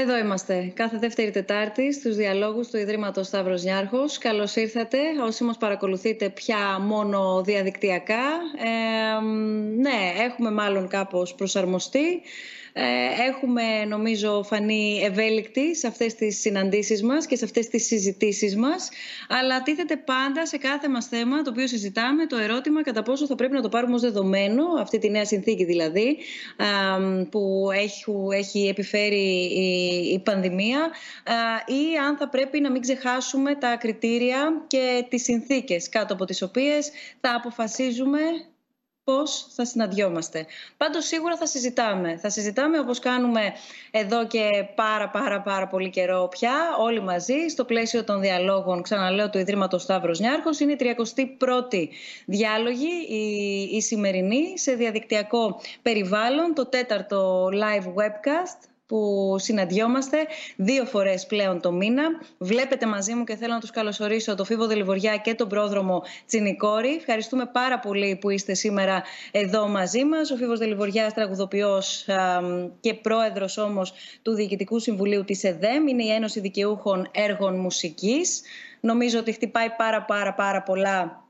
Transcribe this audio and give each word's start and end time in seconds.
Εδώ 0.00 0.16
είμαστε, 0.18 0.72
κάθε 0.74 0.98
δεύτερη 0.98 1.30
Τετάρτη 1.30 1.92
στους 1.92 2.16
διαλόγους 2.16 2.68
του 2.68 2.76
Ιδρύματος 2.76 3.26
Σταύρος 3.26 3.62
Νιάρχος. 3.62 4.18
Καλώς 4.18 4.56
ήρθατε, 4.56 4.98
όσοι 5.26 5.44
μας 5.44 5.56
παρακολουθείτε 5.56 6.28
πια 6.28 6.78
μόνο 6.80 7.42
διαδικτυακά. 7.42 8.24
Ε, 8.64 9.20
ναι, 9.76 10.12
έχουμε 10.28 10.50
μάλλον 10.50 10.88
κάπως 10.88 11.34
προσαρμοστεί. 11.34 12.22
Ε, 12.72 12.82
έχουμε 13.28 13.84
νομίζω 13.84 14.42
φανεί 14.42 15.00
ευέλικτοι 15.04 15.76
σε 15.76 15.86
αυτές 15.86 16.14
τις 16.14 16.40
συναντήσεις 16.40 17.02
μας 17.02 17.26
και 17.26 17.36
σε 17.36 17.44
αυτές 17.44 17.68
τις 17.68 17.86
συζητήσεις 17.86 18.56
μας 18.56 18.88
αλλά 19.28 19.62
τίθεται 19.62 19.96
πάντα 19.96 20.46
σε 20.46 20.56
κάθε 20.56 20.88
μας 20.88 21.06
θέμα 21.06 21.42
το 21.42 21.50
οποίο 21.50 21.66
συζητάμε 21.66 22.26
το 22.26 22.36
ερώτημα 22.36 22.82
κατά 22.82 23.02
πόσο 23.02 23.26
θα 23.26 23.34
πρέπει 23.34 23.52
να 23.52 23.62
το 23.62 23.68
πάρουμε 23.68 23.94
ως 23.94 24.00
δεδομένο 24.00 24.64
αυτή 24.80 24.98
τη 24.98 25.10
νέα 25.10 25.24
συνθήκη 25.24 25.64
δηλαδή 25.64 26.16
που 27.30 27.68
έχει, 27.72 28.12
έχει 28.32 28.68
επιφέρει 28.68 29.50
η, 29.54 30.10
η 30.12 30.18
πανδημία 30.18 30.90
ή 31.66 31.96
αν 32.06 32.16
θα 32.16 32.28
πρέπει 32.28 32.60
να 32.60 32.70
μην 32.70 32.80
ξεχάσουμε 32.80 33.54
τα 33.54 33.76
κριτήρια 33.76 34.64
και 34.66 35.04
τις 35.08 35.22
συνθήκες 35.22 35.88
κάτω 35.88 36.14
από 36.14 36.24
τις 36.24 36.42
οποίες 36.42 36.90
θα 37.20 37.34
αποφασίζουμε 37.34 38.20
πώς 39.10 39.46
θα 39.54 39.64
συναντιόμαστε. 39.64 40.46
Πάντως 40.76 41.06
σίγουρα 41.06 41.36
θα 41.36 41.46
συζητάμε. 41.46 42.16
Θα 42.16 42.30
συζητάμε 42.30 42.78
όπως 42.78 42.98
κάνουμε 42.98 43.52
εδώ 43.90 44.26
και 44.26 44.48
πάρα 44.74 45.08
πάρα 45.08 45.40
πάρα 45.40 45.66
πολύ 45.66 45.90
καιρό 45.90 46.28
πια, 46.30 46.52
όλοι 46.80 47.00
μαζί, 47.00 47.48
στο 47.48 47.64
πλαίσιο 47.64 48.04
των 48.04 48.20
διαλόγων, 48.20 48.82
ξαναλέω, 48.82 49.30
του 49.30 49.38
Ιδρύματος 49.38 49.82
Σταύρος 49.82 50.18
Νιάρχος. 50.20 50.60
Είναι 50.60 50.72
η 50.72 50.76
31η 50.80 51.88
διάλογη, 52.26 53.06
η, 53.08 53.22
η 53.76 53.80
σημερινή, 53.80 54.58
σε 54.58 54.72
διαδικτυακό 54.72 55.60
περιβάλλον, 55.82 56.54
το 56.54 56.66
τέταρτο 56.66 57.48
live 57.52 57.86
webcast 57.86 58.69
που 58.90 59.36
συναντιόμαστε 59.38 60.16
δύο 60.56 60.84
φορές 60.84 61.26
πλέον 61.26 61.60
το 61.60 61.72
μήνα. 61.72 62.02
Βλέπετε 62.38 62.86
μαζί 62.86 63.14
μου 63.14 63.24
και 63.24 63.36
θέλω 63.36 63.52
να 63.52 63.60
τους 63.60 63.70
καλωσορίσω 63.70 64.34
το 64.34 64.44
Φίβο 64.44 64.66
Δελιβοριά 64.66 65.16
και 65.16 65.34
τον 65.34 65.48
πρόδρομο 65.48 66.02
Τσινικόρη. 66.26 66.94
Ευχαριστούμε 66.94 67.46
πάρα 67.46 67.78
πολύ 67.78 68.16
που 68.20 68.30
είστε 68.30 68.54
σήμερα 68.54 69.02
εδώ 69.30 69.68
μαζί 69.68 70.04
μας. 70.04 70.30
Ο 70.30 70.36
Φίβος 70.36 70.58
Δελιβοριάς, 70.58 71.14
τραγουδοποιός 71.14 72.06
και 72.80 72.94
πρόεδρος 72.94 73.58
όμως 73.58 73.92
του 74.22 74.34
Διοικητικού 74.34 74.78
Συμβουλίου 74.78 75.24
της 75.24 75.44
ΕΔΕΜ. 75.44 75.86
Είναι 75.88 76.04
η 76.04 76.10
Ένωση 76.10 76.40
Δικαιούχων 76.40 77.08
Έργων 77.12 77.58
Μουσικής. 77.58 78.42
Νομίζω 78.80 79.18
ότι 79.18 79.32
χτυπάει 79.32 79.70
πάρα 79.70 80.02
πάρα 80.02 80.34
πάρα 80.34 80.62
πολλά 80.62 81.24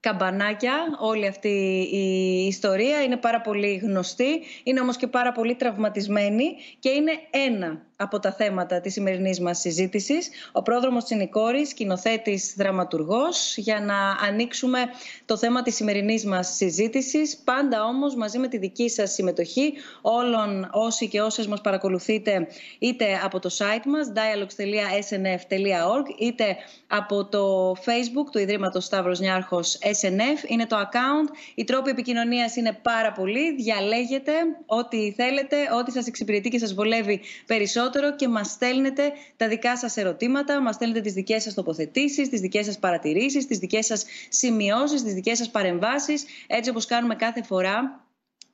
καμπανάκια 0.00 0.74
όλη 0.98 1.26
αυτή 1.26 1.48
η 1.92 2.46
ιστορία. 2.46 3.02
Είναι 3.02 3.16
πάρα 3.16 3.40
πολύ 3.40 3.74
γνωστή, 3.76 4.42
είναι 4.62 4.80
όμως 4.80 4.96
και 4.96 5.06
πάρα 5.06 5.32
πολύ 5.32 5.54
τραυματισμένη 5.54 6.56
και 6.78 6.88
είναι 6.88 7.12
ένα 7.30 7.89
από 8.00 8.18
τα 8.18 8.32
θέματα 8.32 8.80
της 8.80 8.92
σημερινής 8.92 9.40
μας 9.40 9.58
συζήτησης. 9.58 10.28
Ο 10.52 10.62
πρόδρομος 10.62 11.04
Τσινικόρης, 11.04 11.68
σκηνοθέτης, 11.68 12.54
δραματουργός, 12.56 13.56
για 13.56 13.80
να 13.80 14.26
ανοίξουμε 14.28 14.78
το 15.24 15.36
θέμα 15.36 15.62
της 15.62 15.74
σημερινής 15.74 16.24
μας 16.24 16.54
συζήτησης. 16.54 17.36
Πάντα 17.44 17.84
όμως 17.84 18.14
μαζί 18.14 18.38
με 18.38 18.48
τη 18.48 18.58
δική 18.58 18.88
σας 18.88 19.12
συμμετοχή, 19.12 19.72
όλων 20.00 20.68
όσοι 20.72 21.08
και 21.08 21.20
όσες 21.20 21.46
μας 21.46 21.60
παρακολουθείτε 21.60 22.46
είτε 22.78 23.20
από 23.24 23.38
το 23.38 23.50
site 23.58 23.84
μας 23.86 24.12
dialogues.snf.org 24.14 26.04
είτε 26.18 26.56
από 26.86 27.24
το 27.24 27.72
facebook 27.72 28.30
του 28.32 28.38
Ιδρύματος 28.38 28.84
Σταύρος 28.84 29.20
Νιάρχος 29.20 29.78
SNF. 29.82 30.44
Είναι 30.50 30.66
το 30.66 30.76
account. 30.76 31.28
Οι 31.54 31.64
τρόποι 31.64 31.90
επικοινωνίας 31.90 32.56
είναι 32.56 32.78
πάρα 32.82 33.12
πολλοί. 33.12 33.54
Διαλέγετε 33.54 34.32
ό,τι 34.66 35.12
θέλετε, 35.12 35.56
ό,τι 35.80 35.90
σας 35.90 36.06
εξυπηρετεί 36.06 36.48
και 36.48 36.58
σας 36.58 36.74
βολεύει 36.74 37.20
περισσότερο 37.46 37.89
και 38.16 38.28
μας 38.28 38.50
στέλνετε 38.50 39.12
τα 39.36 39.48
δικά 39.48 39.76
σας 39.76 39.96
ερωτήματα, 39.96 40.60
μας 40.60 40.74
στέλνετε 40.74 41.00
τις 41.00 41.12
δικές 41.12 41.42
σας 41.42 41.54
τοποθετήσεις, 41.54 42.28
τις 42.28 42.40
δικές 42.40 42.64
σας 42.64 42.78
παρατηρήσεις, 42.78 43.46
τις 43.46 43.58
δικές 43.58 43.86
σας 43.86 44.04
σημειώσεις, 44.28 45.02
τις 45.02 45.14
δικές 45.14 45.38
σας 45.38 45.50
παρεμβάσεις, 45.50 46.24
έτσι 46.46 46.70
όπως 46.70 46.86
κάνουμε 46.86 47.14
κάθε 47.14 47.42
φορά 47.42 48.04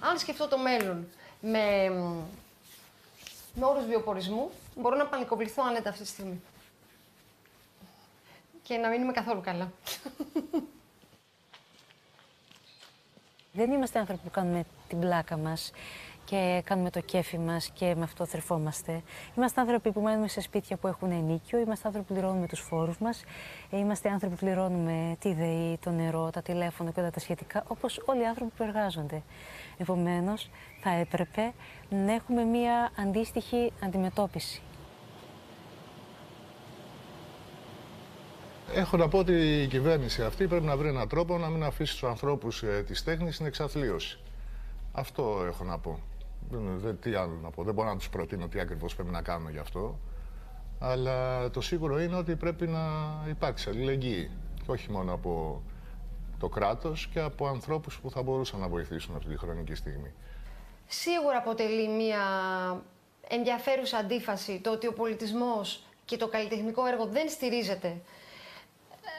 Αν 0.00 0.18
σκεφτώ 0.18 0.48
το 0.48 0.58
μέλλον 0.58 1.08
με, 1.40 1.88
με 3.54 3.64
όρους 3.66 3.84
βιοπορισμού, 3.84 4.50
μπορώ 4.76 4.96
να 4.96 5.06
πανικοβληθώ 5.06 5.62
άνετα 5.68 5.88
αυτή 5.90 6.02
τη 6.02 6.08
στιγμή 6.08 6.40
και 8.70 8.76
να 8.76 8.88
μην 8.88 9.02
είμαι 9.02 9.12
καθόλου 9.12 9.40
καλά. 9.40 9.72
Δεν 13.52 13.70
είμαστε 13.70 13.98
άνθρωποι 13.98 14.20
που 14.22 14.30
κάνουμε 14.30 14.64
την 14.88 15.00
πλάκα 15.00 15.36
μας 15.36 15.70
και 16.30 16.62
κάνουμε 16.64 16.90
το 16.90 17.00
κέφι 17.00 17.38
μας 17.38 17.70
και 17.74 17.94
με 17.94 18.02
αυτό 18.02 18.26
θρεφόμαστε. 18.26 19.02
Είμαστε 19.36 19.60
άνθρωποι 19.60 19.92
που 19.92 20.00
μένουμε 20.00 20.28
σε 20.28 20.40
σπίτια 20.40 20.76
που 20.76 20.86
έχουν 20.86 21.10
ενίκιο, 21.10 21.58
είμαστε 21.58 21.86
άνθρωποι 21.86 22.08
που 22.08 22.14
πληρώνουμε 22.14 22.46
τους 22.46 22.60
φόρους 22.60 22.98
μας, 22.98 23.24
είμαστε 23.70 24.08
άνθρωποι 24.08 24.34
που 24.34 24.44
πληρώνουμε 24.44 25.16
τη 25.18 25.32
ΔΕΗ, 25.32 25.78
το 25.84 25.90
νερό, 25.90 26.30
τα 26.30 26.42
τηλέφωνα 26.42 26.90
και 26.90 27.00
όλα 27.00 27.10
τα 27.10 27.20
σχετικά, 27.20 27.64
όπως 27.66 28.02
όλοι 28.04 28.22
οι 28.22 28.26
άνθρωποι 28.26 28.52
που 28.56 28.62
εργάζονται. 28.62 29.22
Επομένως, 29.78 30.50
θα 30.80 30.90
έπρεπε 30.90 31.52
να 31.88 32.12
έχουμε 32.12 32.44
μία 32.44 32.90
αντίστοιχη 32.98 33.72
αντιμετώπιση. 33.84 34.62
Έχω 38.74 38.96
να 38.96 39.08
πω 39.08 39.18
ότι 39.18 39.62
η 39.62 39.66
κυβέρνηση 39.66 40.22
αυτή 40.22 40.46
πρέπει 40.46 40.64
να 40.64 40.76
βρει 40.76 40.88
έναν 40.88 41.08
τρόπο 41.08 41.38
να 41.38 41.48
μην 41.48 41.64
αφήσει 41.64 41.92
τους 41.92 42.04
ανθρώπους 42.04 42.62
ε, 42.62 42.82
της 42.86 43.04
τέχνης 43.04 43.34
στην 43.34 43.46
εξαθλίωση. 43.46 44.18
Αυτό 44.92 45.44
έχω 45.46 45.64
να 45.64 45.78
πω. 45.78 46.00
Δεν, 46.50 46.98
τι 47.00 47.14
άλλο 47.14 47.38
να 47.42 47.50
πω. 47.50 47.62
Δεν 47.62 47.74
μπορώ 47.74 47.88
να 47.88 47.96
τους 47.96 48.08
προτείνω 48.08 48.48
τι 48.48 48.60
ακριβώς 48.60 48.94
πρέπει 48.94 49.10
να 49.10 49.22
κάνουν 49.22 49.50
γι' 49.50 49.58
αυτό. 49.58 49.98
Αλλά 50.78 51.50
το 51.50 51.60
σίγουρο 51.60 52.00
είναι 52.00 52.16
ότι 52.16 52.36
πρέπει 52.36 52.66
να 52.66 52.80
υπάρξει 53.28 53.68
αλληλεγγύη. 53.68 54.30
Και 54.64 54.70
όχι 54.70 54.90
μόνο 54.90 55.12
από 55.12 55.62
το 56.38 56.48
κράτος 56.48 57.08
και 57.12 57.20
από 57.20 57.46
ανθρώπους 57.46 57.98
που 57.98 58.10
θα 58.10 58.22
μπορούσαν 58.22 58.60
να 58.60 58.68
βοηθήσουν 58.68 59.16
αυτή 59.16 59.30
τη 59.30 59.38
χρονική 59.38 59.74
στιγμή. 59.74 60.12
Σίγουρα 60.86 61.36
αποτελεί 61.36 61.88
μια 61.88 62.22
ενδιαφέρουσα 63.28 63.96
αντίφαση 63.96 64.60
το 64.60 64.70
ότι 64.70 64.86
ο 64.86 64.92
πολιτισμός 64.92 65.84
και 66.04 66.16
το 66.16 66.28
καλλιτεχνικό 66.28 66.86
έργο 66.86 67.06
δεν 67.06 67.28
στηρίζεται 67.28 68.00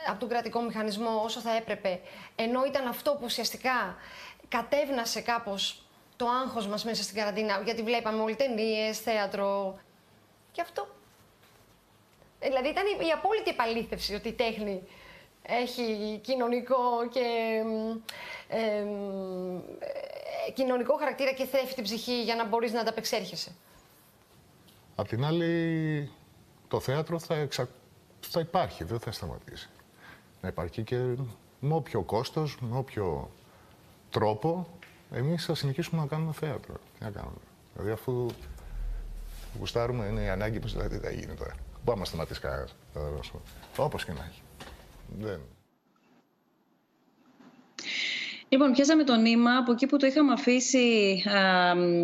από 0.09 0.19
τον 0.19 0.29
κρατικό 0.29 0.61
μηχανισμό 0.61 1.21
όσο 1.23 1.39
θα 1.39 1.55
έπρεπε, 1.55 1.99
ενώ 2.35 2.65
ήταν 2.65 2.87
αυτό 2.87 3.11
που 3.11 3.21
ουσιαστικά 3.23 3.95
κατέβνασε 4.47 5.21
κάπως 5.21 5.80
το 6.21 6.27
άγχος 6.27 6.68
μας 6.68 6.83
μέσα 6.83 7.03
στην 7.03 7.15
καραντίνα, 7.15 7.62
γιατί 7.65 7.81
βλέπαμε 7.83 8.21
όλοι 8.21 8.35
ταινίες, 8.35 9.00
θέατρο. 9.00 9.79
Και 10.51 10.62
αυτό. 10.62 10.88
Δηλαδή 12.39 12.69
ήταν 12.69 12.85
η 13.07 13.12
απόλυτη 13.12 13.50
επαλήθευση 13.50 14.13
ότι 14.13 14.27
η 14.27 14.33
τέχνη 14.33 14.83
έχει 15.41 16.19
κοινωνικό 16.23 17.07
και, 17.09 17.25
κοινωνικό 20.53 20.97
χαρακτήρα 20.97 21.31
και 21.31 21.45
θρέφει 21.45 21.73
την 21.73 21.83
ψυχή 21.83 22.24
για 22.24 22.35
να 22.35 22.45
μπορείς 22.45 22.71
να 22.71 22.79
ανταπεξέρχεσαι. 22.79 23.56
Απ' 24.95 25.07
την 25.07 25.25
άλλη, 25.25 26.12
το 26.67 26.79
θέατρο 26.79 27.19
θα, 27.19 27.35
εξα... 27.35 27.69
θα 28.19 28.39
υπάρχει, 28.39 28.83
δεν 28.83 29.00
θα 29.00 29.12
σταματήσει. 29.12 29.69
Να 30.41 30.47
υπάρχει 30.47 30.83
και 30.83 30.97
με 31.59 31.74
όποιο 31.74 32.01
κόστος, 32.01 32.57
με 32.59 32.77
όποιο 32.77 33.31
τρόπο, 34.09 34.67
εμείς 35.11 35.45
θα 35.45 35.55
συνεχίσουμε 35.55 36.01
να 36.01 36.07
κάνουμε 36.07 36.31
θέατρο. 36.33 36.73
Τι 36.73 37.03
να 37.03 37.09
κάνουμε. 37.09 37.37
Δηλαδή, 37.73 37.91
αφού 37.91 38.27
γουστάρουμε, 39.59 40.05
είναι 40.05 40.21
η 40.21 40.29
ανάγκη 40.29 40.59
μας, 40.59 40.71
δηλαδή 40.71 40.97
δεν 40.97 41.01
θα 41.01 41.11
γίνει 41.11 41.33
τώρα. 41.33 41.55
Πάμε 41.85 41.99
να 41.99 42.05
σταματήσει 42.05 42.39
κανένας. 42.39 42.75
Όπως 43.77 44.05
και 44.05 44.11
να 44.11 44.23
έχει. 44.23 44.41
Δεν... 45.19 45.41
Λοιπόν, 48.53 48.71
πιάσαμε 48.71 49.03
το 49.03 49.15
νήμα 49.15 49.57
από 49.57 49.71
εκεί 49.71 49.86
που 49.86 49.98
το 49.98 50.06
είχαμε 50.06 50.31
αφήσει 50.33 51.24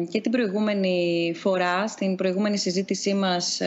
και 0.09 0.21
την 0.21 0.31
προηγούμενη 0.31 1.31
φορά, 1.35 1.87
στην 1.87 2.15
προηγούμενη 2.15 2.57
συζήτησή 2.57 3.13
μας 3.13 3.61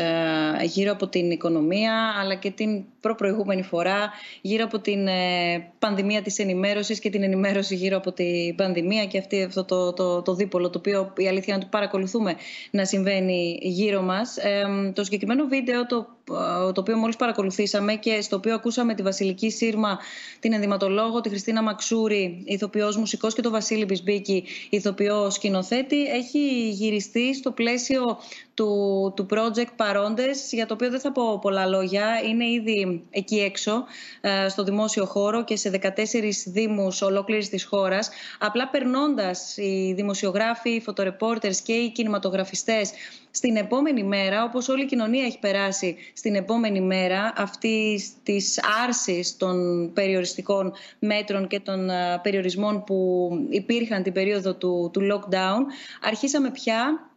γύρω 0.62 0.92
από 0.92 1.08
την 1.08 1.30
οικονομία, 1.30 2.14
αλλά 2.20 2.34
και 2.34 2.50
την 2.50 2.84
προπροηγούμενη 3.00 3.62
φορά 3.62 4.10
γύρω 4.40 4.64
από 4.64 4.78
την 4.78 5.06
ε, 5.06 5.70
πανδημία 5.78 6.22
της 6.22 6.38
ενημέρωσης 6.38 6.98
και 6.98 7.10
την 7.10 7.22
ενημέρωση 7.22 7.74
γύρω 7.74 7.96
από 7.96 8.12
την 8.12 8.54
πανδημία 8.54 9.06
και 9.06 9.18
αυτή, 9.18 9.42
αυτό 9.42 9.64
το, 9.64 9.92
το, 9.92 10.22
το 10.22 10.34
δίπολο, 10.34 10.70
το 10.70 10.78
οποίο 10.78 11.12
η 11.16 11.28
αλήθεια 11.28 11.54
είναι 11.54 11.62
ότι 11.62 11.70
παρακολουθούμε 11.70 12.36
να 12.70 12.84
συμβαίνει 12.84 13.58
γύρω 13.62 14.02
μας. 14.02 14.36
το 14.92 15.04
συγκεκριμένο 15.04 15.46
βίντεο, 15.46 15.86
το 15.86 15.96
ε, 15.96 16.19
το 16.72 16.80
οποίο 16.80 16.96
μόλις 16.96 17.16
παρακολουθήσαμε 17.16 17.94
και 17.94 18.20
στο 18.20 18.36
οποίο 18.36 18.54
ακούσαμε 18.54 18.94
τη 18.94 19.02
Βασιλική 19.02 19.50
Σύρμα, 19.50 19.98
την 20.40 20.52
ενδυματολόγο, 20.52 21.20
τη 21.20 21.28
Χριστίνα 21.28 21.62
Μαξούρη, 21.62 22.42
ηθοποιός 22.44 22.96
μουσικός 22.96 23.34
και 23.34 23.42
τον 23.42 23.52
Βασίλη 23.52 23.84
Μπισμπίκη, 23.84 24.44
ηθοποιός 24.70 25.34
σκηνοθέτη, 25.34 26.04
έχει 26.04 26.68
γυριστεί 26.70 27.34
στο 27.34 27.50
πλαίσιο 27.50 28.18
του, 28.54 29.12
του 29.16 29.26
project 29.30 29.70
Παρόντες, 29.76 30.52
για 30.52 30.66
το 30.66 30.74
οποίο 30.74 30.90
δεν 30.90 31.00
θα 31.00 31.12
πω 31.12 31.38
πολλά 31.38 31.66
λόγια. 31.66 32.20
Είναι 32.28 32.50
ήδη 32.50 33.04
εκεί 33.10 33.40
έξω, 33.40 33.84
ε, 34.20 34.48
στο 34.48 34.64
δημόσιο 34.64 35.04
χώρο 35.04 35.44
και 35.44 35.56
σε 35.56 35.70
14 35.70 36.46
δήμους 36.46 37.02
ολόκληρης 37.02 37.48
της 37.48 37.64
χώρας. 37.64 38.10
Απλά 38.38 38.68
περνώντας 38.68 39.56
οι 39.56 39.92
δημοσιογράφοι, 39.96 40.70
οι 40.70 40.80
φωτορεπόρτερς 40.80 41.60
και 41.60 41.72
οι 41.72 41.90
κινηματογραφιστές 41.90 42.90
στην 43.30 43.56
επόμενη 43.56 44.02
μέρα, 44.02 44.44
όπως 44.44 44.68
όλη 44.68 44.82
η 44.82 44.86
κοινωνία 44.86 45.24
έχει 45.24 45.38
περάσει 45.38 45.96
στην 46.12 46.34
επόμενη 46.34 46.80
μέρα 46.80 47.32
αυτή 47.36 48.00
της 48.22 48.60
άρσης 48.84 49.36
των 49.36 49.90
περιοριστικών 49.92 50.72
μέτρων 50.98 51.46
και 51.46 51.60
των 51.60 51.90
ε, 51.90 52.20
περιορισμών 52.22 52.84
που 52.84 53.28
υπήρχαν 53.48 54.02
την 54.02 54.12
περίοδο 54.12 54.54
του, 54.54 54.90
του 54.92 55.00
lockdown, 55.00 55.60
αρχίσαμε 56.00 56.50
πια 56.50 57.09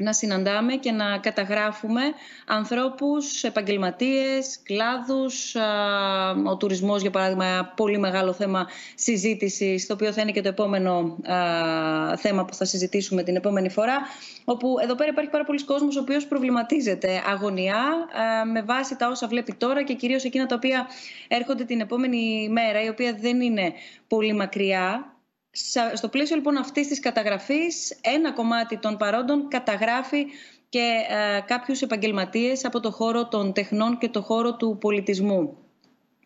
να 0.00 0.12
συναντάμε 0.12 0.74
και 0.74 0.92
να 0.92 1.18
καταγράφουμε 1.18 2.00
ανθρώπους, 2.46 3.44
επαγγελματίες, 3.44 4.60
κλάδους. 4.62 5.54
Ο 6.46 6.56
τουρισμός, 6.56 7.00
για 7.00 7.10
παράδειγμα, 7.10 7.72
πολύ 7.76 7.98
μεγάλο 7.98 8.32
θέμα 8.32 8.66
συζήτησης, 8.94 9.86
το 9.86 9.94
οποίο 9.94 10.12
θα 10.12 10.20
είναι 10.20 10.30
και 10.30 10.40
το 10.40 10.48
επόμενο 10.48 11.16
θέμα 12.16 12.44
που 12.44 12.54
θα 12.54 12.64
συζητήσουμε 12.64 13.22
την 13.22 13.36
επόμενη 13.36 13.70
φορά, 13.70 13.98
όπου 14.44 14.76
εδώ 14.82 14.94
πέρα 14.94 15.10
υπάρχει 15.10 15.30
πάρα 15.30 15.44
πολλοί 15.44 15.64
κόσμος 15.64 15.96
ο 15.96 16.00
οποίος 16.00 16.26
προβληματίζεται 16.26 17.22
αγωνιά 17.30 17.84
με 18.52 18.62
βάση 18.62 18.96
τα 18.96 19.08
όσα 19.08 19.26
βλέπει 19.26 19.52
τώρα 19.52 19.82
και 19.82 19.94
κυρίως 19.94 20.24
εκείνα 20.24 20.46
τα 20.46 20.54
οποία 20.54 20.86
έρχονται 21.28 21.64
την 21.64 21.80
επόμενη 21.80 22.48
μέρα, 22.50 22.82
η 22.84 22.88
οποία 22.88 23.16
δεν 23.20 23.40
είναι 23.40 23.72
πολύ 24.08 24.32
μακριά 24.32 25.14
στο 25.94 26.08
πλαίσιο 26.08 26.36
λοιπόν 26.36 26.56
αυτής 26.56 26.88
της 26.88 27.00
καταγραφής, 27.00 27.98
ένα 28.00 28.32
κομμάτι 28.32 28.78
των 28.78 28.96
παρόντων 28.96 29.48
καταγράφει 29.48 30.26
και 30.68 30.92
ε, 31.08 31.40
κάποιους 31.40 31.82
επαγγελματίες 31.82 32.64
από 32.64 32.80
το 32.80 32.90
χώρο 32.90 33.28
των 33.28 33.52
τεχνών 33.52 33.98
και 33.98 34.08
το 34.08 34.22
χώρο 34.22 34.56
του 34.56 34.76
πολιτισμού. 34.80 35.56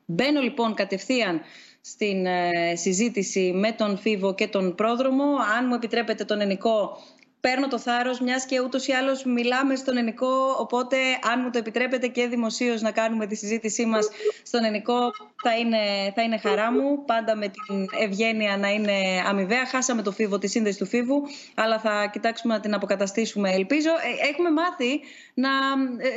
Μπαίνω 0.06 0.40
λοιπόν 0.40 0.74
κατευθείαν 0.74 1.40
στην 1.80 2.26
ε, 2.26 2.74
συζήτηση 2.74 3.52
με 3.54 3.72
τον 3.72 3.98
Φίβο 3.98 4.34
και 4.34 4.48
τον 4.48 4.74
Πρόδρομο. 4.74 5.24
Αν 5.58 5.66
μου 5.68 5.74
επιτρέπετε 5.74 6.24
τον 6.24 6.40
Ενικό 6.40 6.98
παίρνω 7.46 7.68
το 7.68 7.78
θάρρος, 7.78 8.20
μιας 8.20 8.44
και 8.46 8.60
ούτως 8.60 8.86
ή 8.86 8.92
άλλως 8.92 9.24
μιλάμε 9.24 9.76
στον 9.76 9.96
Ενικό. 9.96 10.56
Οπότε, 10.58 10.96
αν 11.32 11.40
μου 11.42 11.50
το 11.50 11.58
επιτρέπετε 11.58 12.06
και 12.06 12.26
δημοσίως 12.26 12.80
να 12.80 12.90
κάνουμε 12.90 13.26
τη 13.26 13.34
συζήτησή 13.34 13.86
μας 13.86 14.08
στον 14.42 14.64
Ενικό, 14.64 15.10
θα 15.42 15.56
είναι, 15.58 16.12
θα 16.14 16.22
είναι 16.22 16.38
χαρά 16.38 16.72
μου. 16.72 17.04
Πάντα 17.04 17.36
με 17.36 17.48
την 17.48 17.86
ευγένεια 18.00 18.56
να 18.56 18.68
είναι 18.68 18.92
αμοιβαία. 19.26 19.66
Χάσαμε 19.66 20.02
το 20.02 20.12
φίβο, 20.12 20.38
τη 20.38 20.46
σύνδεση 20.46 20.78
του 20.78 20.86
φίβου, 20.86 21.22
αλλά 21.54 21.78
θα 21.78 22.10
κοιτάξουμε 22.12 22.54
να 22.54 22.60
την 22.60 22.74
αποκαταστήσουμε, 22.74 23.50
ελπίζω. 23.50 23.90
Ε, 23.90 24.28
έχουμε 24.28 24.50
μάθει 24.50 25.00
να 25.34 25.50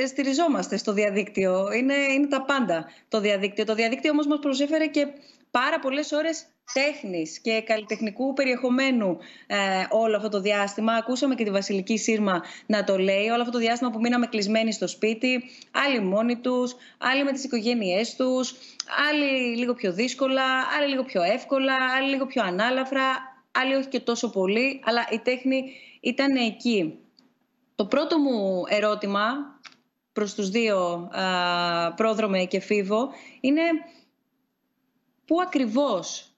ε, 0.01 0.05
στηριζόμαστε 0.05 0.77
στο 0.77 0.93
διαδίκτυο. 0.93 1.71
Είναι, 1.71 1.93
είναι 1.93 2.27
τα 2.27 2.41
πάντα 2.41 2.85
το 3.07 3.19
διαδίκτυο. 3.19 3.65
Το 3.65 3.73
διαδίκτυο 3.73 4.11
όμως 4.11 4.27
μας 4.27 4.39
προσέφερε 4.39 4.87
και 4.87 5.07
πάρα 5.51 5.79
πολλές 5.79 6.11
ώρες 6.11 6.45
τέχνης 6.73 7.39
και 7.39 7.61
καλλιτεχνικού 7.61 8.33
περιεχομένου 8.33 9.17
ε, 9.47 9.55
όλο 9.89 10.15
αυτό 10.15 10.29
το 10.29 10.41
διάστημα. 10.41 10.93
Ακούσαμε 10.93 11.35
και 11.35 11.43
τη 11.43 11.49
Βασιλική 11.49 11.97
Σύρμα 11.97 12.43
να 12.65 12.83
το 12.83 12.97
λέει. 12.97 13.27
Όλο 13.27 13.39
αυτό 13.39 13.51
το 13.51 13.57
διάστημα 13.57 13.89
που 13.89 13.99
μείναμε 13.99 14.27
κλεισμένοι 14.27 14.71
στο 14.71 14.87
σπίτι, 14.87 15.43
άλλοι 15.71 15.99
μόνοι 15.99 16.37
τους, 16.37 16.75
άλλοι 16.97 17.23
με 17.23 17.31
τις 17.31 17.43
οικογένειές 17.43 18.15
τους, 18.15 18.55
άλλοι 19.09 19.57
λίγο 19.57 19.73
πιο 19.73 19.93
δύσκολα, 19.93 20.43
άλλοι 20.77 20.89
λίγο 20.89 21.03
πιο 21.03 21.23
εύκολα, 21.23 21.75
άλλοι 21.97 22.09
λίγο 22.09 22.25
πιο 22.25 22.43
ανάλαφρα, 22.43 23.03
άλλοι 23.51 23.75
όχι 23.75 23.87
και 23.87 23.99
τόσο 23.99 24.29
πολύ, 24.29 24.81
αλλά 24.85 25.07
η 25.11 25.19
τέχνη 25.19 25.63
ήταν 26.01 26.35
εκεί. 26.35 26.99
Το 27.75 27.85
πρώτο 27.85 28.19
μου 28.19 28.63
ερώτημα 28.67 29.21
προς 30.13 30.33
τους 30.33 30.49
δύο, 30.49 31.09
Πρόδρομε 31.95 32.43
και 32.43 32.59
Φίβο, 32.59 33.09
είναι 33.39 33.61
πού 35.25 35.41
ακριβώς 35.41 36.31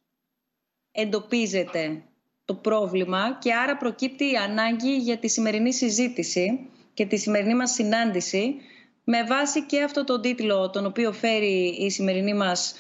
εντοπίζεται 0.92 2.04
το 2.46 2.56
πρόβλημα 2.56 3.38
και 3.42 3.54
άρα 3.54 3.78
προκύπτει 3.78 4.32
η 4.32 4.36
ανάγκη 4.36 4.98
για 4.98 5.18
τη 5.18 5.28
σημερινή 5.28 5.74
συζήτηση 5.74 6.70
και 6.94 7.06
τη 7.06 7.18
σημερινή 7.18 7.56
μας 7.56 7.72
συνάντηση 7.72 8.56
με 9.04 9.24
βάση 9.24 9.66
και 9.66 9.84
αυτό 9.84 10.04
τον 10.04 10.22
τίτλο 10.22 10.70
τον 10.70 10.86
οποίο 10.86 11.12
φέρει 11.12 11.68
η 11.80 11.90
σημερινή 11.90 12.34
μας, 12.34 12.76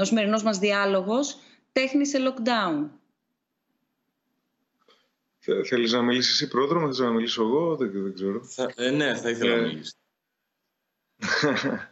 ο 0.00 0.04
σημερινός 0.04 0.42
μας 0.42 0.58
διάλογος 0.58 1.38
«Τέχνη 1.72 2.06
σε 2.06 2.18
lockdown». 2.18 2.88
Θέλεις 5.64 5.92
να 5.92 6.02
μιλήσεις 6.02 6.32
εσύ 6.32 6.48
πρόδρομο, 6.48 6.80
θέλεις 6.80 6.98
να 6.98 7.10
μιλήσω 7.10 7.42
εγώ, 7.42 7.76
δεν, 7.76 7.90
δεν 7.92 8.14
ξέρω. 8.14 8.40
ε, 8.74 8.90
ναι, 8.90 9.14
θα 9.14 9.30
ήθελα 9.30 9.56
να 9.56 9.62
ε. 9.62 9.66
μιλήσω. 9.66 9.92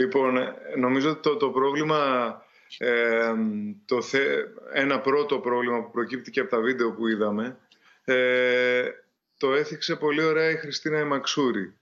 λοιπόν, 0.00 0.34
νομίζω 0.78 1.10
ότι 1.10 1.20
το, 1.20 1.36
το 1.36 1.50
πρόβλημα 1.50 2.42
το 3.84 3.98
ένα 4.72 5.00
πρώτο 5.00 5.38
πρόβλημα 5.38 5.82
που 5.82 5.90
προκύπτει 5.90 6.30
και 6.30 6.40
από 6.40 6.50
τα 6.50 6.60
βίντεο 6.60 6.92
που 6.92 7.08
είδαμε 7.08 7.58
ε, 8.04 8.88
το 9.38 9.54
έθιξε 9.54 9.96
πολύ 9.96 10.22
ωραία 10.22 10.50
η 10.50 10.56
Χριστίνα 10.56 10.98
Εμαξούρη 10.98 11.74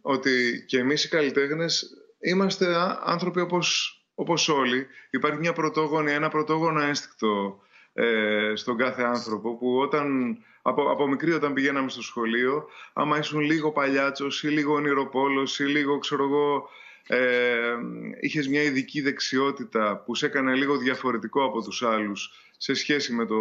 ότι 0.00 0.64
και 0.66 0.78
εμείς 0.78 1.04
οι 1.04 1.08
καλλιτέχνες 1.08 1.90
είμαστε 2.20 2.66
άνθρωποι 3.04 3.40
όπως, 3.40 3.98
όπως 4.14 4.48
όλοι. 4.48 4.86
Υπάρχει 5.10 5.38
μια 5.38 5.52
πρωτόγονη, 5.52 6.12
ένα 6.12 6.28
πρωτόγονο 6.28 6.80
ένστικτο 6.80 7.60
ε, 7.92 8.52
στον 8.54 8.76
κάθε 8.76 9.02
άνθρωπο 9.02 9.56
που 9.56 9.78
όταν, 9.78 10.36
από, 10.62 10.90
από 10.90 11.08
μικρή 11.08 11.32
όταν 11.32 11.52
πηγαίναμε 11.52 11.88
στο 11.88 12.02
σχολείο 12.02 12.68
άμα 12.92 13.18
ήσουν 13.18 13.40
λίγο 13.40 13.72
παλιάτσος 13.72 14.42
ή 14.42 14.48
λίγο 14.48 14.74
ονειροπόλος 14.74 15.58
ή 15.58 15.64
λίγο 15.64 15.98
ξέρω 15.98 16.24
εγώ 16.24 16.68
ε, 17.10 17.74
είχες 18.20 18.48
μια 18.48 18.62
ειδική 18.62 19.00
δεξιότητα 19.00 20.02
που 20.06 20.14
σε 20.14 20.26
έκανε 20.26 20.54
λίγο 20.54 20.76
διαφορετικό 20.76 21.44
από 21.44 21.62
τους 21.62 21.82
άλλους 21.82 22.32
σε 22.56 22.74
σχέση 22.74 23.12
με 23.12 23.26
το... 23.26 23.36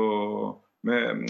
Με, 0.79 1.24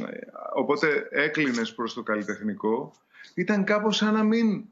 οπότε 0.54 1.08
έκλεινες 1.12 1.74
προς 1.74 1.94
το 1.94 2.04
καλλιτεχνικό. 2.04 2.94
Ήταν 3.34 3.64
κάπως 3.64 3.96
σαν 3.96 4.14
να 4.14 4.24
μην... 4.24 4.64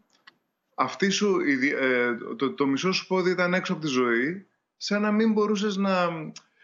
Αυτή 0.76 1.10
σου, 1.10 1.40
ε, 1.80 2.16
το, 2.36 2.52
το 2.54 2.66
μισό 2.68 2.92
σου 2.92 3.08
πόδι 3.08 3.32
ήταν 3.32 3.54
έξω 3.54 3.74
από 3.74 3.82
τη 3.82 3.88
ζωή, 3.88 4.48
σαν 4.78 5.02
να 5.02 5.12
μην 5.12 5.32
μπορούσες 5.32 5.76
να, 5.76 6.10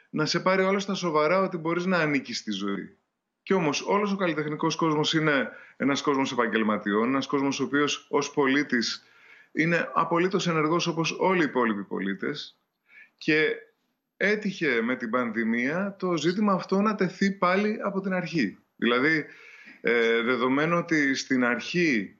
να 0.10 0.26
σε 0.26 0.40
πάρει 0.40 0.64
όλα 0.64 0.80
στα 0.80 0.94
σοβαρά 0.94 1.42
ότι 1.42 1.58
μπορείς 1.58 1.86
να 1.86 1.98
ανήκεις 1.98 2.38
στη 2.38 2.52
ζωή. 2.52 2.96
Και 3.44 3.54
όμως 3.54 3.82
όλος 3.82 4.12
ο 4.12 4.16
καλλιτεχνικός 4.16 4.76
κόσμος 4.76 5.14
είναι 5.14 5.50
ένας 5.78 6.02
κόσμος 6.02 6.32
επαγγελματιών, 6.32 7.08
ένας 7.08 7.28
κόσμος 7.28 7.60
ο 7.60 7.64
οποίος 7.64 8.06
ως 8.10 8.32
πολίτης 8.32 9.06
είναι 9.52 9.90
απολύτως 9.94 10.48
ενεργός 10.48 10.88
όπως 10.88 11.16
όλοι 11.20 11.42
οι 11.42 11.46
υπόλοιποι 11.46 11.84
πολίτες 11.84 12.58
και 13.18 13.56
έτυχε 14.18 14.82
με 14.82 14.96
την 14.96 15.10
πανδημία 15.10 15.96
το 16.00 16.18
ζήτημα 16.18 16.54
αυτό 16.54 16.82
να 16.82 16.96
τεθεί 16.96 17.32
πάλι 17.32 17.80
από 17.84 18.02
την 18.02 18.14
αρχή. 18.14 18.58
Δηλαδή, 18.76 19.26
ε, 19.82 20.22
δεδομένου 20.22 20.78
ότι 20.78 21.16
στην 21.16 21.44
αρχή, 21.44 22.18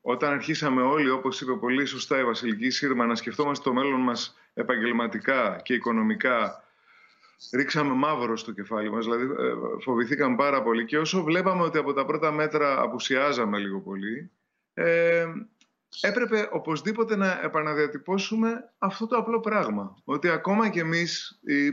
όταν 0.00 0.32
αρχίσαμε 0.32 0.82
όλοι, 0.82 1.10
όπως 1.10 1.40
είπε 1.40 1.52
πολύ 1.52 1.86
σωστά 1.86 2.18
η 2.18 2.24
Βασιλική 2.24 2.70
Σύρμα, 2.70 3.06
να 3.06 3.14
σκεφτόμαστε 3.14 3.64
το 3.64 3.74
μέλλον 3.74 4.00
μας 4.00 4.38
επαγγελματικά 4.54 5.60
και 5.62 5.74
οικονομικά, 5.74 6.64
ρίξαμε 7.52 7.94
μαύρο 7.94 8.36
στο 8.36 8.52
κεφάλι 8.52 8.90
μας, 8.90 9.04
δηλαδή 9.04 9.24
ε, 9.24 9.80
φοβηθήκαμε 9.82 10.36
πάρα 10.36 10.62
πολύ 10.62 10.84
και 10.84 10.98
όσο 10.98 11.22
βλέπαμε 11.22 11.62
ότι 11.62 11.78
από 11.78 11.92
τα 11.92 12.04
πρώτα 12.04 12.32
μέτρα 12.32 12.80
απουσιάζαμε 12.80 13.58
λίγο 13.58 13.80
πολύ, 13.80 14.30
ε, 14.74 15.26
έπρεπε 16.00 16.48
οπωσδήποτε 16.52 17.16
να 17.16 17.40
επαναδιατυπώσουμε 17.42 18.72
αυτό 18.78 19.06
το 19.06 19.16
απλό 19.16 19.40
πράγμα. 19.40 19.96
Ότι 20.04 20.28
ακόμα 20.28 20.68
και 20.68 20.80
εμείς 20.80 21.40
οι, 21.44 21.66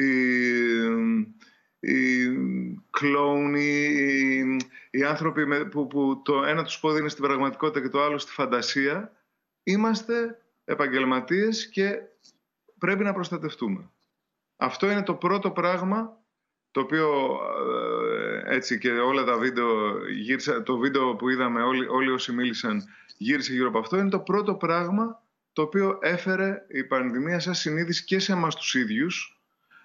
οι, 0.00 0.10
οι 1.80 2.28
κλόουνοι, 2.90 3.84
οι, 3.84 4.56
οι 4.90 5.04
άνθρωποι 5.04 5.68
που, 5.68 5.86
που 5.86 6.22
το 6.24 6.44
ένα 6.44 6.64
τους 6.64 6.80
πόδι 6.80 7.00
είναι 7.00 7.08
στην 7.08 7.24
πραγματικότητα 7.24 7.80
και 7.80 7.88
το 7.88 8.02
άλλο 8.02 8.18
στη 8.18 8.32
φαντασία, 8.32 9.12
είμαστε 9.62 10.38
επαγγελματίες 10.64 11.68
και 11.68 11.98
πρέπει 12.78 13.04
να 13.04 13.12
προστατευτούμε. 13.12 13.90
Αυτό 14.56 14.90
είναι 14.90 15.02
το 15.02 15.14
πρώτο 15.14 15.50
πράγμα 15.50 16.19
το 16.70 16.80
οποίο 16.80 17.38
ε, 18.46 18.54
έτσι 18.54 18.78
και 18.78 18.90
όλα 18.90 19.24
τα 19.24 19.38
βίντεο, 19.38 19.96
το 20.64 20.76
βίντεο 20.76 21.16
που 21.16 21.28
είδαμε 21.28 21.62
όλοι, 21.62 21.88
όλοι 21.88 22.10
όσοι 22.10 22.32
μίλησαν 22.32 22.84
γύρισε 23.16 23.52
γύρω 23.52 23.68
από 23.68 23.78
αυτό, 23.78 23.96
είναι 23.96 24.08
το 24.08 24.18
πρώτο 24.18 24.54
πράγμα 24.54 25.22
το 25.52 25.62
οποίο 25.62 25.98
έφερε 26.02 26.66
η 26.68 26.84
πανδημία 26.84 27.40
σαν 27.40 27.54
συνείδηση 27.54 28.04
και 28.04 28.18
σε 28.18 28.32
εμάς 28.32 28.54
τους 28.54 28.74
ίδιους, 28.74 29.40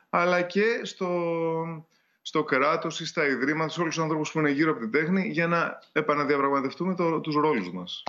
αλλά 0.09 0.41
και 0.41 0.81
στο, 0.83 1.09
στο 2.21 2.43
κράτος 2.43 2.99
ή 2.99 3.05
στα 3.05 3.27
ιδρύματα, 3.27 3.71
σε 3.71 3.81
όλους 3.81 3.93
τους 3.93 4.03
ανθρώπους 4.03 4.31
που 4.31 4.39
είναι 4.39 4.51
γύρω 4.51 4.71
από 4.71 4.79
την 4.79 4.91
τέχνη, 4.91 5.29
για 5.29 5.47
να 5.47 5.79
επαναδιαπραγματευτούμε 5.91 6.95
το, 6.95 7.19
τους 7.19 7.35
ρόλους 7.35 7.71
μας. 7.71 8.03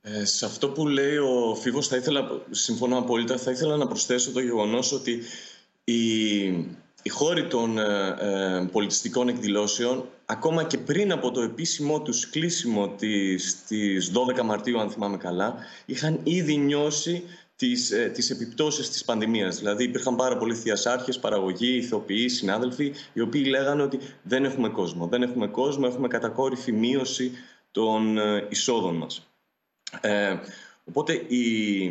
Ε, 0.00 0.24
σε 0.24 0.44
αυτό 0.44 0.68
που 0.68 0.88
λέει 0.88 1.16
ο 1.16 1.54
Φίβος, 1.54 1.88
θα 1.88 1.96
ήθελα, 1.96 2.44
συμφωνώ 2.50 2.98
απόλυτα, 2.98 3.38
θα 3.38 3.50
ήθελα 3.50 3.76
να 3.76 3.86
προσθέσω 3.86 4.32
το 4.32 4.40
γεγονός 4.40 4.92
ότι 4.92 5.22
η, 5.84 6.42
οι 7.02 7.08
χώροι 7.08 7.46
των 7.46 7.78
ε, 7.78 8.16
ε, 8.20 8.68
πολιτιστικών 8.72 9.28
εκδηλώσεων, 9.28 10.04
ακόμα 10.26 10.64
και 10.64 10.78
πριν 10.78 11.12
από 11.12 11.30
το 11.30 11.40
επίσημό 11.40 12.02
τους 12.02 12.30
κλείσιμο 12.30 12.88
της, 12.88 13.64
της 13.64 14.12
12 14.38 14.42
Μαρτίου, 14.42 14.80
αν 14.80 14.90
θυμάμαι 14.90 15.16
καλά, 15.16 15.56
είχαν 15.86 16.20
ήδη 16.22 16.56
νιώσει 16.56 17.22
τις, 17.56 17.90
ε, 17.90 18.10
τις 18.14 18.30
επιπτώσεις 18.30 18.90
της 18.90 19.04
πανδημίας. 19.04 19.58
Δηλαδή 19.58 19.84
υπήρχαν 19.84 20.16
πάρα 20.16 20.36
πολλοί 20.36 20.54
θειασάρχες, 20.54 21.18
παραγωγοί, 21.18 21.76
ηθοποιοί, 21.76 22.28
συνάδελφοι, 22.28 22.92
οι 23.12 23.20
οποίοι 23.20 23.44
λέγανε 23.48 23.82
ότι 23.82 23.98
δεν 24.22 24.44
έχουμε 24.44 24.68
κόσμο. 24.68 25.06
Δεν 25.06 25.22
έχουμε 25.22 25.46
κόσμο, 25.46 25.84
έχουμε 25.88 26.08
κατακόρυφη 26.08 26.72
μείωση 26.72 27.32
των 27.70 28.18
ε, 28.18 28.46
εισόδων 28.48 28.96
μας. 28.96 29.28
Ε, 30.00 30.36
οπότε 30.84 31.12
οι, 31.12 31.86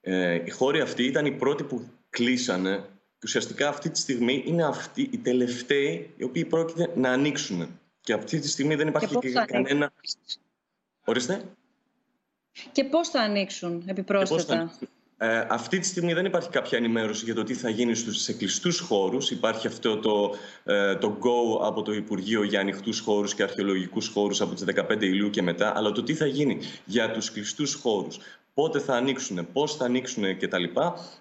ε, 0.00 0.34
οι 0.44 0.50
χώροι 0.50 0.80
αυτοί 0.80 1.04
ήταν 1.04 1.26
οι 1.26 1.32
πρώτοι 1.32 1.62
που 1.62 1.88
κλείσανε 2.10 2.84
και 2.93 2.93
ουσιαστικά 3.24 3.68
αυτή 3.68 3.90
τη 3.90 3.98
στιγμή 3.98 4.42
είναι 4.46 4.64
αυτοί 4.64 5.08
οι 5.12 5.18
τελευταίοι 5.18 6.10
οι 6.16 6.24
οποίοι 6.24 6.44
πρόκειται 6.44 6.90
να 6.94 7.10
ανοίξουν. 7.10 7.80
Και 8.00 8.12
αυτή 8.12 8.38
τη 8.38 8.48
στιγμή 8.48 8.74
δεν 8.74 8.88
υπάρχει 8.88 9.18
και, 9.18 9.30
κανένα... 9.46 9.92
Ορίστε. 11.04 11.44
Και 12.72 12.84
πώς 12.84 13.08
θα 13.08 13.20
ανοίξουν 13.20 13.82
επιπρόσθετα; 13.86 14.78
Ε, 15.16 15.46
αυτή 15.48 15.78
τη 15.78 15.86
στιγμή 15.86 16.12
δεν 16.12 16.24
υπάρχει 16.24 16.48
κάποια 16.48 16.78
ενημέρωση 16.78 17.24
για 17.24 17.34
το 17.34 17.42
τι 17.42 17.54
θα 17.54 17.68
γίνει 17.68 17.94
στους 17.94 18.36
κλειστούς 18.36 18.78
χώρους. 18.78 19.30
Υπάρχει 19.30 19.66
αυτό 19.66 19.98
το, 19.98 20.34
ε, 20.64 20.96
το 20.96 21.18
go 21.20 21.66
από 21.66 21.82
το 21.82 21.92
Υπουργείο 21.92 22.42
για 22.42 22.60
ανοιχτούς 22.60 23.00
χώρους 23.00 23.34
και 23.34 23.42
αρχαιολογικούς 23.42 24.08
χώρους 24.08 24.40
από 24.40 24.54
τις 24.54 24.64
15 24.64 25.06
Ιουλίου 25.06 25.30
και 25.30 25.42
μετά. 25.42 25.72
Αλλά 25.76 25.92
το 25.92 26.02
τι 26.02 26.14
θα 26.14 26.26
γίνει 26.26 26.58
για 26.84 27.10
τους 27.10 27.32
κλειστούς 27.32 27.74
χώρους, 27.74 28.18
πότε 28.54 28.78
θα 28.78 28.94
ανοίξουν, 28.94 29.48
πώς 29.52 29.76
θα 29.76 29.84
ανοίξουν 29.84 30.38
κτλ. 30.38 30.64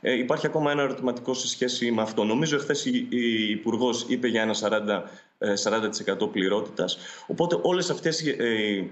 Ε, 0.02 0.18
υπάρχει 0.18 0.46
ακόμα 0.46 0.72
ένα 0.72 0.82
ερωτηματικό 0.82 1.34
σε 1.34 1.48
σχέση 1.48 1.92
με 1.92 2.02
αυτό. 2.02 2.24
Νομίζω 2.24 2.56
εχθές 2.56 2.86
η, 2.86 3.08
η 3.10 3.50
Υπουργός 3.50 4.06
είπε 4.08 4.28
για 4.28 4.42
ένα 4.42 4.56
40%, 4.62 6.24
40 6.24 6.32
πληρότητας. 6.32 6.98
Οπότε 7.28 7.60
όλες 7.62 7.90
αυτές 7.90 8.28
ε, 8.28 8.90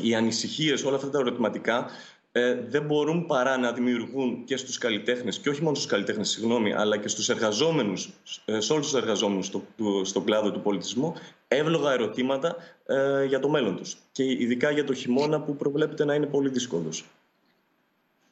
οι 0.00 0.14
ανησυχίες, 0.14 0.84
όλα 0.84 0.96
αυτά 0.96 1.10
τα 1.10 1.18
ερωτηματικά 1.18 1.90
ε, 2.32 2.54
δεν 2.68 2.82
μπορούν 2.82 3.26
παρά 3.26 3.56
να 3.56 3.72
δημιουργούν 3.72 4.44
και 4.44 4.56
στους 4.56 4.78
καλλιτέχνες, 4.78 5.38
και 5.38 5.48
όχι 5.48 5.62
μόνο 5.62 5.74
στους 5.74 5.88
καλλιτέχνες, 5.88 6.28
συγγνώμη, 6.28 6.72
αλλά 6.72 6.96
και 6.96 7.08
στους 7.08 7.28
εργαζόμενους, 7.28 8.12
ε, 8.44 8.60
σε 8.60 8.72
όλους 8.72 8.90
τους 8.90 9.00
εργαζόμενους 9.00 9.46
στο, 9.46 9.62
στον 10.02 10.24
κλάδο 10.24 10.50
του 10.50 10.60
πολιτισμού, 10.60 11.14
εύλογα 11.48 11.92
ερωτήματα 11.92 12.56
ε, 12.86 13.24
για 13.24 13.40
το 13.40 13.48
μέλλον 13.48 13.76
τους. 13.76 13.96
Και 14.12 14.24
ειδικά 14.24 14.70
για 14.70 14.84
το 14.84 14.94
χειμώνα 14.94 15.40
που 15.40 15.56
προβλέπεται 15.56 16.04
να 16.04 16.14
είναι 16.14 16.26
πολύ 16.26 16.48
δύσκολος. 16.48 17.04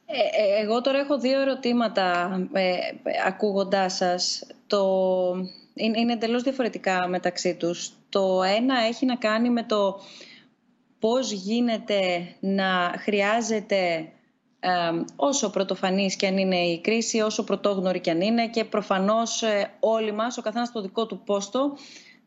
Ε, 0.09 0.61
εγώ 0.61 0.81
τώρα 0.81 0.99
έχω 0.99 1.19
δύο 1.19 1.41
ερωτήματα 1.41 2.39
ε, 2.51 2.77
ακούγοντάς 3.25 3.95
σας. 3.95 4.47
Το... 4.67 4.81
Είναι, 5.73 5.99
είναι 5.99 6.13
εντελώς 6.13 6.43
διαφορετικά 6.43 7.07
μεταξύ 7.07 7.55
τους. 7.55 7.91
Το 8.09 8.43
ένα 8.43 8.79
έχει 8.79 9.05
να 9.05 9.15
κάνει 9.15 9.49
με 9.49 9.63
το 9.63 9.99
πώς 10.99 11.31
γίνεται 11.31 12.27
να 12.39 12.93
χρειάζεται 12.97 14.11
όσο 15.15 15.49
πρωτοφανής 15.49 16.15
και 16.15 16.27
αν 16.27 16.37
είναι 16.37 16.57
η 16.57 16.81
κρίση, 16.81 17.19
όσο 17.19 17.43
πρωτόγνωρη 17.43 17.99
και 17.99 18.11
αν 18.11 18.21
είναι 18.21 18.47
και 18.47 18.63
προφανώς 18.63 19.41
ε, 19.43 19.71
όλοι 19.79 20.11
μας, 20.11 20.37
ο 20.37 20.41
καθένας 20.41 20.71
το 20.71 20.81
δικό 20.81 21.05
του 21.05 21.21
πόστο, 21.25 21.77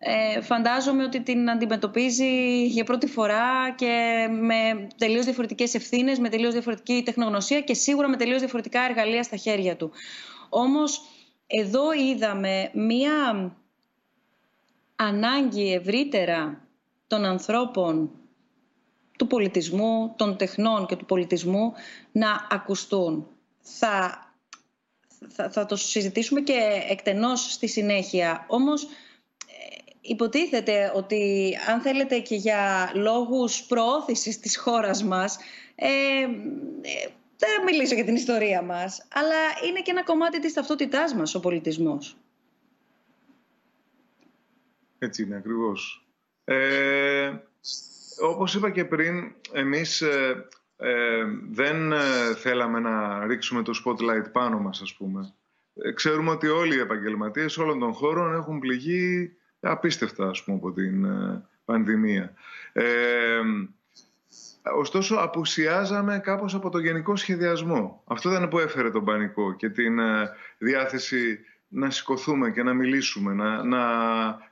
ε, 0.03 0.41
φαντάζομαι 0.41 1.05
ότι 1.05 1.23
την 1.23 1.51
αντιμετωπίζει 1.51 2.65
για 2.67 2.85
πρώτη 2.85 3.07
φορά 3.07 3.75
και 3.75 4.27
με 4.31 4.87
τελείως 4.97 5.25
διαφορετικές 5.25 5.75
ευθύνες, 5.75 6.19
με 6.19 6.29
τελείως 6.29 6.53
διαφορετική 6.53 7.03
τεχνογνωσία 7.05 7.61
και 7.61 7.75
σίγουρα 7.75 8.09
με 8.09 8.17
τελείως 8.17 8.39
διαφορετικά 8.39 8.81
εργαλεία 8.81 9.23
στα 9.23 9.37
χέρια 9.37 9.77
του. 9.77 9.91
Όμως 10.49 11.03
εδώ 11.47 11.93
είδαμε 11.93 12.71
μία 12.75 13.57
ανάγκη 14.97 15.73
ευρύτερα 15.73 16.69
των 17.07 17.25
ανθρώπων 17.25 18.11
του 19.19 19.27
πολιτισμού, 19.27 20.15
των 20.17 20.37
τεχνών 20.37 20.87
και 20.87 20.97
του 20.97 21.05
πολιτισμού 21.05 21.73
να 22.13 22.47
ακουστούν. 22.51 23.27
Θα, 23.61 24.25
θα, 25.29 25.51
θα 25.51 25.67
το 25.67 25.77
συζητήσουμε 25.77 26.41
και 26.41 26.85
εκτενώς 26.89 27.53
στη 27.53 27.69
συνέχεια. 27.69 28.45
Όμως 28.49 28.83
ε, 28.83 28.89
υποτίθεται 30.01 30.93
ότι 30.95 31.53
αν 31.69 31.81
θέλετε 31.81 32.19
και 32.19 32.35
για 32.35 32.93
λόγους 32.95 33.63
προώθησης 33.63 34.41
της 34.41 34.57
χώρας 34.59 35.05
μας 35.05 35.39
ε, 35.75 35.87
ε, 35.87 36.29
δεν 37.37 37.49
θα 37.57 37.63
μιλήσω 37.65 37.95
για 37.95 38.05
την 38.05 38.15
ιστορία 38.15 38.63
μας 38.63 39.07
αλλά 39.13 39.69
είναι 39.69 39.81
και 39.81 39.91
ένα 39.91 40.05
κομμάτι 40.05 40.41
της 40.41 40.53
ταυτότητάς 40.53 41.15
μας 41.15 41.35
ο 41.35 41.41
πολιτισμός. 41.41 42.17
Έτσι 44.99 45.23
είναι 45.23 45.37
ακριβώς. 45.37 46.07
Ε, 46.45 47.33
όπως 48.23 48.55
είπα 48.55 48.71
και 48.71 48.85
πριν, 48.85 49.35
εμείς 49.53 50.01
ε, 50.01 50.49
ε, 50.77 51.25
δεν 51.51 51.93
ε, 51.93 52.35
θέλαμε 52.37 52.81
να 52.81 53.27
ρίξουμε 53.27 53.63
το 53.63 53.83
spotlight 53.85 54.33
πάνω 54.33 54.59
μας, 54.59 54.81
ας 54.81 54.95
πούμε. 54.95 55.35
ξέρουμε 55.95 56.31
ότι 56.31 56.49
όλοι 56.49 56.77
οι 56.77 56.81
επαγγελματίες 56.81 57.59
όλων 57.59 57.79
των 57.79 57.93
χώρων 57.93 58.35
έχουν 58.35 58.59
πληγεί 58.59 59.37
απίστευτα, 59.61 60.29
ας 60.29 60.45
πούμε, 60.45 60.57
από 60.57 60.73
την 60.73 61.07
πανδημία. 61.65 62.33
Ωστόσο, 64.77 65.17
απουσιάζαμε 65.17 66.19
κάπως 66.19 66.55
από 66.55 66.71
το 66.71 66.79
γενικό 66.79 67.17
σχεδιασμό. 67.17 68.03
Αυτό 68.07 68.31
ήταν 68.31 68.49
που 68.49 68.59
έφερε 68.59 68.91
τον 68.91 69.05
πανικό 69.05 69.55
και 69.55 69.69
την 69.69 69.99
διάθεση 70.59 71.39
να 71.69 71.91
σηκωθούμε 71.91 72.51
και 72.51 72.63
να 72.63 72.75
μιλήσουμε, 72.75 73.33
να, 73.33 73.65
να 73.65 73.81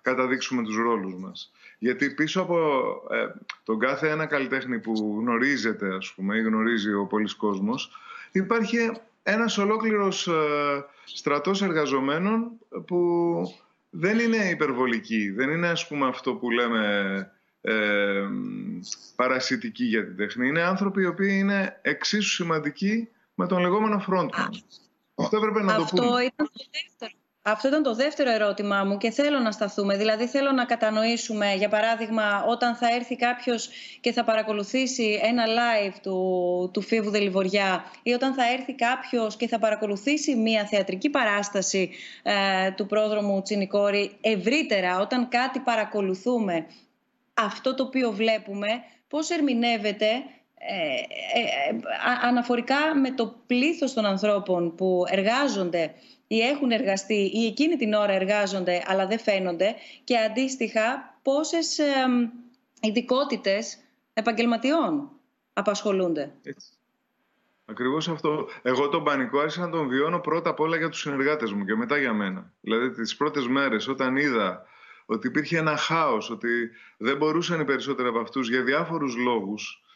καταδείξουμε 0.03 0.62
τους 0.62 0.77
ρόλους 0.77 1.15
μας. 1.15 1.53
Γιατί 1.79 2.11
πίσω 2.11 2.41
από 2.41 2.57
ε, 3.11 3.27
τον 3.62 3.79
κάθε 3.79 4.09
ένα 4.09 4.27
καλλιτέχνη 4.27 4.79
που 4.79 5.19
γνωρίζεται, 5.21 5.95
ας 5.95 6.12
πούμε, 6.15 6.37
ή 6.37 6.43
γνωρίζει 6.43 6.93
ο 6.93 7.07
πολλής 7.07 7.35
κόσμος, 7.35 7.91
υπάρχει 8.33 8.93
ένας 9.23 9.59
ολόκληρος 9.59 10.27
ε, 10.27 10.85
στρατός 11.05 11.62
εργαζομένων 11.62 12.50
που 12.87 12.99
δεν 13.90 14.18
είναι 14.18 14.49
υπερβολική, 14.49 15.30
δεν 15.30 15.50
είναι 15.50 15.68
ας 15.68 15.87
πούμε 15.87 16.07
αυτό 16.07 16.35
που 16.35 16.50
λέμε 16.50 17.33
ε, 17.61 18.28
παρασιτική 19.16 19.85
για 19.85 20.04
την 20.04 20.16
τέχνη. 20.16 20.49
Είναι 20.49 20.62
άνθρωποι 20.62 21.02
οι 21.02 21.07
οποίοι 21.07 21.37
είναι 21.40 21.78
εξίσου 21.83 22.30
σημαντικοί 22.30 23.09
με 23.35 23.47
τον 23.47 23.61
λεγόμενο 23.61 24.04
frontman. 24.09 24.50
Αυτό 25.14 25.37
έπρεπε 25.37 25.62
να 25.62 25.76
το 25.76 25.85
πούμε. 25.85 26.23
Ήταν 26.25 26.50
το 26.52 26.64
δεύτερο 26.71 27.12
αυτό 27.50 27.69
ήταν 27.69 27.83
το 27.83 27.95
δεύτερο 27.95 28.31
ερώτημά 28.31 28.85
μου 28.85 28.97
και 28.97 29.11
θέλω 29.11 29.38
να 29.38 29.50
σταθούμε. 29.50 29.97
Δηλαδή 29.97 30.26
θέλω 30.26 30.52
να 30.52 30.64
κατανοήσουμε, 30.64 31.55
για 31.55 31.69
παράδειγμα, 31.69 32.45
όταν 32.49 32.75
θα 32.75 32.95
έρθει 32.95 33.17
κάποιος 33.17 33.69
και 34.00 34.12
θα 34.12 34.25
παρακολουθήσει 34.25 35.21
ένα 35.23 35.45
live 35.47 35.95
του, 36.02 36.71
του 36.73 36.81
Φίβου 36.81 37.11
Δελιβοριά 37.11 37.85
ή 38.02 38.12
όταν 38.12 38.35
θα 38.35 38.52
έρθει 38.52 38.75
κάποιος 38.75 39.37
και 39.37 39.49
θα 39.49 39.59
παρακολουθήσει 39.59 40.35
μια 40.35 40.67
θεατρική 40.67 41.11
παράσταση 41.11 41.90
ε, 42.23 42.71
του 42.71 42.87
πρόδρομου 42.87 43.43
Τσινικόρη 43.43 44.17
ευρύτερα, 44.21 45.00
όταν 45.00 45.28
κάτι 45.28 45.59
παρακολουθούμε, 45.59 46.67
αυτό 47.35 47.75
το 47.75 47.83
οποίο 47.83 48.12
βλέπουμε, 48.12 48.69
πώς 49.09 49.31
ερμηνεύεται 49.31 50.07
αναφορικά 52.23 52.95
με 53.00 53.11
το 53.11 53.35
πλήθος 53.47 53.93
των 53.93 54.05
ανθρώπων 54.05 54.75
που 54.75 55.05
εργάζονται 55.09 55.95
ή 56.29 56.41
έχουν 56.41 56.71
εργαστεί 56.71 57.31
ή 57.35 57.47
εκείνη 57.47 57.77
την 57.77 57.93
ώρα 57.93 58.13
εργάζονται 58.13 58.83
αλλά 58.87 59.07
δεν 59.07 59.19
φαίνονται 59.19 59.75
και 60.05 60.17
αντίστοιχα 60.17 61.19
πόσες 61.23 61.79
ειδικότητες 62.81 63.79
επαγγελματιών 64.13 65.11
απασχολούνται. 65.53 66.35
Έτσι. 66.43 66.69
Ακριβώς 67.65 68.09
αυτό. 68.09 68.49
Εγώ 68.63 68.89
τον 68.89 69.05
πανικό 69.05 69.39
άρχισα 69.39 69.61
να 69.61 69.71
τον 69.71 69.89
βιώνω 69.89 70.21
πρώτα 70.21 70.51
απ' 70.51 70.61
όλα 70.61 70.77
για 70.77 70.89
τους 70.89 71.01
συνεργάτες 71.01 71.53
μου 71.53 71.65
και 71.65 71.75
μετά 71.75 71.99
για 71.99 72.13
μένα. 72.13 72.53
Δηλαδή 72.61 72.91
τις 72.91 73.17
πρώτες 73.17 73.47
μέρες 73.47 73.89
όταν 73.89 74.17
είδα 74.17 74.67
ότι 75.07 75.27
υπήρχε 75.27 75.59
ένα 75.59 75.77
χάος, 75.77 76.31
ότι 76.31 76.71
δεν 76.97 77.17
μπορούσαν 77.17 77.61
οι 77.61 77.65
περισσότεροι 77.65 78.09
από 78.09 78.19
αυτούς 78.19 78.49
για 78.49 78.63
διάφορους 78.63 79.17
λόγους 79.17 79.83
ε, 79.83 79.88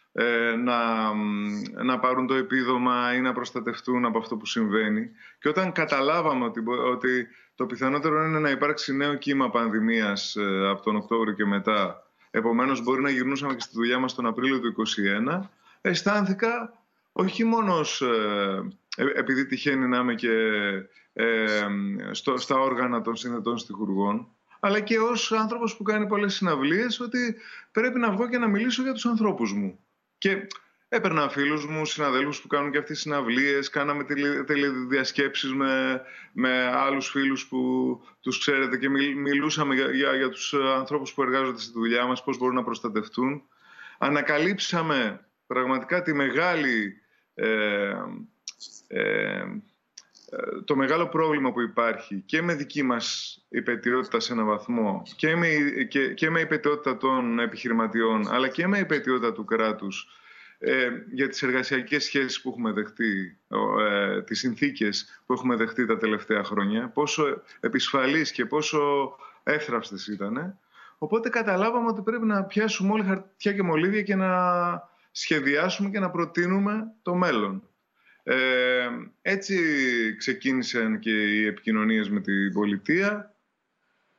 να, 0.59 1.13
να 1.85 1.99
πάρουν 1.99 2.27
το 2.27 2.35
επίδομα 2.35 3.15
ή 3.15 3.21
να 3.21 3.33
προστατευτούν 3.33 4.05
από 4.05 4.19
αυτό 4.19 4.37
που 4.37 4.47
συμβαίνει. 4.47 5.11
Και 5.39 5.49
όταν 5.49 5.73
καταλάβαμε 5.73 6.45
ότι, 6.45 6.63
ότι 6.93 7.29
το 7.55 7.67
πιθανότερο 7.67 8.25
είναι 8.25 8.39
να 8.39 8.51
υπάρξει 8.51 8.97
νέο 8.97 9.15
κύμα 9.15 9.51
πανδημίας 9.51 10.37
ε, 10.37 10.69
από 10.69 10.83
τον 10.83 10.97
Οκτώβριο 10.97 11.35
και 11.35 11.45
μετά, 11.45 12.07
επομένως 12.31 12.83
μπορεί 12.83 13.03
να 13.03 13.11
γυρνούσαμε 13.11 13.55
και 13.55 13.61
στη 13.61 13.73
δουλειά 13.75 13.99
μας 13.99 14.15
τον 14.15 14.27
Απρίλιο 14.27 14.61
του 14.61 14.75
2021, 15.35 15.41
αισθάνθηκα 15.81 16.83
όχι 17.13 17.45
μόνος 17.45 18.01
ε, 18.01 18.63
επειδή 18.97 19.47
τυχαίνει 19.47 19.87
να 19.89 19.99
είμαι 19.99 20.15
και 20.15 20.31
στο, 22.11 22.37
στα 22.37 22.59
όργανα 22.59 23.01
των 23.01 23.17
συνδετών 23.17 23.59
στιχουργών, 23.59 24.29
αλλά 24.61 24.81
και 24.81 24.99
ως 24.99 25.33
άνθρωπος 25.33 25.77
που 25.77 25.83
κάνει 25.83 26.07
πολλές 26.07 26.35
συναυλίες, 26.35 27.01
ότι 27.01 27.37
πρέπει 27.73 27.99
να 27.99 28.11
βγω 28.11 28.29
και 28.29 28.39
να 28.39 28.49
μιλήσω 28.49 28.83
για 28.83 28.93
τους 28.93 29.07
ανθρώπους 29.07 29.53
μου. 29.53 29.79
Και 30.23 30.47
έπαιρνα 30.89 31.29
φίλους 31.29 31.67
μου, 31.67 31.85
συναδέλφους 31.85 32.41
που 32.41 32.47
κάνουν 32.47 32.71
και 32.71 32.79
αυτές 32.79 32.93
τις 32.93 33.03
συναυλίες. 33.03 33.71
Κάναμε 33.71 34.05
τηλεδιασκέψεις 34.47 35.53
με, 35.53 36.03
με 36.33 36.67
άλλους 36.67 37.09
φίλους 37.09 37.47
που 37.47 37.59
τους 38.21 38.39
ξέρετε 38.39 38.77
και 38.77 38.89
μιλούσαμε 39.15 39.75
για, 39.75 39.91
για, 39.91 40.15
για 40.15 40.29
τους 40.29 40.55
ανθρώπους 40.55 41.13
που 41.13 41.23
εργάζονται 41.23 41.61
στη 41.61 41.73
δουλειά 41.73 42.07
μας, 42.07 42.25
πώς 42.25 42.39
μπορούν 42.39 42.55
να 42.55 42.65
προστατευτούν. 42.65 43.43
Ανακαλύψαμε 43.99 45.27
πραγματικά 45.47 46.03
τη 46.03 46.15
μεγάλη. 46.15 47.03
Ε, 47.35 47.95
ε, 48.87 49.45
το 50.65 50.77
μεγάλο 50.77 51.09
πρόβλημα 51.09 51.53
που 51.53 51.61
υπάρχει 51.61 52.23
και 52.27 52.43
με 52.43 52.55
δική 52.55 52.83
μας 52.83 53.37
υπετιότητα 53.49 54.21
σε 54.21 54.33
έναν 54.33 54.47
βαθμό 54.47 55.03
και 55.17 55.37
με, 55.37 55.49
και, 55.89 56.15
και 56.15 56.31
με 56.31 56.41
υπετιότητα 56.41 56.97
των 56.97 57.39
επιχειρηματιών 57.39 58.29
αλλά 58.29 58.49
και 58.49 58.67
με 58.67 58.79
υπετιότητα 58.79 59.33
του 59.33 59.45
κράτους 59.45 60.09
ε, 60.59 60.89
για 61.13 61.29
τις 61.29 61.43
εργασιακές 61.43 62.05
σχέσεις 62.05 62.41
που 62.41 62.49
έχουμε 62.49 62.73
δεχτεί, 62.73 63.39
ε, 63.81 64.23
τις 64.23 64.39
συνθήκες 64.39 65.23
που 65.27 65.33
έχουμε 65.33 65.57
δεχτεί 65.57 65.87
τα 65.87 65.97
τελευταία 65.97 66.45
χρόνια, 66.45 66.89
πόσο 66.89 67.43
επισφαλείς 67.61 68.33
και 68.33 68.47
πόσο 68.47 69.13
εύθραυστες 69.43 70.07
ήταν. 70.07 70.59
Οπότε 70.99 71.29
καταλάβαμε 71.29 71.89
ότι 71.89 72.03
πρέπει 72.03 72.27
να 72.27 72.45
πιάσουμε 72.45 72.93
όλοι 72.93 73.05
χαρτιά 73.05 73.53
και 73.53 73.63
μολύβια 73.63 74.03
και 74.03 74.15
να 74.15 74.31
σχεδιάσουμε 75.11 75.91
και 75.91 76.01
να 76.01 76.11
προτείνουμε 76.11 76.93
το 77.03 77.15
μέλλον. 77.15 77.63
Ε, 78.23 78.89
έτσι 79.23 79.57
ξεκίνησαν 80.17 80.99
και 80.99 81.11
οι 81.11 81.47
επικοινωνίες 81.47 82.09
με 82.11 82.21
την 82.21 82.53
πολιτεία. 82.53 83.35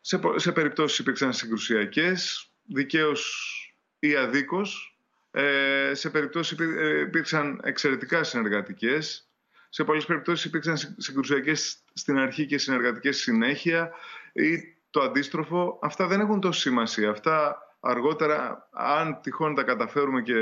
Σε, 0.01 0.19
σε 0.35 0.51
περιπτώσεις 0.51 0.99
υπήρξαν 0.99 1.33
συγκρουσιακές, 1.33 2.49
δικαίως 2.63 3.57
ή 3.99 4.15
αδίκως. 4.15 4.97
Ε, 5.31 5.91
σε 5.93 6.09
περιπτώσεις 6.09 6.59
ε, 6.59 6.99
υπήρξαν 6.99 7.59
εξαιρετικά 7.63 8.23
συνεργατικές. 8.23 9.27
Σε 9.69 9.83
πολλές 9.83 10.05
περιπτώσεις 10.05 10.45
υπήρξαν 10.45 10.77
συγκρουσιακές 10.97 11.83
στην 11.93 12.17
αρχή 12.17 12.45
και 12.45 12.57
συνεργατικές 12.57 13.17
συνέχεια 13.17 13.91
ή 14.33 14.77
το 14.89 15.01
αντίστροφο. 15.01 15.79
Αυτά 15.81 16.07
δεν 16.07 16.19
έχουν 16.19 16.39
τόση 16.39 16.59
σημασία. 16.59 17.09
Αυτά 17.09 17.57
αργότερα, 17.79 18.69
αν 18.71 19.19
τυχόν 19.21 19.55
τα 19.55 19.63
καταφέρουμε 19.63 20.21
και 20.21 20.33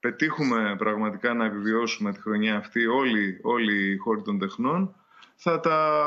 πετύχουμε 0.00 0.74
πραγματικά 0.78 1.34
να 1.34 1.44
επιβιώσουμε 1.44 2.12
τη 2.12 2.20
χρονιά 2.20 2.56
αυτή 2.56 2.86
όλοι, 2.86 3.38
όλοι 3.42 3.92
οι 3.92 3.96
χώροι 3.96 4.22
των 4.22 4.38
τεχνών, 4.38 4.94
θα, 5.36 5.60
τα, 5.60 6.02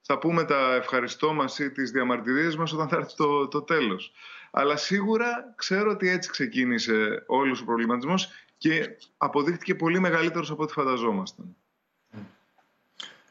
θα 0.00 0.18
πούμε 0.18 0.44
τα 0.44 0.74
ευχαριστώ 0.74 1.32
μας 1.32 1.58
ή 1.58 1.70
τις 1.70 1.90
διαμαρτυρίες 1.90 2.56
μας 2.56 2.72
όταν 2.72 2.88
θα 2.88 2.96
έρθει 2.96 3.16
το, 3.16 3.48
το 3.48 3.62
τέλος. 3.62 4.12
Αλλά 4.50 4.76
σίγουρα 4.76 5.54
ξέρω 5.56 5.90
ότι 5.90 6.08
έτσι 6.08 6.30
ξεκίνησε 6.30 7.24
όλος 7.26 7.60
ο 7.60 7.64
προβληματισμός 7.64 8.28
και 8.56 8.96
αποδείχτηκε 9.16 9.74
πολύ 9.74 10.00
μεγαλύτερος 10.00 10.50
από 10.50 10.62
ό,τι 10.62 10.72
φανταζόμασταν. 10.72 11.56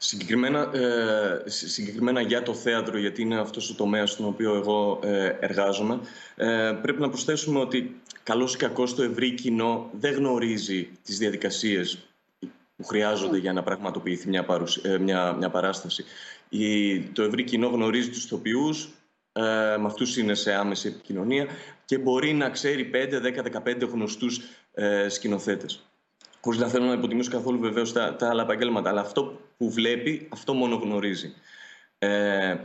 Συγκεκριμένα, 0.01 0.69
ε, 0.73 1.43
συγκεκριμένα 1.45 2.21
για 2.21 2.43
το 2.43 2.53
θέατρο, 2.53 2.97
γιατί 2.97 3.21
είναι 3.21 3.39
αυτός 3.39 3.69
ο 3.69 3.75
τομέας 3.75 4.11
στον 4.11 4.25
οποίο 4.25 4.55
εγώ 4.55 4.99
ε, 5.03 5.35
εργάζομαι, 5.39 5.99
ε, 6.35 6.77
πρέπει 6.81 7.01
να 7.01 7.09
προσθέσουμε 7.09 7.59
ότι 7.59 8.01
καλώς 8.23 8.53
ή 8.53 8.57
κακώς 8.57 8.95
το 8.95 9.03
ευρύ 9.03 9.33
κοινό 9.33 9.89
δεν 9.99 10.13
γνωρίζει 10.13 10.89
τις 11.03 11.17
διαδικασίες 11.17 11.97
που 12.75 12.83
χρειάζονται 12.83 13.37
για 13.37 13.53
να 13.53 13.63
πραγματοποιηθεί 13.63 14.29
μια, 14.29 14.45
ε, 14.81 14.97
μια, 14.97 15.33
μια 15.33 15.49
παράσταση. 15.49 16.03
Η, 16.49 16.99
το 16.99 17.23
ευρύ 17.23 17.43
κοινό 17.43 17.67
γνωρίζει 17.67 18.09
τους 18.09 18.23
ηθοποιούς, 18.23 18.89
ε, 19.31 19.41
με 19.77 19.85
αυτούς 19.85 20.17
είναι 20.17 20.33
σε 20.33 20.53
άμεση 20.53 20.87
επικοινωνία 20.87 21.47
και 21.85 21.97
μπορεί 21.97 22.33
να 22.33 22.49
ξέρει 22.49 22.89
5, 22.93 23.19
10, 23.19 23.43
15 23.43 23.85
γνωστούς 23.91 24.41
ε, 24.73 25.09
σκηνοθέτες. 25.09 25.83
Χωρίς 26.41 26.59
να 26.59 26.67
θέλω 26.67 26.85
να 26.85 26.93
υποτιμήσω 26.93 27.31
καθόλου 27.31 27.59
βεβαίως 27.59 27.93
τα, 27.93 28.15
τα 28.15 28.29
άλλα 28.29 28.41
επαγγέλματα, 28.41 28.89
αλλά 28.89 29.01
αυτό 29.01 29.39
που 29.59 29.71
βλέπει, 29.71 30.27
αυτό 30.31 30.53
μόνο 30.53 30.75
γνωρίζει. 30.75 31.33
Ε, 31.97 32.55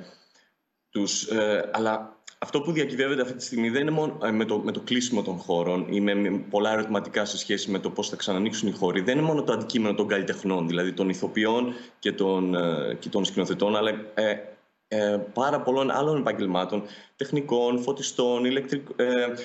τους, 0.91 1.27
ε, 1.27 1.71
αλλά 1.73 2.23
αυτό 2.39 2.61
που 2.61 2.73
διακυβεύεται 2.73 3.23
αυτή 3.23 3.35
τη 3.35 3.45
στιγμή 3.45 3.71
δεν 3.71 3.81
είναι 3.81 3.91
μόνο 3.91 4.19
ε, 4.23 4.31
με 4.31 4.45
το, 4.45 4.59
με 4.59 4.73
το 4.73 4.81
κλείσιμο 4.81 5.23
των 5.23 5.39
χώρων 5.39 5.87
ή 5.91 6.01
με, 6.01 6.45
πολλά 6.51 6.73
ερωτηματικά 6.73 7.25
σε 7.25 7.39
σχέση 7.39 7.71
με 7.71 7.79
το 7.79 7.91
πώς 7.91 8.09
θα 8.09 8.17
ξανανοίξουν 8.17 8.69
οι 8.69 8.73
χώροι. 8.73 9.01
Δεν 9.01 9.19
είναι 9.19 9.27
μόνο 9.27 9.43
το 9.43 9.53
αντικείμενο 9.53 9.95
των 9.95 10.09
καλλιτεχνών, 10.09 10.69
δηλαδή 10.69 10.93
των 10.93 11.09
ηθοποιών 11.09 11.75
και 11.99 12.13
των, 12.13 12.55
ε, 12.55 12.95
και 12.99 13.09
των 13.09 13.25
σκηνοθετών, 13.25 13.77
αλλά 13.77 13.91
ε, 14.15 14.55
ε, 14.89 15.19
πάρα 15.33 15.61
πολλών 15.61 15.91
άλλων 15.91 16.21
επαγγελμάτων, 16.21 16.83
τεχνικών, 17.17 17.83
φωτιστών, 17.83 18.45
ηλεκτρικ, 18.45 18.89
ε, 18.97 19.05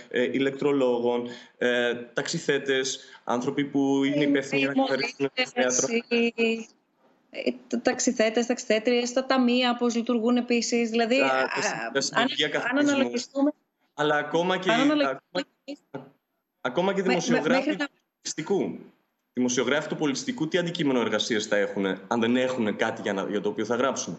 ε, 0.09 0.23
ηλεκτρολόγων, 0.23 1.27
ε, 1.57 1.93
ταξιθέτες, 2.13 2.99
άνθρωποι 3.23 3.65
που 3.65 4.03
είναι 4.03 4.23
υπεύθυνοι 4.23 4.61
για 4.61 4.73
να 4.75 4.83
καθαρίσουν 4.83 5.17
το 5.17 6.69
θέατρο. 7.29 7.79
Ταξιθέτες, 7.81 8.45
ταξιθέτριες, 8.45 9.13
τα 9.13 9.25
ταμεία, 9.25 9.75
πώς 9.75 9.95
λειτουργούν 9.95 10.37
επίσης. 10.37 10.89
Δηλαδή, 10.89 11.19
τα, 11.19 11.49
αν, 12.11 12.27
αν 12.69 12.77
αναλογιστούμε... 12.77 13.51
Αλλά 13.93 14.15
ακόμα 14.15 14.57
και, 14.57 14.71
ακόμα, 14.71 15.21
ακόμα 16.61 16.93
και 16.93 17.01
δημοσιογράφοι 17.01 17.75
του 17.75 17.87
πολιτιστικού. 18.11 18.79
Δημοσιογράφοι 19.33 19.87
του 19.87 19.95
πολιτιστικού 19.95 20.47
τι 20.47 20.57
αντικείμενο 20.57 20.99
εργασίας 20.99 21.45
θα 21.45 21.55
έχουν 21.55 21.85
αν 21.85 22.19
δεν 22.19 22.35
έχουν 22.35 22.75
κάτι 22.75 23.01
για, 23.01 23.13
να, 23.13 23.29
για 23.29 23.41
το 23.41 23.49
οποίο 23.49 23.65
θα 23.65 23.75
γράψουν; 23.75 24.17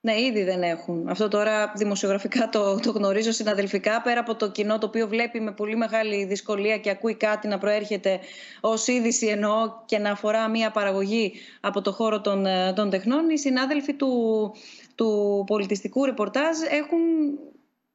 Ναι, 0.00 0.20
ήδη 0.20 0.42
δεν 0.42 0.62
έχουν. 0.62 1.08
Αυτό 1.08 1.28
τώρα 1.28 1.72
δημοσιογραφικά 1.76 2.48
το, 2.48 2.80
το 2.80 2.90
γνωρίζω 2.90 3.32
συναδελφικά. 3.32 4.02
Πέρα 4.02 4.20
από 4.20 4.34
το 4.34 4.50
κοινό 4.50 4.78
το 4.78 4.86
οποίο 4.86 5.08
βλέπει 5.08 5.40
με 5.40 5.52
πολύ 5.52 5.76
μεγάλη 5.76 6.24
δυσκολία 6.24 6.78
και 6.78 6.90
ακούει 6.90 7.14
κάτι 7.14 7.48
να 7.48 7.58
προέρχεται 7.58 8.20
ως 8.60 8.86
είδηση 8.86 9.26
εννοώ 9.26 9.72
και 9.84 9.98
να 9.98 10.10
αφορά 10.10 10.48
μια 10.48 10.70
παραγωγή 10.70 11.32
από 11.60 11.80
το 11.80 11.92
χώρο 11.92 12.20
των, 12.20 12.46
ε, 12.46 12.72
των 12.72 12.90
τεχνών, 12.90 13.30
οι 13.30 13.38
συνάδελφοι 13.38 13.94
του, 13.94 14.10
του 14.94 15.44
πολιτιστικού 15.46 16.04
ρεπορτάζ 16.04 16.56
έχουν 16.70 16.98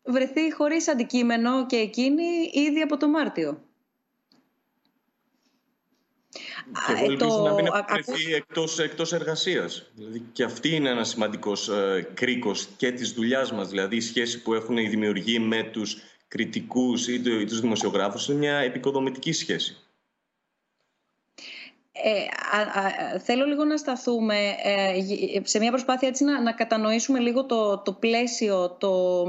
βρεθεί 0.04 0.54
χωρίς 0.54 0.88
αντικείμενο 0.88 1.66
και 1.66 1.76
εκείνοι 1.76 2.24
ήδη 2.54 2.82
από 2.82 2.98
το 2.98 3.08
Μάρτιο. 3.08 3.62
Και 6.88 6.92
εγώ 6.92 7.06
ελπίζω 7.12 7.30
το... 7.30 7.44
να 7.44 7.54
μην 7.54 7.66
έχουν 7.66 7.86
βρεθεί 7.90 8.34
εκτός, 8.34 8.80
εκτός 8.80 9.14
εργασίας. 9.14 9.92
Δηλαδή 9.96 10.26
και 10.34 10.44
αυτή 10.44 10.76
είναι 10.76 10.90
ένας 10.90 11.10
σημαντικός 11.10 11.70
ε, 11.70 12.10
κρίκος 12.14 12.68
και 12.78 12.92
της 12.92 13.12
δουλειάς 13.12 13.52
μας. 13.52 13.70
Δηλαδή 13.70 13.96
η 13.96 14.02
σχέση 14.02 14.42
που 14.42 14.54
έχουν 14.54 14.78
οι 14.78 14.88
δημιουργοί 14.88 15.40
με 15.40 15.64
τους 15.64 15.98
κριτικούς 16.28 17.08
ή, 17.08 17.14
ή 17.14 17.46
τους 17.46 17.60
δημοσιογράφους 17.60 18.28
είναι 18.28 18.38
μια 18.38 18.56
επικοδομητική 18.56 19.32
σχέση. 19.32 19.78
Ε, 21.92 23.20
θέλω 23.20 23.46
λίγο 23.46 23.64
να 23.64 23.78
σταθούμε 23.78 24.36
ε, 24.64 25.42
σε 25.44 25.60
μια 25.60 25.72
προσπάθεια 25.72 26.08
έτσι 26.08 26.24
να, 26.24 26.42
να 26.42 26.52
κατανοήσουμε 26.52 27.20
λίγο 27.20 27.46
το, 27.46 27.78
το 27.78 27.94
πλαίσιο, 27.94 28.70
το, 28.80 29.24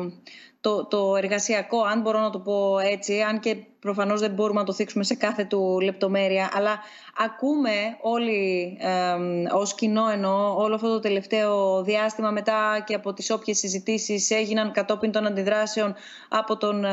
το, 0.64 0.85
το 0.85 1.16
εργασιακό, 1.16 1.83
αν 1.83 2.00
μπορώ 2.00 2.20
να 2.20 2.31
το 2.31 2.38
πω 2.38 2.79
έτσι, 2.79 3.20
αν 3.20 3.40
και 3.40 3.57
προφανώς 3.81 4.20
δεν 4.20 4.31
μπορούμε 4.31 4.61
να 4.61 4.66
το 4.66 4.72
θίξουμε 4.72 5.05
σε 5.05 5.14
κάθε 5.14 5.44
του 5.44 5.81
λεπτομέρεια, 5.81 6.50
αλλά 6.53 6.79
ακούμε 7.16 7.70
όλοι 8.00 8.77
ε, 8.81 9.55
ως 9.55 9.74
κοινό 9.74 10.09
εννοώ 10.12 10.57
όλο 10.57 10.74
αυτό 10.74 10.88
το 10.88 10.98
τελευταίο 10.98 11.83
διάστημα 11.83 12.31
μετά 12.31 12.83
και 12.87 12.94
από 12.94 13.12
τις 13.12 13.31
όποιες 13.31 13.59
συζητήσεις 13.59 14.31
έγιναν 14.31 14.72
κατόπιν 14.72 15.12
των 15.12 15.27
αντιδράσεων 15.27 15.94
από 16.29 16.57
τον 16.57 16.85
ε, 16.85 16.90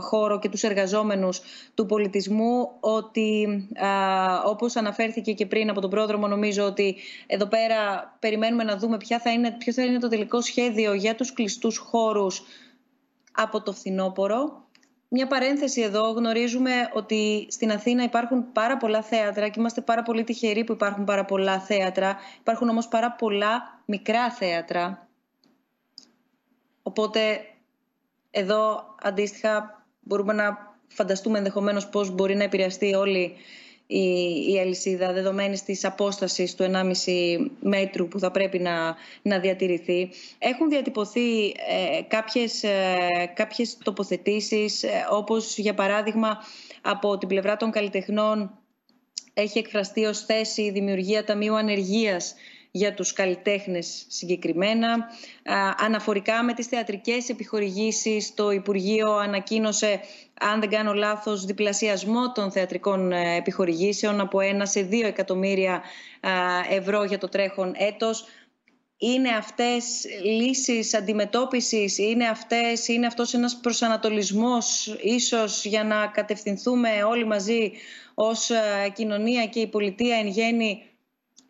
χώρο 0.00 0.38
και 0.38 0.48
τους 0.48 0.62
εργαζόμενους 0.62 1.40
του 1.74 1.86
πολιτισμού 1.86 2.68
ότι 2.80 3.42
ε, 3.72 3.86
όπως 4.48 4.76
αναφέρθηκε 4.76 5.32
και 5.32 5.46
πριν 5.46 5.70
από 5.70 5.80
τον 5.80 5.90
πρόδρομο 5.90 6.26
νομίζω 6.26 6.64
ότι 6.64 6.96
εδώ 7.26 7.46
πέρα 7.46 7.76
περιμένουμε 8.18 8.64
να 8.64 8.76
δούμε 8.76 8.96
ποια 8.96 9.18
θα 9.18 9.30
είναι, 9.32 9.50
ποιο 9.58 9.72
θα 9.72 9.82
είναι 9.82 9.98
το 9.98 10.08
τελικό 10.08 10.40
σχέδιο 10.40 10.92
για 10.92 11.14
τους 11.14 11.32
κλειστούς 11.32 11.78
χώρους 11.78 12.42
από 13.32 13.62
το 13.62 13.72
φθινόπωρο 13.72 14.62
μια 15.14 15.26
παρένθεση 15.26 15.80
εδώ. 15.80 16.10
Γνωρίζουμε 16.10 16.72
ότι 16.92 17.46
στην 17.50 17.70
Αθήνα 17.72 18.02
υπάρχουν 18.02 18.52
πάρα 18.52 18.76
πολλά 18.76 19.02
θέατρα 19.02 19.48
και 19.48 19.60
είμαστε 19.60 19.80
πάρα 19.80 20.02
πολύ 20.02 20.24
τυχεροί 20.24 20.64
που 20.64 20.72
υπάρχουν 20.72 21.04
πάρα 21.04 21.24
πολλά 21.24 21.60
θέατρα. 21.60 22.16
Υπάρχουν 22.40 22.68
όμως 22.68 22.88
πάρα 22.88 23.12
πολλά 23.12 23.82
μικρά 23.84 24.30
θέατρα. 24.30 25.08
Οπότε 26.82 27.40
εδώ 28.30 28.94
αντίστοιχα 29.02 29.84
μπορούμε 30.00 30.32
να 30.32 30.76
φανταστούμε 30.86 31.38
ενδεχομένως 31.38 31.88
πώς 31.88 32.10
μπορεί 32.10 32.34
να 32.34 32.42
επηρεαστεί 32.42 32.94
όλη 32.94 33.36
η, 33.92 34.52
η 34.52 34.58
αλυσίδα 34.58 35.12
δεδομένης 35.12 35.62
της 35.62 35.84
απόστασης 35.84 36.54
του 36.54 36.64
1,5 36.72 37.46
μέτρου 37.60 38.08
που 38.08 38.18
θα 38.18 38.30
πρέπει 38.30 38.58
να, 38.58 38.96
να 39.22 39.38
διατηρηθεί. 39.38 40.10
Έχουν 40.38 40.68
διατυπωθεί 40.68 41.46
ε, 41.46 42.02
κάποιες, 42.08 42.62
ε, 42.62 43.32
κάποιες 43.34 43.78
τοποθετήσεις 43.82 44.82
ε, 44.82 45.06
όπως 45.10 45.58
για 45.58 45.74
παράδειγμα 45.74 46.38
από 46.82 47.18
την 47.18 47.28
πλευρά 47.28 47.56
των 47.56 47.70
καλλιτεχνών 47.70 48.58
έχει 49.34 49.58
εκφραστεί 49.58 50.04
ως 50.04 50.24
θέση 50.24 50.62
η 50.62 50.70
δημιουργία 50.70 51.24
Ταμείου 51.24 51.56
Ανεργίας 51.56 52.34
για 52.74 52.94
τους 52.94 53.12
καλλιτέχνες 53.12 54.04
συγκεκριμένα. 54.08 55.08
Αναφορικά 55.76 56.42
με 56.42 56.54
τις 56.54 56.66
θεατρικές 56.66 57.28
επιχορηγήσεις, 57.28 58.34
το 58.34 58.50
Υπουργείο 58.50 59.12
ανακοίνωσε, 59.12 60.00
αν 60.40 60.60
δεν 60.60 60.68
κάνω 60.68 60.92
λάθος, 60.92 61.44
διπλασιασμό 61.44 62.32
των 62.32 62.52
θεατρικών 62.52 63.12
ε, 63.12 63.36
επιχορηγήσεων 63.36 64.20
από 64.20 64.40
ένα 64.40 64.66
σε 64.66 64.82
δύο 64.82 65.06
εκατομμύρια 65.06 65.82
ευρώ 66.70 67.04
για 67.04 67.18
το 67.18 67.28
τρέχον 67.28 67.72
έτος. 67.76 68.24
Είναι 68.96 69.28
αυτές 69.28 70.04
λύσεις 70.22 70.94
αντιμετώπισης, 70.94 71.98
είναι, 71.98 72.26
αυτές, 72.26 72.88
είναι 72.88 73.06
αυτός 73.06 73.34
ένας 73.34 73.60
προσανατολισμός 73.60 74.96
ίσως 75.02 75.64
για 75.64 75.84
να 75.84 76.06
κατευθυνθούμε 76.06 77.02
όλοι 77.02 77.26
μαζί 77.26 77.72
ως 78.14 78.50
ε, 78.50 78.88
κοινωνία 78.94 79.46
και 79.46 79.60
η 79.60 79.66
πολιτεία 79.66 80.16
εν 80.16 80.26
γέννη 80.26 80.91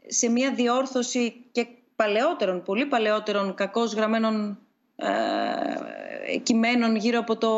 σε 0.07 0.29
μια 0.29 0.55
διόρθωση 0.55 1.45
και 1.53 1.67
παλαιότερων, 1.97 2.63
πολύ 2.63 2.87
παλαιότερων 2.87 3.55
κακώς 3.55 3.95
γραμμένων 3.95 4.59
ε, 4.97 6.39
κειμένων 6.39 6.97
γύρω 6.97 7.19
από 7.19 7.37
το, 7.37 7.51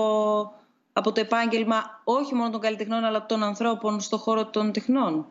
από 0.92 1.12
το 1.12 1.20
επάγγελμα 1.20 2.00
όχι 2.04 2.34
μόνο 2.34 2.50
των 2.50 2.60
καλλιτεχνών 2.60 3.04
αλλά 3.04 3.26
των 3.26 3.42
ανθρώπων 3.42 4.00
στον 4.00 4.18
χώρο 4.18 4.46
των 4.46 4.72
τεχνών. 4.72 5.26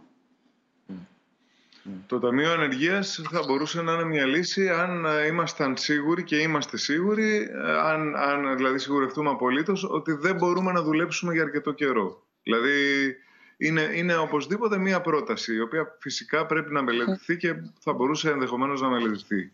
Το 2.07 2.19
Ταμείο 2.19 2.51
Ανεργίας 2.51 3.21
θα 3.31 3.43
μπορούσε 3.47 3.81
να 3.81 3.93
είναι 3.93 4.03
μια 4.03 4.25
λύση 4.25 4.69
αν 4.69 5.05
ήμασταν 5.27 5.77
σίγουροι 5.77 6.23
και 6.23 6.37
είμαστε 6.37 6.77
σίγουροι, 6.77 7.49
αν, 7.83 8.15
αν 8.15 8.55
δηλαδή 8.55 8.77
σιγουρευτούμε 8.77 9.29
απολύτως, 9.29 9.83
ότι 9.89 10.11
δεν 10.11 10.35
μπορούμε 10.35 10.71
να 10.71 10.81
δουλέψουμε 10.81 11.33
για 11.33 11.43
αρκετό 11.43 11.71
καιρό. 11.71 12.23
Δηλαδή 12.43 13.15
είναι, 13.57 13.89
είναι 13.93 14.15
οπωσδήποτε 14.15 14.77
μία 14.77 15.01
πρόταση, 15.01 15.55
η 15.55 15.59
οποία 15.59 15.97
φυσικά 15.99 16.45
πρέπει 16.45 16.73
να 16.73 16.81
μελετηθεί 16.81 17.37
και 17.37 17.55
θα 17.79 17.93
μπορούσε 17.93 18.29
ενδεχομένως 18.29 18.81
να 18.81 18.89
μελετηθεί. 18.89 19.51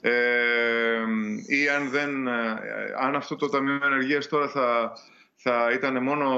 Ε, 0.00 0.12
ή 1.46 1.68
αν, 1.68 1.90
δεν, 1.90 2.26
ε, 2.26 2.32
αν 3.00 3.14
αυτό 3.14 3.36
το 3.36 3.48
Ταμείο 3.48 3.80
Ενεργείας 3.84 4.28
τώρα 4.28 4.48
θα, 4.48 4.92
θα 5.34 5.70
ήταν 5.74 6.02
μόνο 6.02 6.28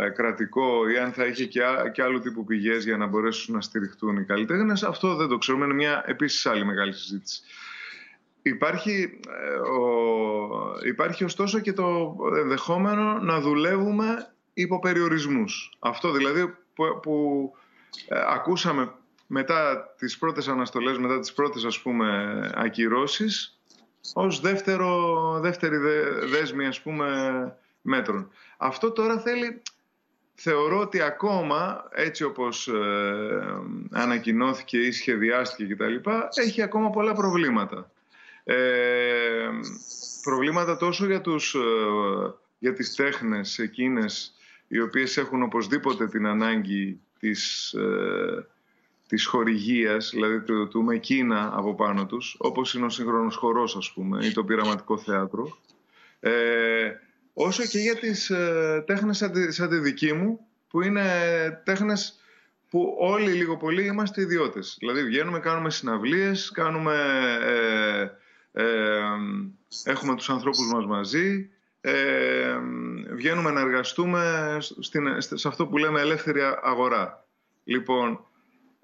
ε, 0.00 0.08
κρατικό 0.08 0.88
ή 0.88 0.98
αν 0.98 1.12
θα 1.12 1.26
είχε 1.26 1.44
και, 1.44 1.60
και 1.92 2.02
άλλου 2.02 2.20
τύπου 2.20 2.44
πηγές 2.44 2.84
για 2.84 2.96
να 2.96 3.06
μπορέσουν 3.06 3.54
να 3.54 3.60
στηριχτούν 3.60 4.16
οι 4.16 4.24
καλλιτέχνες, 4.24 4.82
αυτό 4.82 5.14
δεν 5.14 5.28
το 5.28 5.38
ξέρουμε. 5.38 5.64
Είναι 5.64 5.74
μια 5.74 6.02
επίσης 6.06 6.46
άλλη 6.46 6.64
μεγάλη 6.64 6.92
συζήτηση. 6.92 7.42
Υπάρχει, 8.42 9.20
ε, 9.28 9.54
ο, 9.54 10.86
υπάρχει 10.86 11.24
ωστόσο 11.24 11.60
και 11.60 11.72
το 11.72 12.16
ενδεχόμενο 12.38 13.18
να 13.18 13.40
δουλεύουμε 13.40 14.31
υποπεριορισμούς. 14.54 15.76
Αυτό 15.78 16.10
δηλαδή 16.12 16.54
που, 17.02 17.52
ε, 18.08 18.22
ακούσαμε 18.28 18.92
μετά 19.26 19.94
τις 19.98 20.18
πρώτες 20.18 20.48
αναστολές, 20.48 20.98
μετά 20.98 21.20
τις 21.20 21.32
πρώτες 21.32 21.64
ας 21.64 21.80
πούμε 21.80 22.50
ακυρώσεις, 22.54 23.60
ως 24.14 24.40
δεύτερο, 24.40 25.38
δεύτερη 25.40 25.76
δέσμη 26.30 26.66
ας 26.66 26.80
πούμε 26.80 27.56
μέτρων. 27.82 28.30
Αυτό 28.56 28.90
τώρα 28.90 29.18
θέλει, 29.18 29.62
θεωρώ 30.34 30.78
ότι 30.78 31.00
ακόμα 31.00 31.88
έτσι 31.92 32.24
όπως 32.24 32.68
ε, 32.68 33.58
ανακοινώθηκε 33.90 34.78
ή 34.78 34.92
σχεδιάστηκε 34.92 35.74
κτλ. 35.74 36.10
έχει 36.34 36.62
ακόμα 36.62 36.90
πολλά 36.90 37.12
προβλήματα. 37.12 37.90
Ε, 38.44 39.48
προβλήματα 40.22 40.76
τόσο 40.76 41.06
για, 41.06 41.20
τους, 41.20 41.54
ε, 41.54 41.58
για 42.58 42.72
τις 42.72 42.94
τέχνες 42.94 43.58
εκείνες 43.58 44.34
οι 44.72 44.80
οποίες 44.80 45.16
έχουν 45.16 45.42
οπωσδήποτε 45.42 46.06
την 46.08 46.26
ανάγκη 46.26 47.00
της, 47.18 47.72
ε, 47.72 48.46
της 49.06 49.26
χορηγίας, 49.26 50.10
δηλαδή 50.12 50.40
του, 50.40 50.68
του 50.68 50.82
Μεκίνα 50.82 51.50
από 51.54 51.74
πάνω 51.74 52.06
τους, 52.06 52.36
όπως 52.38 52.74
είναι 52.74 52.84
ο 52.84 52.88
σύγχρονος 52.88 53.36
χορός, 53.36 53.76
ας 53.76 53.92
πούμε, 53.92 54.26
ή 54.26 54.32
το 54.32 54.44
πειραματικό 54.44 54.98
θέατρο, 54.98 55.58
ε, 56.20 56.92
όσο 57.32 57.62
και 57.66 57.78
για 57.78 57.96
τις 57.96 58.30
ε, 58.30 58.84
τέχνες 58.86 59.16
σαν 59.48 59.68
τη, 59.68 59.78
δική 59.78 60.12
μου, 60.12 60.46
που 60.68 60.82
είναι 60.82 61.02
τέχνες 61.64 62.20
που 62.70 62.96
όλοι 62.98 63.32
λίγο 63.32 63.56
πολύ 63.56 63.84
είμαστε 63.84 64.20
ιδιώτες. 64.20 64.76
Δηλαδή 64.78 65.04
βγαίνουμε, 65.04 65.38
κάνουμε 65.38 65.70
συναυλίες, 65.70 66.50
κάνουμε, 66.50 66.96
ε, 67.42 68.10
ε, 68.52 69.02
έχουμε 69.84 70.16
τους 70.16 70.30
ανθρώπους 70.30 70.72
μας 70.72 70.86
μαζί, 70.86 71.50
ε, 71.84 72.58
βγαίνουμε 73.10 73.50
να 73.50 73.60
εργαστούμε 73.60 74.56
στην, 74.60 75.20
σε 75.20 75.48
αυτό 75.48 75.66
που 75.66 75.78
λέμε 75.78 76.00
ελεύθερη 76.00 76.40
αγορά. 76.62 77.26
Λοιπόν, 77.64 78.26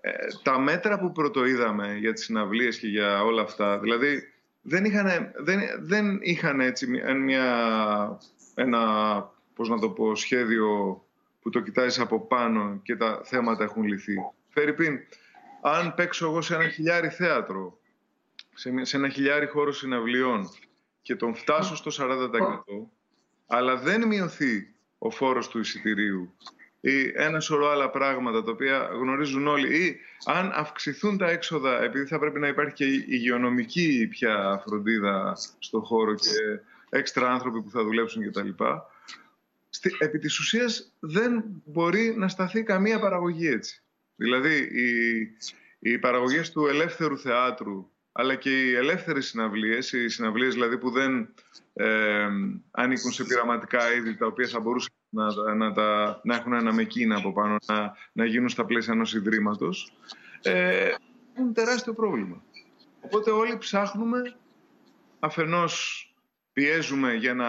ε, 0.00 0.10
τα 0.42 0.58
μέτρα 0.58 0.98
που 0.98 1.12
πρωτοείδαμε 1.12 1.96
για 1.96 2.12
τις 2.12 2.24
συναυλίες 2.24 2.78
και 2.78 2.86
για 2.86 3.24
όλα 3.24 3.42
αυτά, 3.42 3.78
δηλαδή 3.78 4.22
δεν 4.62 4.84
είχαν, 4.84 5.32
δεν, 5.36 5.60
δεν 5.80 6.18
είχαν 6.22 6.60
έτσι 6.60 6.86
μια, 7.24 8.18
ένα, 8.54 8.82
πώς 9.54 9.68
να 9.68 9.78
το 9.78 9.90
πω, 9.90 10.14
σχέδιο 10.14 11.02
που 11.40 11.50
το 11.50 11.60
κοιτάζεις 11.60 12.00
από 12.00 12.20
πάνω 12.20 12.80
και 12.82 12.96
τα 12.96 13.20
θέματα 13.24 13.64
έχουν 13.64 13.82
λυθεί. 13.82 14.14
Φέρει 14.48 14.74
αν 15.62 15.94
παίξω 15.94 16.26
εγώ 16.26 16.40
σε 16.40 16.54
ένα 16.54 16.68
χιλιάρι 16.68 17.08
θέατρο, 17.08 17.78
σε, 18.54 18.84
σε 18.84 18.96
ένα 18.96 19.08
χιλιάρι 19.08 19.46
χώρος 19.46 19.76
συναυλιών 19.76 20.48
και 21.08 21.16
τον 21.16 21.34
φτάσω 21.34 21.76
στο 21.76 21.90
40% 21.98 22.30
αλλά 23.46 23.76
δεν 23.76 24.06
μειωθεί 24.06 24.74
ο 24.98 25.10
φόρος 25.10 25.48
του 25.48 25.58
εισιτηρίου 25.58 26.34
ή 26.80 27.12
ένα 27.14 27.40
σωρό 27.40 27.68
άλλα 27.70 27.90
πράγματα 27.90 28.42
τα 28.44 28.50
οποία 28.50 28.78
γνωρίζουν 28.78 29.46
όλοι 29.46 29.84
ή 29.84 29.96
αν 30.24 30.50
αυξηθούν 30.54 31.18
τα 31.18 31.30
έξοδα 31.30 31.82
επειδή 31.82 32.06
θα 32.06 32.18
πρέπει 32.18 32.38
να 32.38 32.48
υπάρχει 32.48 32.74
και 32.74 32.84
υγειονομική 32.84 34.06
πια 34.10 34.62
φροντίδα 34.66 35.36
στο 35.58 35.80
χώρο 35.80 36.14
και 36.14 36.60
έξτρα 36.88 37.32
άνθρωποι 37.32 37.62
που 37.62 37.70
θα 37.70 37.82
δουλέψουν 37.82 38.30
κτλ. 38.30 38.48
Επί 39.98 40.18
της 40.18 40.38
ουσίας 40.38 40.92
δεν 40.98 41.44
μπορεί 41.64 42.14
να 42.16 42.28
σταθεί 42.28 42.62
καμία 42.62 42.98
παραγωγή 42.98 43.48
έτσι. 43.48 43.82
Δηλαδή 44.16 44.56
οι, 44.56 45.28
οι 45.78 45.98
παραγωγές 45.98 46.52
του 46.52 46.66
ελεύθερου 46.66 47.18
θεάτρου 47.18 47.90
αλλά 48.18 48.34
και 48.34 48.50
οι 48.50 48.74
ελεύθερες 48.74 49.26
συναυλίες, 49.26 49.92
οι 49.92 50.08
συναυλίες 50.08 50.54
δηλαδή 50.54 50.78
που 50.78 50.90
δεν 50.90 51.34
ε, 51.72 52.28
ανήκουν 52.70 53.12
σε 53.12 53.24
πειραματικά 53.24 53.94
είδη 53.94 54.16
τα 54.16 54.26
οποία 54.26 54.48
θα 54.48 54.60
μπορούσαν 54.60 54.92
να, 55.08 55.54
να, 55.54 55.72
τα, 55.72 56.20
να 56.24 56.34
έχουν 56.34 56.52
ένα 56.52 56.72
μεκίνα 56.72 57.16
από 57.16 57.32
πάνω, 57.32 57.56
να, 57.66 57.96
να 58.12 58.24
γίνουν 58.24 58.48
στα 58.48 58.64
πλαίσια 58.64 58.92
ενός 58.92 59.14
ιδρύματος, 59.14 59.92
ε, 60.42 60.94
είναι 61.38 61.52
τεράστιο 61.52 61.92
πρόβλημα. 61.92 62.42
Οπότε 63.00 63.30
όλοι 63.30 63.58
ψάχνουμε, 63.58 64.36
αφενός 65.18 66.04
πιέζουμε 66.52 67.14
για 67.14 67.34
να... 67.34 67.48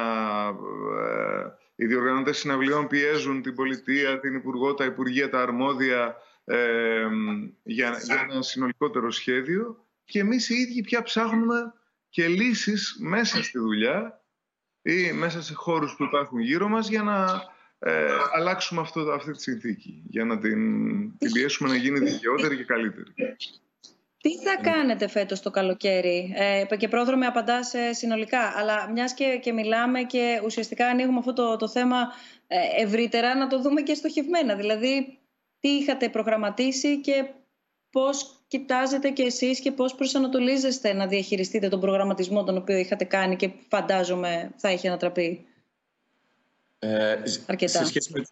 Ε, 0.98 1.54
οι 1.76 1.86
διοργανωτές 1.86 2.38
συναυλιών 2.38 2.88
πιέζουν 2.88 3.42
την 3.42 3.56
πολιτεία, 3.56 4.20
την 4.20 4.36
Υπουργό, 4.36 4.74
τα 4.74 4.86
Υπουργεία, 4.86 5.30
τα 5.30 5.42
αρμόδια 5.42 6.16
ε, 6.44 7.08
για, 7.64 8.00
για 8.04 8.28
ένα 8.30 8.42
συνολικότερο 8.42 9.12
σχέδιο 9.12 9.84
και 10.10 10.20
εμείς 10.20 10.50
οι 10.50 10.56
ίδιοι 10.56 10.82
πια 10.82 11.04
ψάχνουμε 11.04 11.74
και 12.10 12.28
λύσεις 12.28 12.98
μέσα 13.00 13.44
στη 13.44 13.60
δουλειά 13.60 14.24
ή 14.82 15.12
μέσα 15.12 15.42
σε 15.42 15.54
χώρους 15.54 15.96
που 15.96 16.04
υπάρχουν 16.04 16.40
γύρω 16.40 16.68
μας 16.68 16.90
για 16.90 17.04
να 17.04 17.44
ε, 17.80 18.08
αλλάξουμε 18.34 18.82
αυτό, 18.82 19.00
αυτή 19.00 19.32
τη 19.32 19.42
συνθήκη 19.42 20.04
για 20.08 20.26
να 20.26 20.40
την, 20.40 21.18
την 21.18 21.32
πιέσουμε 21.32 21.70
να 21.70 21.76
γίνει 21.76 22.00
δικαιότερη 22.00 22.58
και 22.58 22.64
καλύτερη. 22.64 23.14
Τι 24.22 24.38
θα 24.38 24.56
κάνετε 24.62 25.08
φέτος 25.08 25.42
το 25.42 25.50
καλοκαίρι, 25.50 26.34
ε, 26.36 26.76
και 26.78 26.88
πρόδρομη 26.88 27.26
απαντάς 27.26 27.74
ε, 27.74 27.94
συνολικά, 27.94 28.54
αλλά 28.56 28.92
μιας 28.92 29.14
και, 29.14 29.40
και 29.42 29.54
μιλάμε 29.54 30.04
και 30.04 30.42
ουσιαστικά 30.46 30.88
ανοίγουμε 30.88 31.20
αυτό 31.20 31.34
το, 31.34 31.56
το 31.56 31.70
θέμα 31.70 31.98
ε, 32.48 32.84
ευρύτερα, 32.84 33.36
να 33.36 33.48
το 33.48 33.62
δούμε 33.62 33.82
και 33.82 33.94
στοχευμένα. 33.94 34.56
Δηλαδή, 34.56 35.20
τι 35.60 35.70
είχατε 35.70 36.10
προγραμματίσει 36.10 37.02
και 37.02 37.26
πώς 37.90 38.39
κοιτάζετε 38.50 39.10
και 39.10 39.24
εσείς 39.24 39.60
και 39.60 39.72
πώς 39.72 39.96
προσανατολίζεστε 39.96 40.94
να 40.94 41.08
διαχειριστείτε 41.08 41.70
τον 41.70 41.80
προγραμματισμό 41.80 42.44
τον 42.44 42.58
οποίο 42.58 42.78
είχατε 42.78 43.04
κάνει 43.04 43.36
και 43.36 43.52
φαντάζομαι 43.70 44.52
θα 44.56 44.70
έχει 44.70 44.88
ανατραπεί. 44.88 45.46
Ε, 46.80 47.16
Αρκετά. 47.46 47.78
Σε 47.78 47.86
σχέση, 47.86 48.12
με, 48.14 48.24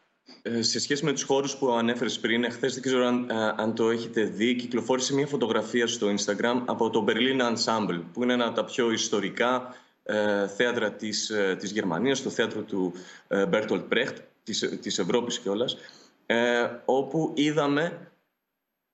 ε, 0.41 0.62
σε 0.62 0.80
σχέση 0.80 1.06
με 1.06 1.12
τους 1.12 1.23
χώρους 1.23 1.58
που 1.58 1.71
ανέφερες 1.71 2.19
πριν, 2.19 2.51
χθες 2.51 2.73
δεν 2.73 2.82
ξέρω 2.82 3.06
αν, 3.06 3.32
αν 3.56 3.75
το 3.75 3.89
έχετε 3.89 4.23
δει, 4.23 4.56
κυκλοφόρησε 4.56 5.13
μια 5.13 5.27
φωτογραφία 5.27 5.88
στο 5.88 6.08
Instagram 6.08 6.62
από 6.65 6.89
το 6.89 7.06
Berlin 7.08 7.41
Ensemble, 7.41 8.01
που 8.13 8.23
είναι 8.23 8.34
ένα 8.34 8.45
από 8.45 8.56
τα 8.56 8.65
πιο 8.65 8.91
ιστορικά 8.91 9.75
ε, 10.03 10.47
θέατρα 10.47 10.91
της, 10.91 11.30
ε, 11.30 11.56
της 11.60 11.71
Γερμανίας, 11.71 12.21
το 12.21 12.30
θέατρο 12.30 12.62
του 12.62 12.93
ε, 13.27 13.45
Bertolt 13.51 13.84
Brecht, 13.93 14.15
της, 14.43 14.77
της 14.82 14.99
Ευρώπης 14.99 15.39
κιόλας, 15.39 15.77
ε, 16.25 16.69
όπου 16.86 17.32
είδαμε 17.36 18.12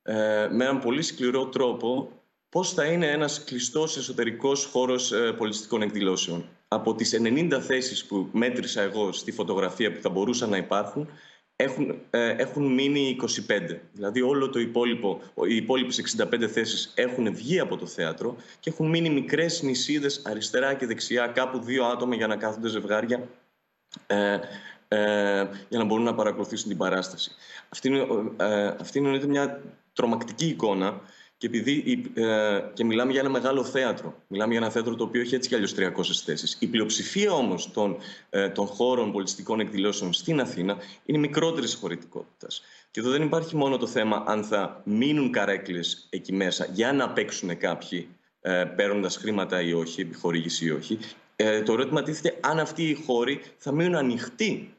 ε, 0.03 0.47
με 0.51 0.63
έναν 0.63 0.79
πολύ 0.79 1.01
σκληρό 1.01 1.45
τρόπο 1.45 2.11
πώς 2.49 2.73
θα 2.73 2.85
είναι 2.85 3.07
ένας 3.07 3.43
κλειστός 3.43 3.97
εσωτερικός 3.97 4.65
χώρος 4.65 5.11
ε, 5.11 5.33
πολιτιστικών 5.33 5.81
εκδηλώσεων. 5.81 6.45
Από 6.67 6.95
τις 6.95 7.19
90 7.23 7.59
θέσεις 7.61 8.05
που 8.05 8.29
μέτρησα 8.31 8.81
εγώ 8.81 9.11
στη 9.11 9.31
φωτογραφία 9.31 9.93
που 9.93 10.01
θα 10.01 10.09
μπορούσαν 10.09 10.49
να 10.49 10.57
υπάρχουν, 10.57 11.09
έχουν, 11.55 11.95
ε, 12.09 12.29
έχουν 12.29 12.73
μείνει 12.73 13.17
25. 13.47 13.79
Δηλαδή 13.93 14.21
όλο 14.21 14.49
το 14.49 14.59
υπόλοιπο, 14.59 15.21
οι 15.47 15.55
υπόλοιπες 15.55 15.97
65 15.97 16.47
θέσεις 16.47 16.91
έχουν 16.95 17.35
βγει 17.35 17.59
από 17.59 17.77
το 17.77 17.85
θέατρο 17.85 18.35
και 18.59 18.69
έχουν 18.69 18.89
μείνει 18.89 19.09
μικρές 19.09 19.61
νησίδες 19.61 20.21
αριστερά 20.25 20.73
και 20.73 20.85
δεξιά, 20.85 21.27
κάπου 21.27 21.59
δύο 21.59 21.85
άτομα 21.85 22.15
για 22.15 22.27
να 22.27 22.35
κάθονται 22.35 22.67
ζευγάρια 22.67 23.27
ε, 24.07 24.39
ε, 24.87 25.47
για 25.69 25.79
να 25.79 25.83
μπορούν 25.83 26.03
να 26.03 26.15
παρακολουθήσουν 26.15 26.67
την 26.67 26.77
παράσταση. 26.77 27.31
Αυτή 27.69 27.87
είναι, 27.87 28.07
ε, 28.37 28.65
αυτή 28.65 28.97
είναι 28.97 29.25
μια 29.25 29.61
τρομακτική 29.93 30.45
εικόνα 30.45 31.01
και 31.37 31.49
επειδή 31.49 32.03
ε, 32.13 32.59
και 32.73 32.83
μιλάμε 32.83 33.11
για 33.11 33.21
ένα 33.21 33.29
μεγάλο 33.29 33.63
θέατρο, 33.63 34.15
μιλάμε 34.27 34.51
για 34.51 34.61
ένα 34.61 34.69
θέατρο 34.71 34.95
το 34.95 35.03
οποίο 35.03 35.21
έχει 35.21 35.35
έτσι 35.35 35.49
κι 35.49 35.55
αλλιώς 35.55 35.75
300 35.77 35.83
θέσεις. 36.25 36.57
Η 36.59 36.67
πλειοψηφία 36.67 37.31
όμως 37.31 37.71
των, 37.71 37.97
ε, 38.29 38.49
των 38.49 38.65
χώρων 38.65 39.11
πολιτιστικών 39.11 39.59
εκδηλώσεων 39.59 40.13
στην 40.13 40.39
Αθήνα 40.39 40.77
είναι 41.05 41.17
μικρότερης 41.17 41.73
χωρητικότητας. 41.73 42.61
Και 42.91 42.99
εδώ 42.99 43.09
δεν 43.09 43.21
υπάρχει 43.21 43.55
μόνο 43.55 43.77
το 43.77 43.87
θέμα 43.87 44.23
αν 44.27 44.43
θα 44.43 44.81
μείνουν 44.85 45.31
καρέκλες 45.31 46.07
εκεί 46.09 46.33
μέσα 46.33 46.67
για 46.71 46.93
να 46.93 47.09
παίξουν 47.09 47.57
κάποιοι 47.57 48.07
ε, 48.41 48.63
παίρνοντας 48.75 49.17
χρήματα 49.17 49.61
ή 49.61 49.73
όχι, 49.73 50.01
επιχορήγηση 50.01 50.65
ή 50.65 50.71
όχι. 50.71 50.99
Ε, 51.35 51.61
το 51.61 51.73
ερώτημα 51.73 52.03
τίθεται 52.03 52.37
αν 52.41 52.59
αυτοί 52.59 52.83
οι 52.83 53.03
χώροι 53.05 53.41
θα 53.57 53.71
μείνουν 53.71 53.95
ανοιχτοί 53.95 54.72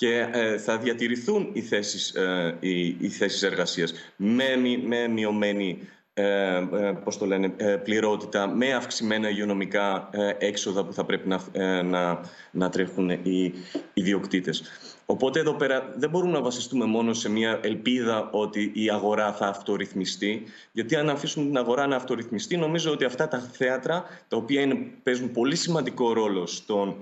και 0.00 0.28
ε, 0.32 0.58
θα 0.58 0.78
διατηρηθούν 0.78 1.50
οι 1.52 1.60
θέσεις, 1.60 2.14
ε, 2.14 2.56
οι, 2.60 2.86
οι 2.86 3.08
θέσεις 3.08 3.42
εργασίας 3.42 3.92
με, 4.16 4.44
με 4.86 5.08
μειωμένη 5.08 5.78
ε, 6.12 6.60
πώς 7.04 7.18
το 7.18 7.26
λένε, 7.26 7.48
πληρότητα, 7.84 8.48
με 8.48 8.72
αυξημένα 8.72 9.28
υγειονομικά 9.28 10.10
έξοδα 10.38 10.84
που 10.84 10.92
θα 10.92 11.04
πρέπει 11.04 11.28
να, 11.28 11.40
να, 11.82 12.20
να 12.50 12.68
τρέχουν 12.68 13.10
οι 13.10 13.54
ιδιοκτήτες. 13.94 14.62
Οπότε 15.06 15.40
εδώ 15.40 15.54
πέρα 15.54 15.94
δεν 15.96 16.10
μπορούμε 16.10 16.32
να 16.32 16.40
βασιστούμε 16.40 16.84
μόνο 16.84 17.12
σε 17.12 17.30
μια 17.30 17.60
ελπίδα 17.62 18.30
ότι 18.30 18.72
η 18.74 18.90
αγορά 18.90 19.32
θα 19.32 19.46
αυτορυθμιστεί, 19.46 20.42
γιατί 20.72 20.96
αν 20.96 21.10
αφήσουμε 21.10 21.46
την 21.46 21.56
αγορά 21.56 21.86
να 21.86 21.96
αυτορυθμιστεί, 21.96 22.56
νομίζω 22.56 22.92
ότι 22.92 23.04
αυτά 23.04 23.28
τα 23.28 23.38
θέατρα, 23.38 24.04
τα 24.28 24.36
οποία 24.36 24.60
είναι, 24.60 24.76
παίζουν 25.02 25.30
πολύ 25.30 25.56
σημαντικό 25.56 26.12
ρόλο 26.12 26.46
στον 26.46 26.96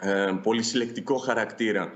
ε, 0.00 0.32
πολύ 0.42 0.62
συλλεκτικό 0.62 1.16
χαρακτήρα 1.16 1.82
ε, 1.82 1.90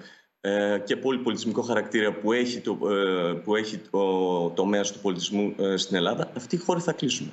και 0.85 0.96
πολυπολιτισμικό 0.96 1.62
χαρακτήρα 1.62 2.12
που 2.12 2.33
έχει 2.33 2.61
το, 2.61 2.79
ε, 2.90 3.33
που 3.33 3.57
έχει 3.57 3.79
το 3.90 4.51
τομέας 4.51 4.92
του 4.92 4.98
πολιτισμού 4.98 5.55
ε, 5.59 5.77
στην 5.77 5.96
Ελλάδα, 5.96 6.31
αυτοί 6.37 6.55
οι 6.57 6.59
χώροι 6.59 6.81
θα 6.81 6.92
κλείσουν. 6.92 7.33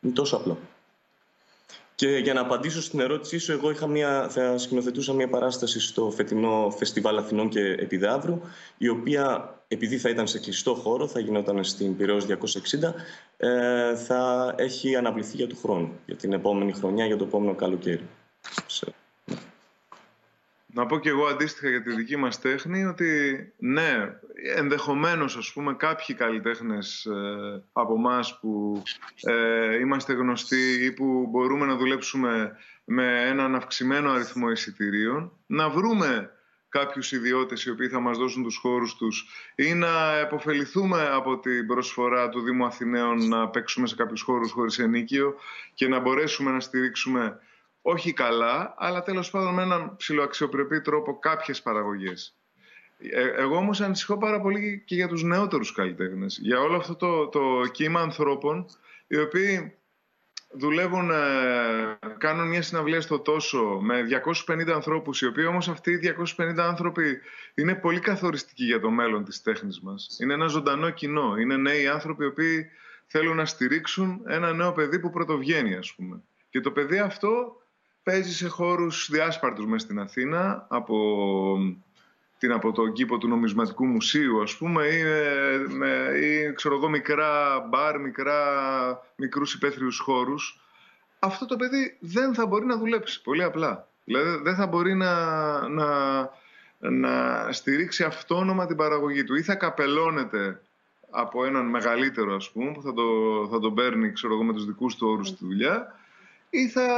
Είναι 0.00 0.12
τόσο 0.12 0.36
απλό. 0.36 0.58
Και 1.94 2.08
για 2.08 2.34
να 2.34 2.40
απαντήσω 2.40 2.82
στην 2.82 3.00
ερώτησή 3.00 3.38
σου, 3.38 3.52
εγώ 3.52 3.70
είχα 3.70 3.86
μια, 3.86 4.28
θα 4.30 4.58
σκηνοθετούσα 4.58 5.12
μια 5.12 5.28
παράσταση 5.28 5.80
στο 5.80 6.10
φετινό 6.10 6.74
Φεστιβάλ 6.76 7.18
Αθηνών 7.18 7.48
και 7.48 7.60
Επιδαύρου, 7.60 8.40
η 8.78 8.88
οποία, 8.88 9.54
επειδή 9.68 9.98
θα 9.98 10.08
ήταν 10.08 10.26
σε 10.26 10.38
κλειστό 10.38 10.74
χώρο, 10.74 11.08
θα 11.08 11.20
γινόταν 11.20 11.64
στην 11.64 11.96
Πυραιός 11.96 12.26
260, 12.26 12.94
ε, 13.36 13.96
θα 13.96 14.54
έχει 14.58 14.96
αναβληθεί 14.96 15.36
για 15.36 15.46
του 15.46 15.56
χρόνου, 15.62 15.92
για 16.06 16.16
την 16.16 16.32
επόμενη 16.32 16.72
χρονιά, 16.72 17.06
για 17.06 17.16
το 17.16 17.24
επόμενο 17.24 17.54
καλοκαίρι. 17.54 18.08
Να 20.76 20.86
πω 20.86 20.98
και 20.98 21.08
εγώ 21.08 21.26
αντίστοιχα 21.26 21.68
για 21.68 21.82
τη 21.82 21.94
δική 21.94 22.16
μας 22.16 22.40
τέχνη 22.40 22.84
ότι 22.84 23.08
ναι, 23.58 24.18
ενδεχομένως 24.56 25.36
ας 25.36 25.52
πούμε 25.52 25.74
κάποιοι 25.74 26.14
καλλιτέχνες 26.14 27.04
ε, 27.04 27.62
από 27.72 27.94
εμάς 27.94 28.38
που 28.40 28.82
ε, 29.22 29.78
είμαστε 29.78 30.12
γνωστοί 30.12 30.84
ή 30.84 30.92
που 30.92 31.26
μπορούμε 31.30 31.66
να 31.66 31.76
δουλέψουμε 31.76 32.56
με 32.84 33.28
έναν 33.28 33.54
αυξημένο 33.54 34.10
αριθμό 34.10 34.50
εισιτηρίων 34.50 35.32
να 35.46 35.68
βρούμε 35.68 36.30
κάποιους 36.68 37.12
ιδιώτες 37.12 37.64
οι 37.64 37.70
οποίοι 37.70 37.88
θα 37.88 38.00
μας 38.00 38.18
δώσουν 38.18 38.42
τους 38.42 38.56
χώρους 38.56 38.96
τους 38.96 39.28
ή 39.54 39.74
να 39.74 40.18
επωφεληθούμε 40.18 41.08
από 41.12 41.38
την 41.38 41.66
προσφορά 41.66 42.28
του 42.28 42.40
Δήμου 42.40 42.64
Αθηναίων 42.64 43.28
να 43.28 43.48
παίξουμε 43.48 43.86
σε 43.86 43.94
κάποιους 43.94 44.22
χώρους 44.22 44.50
χωρίς 44.50 44.78
ενίκιο 44.78 45.34
και 45.74 45.88
να 45.88 46.00
μπορέσουμε 46.00 46.50
να 46.50 46.60
στηρίξουμε 46.60 47.38
όχι 47.88 48.12
καλά, 48.12 48.74
αλλά 48.78 49.02
τέλος 49.02 49.30
πάντων 49.30 49.54
με 49.54 49.62
έναν 49.62 49.96
ψηλοαξιοπρεπή 49.96 50.80
τρόπο 50.80 51.18
κάποιες 51.18 51.62
παραγωγές. 51.62 52.36
Ε, 52.98 53.28
εγώ 53.36 53.56
όμως 53.56 53.80
ανησυχώ 53.80 54.18
πάρα 54.18 54.40
πολύ 54.40 54.82
και 54.86 54.94
για 54.94 55.08
τους 55.08 55.22
νεότερους 55.22 55.72
καλλιτέχνες, 55.72 56.38
για 56.42 56.60
όλο 56.60 56.76
αυτό 56.76 56.94
το, 56.96 57.28
το 57.28 57.60
κύμα 57.72 58.00
ανθρώπων, 58.00 58.66
οι 59.06 59.18
οποίοι 59.18 59.74
δουλεύουν, 60.50 61.10
ε, 61.10 61.16
κάνουν 62.18 62.48
μια 62.48 62.62
συναυλία 62.62 63.00
στο 63.00 63.18
τόσο 63.18 63.78
με 63.82 64.02
250 64.02 64.72
ανθρώπους, 64.74 65.20
οι 65.20 65.26
οποίοι 65.26 65.44
όμως 65.48 65.68
αυτοί 65.68 65.92
οι 65.92 65.96
250 65.96 66.54
άνθρωποι 66.58 67.20
είναι 67.54 67.74
πολύ 67.74 68.00
καθοριστικοί 68.00 68.64
για 68.64 68.80
το 68.80 68.90
μέλλον 68.90 69.24
της 69.24 69.42
τέχνης 69.42 69.80
μας. 69.80 70.16
Είναι 70.22 70.34
ένα 70.34 70.46
ζωντανό 70.46 70.90
κοινό, 70.90 71.36
είναι 71.36 71.56
νέοι 71.56 71.86
άνθρωποι 71.86 72.24
οι 72.24 72.28
οποίοι 72.28 72.70
θέλουν 73.06 73.36
να 73.36 73.44
στηρίξουν 73.44 74.22
ένα 74.26 74.52
νέο 74.52 74.72
παιδί 74.72 74.98
που 74.98 75.10
πρωτοβγαίνει, 75.10 75.74
ας 75.74 75.94
πούμε. 75.94 76.22
Και 76.50 76.60
το 76.60 76.70
παιδί 76.70 76.98
αυτό 76.98 77.60
παίζει 78.06 78.32
σε 78.32 78.48
χώρους 78.48 79.08
διάσπαρτους 79.10 79.66
μέσα 79.66 79.84
στην 79.84 80.00
Αθήνα 80.00 80.66
από, 80.68 80.96
την, 82.38 82.52
από 82.52 82.72
τον 82.72 82.92
κήπο 82.92 83.18
του 83.18 83.28
νομισματικού 83.28 83.86
μουσείου 83.86 84.42
ας 84.42 84.56
πούμε 84.56 84.86
ή, 84.86 85.02
με, 85.68 86.12
ή 86.18 86.52
ξέρω 86.52 86.74
εγώ 86.74 86.88
μικρά 86.88 87.60
μπαρ, 87.68 88.00
μικρά, 88.00 88.42
μικρούς 89.16 89.54
υπαίθριους 89.54 89.98
χώρους 89.98 90.60
αυτό 91.18 91.46
το 91.46 91.56
παιδί 91.56 91.96
δεν 92.00 92.34
θα 92.34 92.46
μπορεί 92.46 92.66
να 92.66 92.76
δουλέψει 92.76 93.22
πολύ 93.22 93.42
απλά. 93.42 93.88
Δηλαδή 94.04 94.42
δεν 94.42 94.54
θα 94.54 94.66
μπορεί 94.66 94.94
να, 94.94 95.14
να, 95.68 95.88
να 96.78 97.52
στηρίξει 97.52 98.04
αυτόνομα 98.04 98.66
την 98.66 98.76
παραγωγή 98.76 99.24
του 99.24 99.34
ή 99.34 99.42
θα 99.42 99.54
καπελώνεται 99.54 100.60
από 101.10 101.44
έναν 101.44 101.66
μεγαλύτερο 101.66 102.34
ας 102.34 102.50
πούμε 102.50 102.72
που 102.72 102.82
θα, 102.82 102.92
το, 102.92 103.02
θα 103.50 103.58
τον 103.58 103.74
παίρνει 103.74 104.12
ξέρω 104.12 104.34
εγώ, 104.34 104.44
με 104.44 104.52
τους 104.52 104.66
δικούς 104.66 104.96
του 104.96 105.08
όρους 105.08 105.28
στη 105.28 105.44
δουλειά 105.44 105.94
ή 106.56 106.68
θα, 106.68 106.88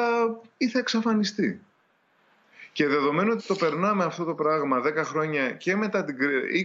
ή 0.57 0.69
θα 0.69 0.79
εξαφανιστεί. 0.79 1.61
Και 2.73 2.87
δεδομένου 2.87 3.31
ότι 3.33 3.47
το 3.47 3.55
περνάμε 3.55 4.05
αυτό 4.05 4.25
το 4.25 4.35
πράγμα 4.35 4.83
10 4.85 4.95
χρόνια 4.97 5.51
και 5.51 5.77
μετά 5.77 6.05
την 6.05 6.17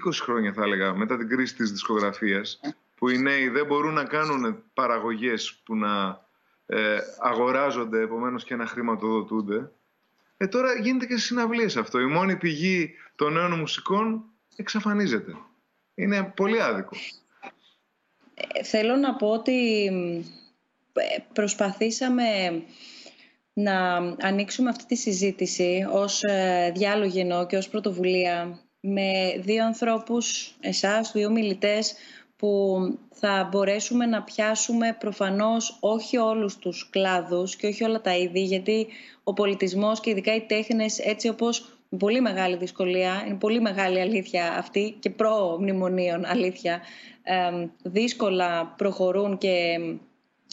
20 0.07 0.11
χρόνια 0.21 0.53
θα 0.53 0.63
έλεγα, 0.63 0.93
μετά 0.93 1.17
την 1.17 1.29
κρίση 1.29 1.55
της 1.55 1.71
δισκογραφίας, 1.71 2.59
που 2.95 3.09
οι 3.09 3.17
νέοι 3.17 3.49
δεν 3.49 3.65
μπορούν 3.65 3.93
να 3.93 4.03
κάνουν 4.03 4.63
παραγωγές 4.73 5.61
που 5.65 5.75
να 5.75 6.25
ε, 6.65 6.97
αγοράζονται 7.19 8.01
επομένως 8.01 8.43
και 8.43 8.55
να 8.55 8.65
χρηματοδοτούνται, 8.65 9.71
ε, 10.37 10.47
τώρα 10.47 10.73
γίνεται 10.73 11.05
και 11.05 11.13
στις 11.13 11.25
συναυλίες 11.25 11.77
αυτό. 11.77 11.99
Η 11.99 12.05
μόνη 12.05 12.35
πηγή 12.35 12.93
των 13.15 13.33
νέων 13.33 13.59
μουσικών 13.59 14.23
εξαφανίζεται. 14.55 15.35
Είναι 15.95 16.33
πολύ 16.35 16.61
άδικο. 16.61 16.97
Ε, 18.33 18.63
θέλω 18.63 18.95
να 18.95 19.15
πω 19.15 19.27
ότι 19.27 19.79
προσπαθήσαμε 21.33 22.23
να 23.53 23.95
ανοίξουμε 24.21 24.69
αυτή 24.69 24.85
τη 24.85 24.95
συζήτηση 24.95 25.87
ως 25.91 26.23
ε, 26.23 26.71
διάλογο 26.75 27.45
και 27.45 27.57
ως 27.57 27.69
πρωτοβουλία 27.69 28.59
με 28.79 29.35
δύο 29.39 29.65
ανθρώπους, 29.65 30.55
εσάς, 30.59 31.11
δύο 31.11 31.29
μιλητές, 31.31 31.93
που 32.35 32.79
θα 33.11 33.47
μπορέσουμε 33.51 34.05
να 34.05 34.23
πιάσουμε 34.23 34.95
προφανώς 34.99 35.77
όχι 35.79 36.17
όλους 36.17 36.57
τους 36.57 36.89
κλάδους 36.89 37.55
και 37.55 37.67
όχι 37.67 37.83
όλα 37.83 38.01
τα 38.01 38.17
είδη, 38.17 38.43
γιατί 38.43 38.87
ο 39.23 39.33
πολιτισμός 39.33 39.99
και 39.99 40.09
ειδικά 40.09 40.35
οι 40.35 40.41
τέχνες 40.41 40.99
έτσι 40.99 41.27
όπως 41.27 41.77
με 41.89 41.97
πολύ 41.97 42.21
μεγάλη 42.21 42.55
δυσκολία. 42.55 43.23
Είναι 43.27 43.35
πολύ 43.35 43.61
μεγάλη 43.61 44.01
αλήθεια 44.01 44.53
αυτή 44.57 44.95
και 44.99 45.09
προ-μνημονίων 45.09 46.25
αλήθεια. 46.25 46.81
δύσκολα 47.83 48.73
προχωρούν 48.77 49.37
και 49.37 49.77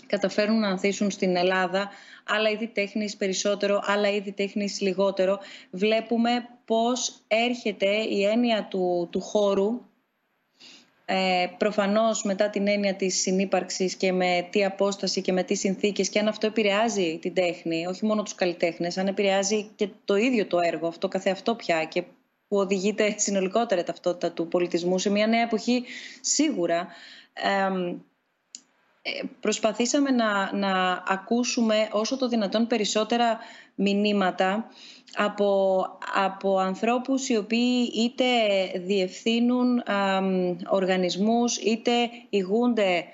καταφέρουν 0.06 0.58
να 0.58 0.68
ανθίσουν 0.68 1.10
στην 1.10 1.36
Ελλάδα, 1.36 1.90
άλλα 2.26 2.50
είδη 2.50 2.66
τέχνης 2.66 3.16
περισσότερο, 3.16 3.82
άλλα 3.84 4.10
είδη 4.10 4.32
τέχνης 4.32 4.80
λιγότερο. 4.80 5.38
Βλέπουμε 5.70 6.30
πώς 6.64 7.22
έρχεται 7.28 7.86
η 7.96 8.24
έννοια 8.24 8.66
του, 8.70 9.08
του 9.12 9.20
χώρου, 9.20 9.88
ε, 11.12 11.46
προφανώς 11.58 12.22
μετά 12.22 12.50
την 12.50 12.68
έννοια 12.68 12.94
της 12.94 13.20
συνύπαρξης 13.20 13.94
και 13.94 14.12
με 14.12 14.48
τι 14.50 14.64
απόσταση 14.64 15.20
και 15.20 15.32
με 15.32 15.42
τι 15.42 15.54
συνθήκες 15.54 16.08
και 16.08 16.18
αν 16.18 16.28
αυτό 16.28 16.46
επηρεάζει 16.46 17.18
την 17.18 17.34
τέχνη, 17.34 17.86
όχι 17.86 18.04
μόνο 18.04 18.22
τους 18.22 18.34
καλλιτέχνες, 18.34 18.98
αν 18.98 19.06
επηρεάζει 19.06 19.70
και 19.76 19.88
το 20.04 20.16
ίδιο 20.16 20.46
το 20.46 20.58
έργο, 20.58 20.86
αυτό 20.86 21.08
καθεαυτό 21.08 21.54
πια 21.54 21.84
και 21.84 22.02
που 22.48 22.56
οδηγείται 22.56 23.14
συνολικότερα 23.16 23.82
ταυτότητα 23.82 24.32
του 24.32 24.48
πολιτισμού 24.48 24.98
σε 24.98 25.10
μια 25.10 25.26
νέα 25.26 25.42
εποχή 25.42 25.84
σίγουρα. 26.20 26.88
Ε, 27.32 27.94
προσπαθήσαμε 29.40 30.10
να, 30.10 30.56
να 30.56 31.02
ακούσουμε 31.08 31.88
όσο 31.92 32.16
το 32.16 32.28
δυνατόν 32.28 32.66
περισσότερα 32.66 33.38
μηνύματα 33.74 34.70
από, 35.14 35.80
από 36.14 36.58
ανθρώπους 36.58 37.28
οι 37.28 37.36
οποίοι 37.36 37.92
είτε 37.94 38.24
διευθύνουν 38.78 39.82
οργανισμούς 40.68 41.56
είτε 41.56 41.92
ηγούνται 42.30 43.04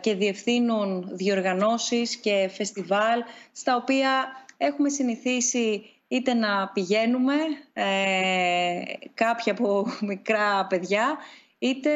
και 0.00 0.14
διευθύνουν 0.14 1.08
διοργανώσεις 1.12 2.16
και 2.16 2.50
φεστιβάλ 2.52 3.22
στα 3.52 3.76
οποία 3.76 4.26
έχουμε 4.56 4.88
συνηθίσει 4.88 5.84
είτε 6.08 6.34
να 6.34 6.68
πηγαίνουμε 6.68 7.34
ε, 7.72 8.82
κάποια 9.14 9.52
από 9.52 9.86
μικρά 10.00 10.66
παιδιά 10.66 11.18
είτε 11.58 11.90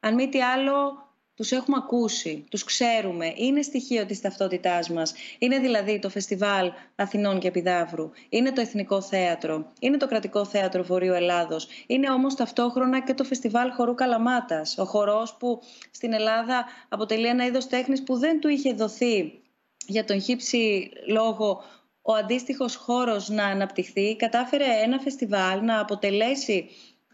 αν 0.00 0.14
μη 0.14 0.28
τι 0.28 0.42
άλλο 0.42 1.09
τους 1.40 1.52
έχουμε 1.52 1.76
ακούσει, 1.80 2.44
τους 2.50 2.64
ξέρουμε, 2.64 3.32
είναι 3.36 3.62
στοιχείο 3.62 4.06
της 4.06 4.20
ταυτότητάς 4.20 4.90
μας. 4.90 5.14
Είναι 5.38 5.58
δηλαδή 5.58 5.98
το 5.98 6.08
Φεστιβάλ 6.08 6.72
Αθηνών 6.96 7.38
και 7.38 7.48
Επιδαύρου, 7.48 8.10
είναι 8.28 8.52
το 8.52 8.60
Εθνικό 8.60 9.00
Θέατρο, 9.00 9.72
είναι 9.80 9.96
το 9.96 10.06
Κρατικό 10.06 10.44
Θέατρο 10.44 10.82
Βορείου 10.82 11.12
Ελλάδος, 11.12 11.68
είναι 11.86 12.10
όμως 12.10 12.34
ταυτόχρονα 12.34 13.00
και 13.00 13.14
το 13.14 13.24
Φεστιβάλ 13.24 13.70
Χορού 13.72 13.94
Καλαμάτας, 13.94 14.78
ο 14.78 14.84
χορός 14.84 15.36
που 15.38 15.60
στην 15.90 16.12
Ελλάδα 16.12 16.64
αποτελεί 16.88 17.26
ένα 17.26 17.46
είδος 17.46 17.66
τέχνης 17.66 18.02
που 18.02 18.16
δεν 18.16 18.40
του 18.40 18.48
είχε 18.48 18.72
δοθεί 18.72 19.40
για 19.86 20.04
τον 20.04 20.20
χύψη 20.20 20.90
λόγο 21.06 21.62
ο 22.02 22.12
αντίστοιχος 22.12 22.76
χώρος 22.76 23.28
να 23.28 23.44
αναπτυχθεί, 23.44 24.16
κατάφερε 24.16 24.64
ένα 24.82 24.98
φεστιβάλ 24.98 25.64
να 25.64 25.80
αποτελέσει 25.80 26.68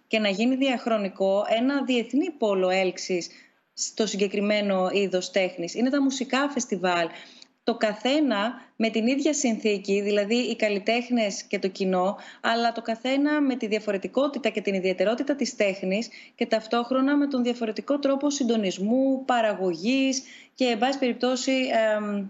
και 0.07 0.19
να 0.19 0.29
γίνει 0.29 0.57
διαχρονικό 0.57 1.45
ένα 1.49 1.85
διεθνή 1.85 2.31
πόλο 2.31 2.69
έλξης 2.71 3.29
στο 3.79 4.07
συγκεκριμένο 4.07 4.89
είδος 4.93 5.31
τέχνης. 5.31 5.75
Είναι 5.75 5.91
τα 5.91 6.03
μουσικά 6.03 6.49
φεστιβάλ. 6.51 7.09
Το 7.65 7.77
καθένα 7.77 8.53
με 8.77 8.91
την 8.91 9.07
ίδια 9.07 9.35
συνθήκη, 9.35 10.01
δηλαδή 10.01 10.35
οι 10.35 10.57
καλλιτέχνες 10.57 11.43
και 11.43 11.59
το 11.59 11.69
κοινό, 11.69 12.17
αλλά 12.41 12.73
το 12.73 12.83
καθένα 12.83 13.41
με 13.41 13.57
τη 13.57 13.67
διαφορετικότητα 13.67 14.49
και 14.49 14.61
την 14.61 14.75
ιδιαιτερότητα 14.75 15.35
της 15.37 15.57
τέχνης 15.57 16.09
και 16.35 16.47
ταυτόχρονα 16.47 17.17
με 17.17 17.27
τον 17.27 17.43
διαφορετικό 17.43 17.99
τρόπο 17.99 18.31
συντονισμού, 18.31 19.25
παραγωγής 19.25 20.23
και, 20.55 20.65
εν 20.65 20.79
πάση 20.79 20.99
περιπτώσει, 20.99 21.53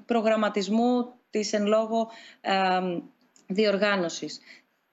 προγραμματισμού 0.06 1.12
της 1.30 1.52
εν 1.52 1.66
λόγω 1.66 2.08
διοργάνωσης. 3.46 4.40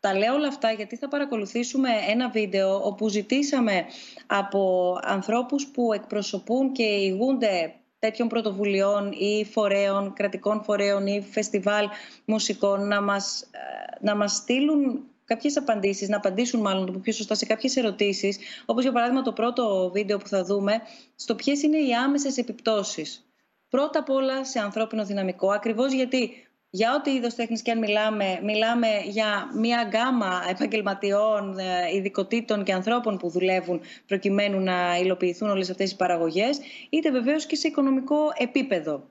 Τα 0.03 0.17
λέω 0.17 0.33
όλα 0.33 0.47
αυτά 0.47 0.71
γιατί 0.71 0.95
θα 0.95 1.07
παρακολουθήσουμε 1.07 1.89
ένα 2.09 2.29
βίντεο 2.29 2.85
όπου 2.85 3.07
ζητήσαμε 3.07 3.85
από 4.27 4.93
ανθρώπους 5.03 5.67
που 5.67 5.93
εκπροσωπούν 5.93 6.71
και 6.71 6.83
ηγούνται 6.83 7.73
τέτοιων 7.99 8.27
πρωτοβουλειών 8.27 9.11
ή 9.11 9.45
φορέων, 9.45 10.13
κρατικών 10.13 10.63
φορέων 10.63 11.07
ή 11.07 11.21
φεστιβάλ 11.31 11.87
μουσικών 12.25 12.87
να 12.87 13.01
μας, 13.01 13.41
ε, 13.41 13.57
να 13.99 14.15
μας 14.15 14.31
στείλουν 14.35 15.03
κάποιες 15.25 15.57
απαντήσεις, 15.57 16.09
να 16.09 16.17
απαντήσουν 16.17 16.61
μάλλον 16.61 16.85
το 16.85 16.99
πιο 16.99 17.13
σωστά 17.13 17.35
σε 17.35 17.45
κάποιες 17.45 17.75
ερωτήσεις, 17.75 18.37
όπως 18.65 18.83
για 18.83 18.91
παράδειγμα 18.91 19.21
το 19.21 19.33
πρώτο 19.33 19.91
βίντεο 19.93 20.17
που 20.17 20.27
θα 20.27 20.43
δούμε, 20.43 20.81
στο 21.15 21.35
ποιες 21.35 21.61
είναι 21.61 21.77
οι 21.77 21.93
άμεσες 21.93 22.37
επιπτώσεις. 22.37 23.27
Πρώτα 23.69 23.99
απ' 23.99 24.09
όλα 24.09 24.45
σε 24.45 24.59
ανθρώπινο 24.59 25.05
δυναμικό, 25.05 25.51
ακριβώς 25.51 25.93
γιατί 25.93 26.47
για 26.75 26.95
ό,τι 26.95 27.11
είδος 27.11 27.35
τέχνης 27.35 27.61
και 27.61 27.71
αν 27.71 27.77
μιλάμε, 27.77 28.39
μιλάμε 28.43 28.87
για 29.05 29.49
μια 29.55 29.83
γκάμα 29.83 30.45
επαγγελματιών, 30.49 31.57
ε, 31.57 31.95
ειδικοτήτων 31.95 32.63
και 32.63 32.73
ανθρώπων 32.73 33.17
που 33.17 33.29
δουλεύουν 33.29 33.81
προκειμένου 34.07 34.59
να 34.59 34.97
υλοποιηθούν 34.97 35.49
όλες 35.49 35.69
αυτές 35.69 35.91
οι 35.91 35.95
παραγωγές, 35.95 36.59
είτε 36.89 37.11
βεβαίως 37.11 37.45
και 37.45 37.55
σε 37.55 37.67
οικονομικό 37.67 38.17
επίπεδο. 38.37 39.09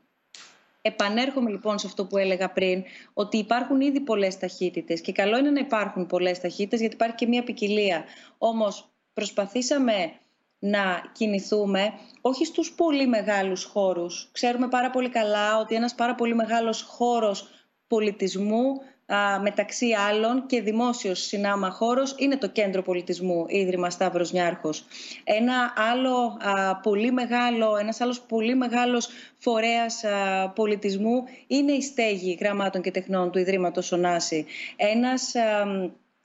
Επανέρχομαι 0.81 1.51
λοιπόν 1.51 1.79
σε 1.79 1.87
αυτό 1.87 2.07
που 2.07 2.17
έλεγα 2.19 2.53
πριν, 2.53 2.85
ότι 3.13 3.37
υπάρχουν 3.37 3.81
ήδη 3.81 4.01
πολλές 4.01 4.39
ταχύτητες 4.39 5.01
και 5.01 5.13
καλό 5.13 5.39
είναι 5.39 5.51
να 5.51 5.61
υπάρχουν 5.61 6.07
πολλές 6.07 6.41
ταχύτητες 6.41 6.81
γιατί 6.81 6.95
υπάρχει 6.95 7.17
και 7.17 7.27
μια 7.27 7.43
ποικιλία. 7.43 8.05
Όμως 8.39 8.93
προσπαθήσαμε 9.13 10.13
να 10.65 11.03
κινηθούμε 11.13 11.93
όχι 12.21 12.45
στους 12.45 12.73
πολύ 12.73 13.07
μεγάλους 13.07 13.65
χώρους. 13.65 14.29
Ξέρουμε 14.33 14.69
πάρα 14.69 14.91
πολύ 14.91 15.09
καλά 15.09 15.59
ότι 15.59 15.75
ένας 15.75 15.95
πάρα 15.95 16.15
πολύ 16.15 16.35
μεγάλος 16.35 16.83
χώρος 16.83 17.49
πολιτισμού 17.87 18.81
μεταξύ 19.43 19.93
άλλων 20.09 20.47
και 20.47 20.61
δημόσιος 20.61 21.21
συνάμα 21.21 21.71
χώρος 21.71 22.15
είναι 22.19 22.37
το 22.37 22.49
Κέντρο 22.49 22.83
Πολιτισμού 22.83 23.45
Ίδρυμα 23.49 23.91
Σταύρος 23.91 24.33
Νιάρχος. 24.33 24.85
Ένα 25.25 25.73
άλλο 25.93 26.37
πολύ 26.83 27.13
μεγάλο, 27.13 27.77
ένας 27.77 28.01
άλλος 28.01 28.21
πολύ 28.21 28.55
μεγάλος 28.55 29.09
φορέας 29.39 30.05
πολιτισμού 30.55 31.25
είναι 31.47 31.73
η 31.73 31.83
στέγη 31.83 32.39
γραμμάτων 32.41 32.83
και 32.83 32.91
τεχνών 32.91 33.31
του 33.31 33.39
Ιδρύματος 33.39 33.93
Ωνάση. 33.93 34.47
Ένας 34.77 35.33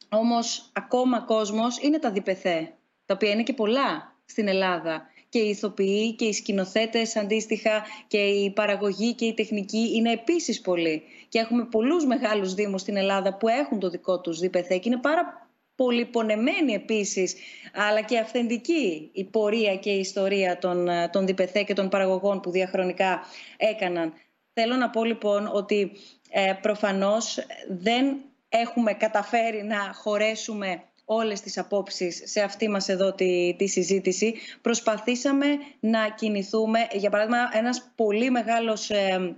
όμως 0.10 0.69
ακόμα 0.73 1.19
κόσμος 1.19 1.78
είναι 1.82 2.00
τα 2.00 2.12
διπεθέ, 2.12 2.73
τα 3.06 3.13
οποία 3.13 3.30
είναι 3.30 3.43
και 3.43 3.54
πολλά 3.54 4.15
στην 4.27 4.47
Ελλάδα. 4.47 5.09
Και 5.29 5.39
οι 5.39 5.49
ηθοποιοί 5.49 6.13
και 6.13 6.25
οι 6.25 6.33
σκηνοθέτες 6.33 7.15
αντίστοιχα 7.15 7.83
και 8.07 8.17
η 8.17 8.51
παραγωγή 8.51 9.13
και 9.13 9.25
η 9.25 9.33
τεχνική 9.33 9.91
είναι 9.95 10.11
επίσης 10.11 10.61
πολλοί. 10.61 11.03
Και 11.29 11.39
έχουμε 11.39 11.65
πολλούς 11.65 12.05
μεγάλους 12.05 12.53
Δήμους 12.53 12.81
στην 12.81 12.97
Ελλάδα 12.97 13.37
που 13.37 13.47
έχουν 13.47 13.79
το 13.79 13.89
δικό 13.89 14.21
τους 14.21 14.39
ΔΠΘ 14.39 14.67
και 14.67 14.81
είναι 14.83 14.97
πάρα 14.97 15.49
πολύ 15.75 16.05
πονεμένη 16.05 16.73
επίσης, 16.73 17.35
αλλά 17.73 18.01
και 18.01 18.17
αυθεντική 18.17 19.09
η 19.13 19.23
πορεία 19.23 19.75
και 19.75 19.89
η 19.89 19.99
ιστορία 19.99 20.57
των, 20.57 20.87
των 21.11 21.27
ΔΠΘ 21.27 21.51
και 21.65 21.73
των 21.73 21.89
παραγωγών 21.89 22.39
που 22.39 22.51
διαχρονικά 22.51 23.21
έκαναν. 23.57 24.13
Θέλω 24.53 24.75
να 24.75 24.89
πω 24.89 25.03
λοιπόν 25.03 25.49
ότι 25.53 25.91
ε, 26.29 26.53
προφανώς 26.61 27.37
δεν 27.69 28.17
έχουμε 28.49 28.93
καταφέρει 28.93 29.63
να 29.63 29.93
χωρέσουμε 29.93 30.83
όλες 31.10 31.41
τις 31.41 31.58
απόψεις 31.58 32.22
σε 32.26 32.41
αυτή 32.41 32.70
μας 32.70 32.89
εδώ 32.89 33.13
τη, 33.13 33.56
τη 33.58 33.67
συζήτηση. 33.67 34.34
Προσπαθήσαμε 34.62 35.46
να 35.80 36.10
κινηθούμε, 36.10 36.80
για 36.93 37.10
παράδειγμα, 37.10 37.50
ένας 37.54 37.91
πολύ 37.96 38.30
μεγάλος... 38.30 38.89
Ε, 38.89 39.36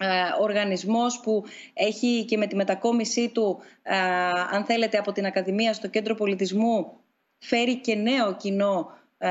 ε, 0.00 0.06
οργανισμός 0.40 1.20
που 1.20 1.44
έχει 1.74 2.24
και 2.24 2.36
με 2.36 2.46
τη 2.46 2.56
μετακόμισή 2.56 3.28
του, 3.28 3.58
ε, 3.82 3.96
αν 4.50 4.64
θέλετε, 4.64 4.98
από 4.98 5.12
την 5.12 5.26
Ακαδημία 5.26 5.72
στο 5.72 5.88
Κέντρο 5.88 6.14
Πολιτισμού, 6.14 6.92
φέρει 7.38 7.76
και 7.76 7.94
νέο 7.94 8.36
κοινό 8.36 8.90
ε, 9.18 9.28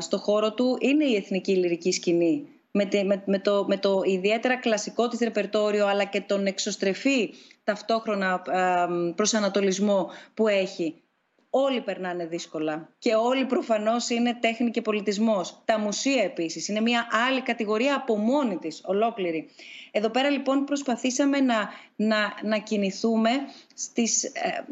στο 0.00 0.18
χώρο 0.18 0.52
του, 0.52 0.76
είναι 0.80 1.04
η 1.04 1.14
Εθνική 1.14 1.52
Λυρική 1.52 1.92
Σκηνή. 1.92 2.48
Με, 2.70 2.88
με, 3.04 3.22
με, 3.26 3.38
το, 3.38 3.64
με 3.68 3.76
το 3.76 4.00
ιδιαίτερα 4.04 4.56
κλασικό 4.56 5.08
της 5.08 5.18
ρεπερτόριο, 5.18 5.86
αλλά 5.86 6.04
και 6.04 6.20
τον 6.20 6.46
εξωστρεφή 6.46 7.32
ταυτόχρονα 7.64 8.42
προσανατολισμό 9.14 10.10
που 10.34 10.48
έχει 10.48 10.94
όλοι 11.50 11.80
περνάνε 11.80 12.26
δύσκολα 12.26 12.94
και 12.98 13.14
όλοι 13.14 13.44
προφανώς 13.44 14.08
είναι 14.08 14.36
τέχνη 14.40 14.70
και 14.70 14.82
πολιτισμός. 14.82 15.62
Τα 15.64 15.78
μουσεία 15.78 16.22
επίσης 16.22 16.68
είναι 16.68 16.80
μια 16.80 17.06
άλλη 17.28 17.42
κατηγορία 17.42 17.96
από 17.96 18.16
μόνη 18.16 18.56
της, 18.56 18.82
ολόκληρη. 18.84 19.48
Εδώ 19.90 20.08
πέρα 20.10 20.30
λοιπόν 20.30 20.64
προσπαθήσαμε 20.64 21.40
να, 21.40 21.68
να, 21.96 22.34
να 22.42 22.58
κινηθούμε 22.58 23.30
στις, 23.74 24.24
ε, 24.24 24.64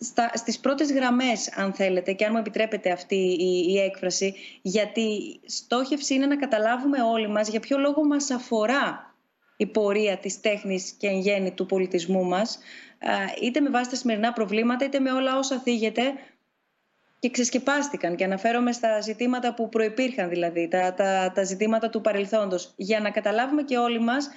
στα, 0.00 0.30
στις 0.34 0.58
πρώτες 0.60 0.92
γραμμές 0.92 1.52
αν 1.56 1.72
θέλετε 1.72 2.12
και 2.12 2.24
αν 2.24 2.30
μου 2.32 2.38
επιτρέπετε 2.38 2.90
αυτή 2.90 3.16
η, 3.16 3.72
η 3.72 3.78
έκφραση 3.78 4.34
γιατί 4.62 5.40
στόχευση 5.46 6.14
είναι 6.14 6.26
να 6.26 6.36
καταλάβουμε 6.36 7.02
όλοι 7.02 7.28
μας 7.28 7.48
για 7.48 7.60
ποιο 7.60 7.78
λόγο 7.78 8.04
μας 8.04 8.30
αφορά 8.30 9.14
η 9.56 9.66
πορεία 9.66 10.18
της 10.18 10.40
τέχνης 10.40 10.90
και 10.90 11.06
εν 11.06 11.18
γέννη 11.18 11.52
του 11.52 11.66
πολιτισμού 11.66 12.24
μας 12.24 12.58
είτε 13.42 13.60
με 13.60 13.70
βάση 13.70 13.90
τα 13.90 13.96
σημερινά 13.96 14.32
προβλήματα 14.32 14.84
είτε 14.84 14.98
με 14.98 15.12
όλα 15.12 15.38
όσα 15.38 15.58
θίγεται 15.58 16.02
και 17.18 17.30
ξεσκεπάστηκαν 17.30 18.16
και 18.16 18.24
αναφέρομαι 18.24 18.72
στα 18.72 19.00
ζητήματα 19.00 19.54
που 19.54 19.68
προϋπήρχαν 19.68 20.28
δηλαδή, 20.28 20.68
τα, 20.68 20.94
τα, 20.94 21.32
τα 21.34 21.42
ζητήματα 21.42 21.90
του 21.90 22.00
παρελθόντος 22.00 22.72
για 22.76 23.00
να 23.00 23.10
καταλάβουμε 23.10 23.62
και 23.62 23.76
όλοι 23.76 24.00
μας 24.00 24.30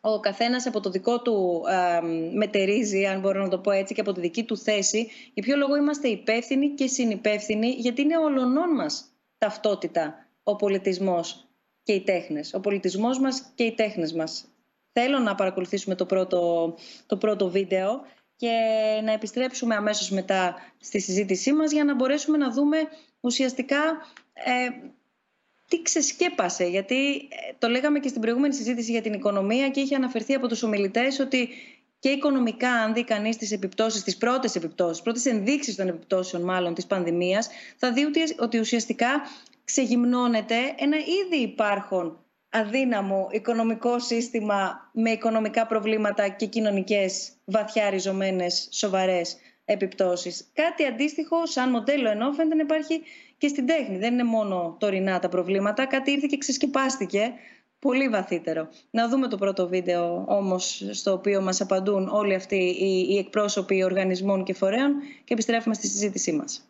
ο 0.00 0.20
καθένας 0.20 0.66
από 0.66 0.80
το 0.80 0.90
δικό 0.90 1.22
του 1.22 1.64
ε, 1.68 2.00
μετερίζει, 2.34 3.06
αν 3.06 3.20
μπορώ 3.20 3.42
να 3.42 3.48
το 3.48 3.58
πω 3.58 3.70
έτσι, 3.70 3.94
και 3.94 4.00
από 4.00 4.12
τη 4.12 4.20
δική 4.20 4.44
του 4.44 4.56
θέση, 4.56 5.08
για 5.34 5.42
ποιο 5.42 5.56
λόγο 5.56 5.76
είμαστε 5.76 6.08
υπεύθυνοι 6.08 6.68
και 6.68 6.86
συνυπεύθυνοι, 6.86 7.68
γιατί 7.68 8.02
είναι 8.02 8.16
ολονών 8.16 8.74
μας 8.74 9.04
ταυτότητα 9.38 10.14
ο 10.42 10.56
πολιτισμός 10.56 11.48
και 11.82 11.92
οι 11.92 12.00
τέχνες. 12.00 12.54
Ο 12.54 12.60
πολιτισμός 12.60 13.18
μας 13.18 13.52
και 13.54 13.64
οι 13.64 13.72
τέχνες 13.72 14.12
μας. 14.12 14.55
Θέλω 15.00 15.18
να 15.18 15.34
παρακολουθήσουμε 15.34 15.94
το 15.94 16.06
πρώτο, 16.06 16.74
το 17.06 17.16
πρώτο 17.16 17.50
βίντεο 17.50 18.00
και 18.36 18.50
να 19.04 19.12
επιστρέψουμε 19.12 19.74
αμέσως 19.74 20.10
μετά 20.10 20.54
στη 20.80 21.00
συζήτησή 21.00 21.52
μας 21.52 21.72
για 21.72 21.84
να 21.84 21.94
μπορέσουμε 21.94 22.36
να 22.36 22.50
δούμε 22.50 22.76
ουσιαστικά 23.20 23.76
ε, 24.32 24.68
τι 25.68 25.82
ξεσκέπασε. 25.82 26.64
Γιατί 26.64 27.14
ε, 27.16 27.52
το 27.58 27.68
λέγαμε 27.68 27.98
και 27.98 28.08
στην 28.08 28.20
προηγούμενη 28.20 28.54
συζήτηση 28.54 28.90
για 28.90 29.02
την 29.02 29.12
οικονομία 29.12 29.68
και 29.68 29.80
είχε 29.80 29.94
αναφερθεί 29.94 30.34
από 30.34 30.48
τους 30.48 30.62
ομιλητές 30.62 31.18
ότι 31.18 31.48
και 31.98 32.08
οικονομικά, 32.08 32.70
αν 32.70 32.94
δει 32.94 33.04
κανείς 33.04 33.36
τις 33.36 33.52
επιπτώσεις, 33.52 34.02
τις 34.02 34.16
πρώτες 34.16 34.54
επιπτώσεις, 34.54 35.02
πρώτες 35.02 35.26
ενδείξεις 35.26 35.74
των 35.74 35.88
επιπτώσεων 35.88 36.42
μάλλον 36.42 36.74
της 36.74 36.86
πανδημίας, 36.86 37.48
θα 37.76 37.92
δει 37.92 38.06
ότι 38.38 38.58
ουσιαστικά 38.58 39.08
ξεγυμνώνεται 39.64 40.56
ένα 40.78 40.96
ήδη 40.96 41.42
υπάρχον 41.42 42.25
αδύναμο 42.50 43.28
οικονομικό 43.30 43.98
σύστημα 43.98 44.90
με 44.92 45.10
οικονομικά 45.10 45.66
προβλήματα 45.66 46.28
και 46.28 46.46
κοινωνικές 46.46 47.32
βαθιά 47.44 47.90
ριζωμένες 47.90 48.68
σοβαρές 48.72 49.36
επιπτώσεις. 49.64 50.50
Κάτι 50.52 50.84
αντίστοιχο 50.84 51.46
σαν 51.46 51.70
μοντέλο 51.70 52.10
ενώ 52.10 52.32
φαίνεται 52.32 52.54
να 52.54 52.62
υπάρχει 52.62 53.02
και 53.38 53.48
στην 53.48 53.66
τέχνη. 53.66 53.98
Δεν 53.98 54.12
είναι 54.12 54.24
μόνο 54.24 54.76
τωρινά 54.80 55.18
τα 55.18 55.28
προβλήματα, 55.28 55.86
κάτι 55.86 56.10
ήρθε 56.10 56.26
και 56.30 56.38
ξεσκεπάστηκε 56.38 57.32
πολύ 57.78 58.08
βαθύτερο. 58.08 58.68
Να 58.90 59.08
δούμε 59.08 59.28
το 59.28 59.36
πρώτο 59.36 59.68
βίντεο 59.68 60.24
όμως 60.28 60.88
στο 60.92 61.12
οποίο 61.12 61.40
μας 61.40 61.60
απαντούν 61.60 62.08
όλοι 62.08 62.34
αυτοί 62.34 62.56
οι 63.08 63.18
εκπρόσωποι 63.18 63.84
οργανισμών 63.84 64.44
και 64.44 64.54
φορέων 64.54 64.92
και 65.24 65.32
επιστρέφουμε 65.32 65.74
στη 65.74 65.86
συζήτησή 65.86 66.32
μας. 66.32 66.68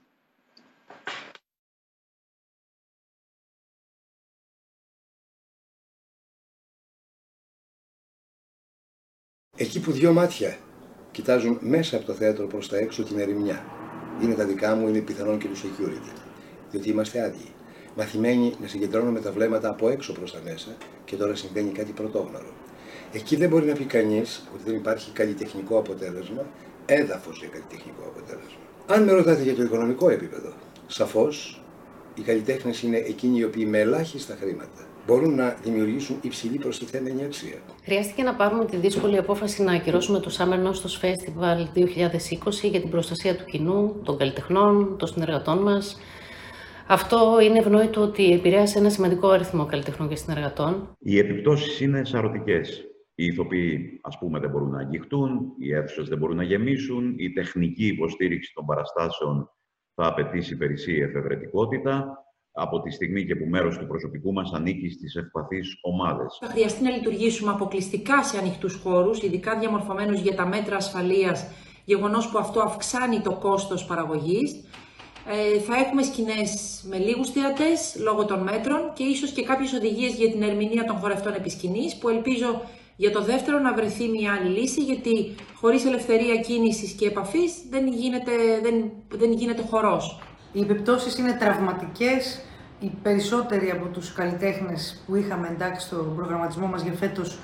Εκεί 9.58 9.80
που 9.80 9.92
δυο 9.92 10.12
μάτια 10.12 10.56
κοιτάζουν 11.10 11.58
μέσα 11.60 11.96
από 11.96 12.06
το 12.06 12.12
θέατρο 12.12 12.46
προς 12.46 12.68
τα 12.68 12.76
έξω 12.76 13.02
την 13.02 13.18
ερημιά. 13.18 13.64
Είναι 14.22 14.34
τα 14.34 14.44
δικά 14.44 14.74
μου, 14.74 14.88
είναι 14.88 14.98
πιθανόν 14.98 15.38
και 15.38 15.48
τους 15.48 15.64
security. 15.64 16.12
Διότι 16.70 16.88
είμαστε 16.90 17.22
άδειοι. 17.22 17.48
Μαθημένοι 17.96 18.54
να 18.60 18.66
συγκεντρώνουμε 18.68 19.20
τα 19.20 19.32
βλέμματα 19.32 19.68
από 19.68 19.88
έξω 19.88 20.12
προς 20.12 20.32
τα 20.32 20.40
μέσα 20.44 20.76
και 21.04 21.16
τώρα 21.16 21.34
συμβαίνει 21.34 21.70
κάτι 21.70 21.92
πρωτόγνωρο. 21.92 22.52
Εκεί 23.12 23.36
δεν 23.36 23.48
μπορεί 23.48 23.66
να 23.66 23.72
πει 23.72 23.84
κανείς 23.84 24.48
ότι 24.54 24.62
δεν 24.64 24.74
υπάρχει 24.74 25.10
καλλιτεχνικό 25.10 25.78
αποτέλεσμα, 25.78 26.46
έδαφος 26.86 27.38
για 27.38 27.48
καλλιτεχνικό 27.48 28.02
αποτέλεσμα. 28.06 28.60
Αν 28.86 29.04
με 29.04 29.12
ρωτάτε 29.12 29.42
για 29.42 29.54
το 29.54 29.62
οικονομικό 29.62 30.08
επίπεδο, 30.10 30.52
σαφώς 30.86 31.62
οι 32.14 32.20
καλλιτέχνες 32.20 32.82
είναι 32.82 32.96
εκείνοι 32.96 33.38
οι 33.38 33.44
οποίοι 33.44 33.66
με 33.68 33.78
ελάχιστα 33.78 34.36
χρήματα 34.40 34.86
μπορούν 35.06 35.34
να 35.34 35.56
δημιουργήσουν 35.62 36.18
υψηλή 36.22 36.58
προστιθέμενη 36.58 37.24
αξία. 37.24 37.58
Χρειάστηκε 37.84 38.22
να 38.22 38.34
πάρουμε 38.34 38.64
τη 38.64 38.76
δύσκολη 38.76 39.18
απόφαση 39.18 39.62
να 39.62 39.72
ακυρώσουμε 39.72 40.20
το 40.20 40.30
Summer 40.38 40.66
Nostos 40.66 41.04
Festival 41.04 41.78
2020 41.78 42.70
για 42.70 42.80
την 42.80 42.90
προστασία 42.90 43.36
του 43.36 43.44
κοινού, 43.44 44.00
των 44.04 44.18
καλλιτεχνών, 44.18 44.96
των 44.98 45.08
συνεργατών 45.08 45.58
μας. 45.58 46.00
Αυτό 46.86 47.38
είναι 47.42 47.58
ευνόητο 47.58 48.00
ότι 48.00 48.32
επηρέασε 48.32 48.78
ένα 48.78 48.90
σημαντικό 48.90 49.28
αριθμό 49.28 49.66
καλλιτεχνών 49.66 50.08
και 50.08 50.16
συνεργατών. 50.16 50.96
Οι 50.98 51.18
επιπτώσεις 51.18 51.80
είναι 51.80 52.04
σαρωτικές. 52.04 52.84
Οι 53.14 53.24
ηθοποιοί, 53.24 54.00
ας 54.02 54.18
πούμε, 54.18 54.38
δεν 54.38 54.50
μπορούν 54.50 54.70
να 54.70 54.78
αγγιχτούν, 54.78 55.52
οι 55.58 55.72
αίθουσες 55.72 56.08
δεν 56.08 56.18
μπορούν 56.18 56.36
να 56.36 56.42
γεμίσουν, 56.42 57.14
η 57.18 57.32
τεχνική 57.32 57.86
υποστήριξη 57.86 58.52
των 58.54 58.66
παραστάσεων 58.66 59.50
θα 59.94 60.06
απαιτήσει 60.06 60.56
περισσή 60.56 60.94
εφευρετικότητα, 60.94 62.25
από 62.58 62.80
τη 62.80 62.90
στιγμή 62.90 63.24
και 63.24 63.36
που 63.36 63.44
μέρος 63.44 63.78
του 63.78 63.86
προσωπικού 63.86 64.32
μας 64.32 64.52
ανήκει 64.52 64.88
στις 64.90 65.14
ευπαθείς 65.14 65.78
ομάδες. 65.80 66.38
Θα 66.40 66.46
χρειαστεί 66.46 66.82
να 66.82 66.90
λειτουργήσουμε 66.90 67.50
αποκλειστικά 67.50 68.22
σε 68.22 68.38
ανοιχτούς 68.38 68.74
χώρους, 68.74 69.22
ειδικά 69.22 69.58
διαμορφωμένους 69.58 70.20
για 70.20 70.34
τα 70.34 70.46
μέτρα 70.46 70.76
ασφαλείας, 70.76 71.46
γεγονός 71.84 72.28
που 72.28 72.38
αυτό 72.38 72.60
αυξάνει 72.60 73.20
το 73.20 73.32
κόστος 73.32 73.84
παραγωγής. 73.84 74.64
Ε, 75.28 75.58
θα 75.58 75.76
έχουμε 75.76 76.02
σκηνές 76.02 76.82
με 76.88 76.98
λίγους 76.98 77.30
θεατές 77.30 77.96
λόγω 78.02 78.24
των 78.24 78.42
μέτρων 78.42 78.92
και 78.94 79.04
ίσως 79.04 79.30
και 79.30 79.42
κάποιες 79.42 79.72
οδηγίες 79.72 80.14
για 80.14 80.30
την 80.30 80.42
ερμηνεία 80.42 80.84
των 80.84 80.96
χορευτών 80.96 81.34
επισκηνής, 81.34 81.96
που 81.96 82.08
ελπίζω 82.08 82.62
για 82.96 83.10
το 83.10 83.22
δεύτερο 83.22 83.58
να 83.58 83.74
βρεθεί 83.74 84.08
μια 84.08 84.32
άλλη 84.32 84.58
λύση, 84.58 84.82
γιατί 84.82 85.34
χωρίς 85.54 85.84
ελευθερία 85.84 86.36
κίνησης 86.36 86.92
και 86.92 87.06
επαφής 87.06 87.52
δεν 87.70 87.86
γίνεται, 87.86 88.32
δεν, 88.62 88.92
δεν 89.08 89.32
γίνεται 89.32 89.62
χορός. 89.62 90.20
Οι 90.52 90.60
επιπτώσεις 90.60 91.18
είναι 91.18 91.36
τραυματικές. 91.40 92.40
Οι 92.80 92.90
περισσότεροι 93.02 93.70
από 93.70 93.86
τους 93.86 94.12
καλλιτέχνες 94.12 95.02
που 95.06 95.16
είχαμε 95.16 95.48
εντάξει 95.48 95.86
στο 95.86 95.96
προγραμματισμό 96.16 96.66
μας 96.66 96.82
για 96.82 96.92
φέτος 96.92 97.38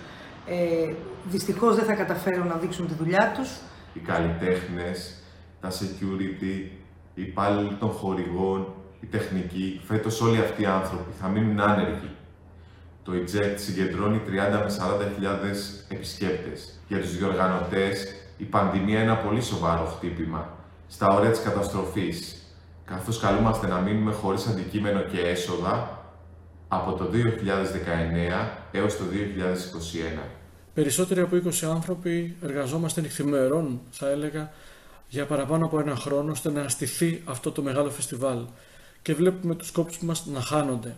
ε, 0.46 0.94
δυστυχώς 1.24 1.74
δεν 1.74 1.84
θα 1.84 1.94
καταφέρουν 1.94 2.46
να 2.46 2.54
δείξουν 2.54 2.86
τη 2.86 2.94
δουλειά 2.94 3.32
τους. 3.36 3.50
Οι 3.94 3.98
καλλιτέχνες, 3.98 5.14
τα 5.60 5.70
security, 5.70 6.70
οι 7.14 7.22
υπάλληλοι 7.22 7.74
των 7.74 7.90
χορηγών, 7.90 8.66
οι 9.00 9.06
τεχνικοί, 9.06 9.80
φέτος 9.84 10.20
όλοι 10.20 10.38
αυτοί 10.38 10.62
οι 10.62 10.66
άνθρωποι 10.66 11.12
θα 11.20 11.28
μείνουν 11.28 11.60
άνεργοι. 11.60 12.10
Το 13.04 13.12
EJECT 13.12 13.54
συγκεντρώνει 13.56 14.20
30 14.26 14.62
με 14.62 14.70
40 14.70 15.86
επισκέπτες. 15.88 16.80
Για 16.88 17.00
τους 17.00 17.16
διοργανωτές, 17.16 18.14
η 18.36 18.44
πανδημία 18.44 19.02
είναι 19.02 19.10
ένα 19.10 19.16
πολύ 19.16 19.42
σοβαρό 19.42 19.84
χτύπημα. 19.84 20.48
Στα 20.88 21.08
όρια 21.08 21.30
της 21.30 21.40
καταστροφής, 21.40 22.41
καθώς 22.92 23.18
καλούμαστε 23.18 23.66
να 23.66 23.80
μείνουμε 23.80 24.12
χωρίς 24.12 24.46
αντικείμενο 24.46 25.00
και 25.00 25.20
έσοδα 25.20 26.00
από 26.68 26.92
το 26.92 27.10
2019 27.12 28.48
έως 28.72 28.96
το 28.96 29.04
2021. 30.16 30.18
Περισσότεροι 30.74 31.20
από 31.20 31.36
20 31.36 31.66
άνθρωποι 31.66 32.36
εργαζόμαστε 32.42 33.00
νυχθημερών, 33.00 33.80
θα 33.90 34.08
έλεγα, 34.08 34.50
για 35.08 35.26
παραπάνω 35.26 35.66
από 35.66 35.80
ένα 35.80 35.96
χρόνο, 35.96 36.30
ώστε 36.30 36.50
να 36.50 36.68
στηθεί 36.68 37.22
αυτό 37.24 37.52
το 37.52 37.62
μεγάλο 37.62 37.90
φεστιβάλ. 37.90 38.38
Και 39.02 39.14
βλέπουμε 39.14 39.54
τους 39.54 39.70
κόπους 39.70 39.98
μας 39.98 40.26
να 40.26 40.40
χάνονται. 40.40 40.96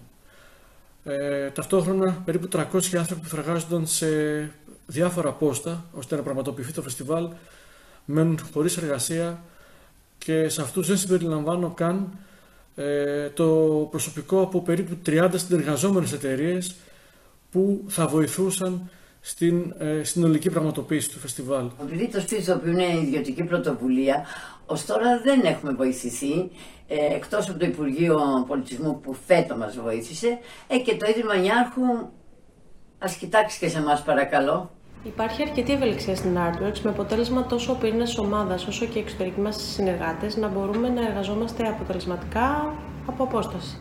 Ε, 1.05 1.51
ταυτόχρονα, 1.51 2.23
περίπου 2.25 2.49
300 2.53 2.97
άνθρωποι 2.97 3.23
που 3.23 3.29
θα 3.29 3.37
εργάζονταν 3.37 3.87
σε 3.87 4.07
διάφορα 4.87 5.33
πόστα, 5.33 5.85
ώστε 5.93 6.17
να 6.17 6.23
πραγματοποιηθεί 6.23 6.73
το 6.73 6.83
φεστιβάλ, 6.83 7.29
μένουν 8.05 8.39
χωρίς 8.53 8.77
εργασία, 8.77 9.43
και 10.25 10.49
σε 10.49 10.63
αυτούς 10.63 10.87
δεν 10.87 10.97
συμπεριλαμβάνω 10.97 11.71
καν 11.71 12.19
ε, 12.75 13.29
το 13.29 13.47
προσωπικό 13.91 14.41
από 14.41 14.63
περίπου 14.63 14.97
30 15.07 15.29
συνεργαζόμενες 15.35 16.13
εταιρείες 16.13 16.75
που 17.51 17.85
θα 17.89 18.07
βοηθούσαν 18.07 18.91
στην 19.21 19.75
ε, 19.79 20.03
συνολική 20.03 20.51
πραγματοποίηση 20.51 21.11
του 21.11 21.19
φεστιβάλ. 21.19 21.71
Επειδή 21.83 22.09
το 22.09 22.21
σπίτι 22.21 22.45
το 22.45 22.53
οποίο 22.53 22.71
είναι 22.71 23.01
ιδιωτική 23.03 23.45
πρωτοβουλία, 23.45 24.27
ως 24.67 24.85
τώρα 24.85 25.21
δεν 25.25 25.45
έχουμε 25.45 25.73
βοηθηθεί, 25.73 26.51
ε, 26.89 27.15
εκτός 27.15 27.49
από 27.49 27.59
το 27.59 27.67
Υπουργείο 27.67 28.45
Πολιτισμού 28.47 29.01
που 29.01 29.17
φέτος 29.27 29.57
μας 29.57 29.77
βοήθησε, 29.77 30.39
ε, 30.67 30.79
και 30.79 30.97
το 30.97 31.07
Ίδρυμα 31.11 31.37
Νιάρχου, 31.37 31.83
ας 32.99 33.17
κοιτάξεις 33.17 33.59
και 33.59 33.69
σε 33.69 33.79
εμάς 33.79 34.03
παρακαλώ. 34.03 34.74
Υπάρχει 35.07 35.43
αρκετή 35.43 35.73
ευελιξία 35.73 36.17
στην 36.17 36.37
Artworks 36.39 36.79
με 36.79 36.91
αποτέλεσμα 36.91 37.47
τόσο 37.47 37.73
ο 37.73 37.77
πυρήνας 37.77 38.19
ομάδας 38.19 38.67
όσο 38.67 38.87
και 38.87 38.99
οι 38.99 39.03
εξωτερικοί 39.03 39.41
μας 39.41 39.63
συνεργάτες 39.63 40.37
να 40.37 40.49
μπορούμε 40.49 40.89
να 40.89 41.07
εργαζόμαστε 41.07 41.69
αποτελεσματικά 41.69 42.75
από 43.07 43.23
απόσταση. 43.23 43.79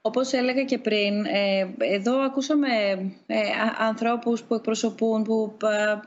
Όπως 0.00 0.32
έλεγα 0.32 0.64
και 0.64 0.78
πριν, 0.78 1.24
ε, 1.24 1.74
εδώ 1.78 2.18
ακούσαμε 2.18 2.68
ε, 3.26 3.40
ανθρώπους 3.78 4.42
που 4.42 4.54
εκπροσωπούν, 4.54 5.22
που 5.22 5.56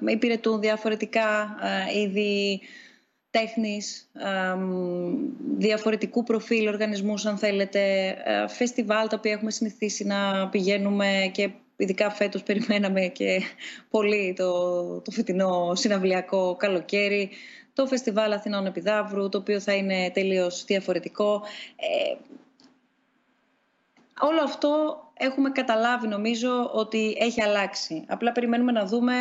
ε, 0.06 0.12
υπηρετούν 0.12 0.60
διαφορετικά 0.60 1.56
είδη 1.96 2.62
τέχνης, 3.40 4.10
διαφορετικού 5.58 6.24
προφίλ 6.24 6.68
οργανισμούς 6.68 7.26
αν 7.26 7.38
θέλετε, 7.38 8.08
ε, 8.24 8.48
φεστιβάλ 8.48 9.08
τα 9.08 9.16
οποία 9.18 9.32
έχουμε 9.32 9.52
συνηθίσει 9.52 10.06
να 10.06 10.50
πηγαίνουμε 10.50 11.30
και 11.34 11.50
ειδικά 11.76 12.10
φέτος 12.10 12.44
περιμέναμε 12.48 13.02
και 13.08 13.42
πολύ 13.90 14.34
το, 14.38 14.52
το 15.00 15.12
φετινό 15.12 15.76
συναυλιακό 15.76 16.56
καλοκαίρι, 16.56 17.30
το 17.74 17.86
Φεστιβάλ 17.88 18.32
Αθηνών 18.32 18.66
Επιδαύρου, 18.66 19.30
το 19.30 19.38
οποίο 19.38 19.60
θα 19.60 19.74
είναι 19.74 20.12
τελείως 20.14 20.64
διαφορετικό. 20.66 21.42
Ε, 21.76 22.16
όλο 24.20 24.42
αυτό 24.44 25.00
έχουμε 25.14 25.50
καταλάβει 25.50 26.08
νομίζω 26.08 26.70
ότι 26.74 27.18
έχει 27.20 27.42
αλλάξει. 27.42 28.04
Απλά 28.08 28.32
περιμένουμε 28.32 28.72
να 28.72 28.86
δούμε 28.86 29.14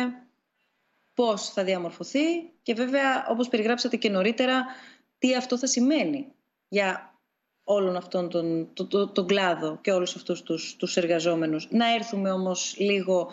πώς 1.13 1.49
θα 1.49 1.63
διαμορφωθεί 1.63 2.54
και 2.65 2.73
βέβαια 2.73 3.25
όπως 3.29 3.47
περιγράψατε 3.47 3.97
και 3.97 4.09
νωρίτερα 4.09 4.65
τι 5.17 5.35
αυτό 5.35 5.57
θα 5.57 5.67
σημαίνει 5.67 6.27
για 6.67 7.19
όλον 7.63 7.95
αυτόν 7.95 8.29
τον, 8.29 8.69
τον, 8.73 9.11
τον, 9.13 9.27
κλάδο 9.27 9.77
και 9.81 9.91
όλους 9.91 10.15
αυτούς 10.15 10.43
τους, 10.43 10.75
τους 10.75 10.97
εργαζόμενους. 10.97 11.67
Να 11.71 11.93
έρθουμε 11.93 12.31
όμως 12.31 12.75
λίγο 12.77 13.29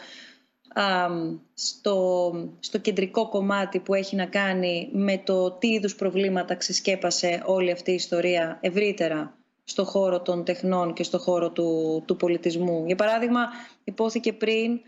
στο, 1.55 2.33
στο 2.61 2.78
κεντρικό 2.78 3.28
κομμάτι 3.28 3.78
που 3.78 3.95
έχει 3.95 4.16
να 4.16 4.26
κάνει 4.26 4.89
με 4.93 5.18
το 5.18 5.51
τι 5.51 5.68
είδους 5.68 5.95
προβλήματα 5.95 6.55
ξεσκέπασε 6.55 7.43
όλη 7.47 7.70
αυτή 7.70 7.91
η 7.91 7.95
ιστορία 7.95 8.59
ευρύτερα 8.61 9.39
στο 9.64 9.85
χώρο 9.85 10.20
των 10.20 10.45
τεχνών 10.45 10.93
και 10.93 11.03
στο 11.03 11.18
χώρο 11.18 11.51
του, 11.51 12.03
του 12.07 12.16
πολιτισμού. 12.16 12.87
Για 12.87 12.97
παράδειγμα, 12.97 13.41
υπόθηκε 13.85 14.33
πριν 14.33 14.80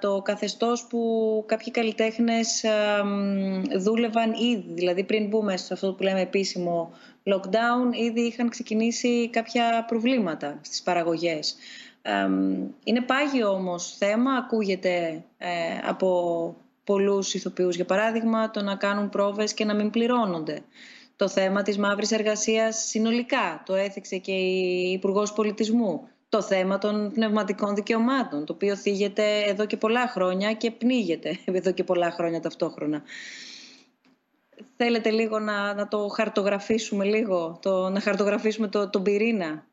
το 0.00 0.22
καθεστώς 0.22 0.86
που 0.86 1.44
κάποιοι 1.46 1.70
καλλιτέχνες 1.70 2.64
δούλευαν 3.78 4.32
ήδη, 4.32 4.72
δηλαδή 4.72 5.04
πριν 5.04 5.28
μπούμε 5.28 5.56
σε 5.56 5.72
αυτό 5.72 5.92
που 5.92 6.02
λέμε 6.02 6.20
επίσημο 6.20 6.92
lockdown, 7.24 7.94
ήδη 7.94 8.20
είχαν 8.20 8.48
ξεκινήσει 8.48 9.30
κάποια 9.30 9.84
προβλήματα 9.86 10.58
στις 10.62 10.82
παραγωγές. 10.82 11.56
Είναι 12.84 13.00
πάγιο 13.00 13.52
όμως 13.52 13.96
θέμα, 13.98 14.32
ακούγεται 14.32 15.24
ε, 15.38 15.48
από 15.86 16.56
πολλούς 16.84 17.34
ηθοποιούς, 17.34 17.76
για 17.76 17.84
παράδειγμα, 17.84 18.50
το 18.50 18.62
να 18.62 18.74
κάνουν 18.74 19.08
πρόβες 19.08 19.54
και 19.54 19.64
να 19.64 19.74
μην 19.74 19.90
πληρώνονται. 19.90 20.60
Το 21.16 21.28
θέμα 21.28 21.62
της 21.62 21.78
μαύρης 21.78 22.10
εργασίας 22.10 22.76
συνολικά, 22.76 23.62
το 23.66 23.74
έθιξε 23.74 24.16
και 24.16 24.32
η 24.32 24.90
Υπουργός 24.92 25.32
Πολιτισμού. 25.32 26.08
Το 26.36 26.42
θέμα 26.42 26.78
των 26.78 27.12
πνευματικών 27.12 27.74
δικαιωμάτων, 27.74 28.44
το 28.44 28.52
οποίο 28.52 28.76
θίγεται 28.76 29.42
εδώ 29.42 29.66
και 29.66 29.76
πολλά 29.76 30.08
χρόνια 30.08 30.52
και 30.52 30.70
πνίγεται 30.70 31.38
εδώ 31.44 31.72
και 31.72 31.84
πολλά 31.84 32.10
χρόνια 32.10 32.40
ταυτόχρονα. 32.40 33.02
Θέλετε 34.76 35.10
λίγο 35.10 35.38
να, 35.38 35.74
να 35.74 35.88
το 35.88 36.08
χαρτογραφήσουμε 36.08 37.04
λίγο, 37.04 37.58
το, 37.62 37.88
να 37.88 38.00
χαρτογραφήσουμε 38.00 38.68
το, 38.68 38.90
τον 38.90 39.02
πυρήνα; 39.02 39.66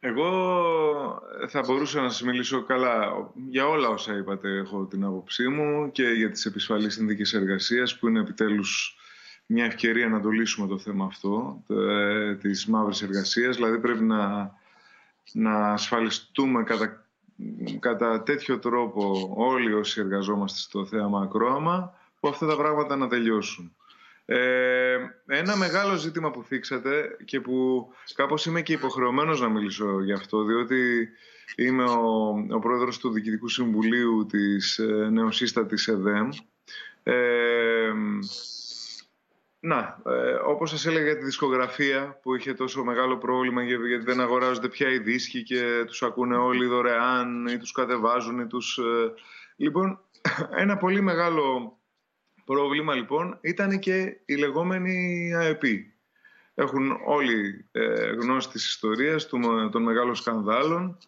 Εγώ 0.00 0.28
θα 1.48 1.60
μπορούσα 1.66 2.00
να 2.00 2.08
σας 2.08 2.22
μιλήσω 2.22 2.62
καλά 2.62 3.12
για 3.48 3.66
όλα 3.66 3.88
όσα 3.88 4.16
είπατε 4.16 4.48
έχω 4.48 4.86
την 4.86 5.04
άποψή 5.04 5.48
μου 5.48 5.92
και 5.92 6.02
για 6.02 6.30
τις 6.30 6.44
επισφαλείς 6.44 6.94
συνδίκες 6.94 7.32
εργασίας 7.34 7.98
που 7.98 8.08
είναι 8.08 8.20
επιτέλους 8.20 8.96
μια 9.52 9.64
ευκαιρία 9.64 10.08
να 10.08 10.20
το 10.20 10.28
λύσουμε 10.28 10.66
το 10.66 10.78
θέμα 10.78 11.04
αυτό 11.04 11.64
ε, 11.68 12.34
της 12.34 12.66
μαύρης 12.66 13.02
εργασίας. 13.02 13.56
Δηλαδή 13.56 13.78
πρέπει 13.78 14.02
να, 14.02 14.52
να 15.32 15.72
ασφαλιστούμε 15.72 16.62
κατά, 16.62 17.06
κατά 17.78 18.22
τέτοιο 18.22 18.58
τρόπο 18.58 19.32
όλοι 19.36 19.72
όσοι 19.72 20.00
εργαζόμαστε 20.00 20.58
στο 20.58 20.86
θέαμα 20.86 21.20
ακρόαμα 21.22 21.94
που 22.20 22.28
αυτά 22.28 22.46
τα 22.46 22.56
πράγματα 22.56 22.96
να 22.96 23.08
τελειώσουν. 23.08 23.74
Ε, 24.24 24.96
ένα 25.26 25.56
μεγάλο 25.56 25.96
ζήτημα 25.96 26.30
που 26.30 26.42
θίξατε 26.42 27.16
και 27.24 27.40
που 27.40 27.88
κάπως 28.14 28.46
είμαι 28.46 28.62
και 28.62 28.72
υποχρεωμένος 28.72 29.40
να 29.40 29.48
μιλήσω 29.48 30.02
γι' 30.02 30.12
αυτό, 30.12 30.44
διότι 30.44 31.08
είμαι 31.56 31.84
ο, 31.84 32.28
ο 32.50 32.58
πρόεδρος 32.58 32.98
του 32.98 33.10
Διοικητικού 33.10 33.48
Συμβουλίου 33.48 34.26
της 34.26 34.78
ε, 34.78 35.08
νεοσύστατης 35.10 35.88
ΕΔΕΜ. 35.88 36.28
Ε, 37.02 37.92
να, 39.60 40.02
ε, 40.06 40.32
όπως 40.32 40.70
σας 40.70 40.86
έλεγα 40.86 41.04
για 41.04 41.18
τη 41.18 41.24
δισκογραφία 41.24 42.18
που 42.22 42.34
είχε 42.34 42.54
τόσο 42.54 42.84
μεγάλο 42.84 43.18
πρόβλημα 43.18 43.62
γιατί 43.62 44.04
δεν 44.04 44.20
αγοράζονται 44.20 44.68
πια 44.68 44.90
οι 44.90 44.98
δίσκοι 44.98 45.42
και 45.42 45.84
τους 45.86 46.02
ακούνε 46.02 46.36
όλοι 46.36 46.66
δωρεάν 46.66 47.46
ή 47.46 47.56
τους 47.56 47.72
κατεβάζουν 47.72 48.40
ή 48.40 48.46
τους... 48.46 48.78
Ε, 48.78 49.12
λοιπόν, 49.56 50.00
ένα 50.62 50.76
πολύ 50.76 51.00
μεγάλο 51.00 51.78
πρόβλημα 52.44 52.94
λοιπόν 52.94 53.38
ήταν 53.40 53.78
και 53.78 54.20
η 54.24 54.34
λεγόμενη 54.34 55.30
ΑΕΠ. 55.34 55.62
Έχουν 56.54 56.98
όλοι 57.06 57.68
ε, 57.72 58.10
γνώση 58.10 58.48
της 58.48 58.68
ιστορίας 58.68 59.26
των 59.70 59.82
μεγάλων 59.82 60.14
σκανδάλων. 60.14 60.98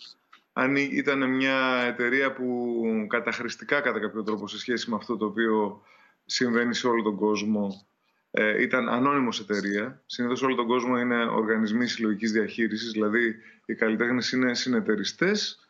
Αν 0.52 0.76
ήταν 0.76 1.34
μια 1.34 1.84
εταιρεία 1.86 2.32
που 2.32 2.82
καταχρηστικά 3.08 3.80
κατά 3.80 4.00
κάποιο 4.00 4.22
τρόπο 4.22 4.48
σε 4.48 4.58
σχέση 4.58 4.90
με 4.90 4.96
αυτό 4.96 5.16
το 5.16 5.24
οποίο 5.24 5.82
συμβαίνει 6.24 6.74
σε 6.74 6.86
όλο 6.86 7.02
τον 7.02 7.16
κόσμο 7.16 7.86
ε, 8.34 8.62
ήταν 8.62 8.88
ανώνυμος 8.88 9.40
εταιρεία. 9.40 10.02
Συνήθως 10.06 10.42
όλο 10.42 10.54
τον 10.54 10.66
κόσμο 10.66 10.98
είναι 10.98 11.24
οργανισμοί 11.24 11.86
συλλογικής 11.86 12.32
διαχείρισης, 12.32 12.90
δηλαδή 12.90 13.34
οι 13.64 13.74
καλλιτέχνες 13.74 14.32
είναι 14.32 14.54
συνεταιριστές, 14.54 15.68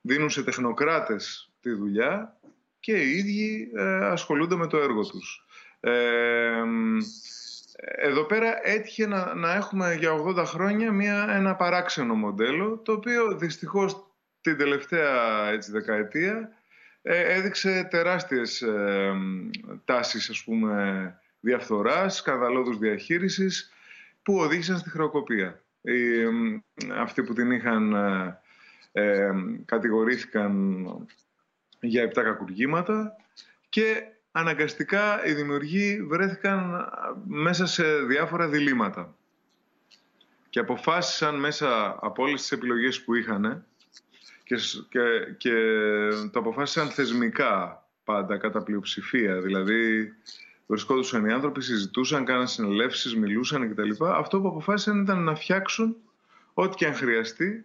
δίνουν 0.00 0.30
σε 0.30 0.42
τεχνοκράτες 0.42 1.50
τη 1.60 1.70
δουλειά 1.70 2.36
και 2.80 2.92
οι 2.92 3.10
ίδιοι 3.10 3.70
ε, 3.74 4.04
ασχολούνται 4.04 4.56
με 4.56 4.66
το 4.66 4.76
έργο 4.78 5.06
τους. 5.06 5.46
Ε, 5.80 6.62
εδώ 7.84 8.24
πέρα 8.24 8.68
έτυχε 8.68 9.06
να, 9.06 9.34
να 9.34 9.54
έχουμε 9.54 9.94
για 9.94 10.10
80 10.12 10.44
χρόνια 10.46 10.92
μια, 10.92 11.26
ένα 11.30 11.54
παράξενο 11.54 12.14
μοντέλο, 12.14 12.78
το 12.78 12.92
οποίο 12.92 13.36
δυστυχώς 13.36 14.06
την 14.40 14.56
τελευταία 14.56 15.48
έτσι, 15.50 15.70
δεκαετία 15.70 16.50
ε, 17.02 17.34
έδειξε 17.34 17.88
τεράστιες 17.90 18.62
ε, 18.62 19.12
τάσεις, 19.84 20.30
ας 20.30 20.44
πούμε, 20.44 21.14
διαφθοράς, 21.42 22.16
σκανδαλώδους 22.16 22.78
διαχείρισης, 22.78 23.72
που 24.22 24.34
οδήγησαν 24.34 24.78
στη 24.78 24.90
χρεοκοπία. 24.90 25.62
Οι, 25.80 25.92
αυτοί 26.96 27.22
που 27.22 27.32
την 27.32 27.50
είχαν 27.50 27.94
ε, 28.92 29.30
κατηγορήθηκαν 29.64 30.86
για 31.80 32.02
επτά 32.02 32.22
κακουργήματα 32.22 33.16
και 33.68 34.02
αναγκαστικά 34.32 35.26
οι 35.26 35.32
δημιουργοί 35.32 36.02
βρέθηκαν 36.02 36.88
μέσα 37.24 37.66
σε 37.66 38.02
διάφορα 38.02 38.48
διλήμματα 38.48 39.16
και 40.50 40.58
αποφάσισαν 40.58 41.38
μέσα 41.38 41.98
από 42.00 42.22
όλες 42.22 42.40
τις 42.40 42.52
επιλογές 42.52 43.04
που 43.04 43.14
είχαν 43.14 43.64
και, 44.44 44.56
και, 44.88 45.00
και 45.36 45.54
το 46.30 46.38
αποφάσισαν 46.38 46.88
θεσμικά 46.88 47.86
πάντα 48.04 48.36
κατά 48.36 48.62
πλειοψηφία 48.62 49.40
δηλαδή 49.40 50.12
βρισκόντουσαν 50.66 51.24
οι 51.24 51.32
άνθρωποι, 51.32 51.62
συζητούσαν, 51.62 52.24
κάναν 52.24 52.48
συνελεύσεις, 52.48 53.16
μιλούσαν 53.16 53.70
κτλ. 53.70 54.04
Αυτό 54.04 54.40
που 54.40 54.48
αποφάσισαν 54.48 55.02
ήταν 55.02 55.24
να 55.24 55.34
φτιάξουν 55.34 55.96
ό,τι 56.54 56.74
και 56.74 56.86
αν 56.86 56.94
χρειαστεί 56.94 57.64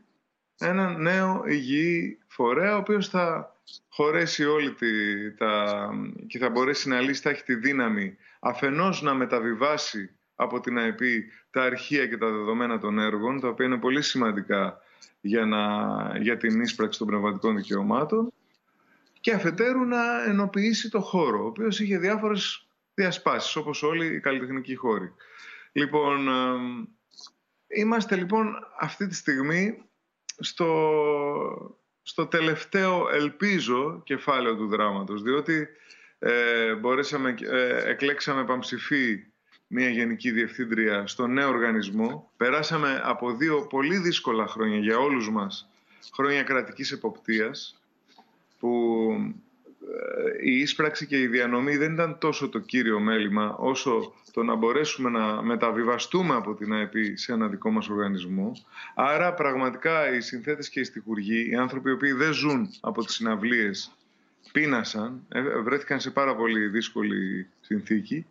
ένα 0.57 0.97
νέο 0.97 1.43
υγιή 1.47 2.19
φορέα 2.27 2.75
ο 2.75 2.77
οποίος 2.77 3.09
θα 3.09 3.55
χωρέσει 3.89 4.45
όλη 4.45 4.73
τη, 4.73 4.87
τα, 5.31 5.89
και 6.27 6.37
θα 6.37 6.49
μπορέσει 6.49 6.89
να 6.89 6.99
λύσει, 6.99 7.21
θα 7.21 7.29
έχει 7.29 7.43
τη 7.43 7.55
δύναμη 7.55 8.17
αφενός 8.39 9.01
να 9.01 9.13
μεταβιβάσει 9.13 10.09
από 10.35 10.59
την 10.59 10.77
ΑΕΠ 10.77 10.99
τα 11.51 11.63
αρχεία 11.63 12.07
και 12.07 12.17
τα 12.17 12.29
δεδομένα 12.29 12.79
των 12.79 12.99
έργων, 12.99 13.39
τα 13.39 13.47
οποία 13.47 13.65
είναι 13.65 13.77
πολύ 13.77 14.01
σημαντικά 14.01 14.81
για, 15.21 15.45
να, 15.45 15.61
για 16.17 16.37
την 16.37 16.61
ίσπραξη 16.61 16.99
των 16.99 17.07
πνευματικών 17.07 17.55
δικαιωμάτων 17.55 18.33
και 19.19 19.33
αφετέρου 19.33 19.85
να 19.85 20.23
ενοποιήσει 20.23 20.89
το 20.89 21.01
χώρο, 21.01 21.43
ο 21.43 21.47
οποίος 21.47 21.79
είχε 21.79 21.97
διάφορες 21.97 22.66
διασπάσεις, 22.97 23.55
όπως 23.55 23.83
όλοι 23.83 24.05
οι 24.05 24.19
καλλιτεχνικοί 24.19 24.75
χώροι. 24.75 25.13
Λοιπόν, 25.71 26.29
είμαστε 27.67 28.15
λοιπόν 28.15 28.55
αυτή 28.79 29.07
τη 29.07 29.15
στιγμή 29.15 29.83
στο, 30.39 31.79
στο 32.01 32.27
τελευταίο 32.27 33.09
ελπίζω 33.09 34.01
κεφάλαιο 34.03 34.55
του 34.55 34.67
δράματος, 34.67 35.21
διότι 35.21 35.67
ε, 36.19 36.75
μπορέσαμε, 36.75 37.35
ε, 37.41 37.89
εκλέξαμε 37.89 38.45
παμψηφί 38.45 39.25
μια 39.67 39.89
γενική 39.89 40.31
διευθύντρια 40.31 41.07
στο 41.07 41.27
νέο 41.27 41.49
οργανισμό. 41.49 42.31
Περάσαμε 42.37 43.01
από 43.03 43.35
δύο 43.35 43.67
πολύ 43.67 43.97
δύσκολα 43.97 44.47
χρόνια 44.47 44.77
για 44.77 44.97
όλους 44.97 45.29
μας, 45.29 45.69
χρόνια 46.13 46.43
κρατικής 46.43 46.91
εποπτείας, 46.91 47.81
που 48.59 49.09
ε, 49.19 49.46
η 50.43 50.59
ίσπραξη 50.59 51.05
και 51.05 51.19
η 51.19 51.28
διανομή 51.28 51.78
δεν 51.78 51.93
ήταν 51.93 52.17
τόσο 52.17 52.49
το 52.49 52.59
κύριο 52.59 52.99
μέλημα 52.99 53.55
όσο 53.57 54.13
το 54.32 54.43
να 54.43 54.55
μπορέσουμε 54.55 55.09
να 55.09 55.41
μεταβιβαστούμε 55.41 56.36
από 56.36 56.55
την 56.55 56.73
ΑΕΠ 56.73 56.93
σε 57.13 57.34
ένα 57.34 57.47
δικό 57.47 57.71
μας 57.71 57.89
οργανισμό. 57.89 58.51
Άρα 58.95 59.34
πραγματικά 59.34 60.15
οι 60.15 60.21
συνθέτες 60.21 60.69
και 60.69 60.80
οι 60.80 60.84
στιχουργοί, 60.84 61.49
οι 61.49 61.55
άνθρωποι 61.55 61.89
οι 61.89 61.93
οποίοι 61.93 62.11
δεν 62.11 62.32
ζουν 62.32 62.69
από 62.82 63.05
τις 63.05 63.13
συναυλίες, 63.13 63.95
πείνασαν, 64.51 65.25
ε, 65.30 65.41
βρέθηκαν 65.41 65.99
σε 65.99 66.11
πάρα 66.11 66.36
πολύ 66.36 66.67
δύσκολη 66.67 67.47
συνθήκη. 67.61 68.25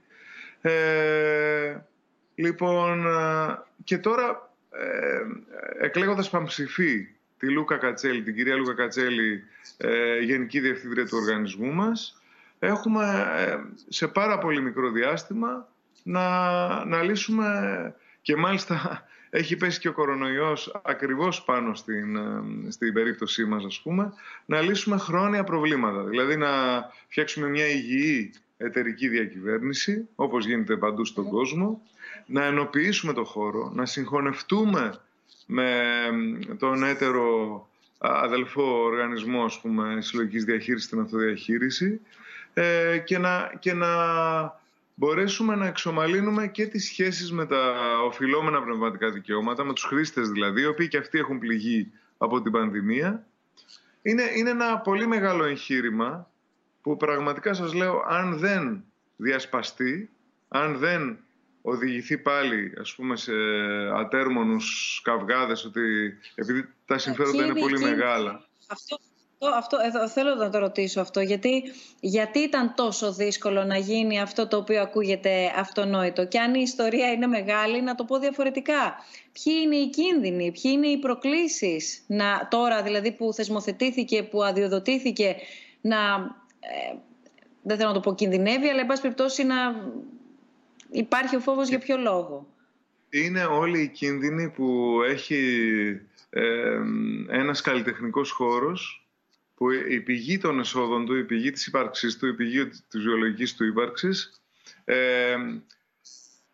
Ε, 0.60 1.76
λοιπόν, 2.34 3.06
και 3.84 3.98
τώρα 3.98 4.52
ε, 4.70 5.84
εκλέγοντας 5.84 6.30
Παμψηφί 6.30 7.08
τη 7.38 7.50
Λούκα 7.50 7.76
Κατσέλη, 7.76 8.22
την 8.22 8.34
κυρία 8.34 8.56
Λούκα 8.56 8.74
Κατσέλη, 8.74 9.44
ε, 9.76 10.18
Γενική 10.18 10.60
Διευθύντρια 10.60 11.06
του 11.06 11.18
οργανισμού 11.20 11.72
μας, 11.72 12.22
έχουμε 12.58 13.26
ε, 13.36 13.56
σε 13.88 14.08
πάρα 14.08 14.38
πολύ 14.38 14.62
μικρό 14.62 14.90
διάστημα 14.90 15.68
να, 16.02 16.84
να 16.84 17.02
λύσουμε 17.02 17.94
και 18.22 18.36
μάλιστα 18.36 19.04
έχει 19.30 19.56
πέσει 19.56 19.80
και 19.80 19.88
ο 19.88 19.92
κορονοϊός 19.92 20.80
ακριβώς 20.84 21.42
πάνω 21.42 21.74
στην, 21.74 22.16
ε, 22.16 22.42
στην 22.70 22.92
περίπτωσή 22.92 23.44
μας 23.44 23.64
ας 23.64 23.80
πούμε, 23.80 24.12
να 24.46 24.60
λύσουμε 24.60 24.96
χρόνια 24.96 25.44
προβλήματα. 25.44 26.04
Δηλαδή 26.04 26.36
να 26.36 26.48
φτιάξουμε 27.08 27.48
μια 27.48 27.66
υγιή 27.66 28.32
εταιρική 28.56 29.08
διακυβέρνηση, 29.08 30.08
όπως 30.14 30.46
γίνεται 30.46 30.76
παντού 30.76 31.04
στον 31.04 31.28
κόσμο, 31.28 31.82
να 32.26 32.44
ενοποιήσουμε 32.44 33.12
το 33.12 33.24
χώρο, 33.24 33.70
να 33.74 33.86
συγχωνευτούμε 33.86 35.00
με 35.46 35.70
τον 36.58 36.82
έτερο 36.82 37.68
αδελφό 37.98 38.82
οργανισμό 38.82 39.44
ας 39.44 39.60
πούμε, 39.60 40.00
συλλογικής 40.00 40.44
διαχείρισης 40.44 40.86
στην 40.86 41.00
αυτοδιαχείριση 41.00 42.00
ε, 42.54 42.98
και, 42.98 43.18
να, 43.18 43.52
και 43.58 43.72
να 43.72 43.88
μπορέσουμε 44.94 45.54
να 45.54 45.66
εξομαλύνουμε 45.66 46.46
και 46.46 46.66
τις 46.66 46.84
σχέσεις 46.84 47.32
με 47.32 47.46
τα 47.46 47.74
οφειλόμενα 48.04 48.62
πνευματικά 48.62 49.10
δικαιώματα, 49.10 49.64
με 49.64 49.72
τους 49.72 49.84
χρήστες 49.84 50.28
δηλαδή, 50.28 50.60
οι 50.60 50.66
οποίοι 50.66 50.88
και 50.88 50.98
αυτοί 50.98 51.18
έχουν 51.18 51.38
πληγεί 51.38 51.92
από 52.18 52.42
την 52.42 52.52
πανδημία. 52.52 53.26
Είναι, 54.02 54.22
είναι 54.36 54.50
ένα 54.50 54.78
πολύ 54.78 55.06
μεγάλο 55.06 55.44
εγχείρημα 55.44 56.30
που 56.82 56.96
πραγματικά 56.96 57.54
σας 57.54 57.74
λέω, 57.74 58.04
αν 58.08 58.38
δεν 58.38 58.84
διασπαστεί, 59.16 60.10
αν 60.48 60.76
δεν 60.76 61.18
οδηγηθεί 61.66 62.18
πάλι 62.18 62.72
ας 62.80 62.94
πούμε 62.94 63.16
σε 63.16 63.32
ατέρμονους 63.94 65.00
καυγάδες 65.04 65.64
ότι 65.64 65.80
επειδή 66.34 66.68
τα 66.86 66.98
συμφέροντα 66.98 67.44
είναι 67.44 67.60
πολύ 67.60 67.78
μεγάλα. 67.78 68.46
Αυτό, 68.66 68.96
αυτό, 69.56 69.76
εδώ, 69.86 70.08
θέλω 70.08 70.34
να 70.34 70.50
το 70.50 70.58
ρωτήσω 70.58 71.00
αυτό, 71.00 71.20
γιατί, 71.20 71.62
γιατί 72.00 72.38
ήταν 72.38 72.74
τόσο 72.74 73.12
δύσκολο 73.12 73.64
να 73.64 73.76
γίνει 73.76 74.20
αυτό 74.20 74.46
το 74.46 74.56
οποίο 74.56 74.80
ακούγεται 74.80 75.52
αυτονόητο; 75.56 76.26
Και 76.26 76.38
αν 76.38 76.54
η 76.54 76.60
ιστορία 76.62 77.12
είναι 77.12 77.26
μεγάλη 77.26 77.82
να 77.82 77.94
το 77.94 78.04
πω 78.04 78.18
διαφορετικά. 78.18 78.94
Ποιοι 79.32 79.54
είναι 79.64 79.76
οι 79.76 79.88
κίνδυνοι, 79.88 80.52
ποιοι 80.52 80.70
είναι 80.74 80.86
οι 80.86 80.98
προκλήσεις 80.98 82.04
να, 82.06 82.48
τώρα 82.50 82.82
δηλαδή 82.82 83.12
που 83.12 83.32
θεσμοθετήθηκε, 83.32 84.22
που 84.22 84.42
αδειοδοτήθηκε 84.44 85.36
να, 85.80 85.96
ε, 86.60 86.96
δεν 87.62 87.76
θέλω 87.76 87.88
να 87.88 87.94
το 87.94 88.00
πω 88.00 88.14
κινδυνεύει, 88.14 88.68
αλλά 88.68 88.80
εν 88.80 88.86
πάση 88.86 89.02
περιπτώσει 89.02 89.44
να 89.44 89.56
Υπάρχει 90.90 91.36
ο 91.36 91.40
φόβος 91.40 91.68
για 91.68 91.78
ποιο 91.78 91.96
λόγο; 91.96 92.54
Είναι 93.10 93.44
όλοι 93.44 93.80
οι 93.80 93.88
κίνδυνοι 93.88 94.50
που 94.50 94.98
έχει 95.06 95.40
ε, 96.30 96.80
ένας 97.28 97.60
καλλιτεχνικός 97.60 98.30
χώρος 98.30 99.06
που 99.54 99.70
η 99.70 100.00
πηγή 100.00 100.38
των 100.38 100.58
εσόδων 100.58 101.06
του, 101.06 101.14
η 101.14 101.24
πηγή 101.24 101.50
της 101.50 101.66
ύπαρξής 101.66 102.16
του, 102.16 102.26
η 102.26 102.34
πηγή 102.34 102.66
της 102.66 103.02
βιολογικής 103.02 103.54
του 103.54 103.64
ύπαρξης 103.64 104.42
ε, 104.84 105.36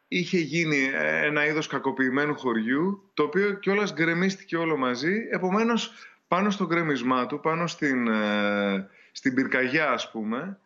είχε 0.09 0.39
γίνει 0.39 0.91
ένα 1.22 1.47
είδος 1.47 1.66
κακοποιημένου 1.66 2.35
χωριού 2.35 3.11
το 3.14 3.22
οποίο 3.22 3.53
κιόλας 3.53 3.93
γκρεμίστηκε 3.93 4.57
όλο 4.57 4.76
μαζί 4.76 5.28
επομένως 5.30 5.93
πάνω 6.28 6.51
στο 6.51 6.66
γκρεμισμά 6.66 7.26
του, 7.26 7.41
πάνω 7.41 7.66
στην, 7.66 8.09
ε, 8.09 8.89
στην 9.12 9.35
πυρκαγιά 9.35 9.91
ας 9.91 10.11
πούμε 10.11 10.59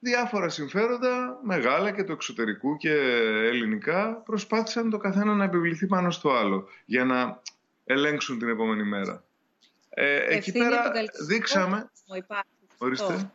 διάφορα 0.00 0.48
συμφέροντα, 0.48 1.38
μεγάλα 1.42 1.90
και 1.90 2.04
το 2.04 2.12
εξωτερικού 2.12 2.76
και 2.76 2.92
ελληνικά, 3.44 4.22
προσπάθησαν 4.24 4.90
το 4.90 4.98
καθένα 4.98 5.34
να 5.34 5.44
επιβληθεί 5.44 5.86
πάνω 5.86 6.10
στο 6.10 6.30
άλλο 6.30 6.68
για 6.84 7.04
να 7.04 7.42
ελέγξουν 7.84 8.38
την 8.38 8.48
επόμενη 8.48 8.82
μέρα. 8.82 9.24
Ε, 9.90 10.34
εκεί 10.34 10.52
πέρα 10.52 10.92
δείξαμε... 11.26 11.90
Ορίστε. 12.78 13.32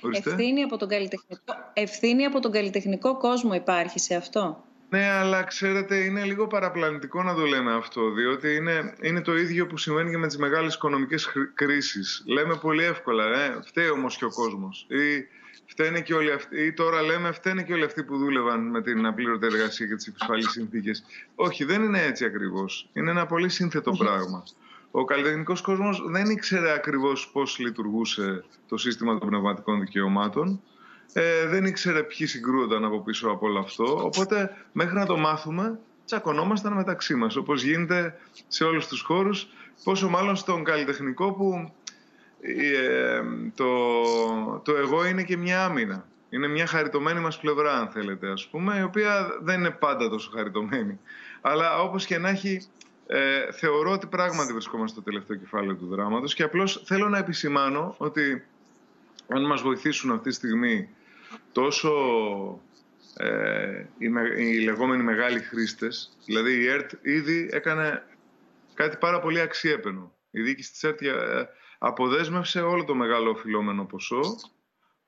Ορίστε. 0.00 0.30
Ευθύνη 0.30 0.62
από, 0.62 0.76
τον 0.76 0.88
καλλιτεχνικό... 0.88 1.54
Ευθύνη 1.72 2.24
από 2.24 2.40
τον 2.40 2.52
καλλιτεχνικό 2.52 3.16
κόσμο 3.16 3.54
υπάρχει 3.54 3.98
σε 3.98 4.14
αυτό. 4.14 4.64
Ναι, 4.88 5.10
αλλά 5.10 5.42
ξέρετε, 5.42 5.96
είναι 5.96 6.24
λίγο 6.24 6.46
παραπλανητικό 6.46 7.22
να 7.22 7.34
το 7.34 7.44
λέμε 7.44 7.74
αυτό, 7.74 8.10
διότι 8.10 8.54
είναι, 8.54 8.94
είναι 9.02 9.20
το 9.20 9.36
ίδιο 9.36 9.66
που 9.66 9.76
συμβαίνει 9.76 10.10
και 10.10 10.18
με 10.18 10.26
τις 10.26 10.38
μεγάλες 10.38 10.74
οικονομικές 10.74 11.32
κρίσεις. 11.54 12.22
Λέμε 12.26 12.56
πολύ 12.56 12.84
εύκολα, 12.84 13.24
ε, 13.24 13.58
φταίει 13.64 13.88
όμως 13.88 14.16
και 14.16 14.24
ο 14.24 14.30
κόσμος. 14.30 14.86
Ή 14.88 15.26
φταίνε 15.66 16.00
και 16.00 16.14
όλοι 16.14 16.32
αυτοί, 16.32 16.64
ή 16.64 16.72
τώρα 16.72 17.02
λέμε 17.02 17.32
φταίνε 17.32 17.62
και 17.62 17.72
όλοι 17.72 17.84
αυτοί 17.84 18.02
που 18.02 18.18
δούλευαν 18.18 18.60
με 18.60 18.82
την 18.82 19.06
απλήρωτη 19.06 19.46
εργασία 19.46 19.86
και 19.86 19.94
τις 19.94 20.06
επισφαλείς 20.06 20.50
συνθήκες. 20.50 21.04
Όχι, 21.34 21.64
δεν 21.64 21.82
είναι 21.82 22.02
έτσι 22.02 22.24
ακριβώς. 22.24 22.88
Είναι 22.92 23.10
ένα 23.10 23.26
πολύ 23.26 23.48
σύνθετο 23.48 23.90
πράγμα. 23.90 24.42
Ο 24.90 25.04
καλλιτεχνικός 25.04 25.60
κόσμος 25.60 26.02
δεν 26.10 26.30
ήξερε 26.30 26.72
ακριβώς 26.72 27.30
πώς 27.32 27.58
λειτουργούσε 27.58 28.44
το 28.68 28.76
σύστημα 28.76 29.18
των 29.18 29.28
πνευματικών 29.28 29.80
δικαιωμάτων 29.80 30.60
ε, 31.12 31.46
δεν 31.46 31.64
ήξερε 31.64 32.02
ποιοι 32.02 32.26
συγκρούονταν 32.26 32.84
από 32.84 33.00
πίσω 33.00 33.28
από 33.28 33.46
όλο 33.46 33.58
αυτό. 33.58 34.04
Οπότε 34.04 34.56
μέχρι 34.72 34.94
να 34.94 35.06
το 35.06 35.16
μάθουμε 35.16 35.78
τσακωνόμασταν 36.04 36.72
μεταξύ 36.72 37.14
μας, 37.14 37.36
όπως 37.36 37.62
γίνεται 37.62 38.18
σε 38.48 38.64
όλους 38.64 38.86
τους 38.86 39.00
χώρους, 39.00 39.48
πόσο 39.84 40.08
μάλλον 40.08 40.36
στον 40.36 40.64
καλλιτεχνικό 40.64 41.32
που 41.32 41.72
ε, 42.42 43.22
το, 43.54 43.68
το 44.64 44.76
εγώ 44.76 45.06
είναι 45.06 45.22
και 45.22 45.36
μια 45.36 45.64
άμυνα. 45.64 46.06
Είναι 46.30 46.48
μια 46.48 46.66
χαριτωμένη 46.66 47.20
μας 47.20 47.38
πλευρά, 47.38 47.78
αν 47.78 47.88
θέλετε, 47.88 48.30
ας 48.30 48.48
πούμε, 48.48 48.78
η 48.78 48.82
οποία 48.82 49.38
δεν 49.42 49.58
είναι 49.58 49.70
πάντα 49.70 50.08
τόσο 50.08 50.30
χαριτωμένη. 50.34 51.00
Αλλά 51.40 51.80
όπως 51.80 52.06
και 52.06 52.18
να 52.18 52.28
έχει, 52.28 52.66
ε, 53.06 53.52
θεωρώ 53.52 53.90
ότι 53.90 54.06
πράγματι 54.06 54.52
βρισκόμαστε 54.52 55.00
στο 55.00 55.10
τελευταίο 55.10 55.36
κεφάλαιο 55.36 55.74
του 55.74 55.86
δράματος 55.86 56.34
και 56.34 56.42
απλώς 56.42 56.82
θέλω 56.86 57.08
να 57.08 57.18
επισημάνω 57.18 57.94
ότι 57.98 58.44
αν 59.28 59.46
μας 59.46 59.62
βοηθήσουν 59.62 60.10
αυτή 60.10 60.28
τη 60.28 60.34
στιγμή 60.34 60.88
τόσο 61.52 61.90
ε, 63.16 63.86
οι, 63.98 64.10
οι 64.36 64.60
λεγόμενοι 64.60 65.02
μεγάλοι 65.02 65.38
χρήστες, 65.40 66.16
δηλαδή 66.24 66.52
η 66.52 66.66
ΕΡΤ 66.66 66.92
ήδη 67.02 67.48
έκανε 67.52 68.02
κάτι 68.74 68.96
πάρα 68.96 69.20
πολύ 69.20 69.40
αξιέπαινο. 69.40 70.12
Η 70.30 70.40
διοίκηση 70.40 70.72
της 70.72 70.82
ΕΡΤ 70.82 71.02
ε, 71.02 71.48
αποδέσμευσε 71.84 72.60
όλο 72.60 72.84
το 72.84 72.94
μεγάλο 72.94 73.30
οφειλόμενο 73.30 73.84
ποσό 73.84 74.20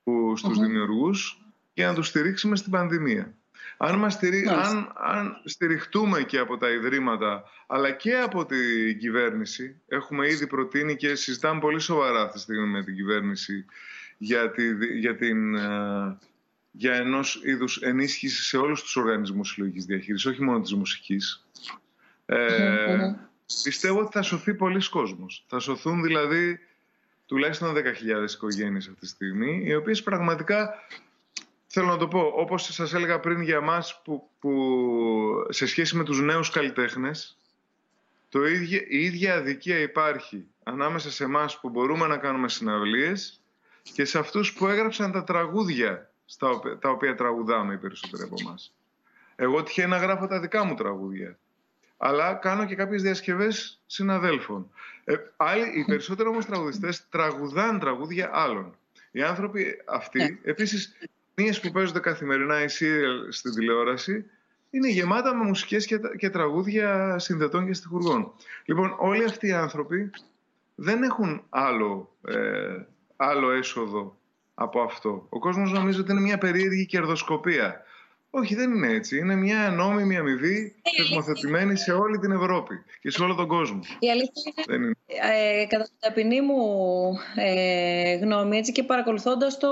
που, 0.02 0.36
στους 0.36 0.58
δημιουργούς 0.58 1.38
για 1.74 1.86
να 1.86 1.94
τους 1.94 2.06
στηρίξουμε 2.06 2.56
στην 2.56 2.70
πανδημία. 2.70 3.34
Αν, 3.76 3.98
μας 3.98 4.18
αν, 4.48 4.92
αν 4.94 5.40
στηριχτούμε 5.44 6.22
και 6.22 6.38
από 6.38 6.56
τα 6.56 6.70
ιδρύματα 6.70 7.44
αλλά 7.66 7.90
και 7.90 8.14
από 8.14 8.46
την 8.46 8.98
κυβέρνηση, 8.98 9.80
έχουμε 9.88 10.28
ήδη 10.28 10.46
προτείνει 10.46 10.96
και 10.96 11.14
συζητάμε 11.14 11.60
πολύ 11.60 11.80
σοβαρά 11.80 12.20
αυτή 12.20 12.34
τη 12.34 12.40
στιγμή 12.40 12.66
με 12.66 12.84
την 12.84 12.94
κυβέρνηση 12.94 13.64
για, 14.18 14.50
τη, 14.50 14.98
για, 14.98 15.16
την, 15.16 15.54
ε, 15.54 16.18
για 16.70 16.94
ενός 16.94 17.40
είδους 17.44 17.76
ενίσχυση 17.76 18.42
σε 18.42 18.56
όλους 18.56 18.82
τους 18.82 18.96
οργανισμούς 18.96 19.50
συλλογικής 19.50 19.84
διαχείρισης, 19.84 20.26
όχι 20.26 20.42
μόνο 20.42 20.60
της 20.60 20.74
μουσικής. 20.74 21.46
Ε, 22.26 23.14
Πιστεύω 23.62 24.00
ότι 24.00 24.10
θα 24.12 24.22
σωθεί 24.22 24.54
πολλοί 24.54 24.88
κόσμος. 24.88 25.44
Θα 25.48 25.58
σωθούν 25.58 26.02
δηλαδή 26.02 26.58
τουλάχιστον 27.26 27.74
10.000 27.74 28.30
οικογένειες 28.34 28.86
αυτή 28.86 29.00
τη 29.00 29.06
στιγμή, 29.06 29.62
οι 29.64 29.74
οποίες 29.74 30.02
πραγματικά, 30.02 30.74
θέλω 31.66 31.86
να 31.86 31.96
το 31.96 32.08
πω, 32.08 32.20
όπως 32.20 32.62
σας 32.62 32.94
έλεγα 32.94 33.20
πριν 33.20 33.40
για 33.40 33.60
μας, 33.60 34.00
που, 34.04 34.30
που 34.38 34.50
σε 35.48 35.66
σχέση 35.66 35.96
με 35.96 36.04
τους 36.04 36.20
νέους 36.20 36.50
καλλιτέχνες, 36.50 37.38
το 38.28 38.46
ίδιο, 38.46 38.80
η 38.88 39.04
ίδια 39.04 39.34
αδικία 39.34 39.78
υπάρχει 39.78 40.46
ανάμεσα 40.62 41.10
σε 41.10 41.24
εμάς 41.24 41.60
που 41.60 41.68
μπορούμε 41.68 42.06
να 42.06 42.16
κάνουμε 42.16 42.48
συναυλίες 42.48 43.40
και 43.82 44.04
σε 44.04 44.18
αυτούς 44.18 44.52
που 44.52 44.66
έγραψαν 44.66 45.12
τα 45.12 45.24
τραγούδια 45.24 46.10
στα, 46.24 46.78
τα 46.80 46.90
οποία 46.90 47.14
τραγουδάμε 47.14 47.74
οι 47.74 47.76
περισσότεροι 47.76 48.22
από 48.22 48.34
εμάς. 48.40 48.74
Εγώ 49.36 49.62
τυχαίνει 49.62 49.88
να 49.88 49.96
γράφω 49.96 50.26
τα 50.26 50.40
δικά 50.40 50.64
μου 50.64 50.74
τραγούδια. 50.74 51.38
Αλλά 51.96 52.34
κάνω 52.34 52.64
και 52.66 52.74
κάποιες 52.74 53.02
διασκευές 53.02 53.82
συναδέλφων. 53.86 54.70
Ε, 55.04 55.14
άλλοι, 55.36 55.80
οι 55.80 55.84
περισσότεροι 55.84 56.28
όμως 56.28 56.46
τραγουδιστές 56.46 57.08
τραγουδάν 57.08 57.78
τραγούδια 57.78 58.30
άλλων. 58.32 58.76
Οι 59.10 59.22
άνθρωποι 59.22 59.82
αυτοί, 59.86 60.20
yeah. 60.22 60.30
Ναι. 60.30 60.50
επίσης, 60.50 60.96
μίες 61.34 61.60
που 61.60 61.70
παίζονται 61.70 62.00
καθημερινά 62.00 62.62
οι 62.62 62.68
σύριαλ 62.68 63.32
στην 63.32 63.54
τηλεόραση, 63.54 64.24
είναι 64.70 64.88
γεμάτα 64.88 65.34
με 65.34 65.44
μουσικές 65.44 65.86
και, 65.86 66.00
και 66.18 66.30
τραγούδια 66.30 67.18
συνδετών 67.18 67.66
και 67.66 67.72
στιχουργών. 67.72 68.32
Λοιπόν, 68.64 68.96
όλοι 68.98 69.24
αυτοί 69.24 69.46
οι 69.46 69.52
άνθρωποι 69.52 70.10
δεν 70.74 71.02
έχουν 71.02 71.42
άλλο 71.48 72.16
ε, 72.28 72.86
άλλο 73.16 73.50
έσοδο 73.50 74.16
από 74.54 74.80
αυτό. 74.80 75.26
Ο 75.28 75.38
κόσμος 75.38 75.72
νομίζει 75.72 76.00
ότι 76.00 76.12
είναι 76.12 76.20
μια 76.20 76.38
περίεργη 76.38 76.86
κερδοσκοπία. 76.86 77.82
Όχι, 78.36 78.54
δεν 78.54 78.74
είναι 78.74 78.88
έτσι. 78.88 79.18
Είναι 79.18 79.34
μια 79.34 79.70
νόμιμη 79.70 80.16
αμοιβή 80.16 80.74
θεσμοθετημένη 80.96 81.76
σε 81.76 81.92
όλη 81.92 82.18
την 82.18 82.30
Ευρώπη 82.30 82.74
και 83.00 83.10
σε 83.10 83.22
όλο 83.22 83.34
τον 83.34 83.46
κόσμο. 83.48 83.80
Η 83.98 84.10
αλήθεια 84.10 84.52
είναι, 84.68 84.76
είναι. 84.76 84.94
Ε, 85.60 85.66
κατά 85.66 85.84
την 85.84 85.94
ταπεινή 85.98 86.40
μου 86.40 86.56
ε, 87.36 88.16
γνώμη 88.16 88.56
έτσι, 88.56 88.72
και 88.72 88.82
παρακολουθώντας 88.82 89.58
το 89.58 89.68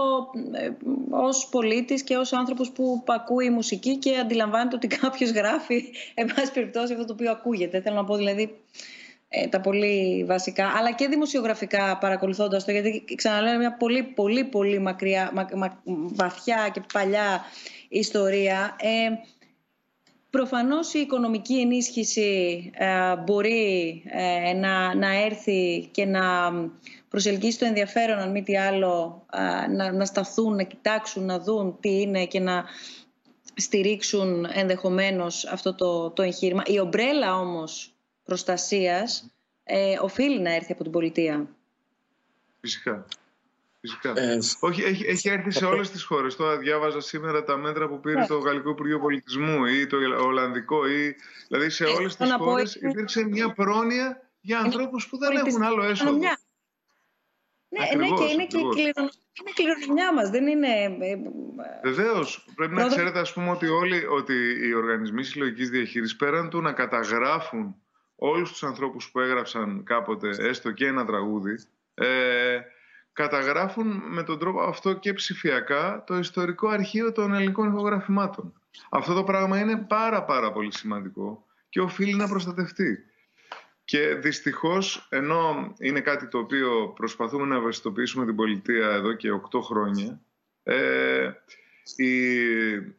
ε, 0.52 0.70
ως 1.10 1.48
πολίτης 1.50 2.02
και 2.02 2.16
ως 2.16 2.32
άνθρωπος 2.32 2.70
που 2.70 3.04
ακούει 3.06 3.50
μουσική 3.50 3.96
και 3.96 4.16
αντιλαμβάνεται 4.16 4.76
ότι 4.76 4.86
κάποιος 4.86 5.30
γράφει 5.30 5.84
εν 6.14 6.26
πάση 6.34 6.52
περιπτώσει 6.52 6.92
αυτό 6.92 7.04
το 7.04 7.12
οποίο 7.12 7.30
ακούγεται. 7.30 7.80
Θέλω 7.80 7.96
να 7.96 8.04
πω 8.04 8.16
δηλαδή 8.16 8.42
ε, 8.42 8.48
τα 9.49 9.61
πολύ 9.61 10.24
βασικά, 10.24 10.72
αλλά 10.76 10.93
και 10.93 11.09
δημοσιογραφικά 11.09 11.99
παρακολουθώντας 11.99 12.64
το, 12.64 12.72
γιατί 12.72 13.05
ξαναλέω 13.14 13.59
μια 13.59 13.76
πολύ 13.76 14.03
πολύ 14.03 14.45
πολύ 14.45 14.78
μακριά, 14.78 15.33
βαθιά 16.14 16.70
και 16.72 16.83
παλιά 16.93 17.45
ιστορία. 17.89 18.76
Ε, 18.78 19.09
Προφανώς 20.33 20.95
η 20.95 20.99
οικονομική 20.99 21.61
ενίσχυση 21.61 22.70
ε, 22.74 23.16
μπορεί 23.16 24.03
ε, 24.07 24.53
να, 24.53 24.95
να 24.95 25.24
έρθει 25.24 25.89
και 25.91 26.05
να 26.05 26.20
προσελκύσει 27.09 27.59
το 27.59 27.64
ενδιαφέρον, 27.64 28.18
αν 28.18 28.30
μη 28.30 28.43
τι 28.43 28.57
άλλο, 28.57 29.26
να, 29.70 29.93
να 29.93 30.05
σταθούν, 30.05 30.55
να 30.55 30.62
κοιτάξουν, 30.62 31.24
να 31.24 31.39
δουν 31.39 31.76
τι 31.80 32.01
είναι 32.01 32.26
και 32.26 32.41
να 32.41 32.64
στηρίξουν 33.55 34.47
ενδεχομένως 34.55 35.47
αυτό 35.47 35.74
το, 35.74 36.11
το 36.11 36.22
εγχείρημα. 36.22 36.62
Η 36.66 36.78
ομπρέλα 36.78 37.39
όμως 37.39 37.91
προστασίας 38.24 39.32
ε, 39.64 39.98
οφείλει 40.00 40.40
να 40.40 40.54
έρθει 40.54 40.72
από 40.72 40.82
την 40.82 40.92
πολιτεία. 40.92 41.48
Φυσικά. 42.60 43.06
Φυσικά. 43.80 44.12
Ε, 44.16 44.38
Όχι, 44.60 44.82
έχει, 44.82 45.06
έχει 45.06 45.28
έρθει 45.28 45.50
σε 45.50 45.64
όλες 45.64 45.90
τις 45.90 46.02
χώρες. 46.02 46.36
Τώρα 46.36 46.58
διάβαζα 46.58 47.00
σήμερα 47.00 47.44
τα 47.44 47.56
μέτρα 47.56 47.88
που 47.88 48.00
πήρε 48.00 48.20
ναι. 48.20 48.26
το 48.26 48.38
Γαλλικό 48.38 48.70
Υπουργείο 48.70 49.00
Πολιτισμού 49.00 49.64
ή 49.64 49.86
το 49.86 49.96
Ολλανδικό. 50.24 50.86
Ή, 50.86 51.16
δηλαδή 51.48 51.70
σε 51.70 51.84
ε, 51.84 51.88
όλες 51.88 52.16
τις 52.16 52.32
χώρες 52.32 52.74
υπήρξε 52.74 53.24
μια 53.24 53.52
πρόνοια 53.52 54.30
για 54.40 54.58
ανθρώπους 54.58 55.08
που 55.08 55.18
δεν 55.18 55.36
έχουν 55.36 55.62
άλλο 55.62 55.82
έσοδο. 55.82 56.12
Ναι, 56.12 56.28
ναι, 57.96 58.08
και 58.08 58.32
είναι 58.32 58.46
και 58.46 58.58
η 59.46 59.52
κληρονομιά 59.54 60.14
μας, 60.14 60.30
δεν 60.30 60.46
είναι... 60.46 60.68
Ε, 61.00 61.16
Βεβαίως. 61.82 62.46
Πρέπει 62.54 62.74
να 62.74 62.86
ξέρετε, 62.86 63.18
ας 63.18 63.32
πούμε, 63.32 63.50
ότι 63.50 63.66
όλοι 63.66 64.06
ότι 64.06 64.34
οι 64.66 64.74
οργανισμοί 64.74 65.22
συλλογικής 65.22 65.70
διαχείρισης 65.70 66.16
πέραν 66.16 66.50
του 66.50 66.60
να 66.60 66.72
καταγράφουν 66.72 67.82
όλους 68.24 68.50
τους 68.50 68.62
ανθρώπους 68.62 69.10
που 69.10 69.20
έγραψαν 69.20 69.82
κάποτε 69.84 70.28
έστω 70.28 70.72
και 70.72 70.86
ένα 70.86 71.04
τραγούδι, 71.04 71.54
ε, 71.94 72.60
καταγράφουν 73.12 74.02
με 74.08 74.22
τον 74.22 74.38
τρόπο 74.38 74.60
αυτό 74.60 74.92
και 74.92 75.12
ψηφιακά 75.12 76.04
το 76.06 76.16
ιστορικό 76.16 76.68
αρχείο 76.68 77.12
των 77.12 77.34
ελληνικών 77.34 77.68
ηχογραφημάτων. 77.68 78.60
Αυτό 78.90 79.14
το 79.14 79.24
πράγμα 79.24 79.58
είναι 79.58 79.76
πάρα 79.76 80.24
πάρα 80.24 80.52
πολύ 80.52 80.72
σημαντικό 80.72 81.46
και 81.68 81.80
οφείλει 81.80 82.14
να 82.14 82.28
προστατευτεί. 82.28 82.98
Και 83.84 84.14
δυστυχώς, 84.14 85.06
ενώ 85.10 85.74
είναι 85.78 86.00
κάτι 86.00 86.28
το 86.28 86.38
οποίο 86.38 86.92
προσπαθούμε 86.96 87.46
να 87.46 87.56
ευαισθητοποιήσουμε 87.56 88.24
την 88.24 88.36
πολιτεία 88.36 88.88
εδώ 88.88 89.12
και 89.12 89.28
8 89.52 89.60
χρόνια, 89.60 90.20
ε, 90.62 91.30
οι, 91.96 92.34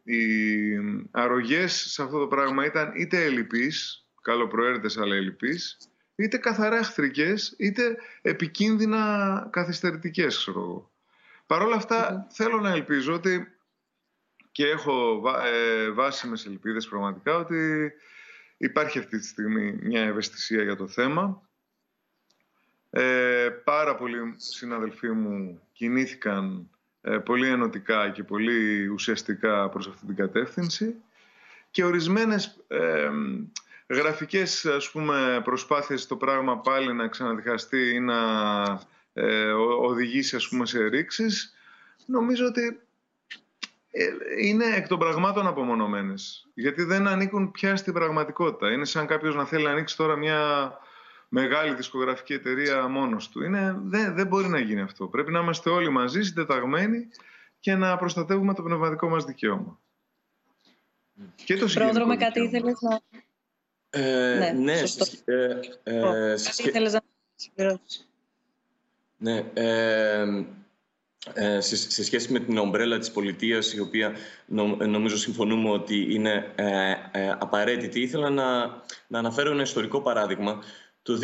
οι 0.02 0.26
αρρωγές 1.10 1.72
σε 1.72 2.02
αυτό 2.02 2.18
το 2.18 2.26
πράγμα 2.26 2.64
ήταν 2.64 2.92
είτε 2.96 3.24
ελλειπείς, 3.24 4.03
καλοπροαίρετες 4.24 4.98
αλλά 4.98 5.14
ελλειπείς, 5.14 5.76
είτε 6.14 6.36
καθαρά 6.36 6.76
εχθρικές, 6.76 7.54
είτε 7.58 7.96
επικίνδυνα 8.22 9.48
καθυστερητικές, 9.52 10.36
ξέρω 10.36 10.60
εγώ. 10.60 10.90
Παρ' 11.46 11.62
όλα 11.62 11.84
θέλω 12.30 12.60
να 12.60 12.70
ελπίζω 12.70 13.14
ότι 13.14 13.48
και 14.52 14.66
έχω 14.66 15.22
ε, 15.44 15.90
βάσιμες 15.90 16.46
ελπίδες 16.46 16.88
πραγματικά 16.88 17.36
ότι 17.36 17.92
Υπάρχει 18.56 18.98
αυτή 18.98 19.18
τη 19.18 19.26
στιγμή 19.26 19.78
μια 19.82 20.02
ευαισθησία 20.02 20.62
για 20.62 20.76
το 20.76 20.88
θέμα. 20.88 21.42
Ε, 22.90 23.48
πάρα 23.64 23.94
πολλοί 23.94 24.34
συναδελφοί 24.36 25.08
μου 25.08 25.60
κινήθηκαν 25.72 26.70
ε, 27.00 27.18
πολύ 27.18 27.48
ενωτικά 27.48 28.10
και 28.10 28.22
πολύ 28.22 28.86
ουσιαστικά 28.86 29.68
προς 29.68 29.88
αυτή 29.88 30.06
την 30.06 30.16
κατεύθυνση 30.16 30.94
και 31.70 31.84
ορισμένες 31.84 32.64
ε, 32.68 33.10
γραφικές 33.86 34.66
ας 34.66 34.90
πούμε, 34.90 35.40
προσπάθειες 35.44 36.02
στο 36.02 36.16
πράγμα 36.16 36.58
πάλι 36.58 36.92
να 36.92 37.08
ξαναδιχαστεί 37.08 37.94
ή 37.94 38.00
να 38.00 38.16
ε, 39.12 39.50
οδηγήσει 39.80 40.36
ας 40.36 40.48
πούμε, 40.48 40.66
σε 40.66 40.86
ρήξεις 40.86 41.54
νομίζω 42.06 42.46
ότι 42.46 42.80
ε, 43.90 44.06
είναι 44.40 44.64
εκ 44.64 44.88
των 44.88 44.98
πραγμάτων 44.98 45.46
απομονωμένες. 45.46 46.48
Γιατί 46.54 46.82
δεν 46.82 47.06
ανήκουν 47.06 47.50
πια 47.50 47.76
στην 47.76 47.92
πραγματικότητα. 47.92 48.72
Είναι 48.72 48.84
σαν 48.84 49.06
κάποιος 49.06 49.34
να 49.34 49.44
θέλει 49.44 49.64
να 49.64 49.70
ανοίξει 49.70 49.96
τώρα 49.96 50.16
μια 50.16 50.72
μεγάλη 51.28 51.74
δισκογραφική 51.74 52.32
εταιρεία 52.32 52.88
μόνος 52.88 53.28
του. 53.28 53.42
Είναι, 53.42 53.80
δεν, 53.84 54.14
δεν 54.14 54.26
μπορεί 54.26 54.48
να 54.48 54.58
γίνει 54.58 54.80
αυτό. 54.80 55.06
Πρέπει 55.06 55.32
να 55.32 55.40
είμαστε 55.40 55.70
όλοι 55.70 55.90
μαζί, 55.90 56.22
συντεταγμένοι 56.22 57.08
και 57.60 57.74
να 57.74 57.96
προστατεύουμε 57.96 58.54
το 58.54 58.62
πνευματικό 58.62 59.08
μας 59.08 59.24
δικαίωμα. 59.24 59.78
Και 61.44 61.56
το 61.56 61.66
Πρόδρομε, 61.66 62.16
κάτι 62.16 62.42
ήθελες 62.42 62.80
να. 62.80 63.00
Ε, 63.94 64.36
ναι, 64.38 64.50
ναι 64.50 64.72
ε, 65.24 65.60
ε, 65.82 66.00
κάτι 66.44 66.68
ήθελες 66.68 66.92
να 66.92 67.00
συμπληρώσεις. 67.34 68.08
Ναι, 69.16 69.44
ε, 69.54 70.24
ε, 71.32 71.60
σε, 71.60 72.04
σχέση 72.04 72.32
με 72.32 72.40
την 72.40 72.58
ομπρέλα 72.58 72.98
της 72.98 73.10
πολιτείας, 73.10 73.72
η 73.72 73.80
οποία 73.80 74.12
νομίζω 74.88 75.16
συμφωνούμε 75.16 75.70
ότι 75.70 76.14
είναι 76.14 76.52
ε, 76.54 76.90
ε, 77.12 77.30
απαραίτητη, 77.38 78.00
ήθελα 78.00 78.30
να, 78.30 78.66
να 79.06 79.18
αναφέρω 79.18 79.50
ένα 79.50 79.62
ιστορικό 79.62 80.00
παράδειγμα. 80.00 80.62
Το 81.02 81.18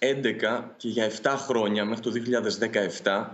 2011 0.00 0.64
και 0.76 0.88
για 0.88 1.10
7 1.22 1.34
χρόνια, 1.36 1.84
μέχρι 1.84 2.02
το 2.02 2.12
2017, 3.02 3.26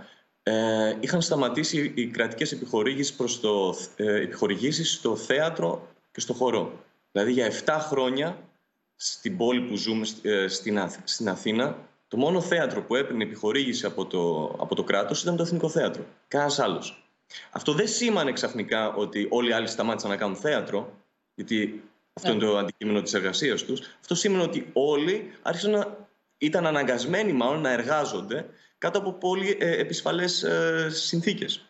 ε, 0.43 0.97
είχαν 1.01 1.23
σταματήσει 1.23 1.93
οι 1.95 2.07
κρατικές 2.07 2.53
επιχορήγησεις, 2.53 3.15
προς 3.15 3.41
το, 3.41 3.75
ε, 3.97 4.23
επιχορηγήσεις 4.23 4.93
στο 4.93 5.17
θέατρο 5.17 5.89
και 6.13 6.21
στο 6.21 6.33
χορό. 6.33 6.85
Δηλαδή 7.13 7.33
για 7.33 7.47
7 7.47 7.79
χρόνια 7.81 8.39
στην 9.03 9.37
πόλη 9.37 9.61
που 9.61 9.77
ζούμε, 9.77 10.07
στην, 10.49 10.79
στην 11.05 11.29
Αθήνα, 11.29 11.77
το 12.09 12.17
μόνο 12.17 12.41
θέατρο 12.41 12.83
που 12.83 12.95
έπαιρνε 12.95 13.25
επιχορήγηση 13.25 13.87
από 13.87 14.07
το, 14.07 14.45
από 14.59 14.75
το 14.75 14.85
κράτος 14.85 15.23
ήταν 15.23 15.37
το 15.37 15.43
Εθνικό 15.43 15.69
Θέατρο. 15.69 16.07
Κανένας 16.29 16.59
άλλος. 16.59 17.05
Αυτό 17.51 17.73
δεν 17.73 17.89
σήμανε 17.89 18.33
ξαφνικά 18.33 18.95
ότι 18.95 19.27
όλοι 19.31 19.51
οι 19.51 19.53
άλλοι 19.53 19.67
σταμάτησαν 19.67 20.11
να 20.11 20.17
κάνουν 20.17 20.37
θέατρο, 20.37 20.93
γιατί 21.35 21.83
αυτό 22.13 22.31
είναι 22.31 22.41
το 22.41 22.59
αντικείμενο 22.59 23.03
της 23.03 23.15
εργασίας 23.15 23.63
τους. 23.63 23.81
Αυτό 24.01 24.15
σήμαινε 24.15 24.43
ότι 24.43 24.71
όλοι 24.73 25.33
άρχισαν 25.43 25.71
να 25.71 26.09
ήταν 26.39 26.67
αναγκασμένοι 26.67 27.33
μάλλον 27.33 27.61
να 27.61 27.71
εργάζονται 27.71 28.47
κάτω 28.79 28.99
από 28.99 29.13
πολύ 29.13 29.57
ε, 29.61 29.81
επισφαλές 29.81 30.43
ε, 30.43 30.89
συνθήκες. 30.91 31.70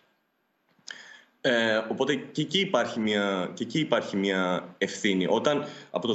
Ε, 1.42 1.76
οπότε 1.76 2.14
και 2.14 2.40
εκεί, 2.40 2.58
υπάρχει 2.58 3.00
μια, 3.00 3.50
και 3.54 3.62
εκεί 3.62 3.78
υπάρχει 3.78 4.16
μια 4.16 4.74
ευθύνη. 4.78 5.26
Όταν 5.28 5.64
από 5.90 6.06
το 6.06 6.14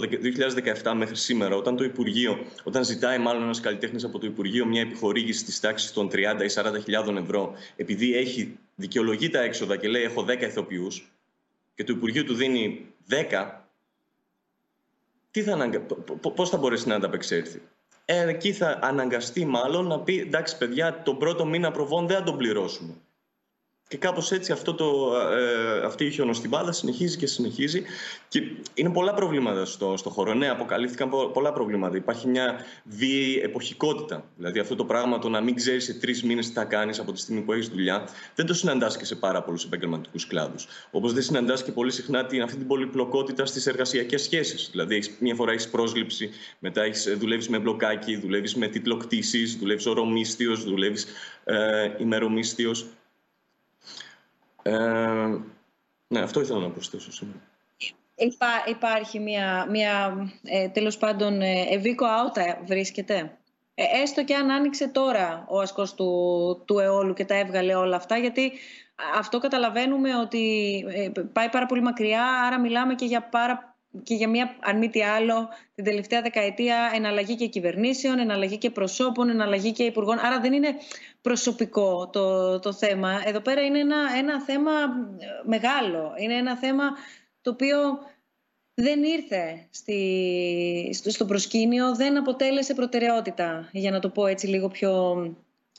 2017 0.83 0.93
μέχρι 0.95 1.15
σήμερα, 1.15 1.55
όταν 1.55 1.75
το 1.75 1.83
Υπουργείο, 1.83 2.45
όταν 2.63 2.83
ζητάει 2.83 3.17
μάλλον 3.17 3.43
ένας 3.43 3.59
καλλιτέχνης 3.59 4.03
από 4.03 4.19
το 4.19 4.25
Υπουργείο 4.25 4.65
μια 4.65 4.81
επιχορήγηση 4.81 5.45
της 5.45 5.59
τάξης 5.59 5.91
των 5.91 6.09
30 6.11 6.13
ή 6.43 6.49
40 6.55 6.81
χιλιάδων 6.83 7.17
ευρώ, 7.17 7.53
επειδή 7.75 8.15
έχει 8.15 8.57
δικαιολογεί 8.75 9.29
τα 9.29 9.41
έξοδα 9.41 9.77
και 9.77 9.87
λέει: 9.87 10.03
Έχω 10.03 10.25
10 10.27 10.41
ηθοποιούς, 10.41 11.11
και 11.75 11.83
το 11.83 11.93
Υπουργείο 11.93 12.23
του 12.23 12.33
δίνει 12.33 12.85
10, 13.09 13.51
τι 15.31 15.43
θα 15.43 15.53
αναγκα... 15.53 15.79
πώς 16.35 16.49
θα 16.49 16.57
μπορέσει 16.57 16.87
να 16.87 16.95
ανταπεξέλθει; 16.95 17.61
Ε, 18.05 18.27
εκεί 18.27 18.53
θα 18.53 18.79
αναγκαστεί 18.81 19.45
μάλλον 19.45 19.87
να 19.87 19.99
πει: 19.99 20.19
Εντάξει, 20.19 20.57
παιδιά, 20.57 21.01
τον 21.01 21.17
πρώτο 21.17 21.45
μήνα 21.45 21.71
προβών 21.71 22.07
δεν 22.07 22.17
θα 22.17 22.23
τον 22.23 22.37
πληρώσουμε. 22.37 22.93
Και 23.87 23.97
κάπως 23.97 24.31
έτσι 24.31 24.51
αυτό 24.51 24.73
το, 24.73 25.11
ε, 25.15 25.85
αυτή 25.85 26.05
η 26.05 26.11
χιονοστιμπάδα 26.11 26.71
συνεχίζει 26.71 27.17
και 27.17 27.27
συνεχίζει. 27.27 27.83
Και 28.27 28.41
είναι 28.73 28.89
πολλά 28.89 29.13
προβλήματα 29.13 29.65
στο, 29.65 29.97
στο 29.97 30.09
χώρο. 30.09 30.33
Ναι, 30.33 30.49
αποκαλύφθηκαν 30.49 31.09
πολλά 31.33 31.53
προβλήματα. 31.53 31.97
Υπάρχει 31.97 32.27
μια 32.27 32.55
βίαιη 32.83 33.39
εποχικότητα. 33.43 34.23
Δηλαδή 34.37 34.59
αυτό 34.59 34.75
το 34.75 34.85
πράγμα 34.85 35.19
το 35.19 35.29
να 35.29 35.41
μην 35.41 35.55
ξέρεις 35.55 35.83
σε 35.83 35.93
τρεις 35.93 36.23
μήνες 36.23 36.47
τι 36.47 36.53
θα 36.53 36.63
κάνεις 36.63 36.99
από 36.99 37.11
τη 37.11 37.19
στιγμή 37.19 37.41
που 37.41 37.53
έχεις 37.53 37.67
δουλειά, 37.67 38.07
δεν 38.35 38.45
το 38.45 38.53
συναντάς 38.53 38.97
και 38.97 39.05
σε 39.05 39.15
πάρα 39.15 39.43
πολλούς 39.43 39.65
επαγγελματικούς 39.65 40.27
κλάδους. 40.27 40.67
Όπως 40.91 41.13
δεν 41.13 41.23
συναντάς 41.23 41.63
και 41.63 41.71
πολύ 41.71 41.91
συχνά 41.91 42.25
την, 42.25 42.41
αυτή 42.41 42.57
την 42.57 42.67
πολυπλοκότητα 42.67 43.45
στις 43.45 43.67
εργασιακές 43.67 44.21
σχέσεις. 44.21 44.69
Δηλαδή 44.71 45.03
μια 45.19 45.35
φορά 45.35 45.51
έχεις 45.51 45.69
πρόσληψη, 45.69 46.29
μετά 46.59 46.81
δουλεύεις 47.17 47.49
με 47.49 47.59
μπλοκάκι, 47.59 48.17
δουλεύεις 48.17 48.55
με 48.55 48.67
τίτλο 48.67 48.97
κτήση, 48.97 49.57
δουλεύεις 49.57 49.85
ορομίστιος, 49.85 50.63
δουλεύεις 50.63 51.05
ε, 51.43 51.89
ημερομίστιος. 51.97 52.85
Ε, 54.67 54.73
ναι, 56.07 56.19
αυτό 56.19 56.41
ήθελα 56.41 56.59
να 56.59 56.69
προσθέσω 56.69 57.11
σήμερα. 57.11 57.39
Υπά, 58.15 58.47
υπάρχει 58.67 59.19
μια, 59.19 59.67
μια 59.69 60.15
ε, 60.43 60.67
τέλος 60.67 60.97
πάντων, 60.97 61.41
ε, 61.41 61.61
ευήκο 61.69 62.05
άουτα 62.05 62.61
βρίσκεται; 62.65 63.37
Ε, 63.75 63.83
έστω 64.01 64.23
και 64.23 64.35
αν 64.35 64.51
άνοιξε 64.51 64.87
τώρα 64.87 65.45
ο 65.49 65.59
ασκός 65.59 65.93
του, 65.93 66.63
του 66.65 66.79
αιώλου 66.79 67.13
και 67.13 67.25
τα 67.25 67.35
έβγαλε 67.35 67.75
όλα 67.75 67.95
αυτά, 67.95 68.17
γιατί 68.17 68.51
αυτό 69.15 69.39
καταλαβαίνουμε 69.39 70.15
ότι 70.15 70.75
ε, 70.87 71.21
πάει 71.33 71.49
πάρα 71.49 71.65
πολύ 71.65 71.81
μακριά, 71.81 72.25
άρα 72.25 72.59
μιλάμε 72.59 72.95
και 72.95 73.05
για 73.05 73.21
πάρα 73.21 73.74
και 74.03 74.15
για 74.15 74.29
μια, 74.29 74.55
αν 74.59 74.77
μη 74.77 74.89
τι 74.89 75.03
άλλο, 75.03 75.49
την 75.75 75.83
τελευταία 75.83 76.21
δεκαετία 76.21 76.91
εναλλαγή 76.93 77.35
και 77.35 77.47
κυβερνήσεων, 77.47 78.19
εναλλαγή 78.19 78.57
και 78.57 78.69
προσώπων, 78.69 79.29
εναλλαγή 79.29 79.71
και 79.71 79.83
υπουργών. 79.83 80.19
Άρα 80.19 80.39
δεν 80.39 80.53
είναι 80.53 80.75
προσωπικό 81.21 82.09
το, 82.09 82.59
το 82.59 82.73
θέμα. 82.73 83.21
Εδώ 83.25 83.39
πέρα 83.39 83.61
είναι 83.61 83.79
ένα, 83.79 83.97
ένα 84.17 84.41
θέμα 84.41 84.71
ε, 84.71 85.25
μεγάλο. 85.43 86.13
Είναι 86.17 86.33
ένα 86.33 86.57
θέμα 86.57 86.83
το 87.41 87.51
οποίο 87.51 87.77
δεν 88.73 89.03
ήρθε 89.03 89.67
στη, 89.69 90.89
στο 90.91 91.25
προσκήνιο, 91.25 91.95
δεν 91.95 92.17
αποτέλεσε 92.17 92.73
προτεραιότητα, 92.73 93.69
για 93.71 93.91
να 93.91 93.99
το 93.99 94.09
πω 94.09 94.25
έτσι 94.25 94.47
λίγο 94.47 94.67
πιο, 94.67 95.15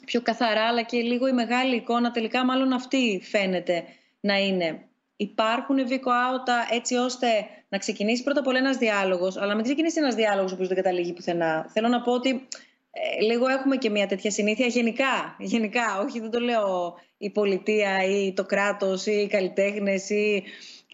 πιο 0.04 0.22
καθαρά, 0.22 0.66
αλλά 0.66 0.82
και 0.82 1.00
λίγο 1.00 1.26
η 1.28 1.32
μεγάλη 1.32 1.76
εικόνα 1.76 2.10
τελικά 2.10 2.44
μάλλον 2.44 2.72
αυτή 2.72 3.20
φαίνεται 3.24 3.84
να 4.20 4.36
είναι. 4.36 4.80
Υπάρχουν 5.16 5.86
βικοάουτα 5.86 6.66
έτσι 6.70 6.94
ώστε 6.94 7.26
να 7.68 7.78
ξεκινήσει 7.78 8.22
πρώτα 8.22 8.40
απ' 8.40 8.46
όλα 8.46 8.58
ένας 8.58 8.76
διάλογος, 8.76 9.36
αλλά 9.36 9.46
να 9.46 9.54
μην 9.54 9.64
ξεκινήσει 9.64 9.98
ένας 9.98 10.14
διάλογος 10.14 10.50
ο 10.50 10.54
οποίος 10.54 10.68
δεν 10.68 10.76
καταλήγει 10.76 11.12
πουθενά. 11.12 11.66
Θέλω 11.72 11.88
να 11.88 12.00
πω 12.02 12.12
ότι 12.12 12.48
ε, 12.90 13.24
λίγο 13.24 13.48
έχουμε 13.48 13.76
και 13.76 13.90
μια 13.90 14.06
τέτοια 14.06 14.30
συνήθεια 14.30 14.66
γενικά, 14.66 15.36
γενικά, 15.38 16.00
όχι 16.04 16.20
δεν 16.20 16.30
το 16.30 16.40
λέω 16.40 16.94
η 17.18 17.30
πολιτεία 17.30 18.04
ή 18.04 18.32
το 18.32 18.44
κράτος 18.44 19.06
ή 19.06 19.12
οι 19.12 19.26
καλλιτέχνες 19.26 20.10
ή 20.10 20.44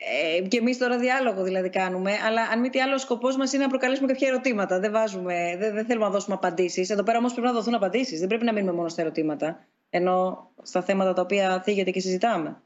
ε, 0.05 0.49
και 0.49 0.57
εμείς 0.57 0.79
τώρα 0.79 0.99
διάλογο 0.99 1.43
δηλαδή 1.43 1.71
κάνουμε, 1.71 2.13
αλλά 2.27 2.43
αν 2.43 2.61
μη 2.61 2.69
τι 2.71 2.81
άλλο, 2.81 2.95
ο 2.95 2.99
σκοπός 2.99 3.37
μας 3.37 3.53
είναι 3.53 3.63
να 3.63 3.69
προκαλέσουμε 3.69 4.07
κάποια 4.07 4.29
ερωτήματα. 4.29 4.81
Δεν, 4.81 4.93
βάζουμε, 4.93 5.57
δεν, 5.59 5.75
δεν 5.75 5.85
θέλουμε 5.85 6.07
να 6.07 6.13
δώσουμε 6.13 6.35
απαντήσεις. 6.35 6.91
Εδώ 6.91 7.03
πέρα 7.03 7.19
όμως 7.19 7.33
πρέπει 7.33 7.47
να 7.47 7.53
δοθούν 7.53 7.75
απαντήσεις. 7.75 8.19
Δεν 8.19 8.29
πρέπει 8.29 8.45
να 8.45 8.53
μείνουμε 8.53 8.73
μόνο 8.73 8.89
στα 8.89 9.01
ερωτήματα, 9.03 9.67
ενώ 9.91 10.49
στα 10.63 10.83
θέματα 10.83 11.13
τα 11.13 11.23
οποία 11.23 11.63
θίγεται 11.65 11.91
και 11.91 12.01
συζητάμε. 12.01 12.63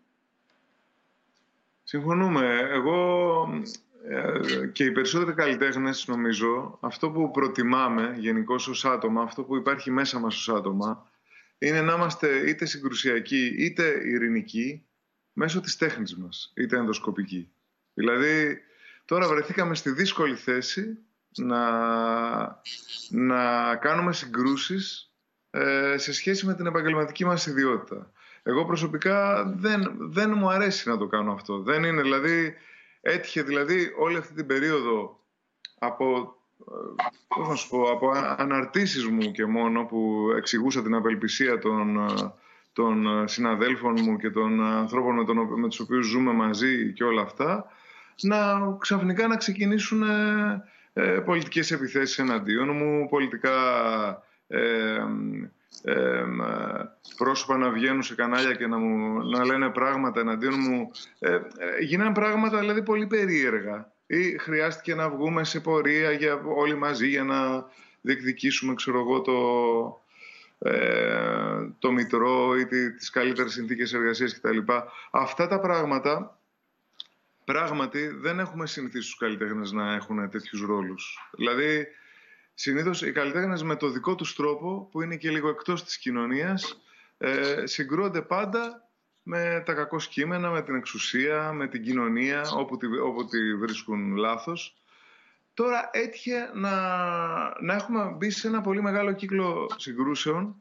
Συμφωνούμε. 1.82 2.68
Εγώ 2.72 3.30
ε, 3.54 3.62
και 4.72 4.84
οι 4.84 4.92
περισσότεροι 4.92 5.34
καλλιτέχνες, 5.34 6.06
νομίζω, 6.06 6.78
αυτό 6.82 7.10
που 7.10 7.30
προτιμάμε 7.30 8.14
γενικώ 8.18 8.54
ως 8.54 8.84
άτομα, 8.84 9.22
αυτό 9.22 9.42
που 9.42 9.56
υπάρχει 9.56 9.90
μέσα 9.90 10.18
μας 10.18 10.34
ως 10.36 10.48
άτομα, 10.48 11.10
είναι 11.58 11.80
να 11.80 11.94
είμαστε 11.94 12.28
είτε 12.48 12.64
συγκρουσιακοί 12.64 13.54
είτε 13.58 14.00
ειρηνικοί 14.04 14.86
μέσω 15.32 15.60
της 15.60 15.76
τέχνης 15.76 16.16
μας, 16.16 16.52
είτε 16.56 16.76
ενδοσκοπική. 16.76 17.50
Δηλαδή, 17.94 18.58
τώρα 19.04 19.28
βρεθήκαμε 19.28 19.74
στη 19.74 19.90
δύσκολη 19.90 20.34
θέση 20.34 20.98
να, 21.36 21.60
να 23.10 23.76
κάνουμε 23.76 24.12
συγκρούσεις 24.12 25.12
ε, 25.50 25.94
σε 25.96 26.12
σχέση 26.12 26.46
με 26.46 26.54
την 26.54 26.66
επαγγελματική 26.66 27.24
μας 27.24 27.46
ιδιότητα. 27.46 28.10
Εγώ 28.42 28.64
προσωπικά 28.64 29.44
δεν, 29.56 29.96
δεν 29.98 30.32
μου 30.36 30.50
αρέσει 30.50 30.88
να 30.88 30.98
το 30.98 31.06
κάνω 31.06 31.32
αυτό. 31.32 31.58
Δεν 31.62 31.84
είναι, 31.84 32.02
δηλαδή, 32.02 32.54
έτυχε 33.08 33.42
δηλαδή 33.42 33.92
όλη 33.98 34.16
αυτή 34.16 34.34
την 34.34 34.46
περίοδο 34.46 35.20
από, 35.78 36.36
ε, 36.60 37.04
πώς 37.28 37.48
να 37.48 37.54
σου 37.54 37.68
πω, 37.68 37.82
από 37.82 38.10
αναρτήσεις 38.36 39.06
μου 39.06 39.30
και 39.30 39.46
μόνο 39.46 39.84
που 39.84 40.28
εξηγούσα 40.36 40.82
την 40.82 40.94
απελπισία 40.94 41.58
των 41.58 41.98
ε, 41.98 42.32
των 42.76 43.22
ε, 43.22 43.26
συναδέλφων 43.26 43.94
μου 44.02 44.16
και 44.16 44.30
των 44.30 44.60
ε, 44.60 44.76
ανθρώπων 44.76 45.14
με, 45.14 45.24
τον, 45.24 45.60
με 45.60 45.68
τους 45.68 45.80
οποίους 45.80 46.06
ζούμε 46.06 46.32
μαζί 46.32 46.92
και 46.92 47.04
όλα 47.04 47.22
αυτά, 47.22 47.66
να 48.20 48.36
ξαφνικά 48.78 49.26
να 49.26 49.36
ξεκινήσουν 49.36 50.02
ε, 50.02 50.64
ε, 50.92 51.02
πολιτικές 51.02 51.70
επιθέσεις 51.70 52.18
εναντίον 52.18 52.70
μου, 52.70 53.08
πολιτικά 53.08 53.52
ε, 54.46 54.98
ε, 55.82 56.24
πρόσωπα 57.16 57.56
να 57.56 57.70
βγαίνουν 57.70 58.02
σε 58.02 58.14
κανάλια 58.14 58.52
και 58.52 58.66
να, 58.66 58.78
μου, 58.78 59.28
να 59.30 59.44
λένε 59.44 59.70
πράγματα 59.70 60.20
εναντίον 60.20 60.54
μου. 60.58 60.90
Ε, 61.18 61.38
γίνανε 61.80 62.12
πράγματα 62.12 62.58
δηλαδή 62.58 62.82
πολύ 62.82 63.06
περίεργα. 63.06 63.92
Ή 64.06 64.38
χρειάστηκε 64.38 64.94
να 64.94 65.10
βγούμε 65.10 65.44
σε 65.44 65.60
πορεία 65.60 66.10
για, 66.10 66.42
όλοι 66.44 66.74
μαζί 66.74 67.08
για 67.08 67.24
να 67.24 67.64
διεκδικήσουμε, 68.00 68.74
ξέρω 68.74 68.98
εγώ, 68.98 69.20
το, 69.20 69.38
ε, 70.58 71.68
το 71.78 71.92
μητρό 71.92 72.56
ή 72.58 72.66
τις 72.66 73.10
καλύτερες 73.10 73.52
συνθήκες 73.52 73.92
εργασίας 73.92 74.40
κτλ. 74.40 74.58
Αυτά 75.10 75.46
τα 75.46 75.60
πράγματα 75.60 76.38
πράγματι 77.44 78.06
δεν 78.06 78.38
έχουμε 78.38 78.66
συνηθίσει 78.66 79.08
τους 79.10 79.18
καλλιτέχνες 79.18 79.72
να 79.72 79.94
έχουν 79.94 80.30
τέτοιους 80.30 80.60
ρόλους. 80.60 81.30
Δηλαδή, 81.36 81.86
συνήθως 82.58 83.02
οι 83.02 83.12
καλλιτέχνες 83.12 83.62
με 83.62 83.76
το 83.76 83.88
δικό 83.88 84.14
τους 84.14 84.34
τρόπο, 84.34 84.88
που 84.90 85.02
είναι 85.02 85.16
και 85.16 85.30
λίγο 85.30 85.48
εκτός 85.48 85.84
της 85.84 85.98
κοινωνίας, 85.98 86.80
ε, 87.18 87.66
συγκρούονται 87.66 88.22
πάντα 88.22 88.88
με 89.22 89.62
τα 89.66 89.74
κακό 89.74 89.96
κείμενα, 89.96 90.50
με 90.50 90.62
την 90.62 90.74
εξουσία, 90.74 91.52
με 91.52 91.68
την 91.68 91.82
κοινωνία, 91.82 92.42
όπου 92.56 92.76
τη, 92.76 92.86
όπου 92.98 93.24
τη 93.24 93.54
βρίσκουν 93.54 94.16
λάθος. 94.16 94.76
Τώρα 95.54 95.90
έτυχε 95.92 96.50
να, 96.54 96.70
να 97.60 97.74
έχουμε 97.74 98.14
μπει 98.16 98.30
σε 98.30 98.48
ένα 98.48 98.60
πολύ 98.60 98.82
μεγάλο 98.82 99.12
κύκλο 99.12 99.70
συγκρούσεων, 99.76 100.56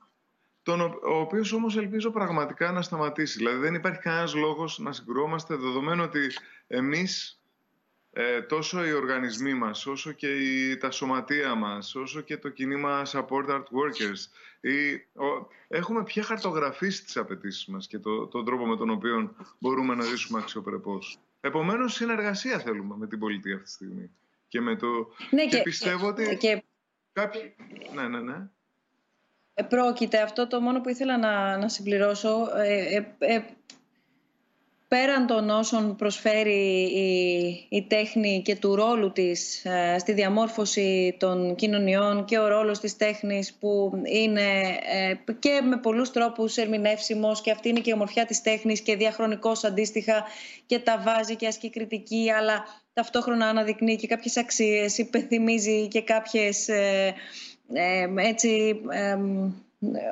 τον, 0.64 0.82
ο 0.82 1.20
οποίος 1.20 1.54
όμως 1.54 1.78
ελπίζω 1.78 2.12
πραγματικά 2.12 2.72
να 2.72 2.82
σταματήσει. 2.82 3.38
Δηλαδή 3.38 3.58
δεν 3.58 3.74
υπάρχει 3.74 4.00
κανένας 4.00 4.36
λόγος 4.36 4.80
να 4.80 4.92
συγκρουόμαστε, 4.92 5.56
δεδομένου 5.56 6.04
ότι 6.04 6.20
εμείς, 6.68 7.42
ε, 8.18 8.42
τόσο 8.42 8.86
οι 8.86 8.94
οργανισμοί 8.94 9.54
μας, 9.54 9.86
όσο 9.86 10.12
και 10.12 10.28
η, 10.28 10.78
τα 10.78 10.92
σωματεία 10.92 11.56
μας, 11.56 11.96
όσο 11.96 12.22
και 12.22 12.38
το 12.38 12.50
κινήμα 12.50 13.06
Support 13.06 13.46
Art 13.50 13.64
Workers, 13.64 14.30
έχουμε 15.68 16.04
πια 16.04 16.24
χαρτογραφήσει 16.24 17.04
τις 17.04 17.18
απαιτήσεις 17.18 17.66
μας 17.66 17.88
και 17.88 18.00
το, 18.00 18.28
τον 18.28 18.46
τρόπο 18.46 18.66
με 18.66 18.78
τον 18.78 18.90
οποίο 18.90 19.36
μπορούμε 19.60 19.96
να 19.96 20.04
ζήσουμε 20.04 20.40
αξιοπρεπώς. 20.40 21.20
Επομένως, 21.42 21.94
συνεργασία 21.94 22.60
θέλουμε 22.60 22.96
με 22.98 23.08
την 23.08 23.20
πολιτεία 23.20 23.54
αυτή 23.56 23.66
τη 23.66 23.72
στιγμή 23.72 24.12
και 24.48 24.62
με 24.62 24.76
το... 24.76 24.88
Ναι, 25.30 25.46
και, 25.46 25.62
πιστεύω 25.62 26.08
ότι 26.08 26.38
και... 26.38 26.64
κάποιοι... 27.14 27.56
Ναι, 27.94 28.08
ναι, 28.08 28.20
ναι. 28.20 28.48
Ε, 29.54 29.64
πρόκειται 29.64 30.22
αυτό 30.22 30.48
το 30.48 30.62
μόνο 30.62 30.82
που 30.82 30.90
ήθελα 30.90 31.18
να, 31.18 31.58
να 31.58 31.70
συμπληρώσω. 31.70 32.48
Ε, 32.56 32.96
ε, 32.96 33.34
ε 33.36 33.44
πέραν 34.96 35.28
των 35.28 35.50
όσων 35.50 35.96
προσφέρει 35.96 36.82
η, 36.94 37.68
η 37.70 37.84
τέχνη 37.84 38.42
και 38.42 38.56
του 38.56 38.76
ρόλου 38.76 39.12
της 39.12 39.66
στη 39.98 40.14
διαμόρφωση 40.14 41.16
των 41.20 41.56
κοινωνιών 41.56 42.26
και 42.26 42.40
ο 42.40 42.48
ρόλος 42.48 42.80
της 42.80 42.98
τέχνης 42.98 43.54
που 43.54 43.92
είναι 44.04 44.44
και 45.40 45.62
με 45.64 45.78
πολλούς 45.78 46.12
τρόπους 46.12 46.58
ερμηνεύσιμος 46.58 47.42
και 47.42 47.52
αυτή 47.52 47.70
είναι 47.70 47.80
και 47.80 47.90
η 47.90 47.94
ομορφιά 47.94 48.26
της 48.26 48.42
τέχνης 48.42 48.82
και 48.82 48.96
διαχρονικός 48.96 49.64
αντίστοιχα 49.64 50.24
και 50.66 50.80
τα 50.80 51.02
βάζει 51.06 51.36
και 51.36 51.48
ασκεί 51.48 51.70
κριτική 51.70 52.32
αλλά 52.38 52.64
ταυτόχρονα 52.94 53.48
αναδεικνύει 53.48 53.96
και 53.96 54.08
κάποιες 54.08 54.38
αξίες, 54.38 54.98
υπενθυμίζει 54.98 55.88
και 55.88 56.02
κάποιες 56.02 56.68
ε, 56.68 57.14
ε, 57.74 58.08
έτσι, 58.16 58.82
ε, 58.90 59.18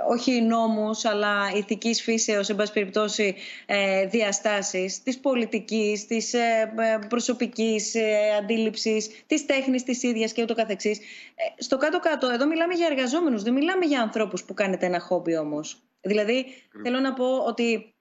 όχι 0.09 0.41
νόμους, 0.41 1.05
αλλά 1.05 1.51
ηθικής 1.55 2.01
φύσεως, 2.01 2.49
εν 2.49 2.55
πάση 2.55 2.73
περιπτώσει, 2.73 3.35
ε, 3.65 4.05
διαστάσεις 4.05 5.03
της 5.03 5.19
πολιτικής, 5.19 6.07
της 6.07 6.33
ε, 6.33 6.73
προσωπικής 7.09 7.93
αντίληψης, 8.37 9.23
της 9.27 9.45
τέχνης 9.45 9.83
της 9.83 10.03
ίδιας 10.03 10.31
και 10.31 10.41
ούτω 10.41 10.53
καθεξής. 10.53 10.99
Στο 11.57 11.77
κάτω-κάτω, 11.77 12.29
εδώ 12.29 12.47
μιλάμε 12.47 12.73
για 12.73 12.87
εργαζόμενους, 12.87 13.43
δεν 13.43 13.53
μιλάμε 13.53 13.85
για 13.85 14.01
ανθρώπους 14.01 14.43
που 14.43 14.53
κάνετε 14.53 14.85
ένα 14.85 14.99
χόμπι 14.99 15.37
όμως. 15.37 15.81
Δηλαδή, 16.01 16.45
θέλω 16.83 16.99
να 16.99 17.13
πω 17.13 17.37
ότι 17.37 17.93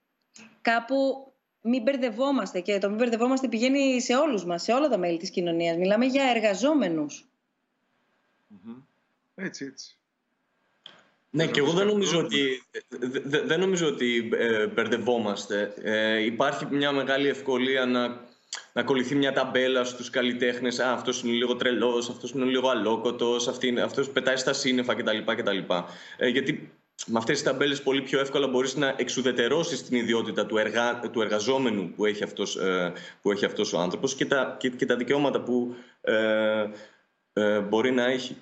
κάπου 0.60 1.26
μην 1.60 1.82
μπερδευόμαστε 1.82 2.60
και 2.60 2.78
το 2.78 2.88
μην 2.88 2.96
μπερδευόμαστε 2.96 3.48
πηγαίνει 3.48 4.00
σε 4.00 4.14
όλους 4.16 4.44
μας, 4.44 4.62
σε 4.62 4.72
όλα 4.72 4.88
τα 4.88 4.98
μέλη 4.98 5.18
της 5.18 5.30
κοινωνίας. 5.30 5.76
Μιλάμε 5.76 6.04
για 6.04 6.24
εργαζόμενους. 6.24 7.28
Έτσι, 9.34 9.64
έτσι. 9.64 9.96
Ναι, 11.34 11.46
και 11.46 11.60
εγώ 11.60 11.72
δεν 11.72 11.86
νομίζω 11.86 12.18
ότι, 12.18 12.62
δεν 13.44 13.60
νομίζω 13.60 13.86
ότι 13.86 14.30
ε, 14.32 14.66
μπερδευόμαστε. 14.66 15.74
Ε, 15.82 16.24
υπάρχει 16.24 16.66
μια 16.70 16.92
μεγάλη 16.92 17.28
ευκολία 17.28 17.86
να, 17.86 18.20
να 18.72 18.82
κολληθεί 18.82 19.14
μια 19.14 19.32
ταμπέλα 19.32 19.84
στους 19.84 20.10
καλλιτέχνες. 20.10 20.78
Α, 20.78 20.92
αυτός 20.92 21.22
είναι 21.22 21.32
λίγο 21.32 21.56
τρελός, 21.56 22.08
αυτός 22.08 22.30
είναι 22.30 22.44
λίγο 22.44 22.68
αλόκοτος, 22.68 23.48
αυτός 23.82 24.10
πετάει 24.10 24.36
στα 24.36 24.52
σύννεφα 24.52 24.94
κτλ. 24.94 25.18
κτλ. 25.24 25.58
Ε, 26.16 26.28
γιατί 26.28 26.72
με 27.06 27.18
αυτές 27.18 27.42
τις 27.42 27.50
ταμπέλες 27.50 27.82
πολύ 27.82 28.02
πιο 28.02 28.20
εύκολα 28.20 28.48
μπορείς 28.48 28.74
να 28.74 28.94
εξουδετερώσεις 28.96 29.82
την 29.82 29.96
ιδιότητα 29.96 30.46
του, 30.46 30.56
εργα... 30.56 31.00
του 31.00 31.20
εργαζόμενου 31.20 31.92
που 31.96 32.04
έχει, 32.04 32.22
αυτός, 32.22 32.56
ε, 32.56 32.92
που 33.22 33.30
έχει 33.30 33.44
αυτός 33.44 33.72
ο 33.72 33.78
άνθρωπος 33.78 34.14
και 34.14 34.26
τα, 34.26 34.56
και, 34.58 34.70
και 34.70 34.86
τα 34.86 34.96
δικαιώματα 34.96 35.40
που 35.40 35.74
ε, 36.00 36.66
ε, 37.32 37.60
μπορεί 37.60 37.90
να 37.90 38.04
έχει. 38.04 38.36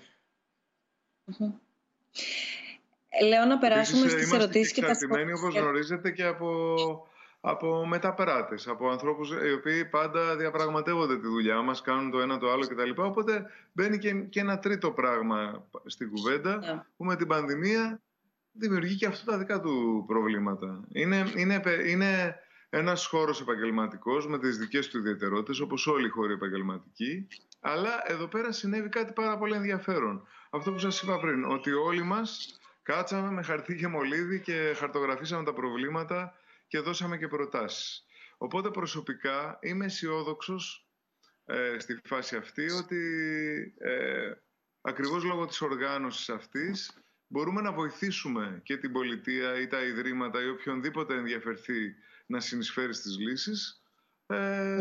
Λέω 3.28 3.44
να 3.44 3.58
περάσουμε 3.58 4.00
Επίσης, 4.00 4.20
στις 4.20 4.32
ερωτήσεις 4.32 4.72
και 4.72 4.80
τα 4.80 4.94
σχόλια. 4.94 5.34
όπως 5.34 5.54
γνωρίζετε 5.54 6.10
και 6.10 6.24
από, 6.24 6.74
από 7.40 7.86
μεταπράτες, 7.86 8.68
από 8.68 8.90
ανθρώπους 8.90 9.30
οι 9.30 9.52
οποίοι 9.52 9.84
πάντα 9.84 10.36
διαπραγματεύονται 10.36 11.18
τη 11.18 11.26
δουλειά 11.26 11.62
μας, 11.62 11.82
κάνουν 11.82 12.10
το 12.10 12.20
ένα 12.20 12.38
το 12.38 12.50
άλλο 12.50 12.66
κτλ. 12.66 13.02
Οπότε 13.02 13.46
μπαίνει 13.72 13.98
και, 13.98 14.12
και 14.12 14.40
ένα 14.40 14.58
τρίτο 14.58 14.90
πράγμα 14.90 15.66
στην 15.86 16.10
κουβέντα 16.10 16.58
yeah. 16.62 16.86
που 16.96 17.04
με 17.04 17.16
την 17.16 17.26
πανδημία 17.26 18.00
δημιουργεί 18.52 18.94
και 18.96 19.06
αυτό 19.06 19.30
τα 19.30 19.38
δικά 19.38 19.60
του 19.60 20.04
προβλήματα. 20.06 20.80
Είναι, 20.92 21.32
είναι, 21.36 21.62
είναι 21.86 22.34
ένας 22.70 23.06
χώρος 23.06 23.40
επαγγελματικός 23.40 24.26
με 24.26 24.38
τις 24.38 24.58
δικές 24.58 24.88
του 24.88 24.98
ιδιαιτερότητες, 24.98 25.60
όπως 25.60 25.86
όλοι 25.86 26.06
οι 26.06 26.10
χώροι 26.10 26.32
επαγγελματικοί, 26.32 27.26
αλλά 27.60 27.90
εδώ 28.06 28.26
πέρα 28.26 28.52
συνέβη 28.52 28.88
κάτι 28.88 29.12
πάρα 29.12 29.38
πολύ 29.38 29.54
ενδιαφέρον. 29.54 30.26
Αυτό 30.50 30.72
που 30.72 30.78
σας 30.78 31.02
είπα 31.02 31.20
πριν, 31.20 31.44
ότι 31.44 31.72
όλοι 31.72 32.02
μας 32.02 32.59
κάτσαμε 32.82 33.30
με 33.30 33.42
χαρτί 33.42 33.76
και 33.76 33.88
μολύβι 33.88 34.40
και 34.40 34.72
χαρτογραφήσαμε 34.76 35.44
τα 35.44 35.52
προβλήματα 35.52 36.34
και 36.66 36.78
δώσαμε 36.78 37.18
και 37.18 37.28
προτάσεις. 37.28 38.04
Οπότε 38.38 38.70
προσωπικά 38.70 39.58
είμαι 39.62 39.84
αισιόδοξος 39.84 40.88
ε, 41.44 41.78
στη 41.78 42.00
φάση 42.04 42.36
αυτή 42.36 42.70
ότι 42.70 43.02
ε, 43.78 44.32
ακριβώς 44.80 45.24
λόγω 45.24 45.46
της 45.46 45.60
οργάνωσης 45.60 46.28
αυτής 46.28 46.92
μπορούμε 47.26 47.60
να 47.60 47.72
βοηθήσουμε 47.72 48.60
και 48.64 48.76
την 48.76 48.92
πολιτεία 48.92 49.60
ή 49.60 49.66
τα 49.66 49.82
ιδρύματα 49.82 50.42
ή 50.42 50.48
οποιονδήποτε 50.48 51.14
ενδιαφερθεί 51.14 51.94
να 52.26 52.40
συνεισφέρει 52.40 52.94
στις 52.94 53.18
λύσεις, 53.18 53.82
ε, 54.26 54.78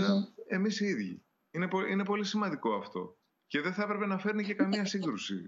εμείς 0.47 0.80
οι 0.80 0.86
ίδιοι. 0.86 1.24
Είναι, 1.52 1.68
είναι 1.89 2.04
πολύ 2.04 2.26
σημαντικό 2.26 2.74
αυτό. 2.76 3.18
Και 3.47 3.62
δεν 3.62 3.74
θα 3.74 3.84
έπρεπε 3.84 4.06
να 4.06 4.18
φέρνει 4.18 4.43
και 4.43 4.54
καμία 4.54 4.86
σύγκρουση. 4.86 5.45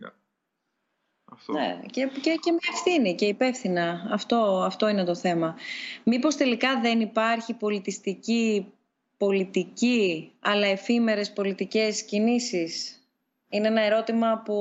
Αυτό. 1.34 1.54
Ναι, 1.54 1.80
και, 1.92 2.10
και, 2.22 2.38
και 2.42 2.52
με 2.52 2.58
ευθύνη 2.74 3.16
και 3.16 3.26
υπεύθυνα. 3.26 4.08
Αυτό, 4.12 4.64
αυτό 4.66 4.88
είναι 4.88 5.04
το 5.04 5.16
θέμα. 5.16 5.56
Μήπως 6.04 6.36
τελικά 6.36 6.80
δεν 6.80 7.00
υπάρχει 7.00 7.54
πολιτιστική, 7.54 8.74
πολιτική, 9.18 10.32
αλλά 10.40 10.68
εφήμερες 10.68 11.34
πολιτικές 11.34 12.04
κινήσεις; 12.04 13.04
Είναι 13.50 13.68
ένα 13.68 13.82
ερώτημα 13.82 14.42
που 14.46 14.56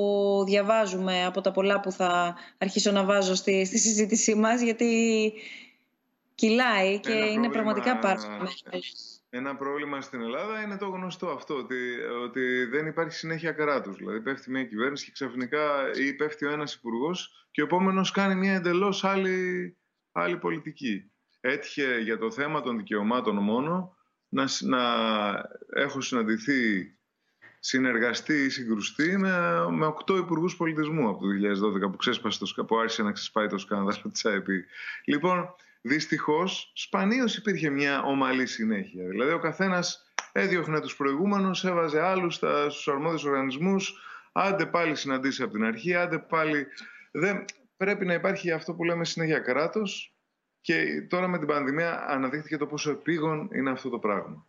διαβάζουμε 0.46 1.24
από 1.24 1.40
τα 1.40 1.50
πολλά 1.50 1.80
που 1.80 1.92
θα 1.92 2.36
αρχίσω 2.58 2.90
να 2.90 3.04
βάζω 3.04 3.34
στη, 3.34 3.64
στη 3.64 3.78
συζήτησή 3.78 4.34
μας, 4.34 4.60
γιατί 4.60 5.32
κυλάει 6.34 6.98
και 6.98 7.12
είναι 7.12 7.48
πραγματικά 7.48 7.98
πάρα 7.98 8.20
ένα 9.30 9.56
πρόβλημα 9.56 10.00
στην 10.00 10.20
Ελλάδα 10.20 10.62
είναι 10.62 10.76
το 10.76 10.86
γνωστό 10.86 11.26
αυτό, 11.26 11.56
ότι, 11.56 12.00
ότι 12.24 12.64
δεν 12.64 12.86
υπάρχει 12.86 13.12
συνέχεια 13.12 13.52
κράτους. 13.52 13.96
Δηλαδή 13.96 14.20
πέφτει 14.20 14.50
μια 14.50 14.64
κυβέρνηση 14.64 15.04
και 15.04 15.10
ξαφνικά 15.12 15.90
ή 15.94 16.14
πέφτει 16.14 16.46
ο 16.46 16.50
ένας 16.50 16.74
υπουργός 16.74 17.46
και 17.50 17.60
ο 17.60 17.64
επόμενος 17.64 18.10
κάνει 18.10 18.34
μια 18.34 18.54
εντελώς 18.54 19.04
άλλη, 19.04 19.76
άλλη 20.12 20.36
πολιτική. 20.36 21.10
Έτυχε 21.40 21.98
για 21.98 22.18
το 22.18 22.30
θέμα 22.30 22.62
των 22.62 22.76
δικαιωμάτων 22.76 23.36
μόνο 23.36 23.96
να, 24.28 24.44
να 24.60 24.82
έχω 25.72 26.00
συναντηθεί, 26.00 26.94
συνεργαστεί 27.58 28.44
ή 28.44 28.48
συγκρουστεί 28.48 29.18
με, 29.18 29.66
με 29.70 29.86
οκτώ 29.86 30.16
υπουργούς 30.16 30.56
πολιτισμού 30.56 31.08
από 31.08 31.18
το 31.20 31.26
2012 31.86 31.90
που, 31.90 31.96
ξέσπασε 31.96 32.54
το, 32.54 32.64
που 32.64 32.78
άρχισε 32.78 33.02
να 33.02 33.12
ξεσπάει 33.12 33.46
το 33.46 33.58
σκάνδαλο 33.58 34.10
της 34.12 34.24
ΑΕΠ. 34.24 34.46
Λοιπόν, 35.04 35.54
Δυστυχώς, 35.80 36.72
σπανίως 36.74 37.36
υπήρχε 37.36 37.70
μια 37.70 38.02
ομαλή 38.02 38.46
συνέχεια. 38.46 39.08
Δηλαδή, 39.08 39.32
ο 39.32 39.38
καθένας 39.38 40.12
έδιωχνε 40.32 40.80
τους 40.80 40.96
προηγούμενους, 40.96 41.64
έβαζε 41.64 42.00
άλλους 42.00 42.34
στους 42.34 42.88
αρμόδιους 42.88 43.24
οργανισμούς, 43.24 43.94
άντε 44.32 44.66
πάλι 44.66 44.96
συναντήσει 44.96 45.42
από 45.42 45.52
την 45.52 45.64
αρχή, 45.64 45.94
άντε 45.94 46.18
πάλι. 46.18 46.66
Δεν... 47.10 47.44
Πρέπει 47.76 48.04
να 48.04 48.14
υπάρχει 48.14 48.52
αυτό 48.52 48.74
που 48.74 48.84
λέμε 48.84 49.04
συνέχεια 49.04 49.38
κράτος. 49.38 50.14
Και 50.60 51.06
τώρα 51.08 51.28
με 51.28 51.38
την 51.38 51.46
πανδημία 51.46 52.04
αναδείχθηκε 52.08 52.56
το 52.56 52.66
πόσο 52.66 52.90
επίγον 52.90 53.48
είναι 53.52 53.70
αυτό 53.70 53.88
το 53.88 53.98
πράγμα. 53.98 54.46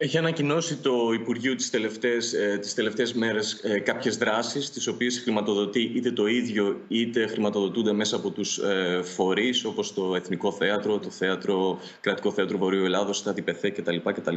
Έχει 0.00 0.18
ανακοινώσει 0.18 0.76
το 0.76 1.12
Υπουργείο 1.12 1.54
τις 1.54 1.70
τελευταίες, 1.70 2.32
ε, 2.32 2.58
τις 2.60 2.74
τελευταίες 2.74 3.14
μέρες 3.14 3.52
ε, 3.52 3.78
κάποιες 3.78 4.16
δράσεις 4.16 4.70
τις 4.70 4.86
οποίες 4.86 5.20
χρηματοδοτεί 5.20 5.82
είτε 5.94 6.12
το 6.12 6.26
ίδιο 6.26 6.80
είτε 6.88 7.26
χρηματοδοτούνται 7.26 7.92
μέσα 7.92 8.16
από 8.16 8.30
τους 8.30 8.58
ε, 8.58 9.02
φορείς 9.02 9.64
όπως 9.64 9.94
το 9.94 10.14
Εθνικό 10.14 10.52
Θέατρο, 10.52 10.98
το 10.98 11.10
θέατρο, 11.10 11.80
Κρατικό 12.00 12.32
Θέατρο 12.32 12.58
Βορείου 12.58 12.84
Ελλάδος, 12.84 13.22
τα 13.22 13.34
ΤΠΘ 13.34 13.60
κτλ. 13.60 13.96
κτλ. 13.96 14.36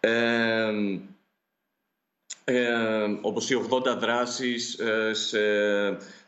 Ε, 0.00 0.72
ε, 2.44 3.18
όπως 3.20 3.50
οι 3.50 3.66
80 3.70 3.96
δράσεις 3.98 4.78
ε, 4.78 5.14
σε, 5.14 5.40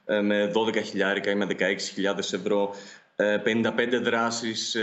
ε, 0.05 0.21
με 0.21 0.53
12 0.55 0.83
χιλιάρικα 0.83 1.31
ή 1.31 1.35
με 1.35 1.47
16.000 1.59 2.19
ευρώ, 2.19 2.75
55 3.17 4.01
δράσεις 4.03 4.77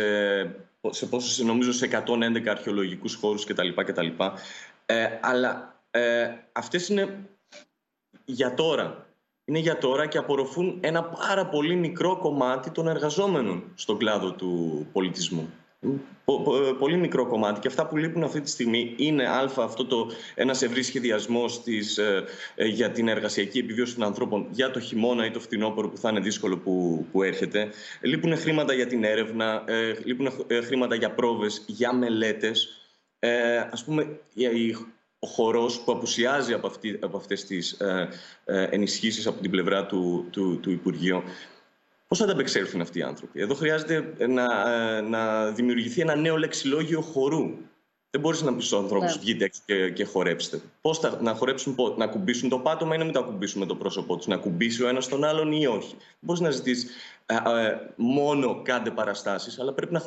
σε 0.94 1.06
πόσους, 1.06 1.38
νομίζω 1.38 1.72
σε 1.72 1.86
111 1.86 2.50
αρχαιολογικούς 2.50 3.16
χώρους 3.16 3.46
κτλ. 3.46 3.70
κτλ. 3.76 4.08
Ε, 4.86 5.08
αλλά 5.22 5.82
ε, 5.92 6.30
αυτές 6.52 6.90
είναι 6.90 7.30
για 8.26 8.54
τώρα. 8.54 9.10
Είναι 9.46 9.60
για 9.60 9.78
τώρα 9.78 10.08
και 10.08 10.18
απορροφούν 10.18 10.78
ένα 10.82 11.04
πάρα 11.04 11.46
πολύ 11.46 11.76
μικρό 11.76 12.18
κομμάτι 12.18 12.70
των 12.70 12.88
εργαζόμενων 12.88 13.64
στον 13.76 13.98
κλάδο 13.98 14.32
του 14.32 14.86
πολιτισμού 14.92 15.54
πολύ 16.80 16.98
μικρό 16.98 17.28
κομμάτι 17.28 17.60
και 17.60 17.68
αυτά 17.68 17.88
που 17.88 17.98
λείπουν 17.98 18.24
αυτή 18.24 18.42
τη 18.42 18.50
στιγμή 18.50 18.94
είναι 18.98 19.24
α, 19.28 19.52
αυτό 19.58 19.86
το, 19.86 20.12
ένας 20.36 20.62
ευρύς 20.62 20.86
σχεδιασμός 20.86 21.64
της, 21.64 21.98
ε, 21.98 22.24
ε, 22.56 22.66
για 22.66 22.92
την 22.92 23.08
εργασιακή 23.08 23.60
επιβίωση 23.60 23.96
των 23.96 24.04
ανθρώπων 24.04 24.48
για 24.52 24.72
το 24.72 24.80
χειμώνα 24.80 25.26
ή 25.26 25.32
το 25.32 25.40
φθινόπωρο 25.40 25.90
που 25.90 25.98
θα 25.98 26.10
είναι 26.10 26.20
δύσκολο 26.20 26.58
που, 26.58 27.06
που 27.12 27.24
έρχεται. 27.24 27.70
Λείπουν 28.02 28.38
χρήματα 28.38 28.74
για 28.74 28.88
την 28.88 29.04
έρευνα, 29.04 29.64
ε, 29.68 29.94
λείπουν 30.04 30.46
ε, 30.48 30.62
χρήματα 30.62 30.96
για 30.96 31.12
πρόβες, 31.12 31.64
για 31.68 31.94
μελέτες. 31.94 32.80
Ε, 33.20 33.58
ας 33.58 33.84
πούμε, 33.84 34.20
ο 35.20 35.28
χορός 35.28 35.80
που 35.80 35.92
απουσιάζει 35.92 36.54
από, 36.54 36.68
αυτή, 36.68 37.00
από 37.02 37.18
αυτές 37.18 37.46
τις 37.46 37.72
ε, 37.72 38.10
ενισχύσεις 38.70 39.28
από 39.28 39.42
την 39.42 39.52
πλευρά 39.52 39.86
του, 39.86 40.28
του, 40.32 40.60
του 40.62 40.72
Υπουργείου 40.72 41.24
Πώς 42.08 42.18
θα 42.18 42.24
ανταπεξέλθουν 42.24 42.82
αυτοί 42.82 43.00
οι 43.00 43.02
άνθρωποι; 43.02 43.42
Εδώ 43.42 43.54
χρειάζεται 43.54 44.28
να, 44.28 44.72
ε, 44.72 45.02
να 45.02 45.52
δημιουργηθεί 45.52 46.02
ένα 46.02 46.16
νέο 46.16 46.38
λεξιλόγιο 46.38 47.02
χορού. 47.02 47.52
Δεν 48.10 48.22
μπορείς 48.22 48.42
να 48.42 48.56
πεις 48.56 48.66
στους 48.66 48.80
ανθρώπους: 48.80 49.16
ναι. 49.16 49.22
Βγείτε 49.22 49.46
έξω 49.46 49.62
και, 49.66 49.90
και 49.90 50.04
χορέψτε. 50.06 50.62
Πώς 50.82 51.00
θα 51.00 51.22
να 51.22 51.34
χορέψουν, 51.34 51.76
να 51.98 52.08
κουμπίσουν 52.08 52.50
το 52.50 52.60
πάτωμα 52.60 52.96
ή 52.96 52.98
να 52.98 53.04
μην 53.04 53.14
το 53.14 53.20
ακουμπήσουν 53.20 53.60
με 53.60 53.66
το 53.66 53.76
πρόσωπό 53.76 54.16
τους. 54.18 54.28
Να 54.28 54.38
κουμπίσει 54.38 54.84
ο 54.84 54.88
ένας 54.88 55.08
τον 55.08 55.24
άλλον 55.24 55.52
ή 55.52 55.68
όχι; 55.68 55.96
Δεν 55.98 56.20
μπορείς 56.20 56.42
να 56.42 56.50
ζητήσει 56.50 56.88
ε, 57.26 57.36
ε, 57.36 57.80
μόνο 57.96 58.62
κάντε 58.62 58.92
παραστάσεις, 58.92 59.60
αλλά 59.60 59.74
πρέπει 59.74 59.94
να 59.94 60.00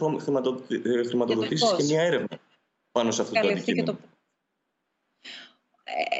χρηματοδοτήσεις 1.05 1.75
και, 1.77 1.83
μια 1.83 2.03
έρευνα 2.03 2.39
πάνω 2.93 3.11
σε 3.11 3.23
αυτό 3.23 3.41
το 3.41 3.49
αντικείμενο. 3.49 3.93
Το... 3.93 3.99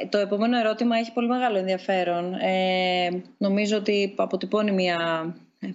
το 0.09 0.17
επόμενο 0.17 0.57
ερώτημα 0.57 0.97
έχει 0.97 1.13
πολύ 1.13 1.27
μεγάλο 1.27 1.57
ενδιαφέρον. 1.57 2.33
Ε, 2.33 3.23
νομίζω 3.37 3.77
ότι 3.77 4.13
αποτυπώνει 4.17 4.71
μια 4.71 4.97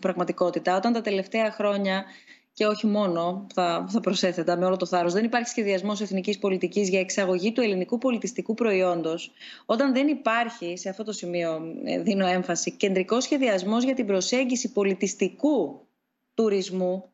πραγματικότητα. 0.00 0.76
Όταν 0.76 0.92
τα 0.92 1.00
τελευταία 1.00 1.50
χρόνια 1.50 2.04
και 2.52 2.66
όχι 2.66 2.86
μόνο, 2.86 3.46
θα, 3.54 3.86
θα 3.88 4.00
προσέθετα 4.00 4.56
με 4.56 4.66
όλο 4.66 4.76
το 4.76 4.86
θάρρος, 4.86 5.12
δεν 5.12 5.24
υπάρχει 5.24 5.48
σχεδιασμός 5.48 6.00
εθνικής 6.00 6.38
πολιτικής 6.38 6.88
για 6.88 7.00
εξαγωγή 7.00 7.52
του 7.52 7.60
ελληνικού 7.60 7.98
πολιτιστικού 7.98 8.54
προϊόντος, 8.54 9.32
όταν 9.64 9.92
δεν 9.92 10.08
υπάρχει, 10.08 10.76
σε 10.76 10.88
αυτό 10.88 11.04
το 11.04 11.12
σημείο 11.12 11.62
ε, 11.84 11.98
δίνω 12.00 12.26
έμφαση, 12.26 12.70
κεντρικός 12.70 13.24
σχεδιασμός 13.24 13.84
για 13.84 13.94
την 13.94 14.06
προσέγγιση 14.06 14.72
πολιτιστικού 14.72 15.86
τουρισμού, 16.34 17.12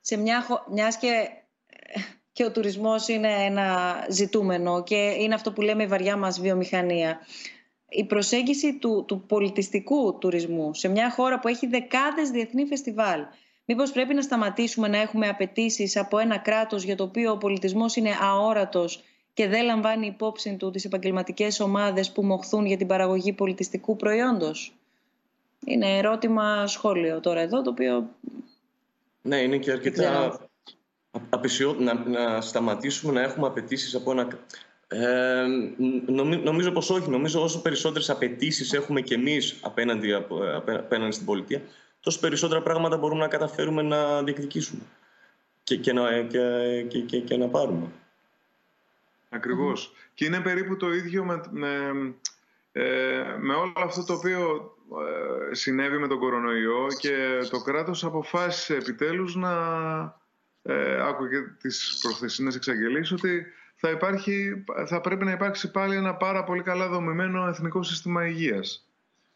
σε 0.00 0.16
μια, 0.16 0.46
μιας 0.70 0.96
και, 0.96 1.28
ε, 1.66 2.00
και 2.32 2.44
ο 2.44 2.52
τουρισμός 2.52 3.08
είναι 3.08 3.32
ένα 3.44 3.96
ζητούμενο 4.10 4.82
και 4.82 4.96
είναι 5.18 5.34
αυτό 5.34 5.52
που 5.52 5.60
λέμε 5.60 5.82
η 5.82 5.86
βαριά 5.86 6.16
μας 6.16 6.40
βιομηχανία 6.40 7.20
η 7.92 8.04
προσέγγιση 8.04 8.78
του, 8.78 9.04
του 9.08 9.24
πολιτιστικού 9.26 10.18
τουρισμού 10.18 10.74
σε 10.74 10.88
μια 10.88 11.10
χώρα 11.10 11.38
που 11.38 11.48
έχει 11.48 11.66
δεκάδες 11.66 12.30
διεθνή 12.30 12.66
φεστιβάλ. 12.66 13.20
Μήπως 13.64 13.92
πρέπει 13.92 14.14
να 14.14 14.22
σταματήσουμε 14.22 14.88
να 14.88 14.98
έχουμε 14.98 15.28
απαιτήσει 15.28 15.98
από 15.98 16.18
ένα 16.18 16.38
κράτος 16.38 16.82
για 16.82 16.96
το 16.96 17.04
οποίο 17.04 17.32
ο 17.32 17.36
πολιτισμός 17.36 17.96
είναι 17.96 18.10
αόρατος 18.20 19.02
και 19.34 19.48
δεν 19.48 19.64
λαμβάνει 19.64 20.06
υπόψη 20.06 20.56
του 20.56 20.70
τις 20.70 20.84
επαγγελματικές 20.84 21.60
ομάδες 21.60 22.12
που 22.12 22.22
μοχθούν 22.22 22.66
για 22.66 22.76
την 22.76 22.86
παραγωγή 22.86 23.32
πολιτιστικού 23.32 23.96
προϊόντος; 23.96 24.74
Είναι 25.66 25.96
ερώτημα 25.98 26.66
σχόλιο 26.66 27.20
τώρα 27.20 27.40
εδώ, 27.40 27.62
το 27.62 27.70
οποίο... 27.70 28.10
Ναι, 29.22 29.36
είναι 29.36 29.58
και 29.58 29.70
αρκετά 29.70 30.38
απεσιό 31.30 31.76
να, 31.78 31.94
να 31.94 32.40
σταματήσουμε 32.40 33.12
να 33.12 33.20
έχουμε 33.20 33.46
απαιτήσεις 33.46 33.94
από 33.94 34.10
ένα 34.10 34.28
ε, 34.92 35.46
νομίζω 36.44 36.70
πως 36.70 36.90
όχι. 36.90 37.10
Νομίζω 37.10 37.42
όσο 37.42 37.62
περισσότερες 37.62 38.10
απαιτήσεις 38.10 38.72
έχουμε 38.72 39.00
κι 39.00 39.14
εμείς 39.14 39.58
απέναντι, 39.62 40.12
απέναντι 40.66 41.12
στην 41.12 41.26
πολιτεία, 41.26 41.62
τόσο 42.00 42.20
περισσότερα 42.20 42.62
πράγματα 42.62 42.96
μπορούμε 42.96 43.20
να 43.20 43.28
καταφέρουμε 43.28 43.82
να 43.82 44.22
διεκδικήσουμε 44.22 44.82
και, 45.62 45.76
και, 45.76 45.92
να, 45.92 46.22
και, 46.22 47.00
και, 47.06 47.18
και, 47.18 47.36
να 47.36 47.48
πάρουμε. 47.48 47.86
Ακριβώς. 49.28 49.92
Και 50.14 50.24
είναι 50.24 50.40
περίπου 50.40 50.76
το 50.76 50.92
ίδιο 50.92 51.24
με, 51.24 51.40
με, 51.50 51.68
ε, 52.72 53.36
με 53.38 53.54
όλο 53.54 53.72
αυτό 53.76 54.04
το 54.04 54.12
οποίο 54.12 54.70
ε, 55.50 55.54
συνέβη 55.54 55.98
με 55.98 56.08
τον 56.08 56.18
κορονοϊό 56.18 56.86
και 56.98 57.38
το 57.50 57.62
κράτος 57.62 58.04
αποφάσισε 58.04 58.74
επιτέλους 58.74 59.34
να 59.34 59.52
ε, 60.62 61.02
άκου 61.02 61.28
και 61.28 61.40
τις 61.60 61.98
προχθεσίνες 62.02 62.54
εξαγγελίες 62.54 63.12
ότι 63.12 63.46
θα, 63.84 63.90
υπάρχει, 63.90 64.64
θα 64.86 65.00
πρέπει 65.00 65.24
να 65.24 65.30
υπάρξει 65.30 65.70
πάλι 65.70 65.96
ένα 65.96 66.14
πάρα 66.14 66.44
πολύ 66.44 66.62
καλά 66.62 66.88
δομημένο 66.88 67.46
εθνικό 67.48 67.82
σύστημα 67.82 68.26
υγείας 68.26 68.86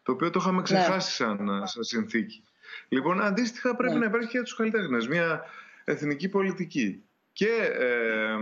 το 0.03 0.13
οποίο 0.13 0.31
το 0.31 0.39
είχαμε 0.43 0.57
ναι. 0.57 0.63
ξεχάσει 0.63 1.15
σαν, 1.15 1.63
σαν 1.65 1.85
συνθήκη. 1.85 2.43
Λοιπόν, 2.89 3.23
αντίστοιχα 3.23 3.77
πρέπει 3.77 3.93
ναι. 3.93 3.99
να 3.99 4.07
υπάρχει 4.07 4.27
και 4.27 4.37
για 4.37 4.43
τους 4.43 4.57
καλλιτέχνες 4.57 5.09
μια 5.09 5.45
εθνική 5.85 6.29
πολιτική 6.29 7.03
και, 7.33 7.51
ε, 7.79 8.37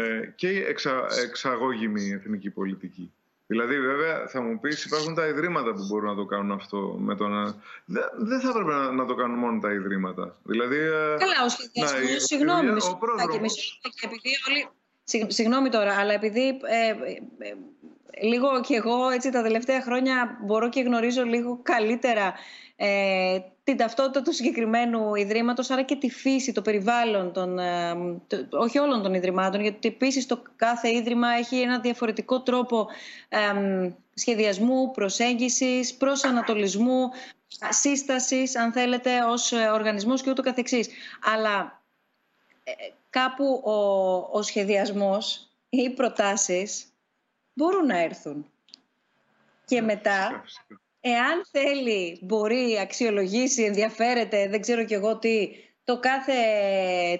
ε, 0.00 0.32
και 0.34 0.48
εξα, 0.48 1.06
εξαγώγημη 1.24 2.10
εθνική 2.10 2.50
πολιτική. 2.50 3.12
Δηλαδή, 3.46 3.80
βέβαια, 3.80 4.26
θα 4.26 4.40
μου 4.40 4.60
πεις, 4.60 4.84
υπάρχουν 4.84 5.14
τα 5.14 5.26
ιδρύματα 5.26 5.72
που 5.72 5.86
μπορούν 5.86 6.08
να 6.08 6.14
το 6.16 6.24
κάνουν 6.24 6.52
αυτό. 6.52 6.96
Με 7.00 7.14
το 7.14 7.28
να... 7.28 7.54
Δεν 8.16 8.40
θα 8.40 8.48
έπρεπε 8.48 8.72
να, 8.72 8.92
να 8.92 9.06
το 9.06 9.14
κάνουν 9.14 9.38
μόνο 9.38 9.60
τα 9.60 9.72
ιδρύματα. 9.72 10.36
Δηλαδή, 10.42 10.76
ε, 10.76 11.16
Καλά, 11.18 11.44
ο 11.44 11.48
σχεδιασμός, 11.48 12.24
συγγνώμη, 12.24 12.68
ο, 12.68 12.98
Συγγνώμη 15.04 15.68
τώρα, 15.68 15.98
αλλά 15.98 16.12
επειδή 16.12 16.48
ε, 16.48 16.88
ε, 16.88 17.54
λίγο 18.22 18.60
και 18.60 18.74
εγώ 18.74 19.08
έτσι 19.08 19.30
τα 19.30 19.42
τελευταία 19.42 19.82
χρόνια 19.82 20.38
μπορώ 20.42 20.68
και 20.68 20.80
γνωρίζω 20.80 21.22
λίγο 21.22 21.60
καλύτερα 21.62 22.34
ε, 22.76 23.38
την 23.64 23.76
ταυτότητα 23.76 24.22
του 24.22 24.32
συγκεκριμένου 24.32 25.14
ιδρύματος, 25.14 25.70
άρα 25.70 25.82
και 25.82 25.96
τη 25.96 26.10
φύση, 26.10 26.52
το 26.52 26.62
περιβάλλον 26.62 27.32
των, 27.32 27.58
ε, 27.58 27.94
όχι 28.50 28.78
όλων 28.78 29.02
των 29.02 29.14
ιδρυμάτων, 29.14 29.60
γιατί 29.60 29.88
επίσης 29.88 30.26
το 30.26 30.42
κάθε 30.56 30.94
ίδρυμα 30.94 31.28
έχει 31.28 31.60
ένα 31.60 31.80
διαφορετικό 31.80 32.40
τρόπο 32.42 32.86
ε, 33.28 33.38
σχεδιασμού, 34.14 34.90
προσέγγισης, 34.90 35.94
προσανατολισμού, 35.94 37.10
σύστασης, 37.68 38.56
αν 38.56 38.72
θέλετε, 38.72 39.10
ως 39.28 39.52
οργανισμός 39.52 40.22
και 40.22 40.30
ούτω 40.30 40.42
καθεξής. 40.42 40.88
Αλλά 41.34 41.82
ε, 42.64 42.72
κάπου 43.12 43.62
ο, 43.64 43.72
ο 44.38 44.42
σχεδιασμός 44.42 45.48
ή 45.68 45.82
οι 45.82 45.90
προτάσεις 45.90 46.84
μπορούν 47.52 47.86
να 47.86 47.98
έρθουν. 47.98 48.46
Και 49.64 49.80
μετά 49.80 50.44
εάν 51.00 51.46
θέλει, 51.50 52.18
μπορεί, 52.22 52.78
αξιολογήσει, 52.80 53.62
ενδιαφέρεται, 53.62 54.48
δεν 54.48 54.60
ξέρω 54.60 54.84
κι 54.84 54.94
εγώ 54.94 55.18
τι, 55.18 55.48
το 55.84 55.98
κάθε 55.98 56.32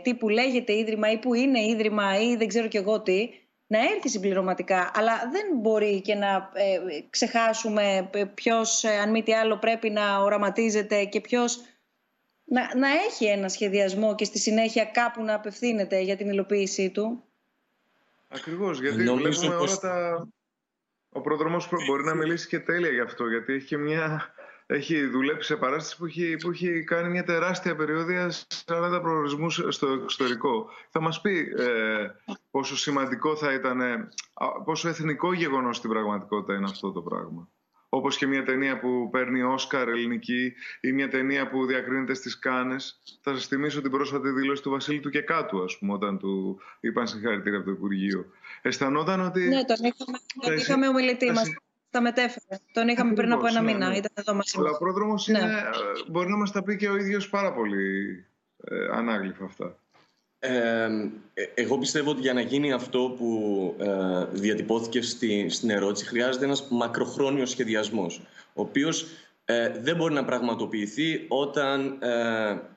τι 0.02 0.14
που 0.14 0.28
λέγεται 0.28 0.76
ίδρυμα 0.76 1.10
ή 1.10 1.18
που 1.18 1.34
είναι 1.34 1.60
ίδρυμα 1.60 2.18
ή 2.20 2.36
δεν 2.36 2.48
ξέρω 2.48 2.68
κι 2.68 2.76
εγώ 2.76 3.00
τι, 3.00 3.28
να 3.66 3.78
έρθει 3.78 4.08
συμπληρωματικά. 4.08 4.90
Αλλά 4.94 5.28
δεν 5.32 5.46
μπορεί 5.60 6.00
και 6.00 6.14
να 6.14 6.50
ε, 6.54 6.78
ξεχάσουμε 7.10 8.10
ποιος, 8.34 8.84
ε, 8.84 8.98
αν 8.98 9.10
μη 9.10 9.22
τι 9.22 9.34
άλλο, 9.34 9.58
πρέπει 9.58 9.90
να 9.90 10.18
οραματίζεται 10.18 11.04
και 11.04 11.20
ποιος 11.20 11.60
να, 12.52 12.76
να 12.76 12.88
έχει 12.88 13.24
ένα 13.24 13.48
σχεδιασμό 13.48 14.14
και 14.14 14.24
στη 14.24 14.38
συνέχεια 14.38 14.84
κάπου 14.84 15.22
να 15.24 15.34
απευθύνεται 15.34 16.00
για 16.00 16.16
την 16.16 16.28
υλοποίησή 16.28 16.90
του. 16.90 17.24
Ακριβώς, 18.28 18.80
γιατί 18.80 19.02
βλέπουμε 19.02 19.54
όλα 19.54 19.76
τα, 19.76 20.26
ο 21.08 21.20
πρόδρομος 21.20 21.68
μπορεί 21.86 22.04
να 22.04 22.14
μιλήσει 22.14 22.48
και 22.48 22.60
τέλεια 22.60 22.90
γι' 22.90 23.00
αυτό, 23.00 23.28
γιατί 23.28 23.52
έχει, 23.52 23.76
μια, 23.76 24.34
έχει 24.66 25.06
δουλέψει 25.06 25.46
σε 25.46 25.56
παράσταση 25.56 25.96
που 25.96 26.06
έχει, 26.06 26.36
που 26.36 26.50
έχει 26.50 26.84
κάνει 26.84 27.08
μια 27.08 27.24
τεράστια 27.24 27.76
περιόδια 27.76 28.30
40 28.66 28.98
προορισμούς 29.02 29.64
στο 29.68 29.86
εξωτερικό. 29.86 30.70
Θα 30.90 31.00
μας 31.00 31.20
πει 31.20 31.54
ε, 31.58 32.06
πόσο 32.50 32.76
σημαντικό 32.76 33.36
θα 33.36 33.52
ήταν, 33.52 34.08
πόσο 34.64 34.88
εθνικό 34.88 35.32
γεγονός 35.32 35.76
στην 35.76 35.90
πραγματικότητα 35.90 36.54
είναι 36.54 36.68
αυτό 36.70 36.92
το 36.92 37.02
πράγμα. 37.02 37.48
Όπως 37.94 38.16
και 38.16 38.26
μια 38.26 38.44
ταινία 38.44 38.78
που 38.78 39.08
παίρνει 39.10 39.42
Όσκαρ 39.42 39.88
ελληνική 39.88 40.52
ή 40.80 40.92
μια 40.92 41.08
ταινία 41.08 41.48
που 41.48 41.66
διακρίνεται 41.66 42.14
στις 42.14 42.38
Κάνες. 42.38 43.02
Θα 43.20 43.34
σας 43.34 43.46
θυμίσω 43.46 43.80
την 43.80 43.90
πρόσφατη 43.90 44.30
δήλωση 44.30 44.62
του 44.62 44.70
Βασίλη 44.70 45.00
του 45.00 45.10
Κεκάτου, 45.10 45.62
ας 45.62 45.78
πούμε, 45.78 45.92
όταν 45.92 46.18
του 46.18 46.60
είπαν 46.80 47.06
συγχαρητήρια 47.06 47.58
από 47.58 47.66
το 47.66 47.72
Υπουργείο. 47.72 48.26
Αισθανόταν 48.62 49.20
ότι. 49.20 49.48
Ναι, 49.48 49.64
τον 49.64 49.76
είχαμε, 49.76 50.18
τον 50.40 50.56
είχαμε 50.56 50.88
ομιλητή 50.88 51.30
μας. 51.30 51.54
Τα 51.90 52.00
μετέφερε. 52.00 52.60
Τον 52.72 52.88
είχαμε 52.88 53.12
πριν 53.12 53.32
από 53.32 53.46
ένα 53.46 53.60
ναι, 53.60 53.72
μήνα. 53.72 53.88
Ναι. 53.88 53.96
Ήταν 53.96 54.12
εδώ 54.14 54.34
μαζί 54.34 54.56
Αλλά 54.58 54.70
ο 54.70 54.78
πρόδρομο 54.78 55.14
ναι. 55.26 55.40
μπορεί 56.10 56.28
να 56.28 56.36
μας 56.36 56.52
τα 56.52 56.62
πει 56.62 56.76
και 56.76 56.88
ο 56.88 56.96
ίδιος 56.96 57.28
πάρα 57.28 57.52
πολύ 57.52 58.26
ε, 58.64 58.84
ανάγλυφα 58.92 59.44
αυτά. 59.44 59.76
Ε, 60.44 60.88
εγώ 61.54 61.78
πιστεύω 61.78 62.10
ότι 62.10 62.20
για 62.20 62.32
να 62.32 62.40
γίνει 62.40 62.72
αυτό 62.72 63.14
που 63.18 63.74
ε, 63.78 64.24
διατυπώθηκε 64.32 65.02
στη, 65.02 65.48
στην 65.48 65.70
ερώτηση 65.70 66.04
χρειάζεται 66.04 66.44
ένας 66.44 66.66
μακροχρόνιος 66.70 67.50
σχεδιασμός, 67.50 68.20
ο 68.54 68.60
οποίος 68.62 69.06
ε, 69.44 69.68
δεν 69.80 69.96
μπορεί 69.96 70.14
να 70.14 70.24
πραγματοποιηθεί 70.24 71.24
όταν, 71.28 71.98
ε, 72.00 72.08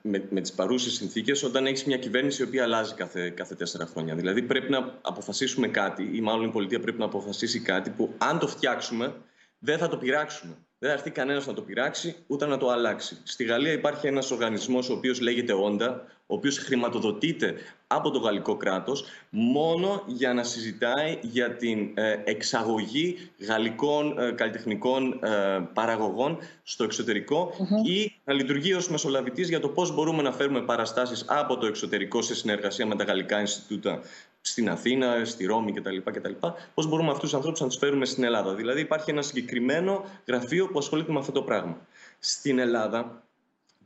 με, 0.02 0.24
με 0.30 0.40
τις 0.40 0.52
παρούσες 0.52 0.92
συνθήκες 0.92 1.42
όταν 1.42 1.66
έχεις 1.66 1.84
μια 1.84 1.98
κυβέρνηση 1.98 2.42
η 2.42 2.44
οποία 2.44 2.62
αλλάζει 2.62 2.94
κάθε, 2.94 3.30
κάθε 3.30 3.54
τέσσερα 3.54 3.86
χρόνια. 3.86 4.14
Δηλαδή 4.14 4.42
πρέπει 4.42 4.70
να 4.70 4.98
αποφασίσουμε 5.00 5.68
κάτι 5.68 6.10
ή 6.12 6.20
μάλλον 6.20 6.44
η 6.44 6.50
πολιτεία 6.50 6.80
πρέπει 6.80 6.98
να 6.98 7.04
αποφασίσει 7.04 7.60
κάτι 7.60 7.90
που 7.90 8.14
αν 8.18 8.38
το 8.38 8.48
φτιάξουμε 8.48 9.14
δεν 9.58 9.78
θα 9.78 9.88
το 9.88 9.96
πειράξουμε. 9.96 10.56
Δεν 10.78 10.88
θα 10.90 10.96
έρθει 10.96 11.10
κανένας 11.10 11.46
να 11.46 11.52
το 11.52 11.62
πειράξει 11.62 12.16
ούτε 12.26 12.46
να 12.46 12.56
το 12.56 12.70
αλλάξει. 12.70 13.18
Στη 13.22 13.44
Γαλλία 13.44 13.72
υπάρχει 13.72 14.06
ένας 14.06 14.30
οργανισμός 14.30 14.90
ο 14.90 14.92
οποίος 14.92 15.20
λέγεται 15.20 15.52
Όντα, 15.52 16.04
ο 16.26 16.34
οποίος 16.34 16.58
χρηματοδοτείται 16.58 17.54
από 17.86 18.10
το 18.10 18.18
γαλλικό 18.18 18.56
κράτος 18.56 19.04
μόνο 19.30 20.02
για 20.06 20.34
να 20.34 20.42
συζητάει 20.42 21.18
για 21.22 21.56
την 21.56 21.90
ε, 21.94 22.16
εξαγωγή 22.24 23.30
γαλλικών 23.38 24.18
ε, 24.18 24.30
καλλιτεχνικών 24.30 25.20
ε, 25.22 25.58
παραγωγών 25.72 26.38
στο 26.62 26.84
εξωτερικό 26.84 27.52
ή 27.84 28.12
να 28.24 28.32
λειτουργεί 28.32 28.74
ως 28.74 28.88
μεσολαβητής 28.88 29.48
για 29.48 29.60
το 29.60 29.68
πώς 29.68 29.94
μπορούμε 29.94 30.22
να 30.22 30.32
φέρουμε 30.32 30.60
παραστάσεις 30.60 31.24
από 31.28 31.56
το 31.58 31.66
εξωτερικό 31.66 32.22
σε 32.22 32.34
συνεργασία 32.34 32.86
με 32.86 32.96
τα 32.96 33.04
γαλλικά 33.04 33.40
Ινστιτούτα 33.40 34.00
στην 34.46 34.70
Αθήνα, 34.70 35.24
στη 35.24 35.46
Ρώμη 35.46 35.72
κτλ. 35.72 35.96
κτλ. 36.04 36.32
Πώς 36.74 36.86
μπορούμε 36.86 37.10
αυτούς 37.10 37.22
τους 37.22 37.34
ανθρώπους 37.34 37.60
να 37.60 37.66
τους 37.66 37.76
φέρουμε 37.76 38.04
στην 38.04 38.24
Ελλάδα. 38.24 38.54
Δηλαδή, 38.54 38.80
υπάρχει 38.80 39.10
ένα 39.10 39.22
συγκεκριμένο 39.22 40.04
γραφείο 40.26 40.68
που 40.68 40.78
ασχολείται 40.78 41.12
με 41.12 41.18
αυτό 41.18 41.32
το 41.32 41.42
πράγμα. 41.42 41.86
Στην 42.18 42.58
Ελλάδα 42.58 43.22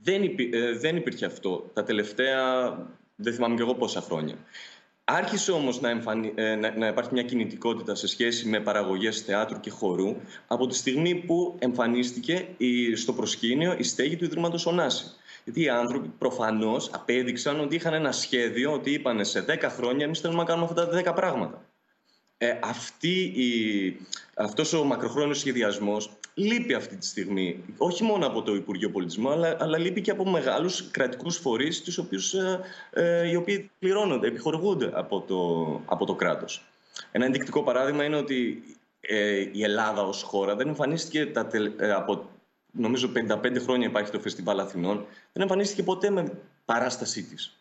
δεν, 0.02 0.22
υπή, 0.22 0.50
ε, 0.52 0.78
δεν 0.78 0.96
υπήρχε 0.96 1.26
αυτό 1.26 1.70
τα 1.72 1.82
τελευταία, 1.82 2.68
δεν 3.16 3.34
θυμάμαι 3.34 3.54
και 3.54 3.62
εγώ 3.62 3.74
πόσα 3.74 4.00
χρόνια. 4.00 4.34
Άρχισε 5.04 5.52
όμως 5.52 5.80
να, 5.80 5.90
ε, 6.34 6.54
να, 6.54 6.76
να 6.76 6.86
υπάρχει 6.86 7.10
μια 7.12 7.22
κινητικότητα 7.22 7.94
σε 7.94 8.06
σχέση 8.06 8.48
με 8.48 8.60
παραγωγές 8.60 9.20
θεάτρου 9.20 9.60
και 9.60 9.70
χορού 9.70 10.16
από 10.46 10.66
τη 10.66 10.74
στιγμή 10.74 11.14
που 11.14 11.56
εμφανίστηκε 11.58 12.48
η, 12.56 12.94
στο 12.94 13.12
προσκήνιο 13.12 13.74
η 13.78 13.82
στέγη 13.82 14.16
του 14.16 14.24
Ιδρύματος 14.24 14.66
Ωνάση. 14.66 15.04
Γιατί 15.44 15.62
οι 15.62 15.68
άνθρωποι 15.68 16.08
προφανώς 16.18 16.90
απέδειξαν 16.92 17.60
ότι 17.60 17.74
είχαν 17.74 17.94
ένα 17.94 18.12
σχέδιο, 18.12 18.72
ότι 18.72 18.92
είπαν 18.92 19.24
σε 19.24 19.44
10 19.48 19.68
χρόνια 19.70 20.04
εμείς 20.04 20.20
θέλουμε 20.20 20.38
να 20.38 20.44
κάνουμε 20.44 20.66
αυτά 20.70 20.88
τα 20.88 21.12
10 21.12 21.14
πράγματα. 21.14 21.64
Ε, 22.38 22.58
αυτή 22.62 23.22
η, 23.22 23.46
αυτός 24.34 24.72
ο 24.72 24.84
μακροχρόνιος 24.84 25.38
σχεδιασμός 25.38 26.10
λείπει 26.34 26.74
αυτή 26.74 26.96
τη 26.96 27.06
στιγμή. 27.06 27.64
Όχι 27.76 28.04
μόνο 28.04 28.26
από 28.26 28.42
το 28.42 28.54
Υπουργείο 28.54 28.90
Πολιτισμού, 28.90 29.30
αλλά, 29.30 29.56
αλλά 29.60 29.78
λείπει 29.78 30.00
και 30.00 30.10
από 30.10 30.30
μεγάλους 30.30 30.90
κρατικούς 30.90 31.36
φορείς, 31.36 31.82
τους 31.82 31.98
οποίους, 31.98 32.34
ε, 32.34 32.60
ε, 32.90 33.28
οι 33.28 33.34
οποίοι 33.34 33.70
πληρώνονται, 33.78 34.26
επιχορηγούνται 34.26 34.90
από 34.92 35.20
το, 35.20 35.80
από 35.84 36.04
το 36.06 36.14
κράτος. 36.14 36.64
Ένα 37.12 37.24
ενδεικτικό 37.24 37.62
παράδειγμα 37.62 38.04
είναι 38.04 38.16
ότι 38.16 38.62
ε, 39.00 39.48
η 39.52 39.62
Ελλάδα 39.62 40.02
ως 40.02 40.22
χώρα 40.22 40.54
δεν 40.56 40.68
εμφανίστηκε 40.68 41.26
τα, 41.26 41.48
ε, 41.78 41.92
από 41.92 42.28
νομίζω 42.72 43.12
55 43.14 43.56
χρόνια 43.60 43.86
υπάρχει 43.86 44.10
το 44.10 44.20
Φεστιβάλ 44.20 44.60
Αθηνών, 44.60 45.06
δεν 45.32 45.42
εμφανίστηκε 45.42 45.82
ποτέ 45.82 46.10
με 46.10 46.32
παράστασή 46.64 47.22
της 47.22 47.60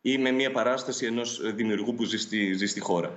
ή 0.00 0.18
με 0.18 0.30
μια 0.30 0.52
παράσταση 0.52 1.06
ενός 1.06 1.54
δημιουργού 1.54 1.94
που 1.94 2.04
ζει 2.04 2.18
στη, 2.18 2.52
ζει 2.52 2.66
στη 2.66 2.80
χώρα. 2.80 3.16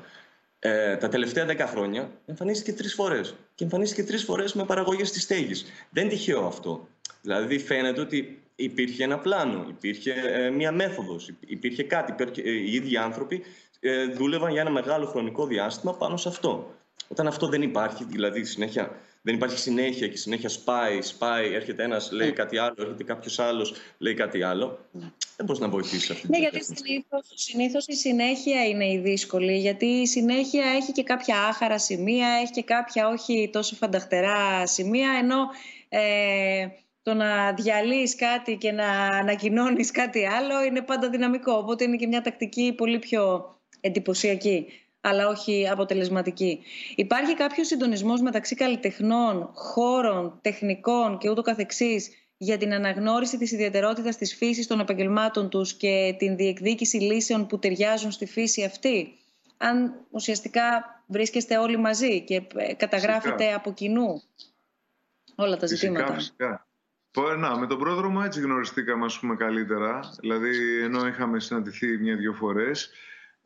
Ε, 0.59 0.95
τα 0.95 1.09
τελευταία 1.09 1.45
10 1.45 1.65
χρόνια 1.69 2.11
εμφανίστηκε 2.25 2.73
τρεις 2.73 2.93
φορές 2.93 3.35
και 3.55 3.63
εμφανίστηκε 3.63 4.03
τρεις 4.03 4.23
φορές 4.23 4.53
με 4.53 4.65
παραγωγές 4.65 5.11
της 5.11 5.21
στέγης. 5.21 5.65
Δεν 5.89 6.03
είναι 6.03 6.13
τυχαίο 6.13 6.45
αυτό. 6.45 6.87
Δηλαδή 7.21 7.59
φαίνεται 7.59 8.01
ότι 8.01 8.41
υπήρχε 8.55 9.03
ένα 9.03 9.19
πλάνο, 9.19 9.65
υπήρχε 9.69 10.11
ε, 10.11 10.49
μια 10.49 10.71
μέθοδος, 10.71 11.31
υπήρχε 11.39 11.83
κάτι. 11.83 12.41
Ε, 12.41 12.51
οι 12.51 12.73
ίδιοι 12.73 12.97
άνθρωποι 12.97 13.43
ε, 13.79 14.05
δούλευαν 14.05 14.51
για 14.51 14.61
ένα 14.61 14.69
μεγάλο 14.69 15.05
χρονικό 15.05 15.45
διάστημα 15.45 15.93
πάνω 15.93 16.17
σε 16.17 16.29
αυτό. 16.29 16.75
Όταν 17.07 17.27
αυτό 17.27 17.47
δεν 17.47 17.61
υπάρχει, 17.61 18.03
δηλαδή 18.03 18.43
συνέχεια 18.43 18.91
δεν 19.27 19.35
υπάρχει 19.35 19.57
συνέχεια 19.57 20.07
και 20.07 20.17
συνέχεια 20.17 20.49
σπάει, 20.49 21.01
σπάει, 21.01 21.53
έρχεται 21.53 21.83
ένας, 21.83 22.11
λέει 22.11 22.31
κάτι 22.31 22.57
άλλο, 22.57 22.75
έρχεται 22.77 23.03
κάποιος 23.03 23.39
άλλος, 23.39 23.73
λέει 23.97 24.13
κάτι 24.13 24.43
άλλο. 24.43 24.79
Δεν 25.35 25.45
μπορείς 25.45 25.61
να 25.61 25.69
βοηθήσεις 25.69 26.09
αυτή 26.09 26.27
Ναι, 26.29 26.37
γιατί 26.37 26.59
συνήθως 27.35 27.87
η 27.87 27.93
συνέχεια 27.93 28.67
είναι 28.67 28.91
η 28.91 28.97
δύσκολη. 28.97 29.57
Γιατί 29.57 29.85
η 29.85 30.07
συνέχεια 30.07 30.65
έχει 30.65 30.91
και 30.91 31.03
κάποια 31.03 31.47
άχαρα 31.47 31.79
σημεία, 31.79 32.27
έχει 32.41 32.51
και 32.51 32.63
κάποια 32.63 33.07
όχι 33.07 33.49
τόσο 33.53 33.75
φανταχτερά 33.75 34.67
σημεία, 34.67 35.09
ενώ 35.21 35.37
ε, 35.89 36.67
το 37.01 37.13
να 37.13 37.53
διαλύεις 37.53 38.15
κάτι 38.15 38.55
και 38.55 38.71
να 38.71 38.87
ανακοινώνεις 39.07 39.91
κάτι 39.91 40.25
άλλο 40.25 40.63
είναι 40.63 40.81
πάντα 40.81 41.09
δυναμικό. 41.09 41.53
Οπότε 41.53 41.83
είναι 41.83 41.95
και 41.95 42.07
μια 42.07 42.21
τακτική 42.21 42.73
πολύ 42.77 42.99
πιο 42.99 43.55
εντυπωσιακή 43.79 44.65
αλλά 45.01 45.27
όχι 45.27 45.67
αποτελεσματική. 45.69 46.63
Υπάρχει 46.95 47.35
κάποιος 47.35 47.67
συντονισμός 47.67 48.21
μεταξύ 48.21 48.55
καλλιτεχνών, 48.55 49.49
χώρων, 49.53 50.39
τεχνικών 50.41 51.17
και 51.17 51.29
ούτω 51.29 51.41
καθεξής 51.41 52.09
για 52.37 52.57
την 52.57 52.73
αναγνώριση 52.73 53.37
της 53.37 53.51
ιδιαιτερότητας 53.51 54.17
της 54.17 54.35
φύσης 54.35 54.67
των 54.67 54.79
επαγγελμάτων 54.79 55.49
τους 55.49 55.73
και 55.73 56.15
την 56.17 56.35
διεκδίκηση 56.35 56.97
λύσεων 56.97 57.47
που 57.47 57.59
ταιριάζουν 57.59 58.11
στη 58.11 58.25
φύση 58.25 58.63
αυτή; 58.63 59.17
Αν 59.57 59.93
ουσιαστικά 60.09 60.63
βρίσκεστε 61.07 61.57
όλοι 61.57 61.77
μαζί 61.77 62.21
και 62.21 62.41
ε, 62.55 62.73
καταγράφετε 62.73 63.53
από 63.53 63.73
κοινού 63.73 64.21
όλα 65.35 65.57
τα 65.57 65.65
ζητήματα. 65.65 66.13
Φυσικά, 66.13 66.67
Να, 67.37 67.57
με 67.57 67.67
τον 67.67 67.79
πρόδρομο 67.79 68.21
έτσι 68.25 68.41
γνωριστήκαμε 68.41 69.05
ας 69.05 69.19
πούμε 69.19 69.35
καλύτερα. 69.35 69.99
Δηλαδή 70.19 70.81
ενώ 70.83 71.07
είχαμε 71.07 71.39
συναντηθεί 71.39 71.97
μια-δυο 71.97 72.33
φορές 72.33 72.91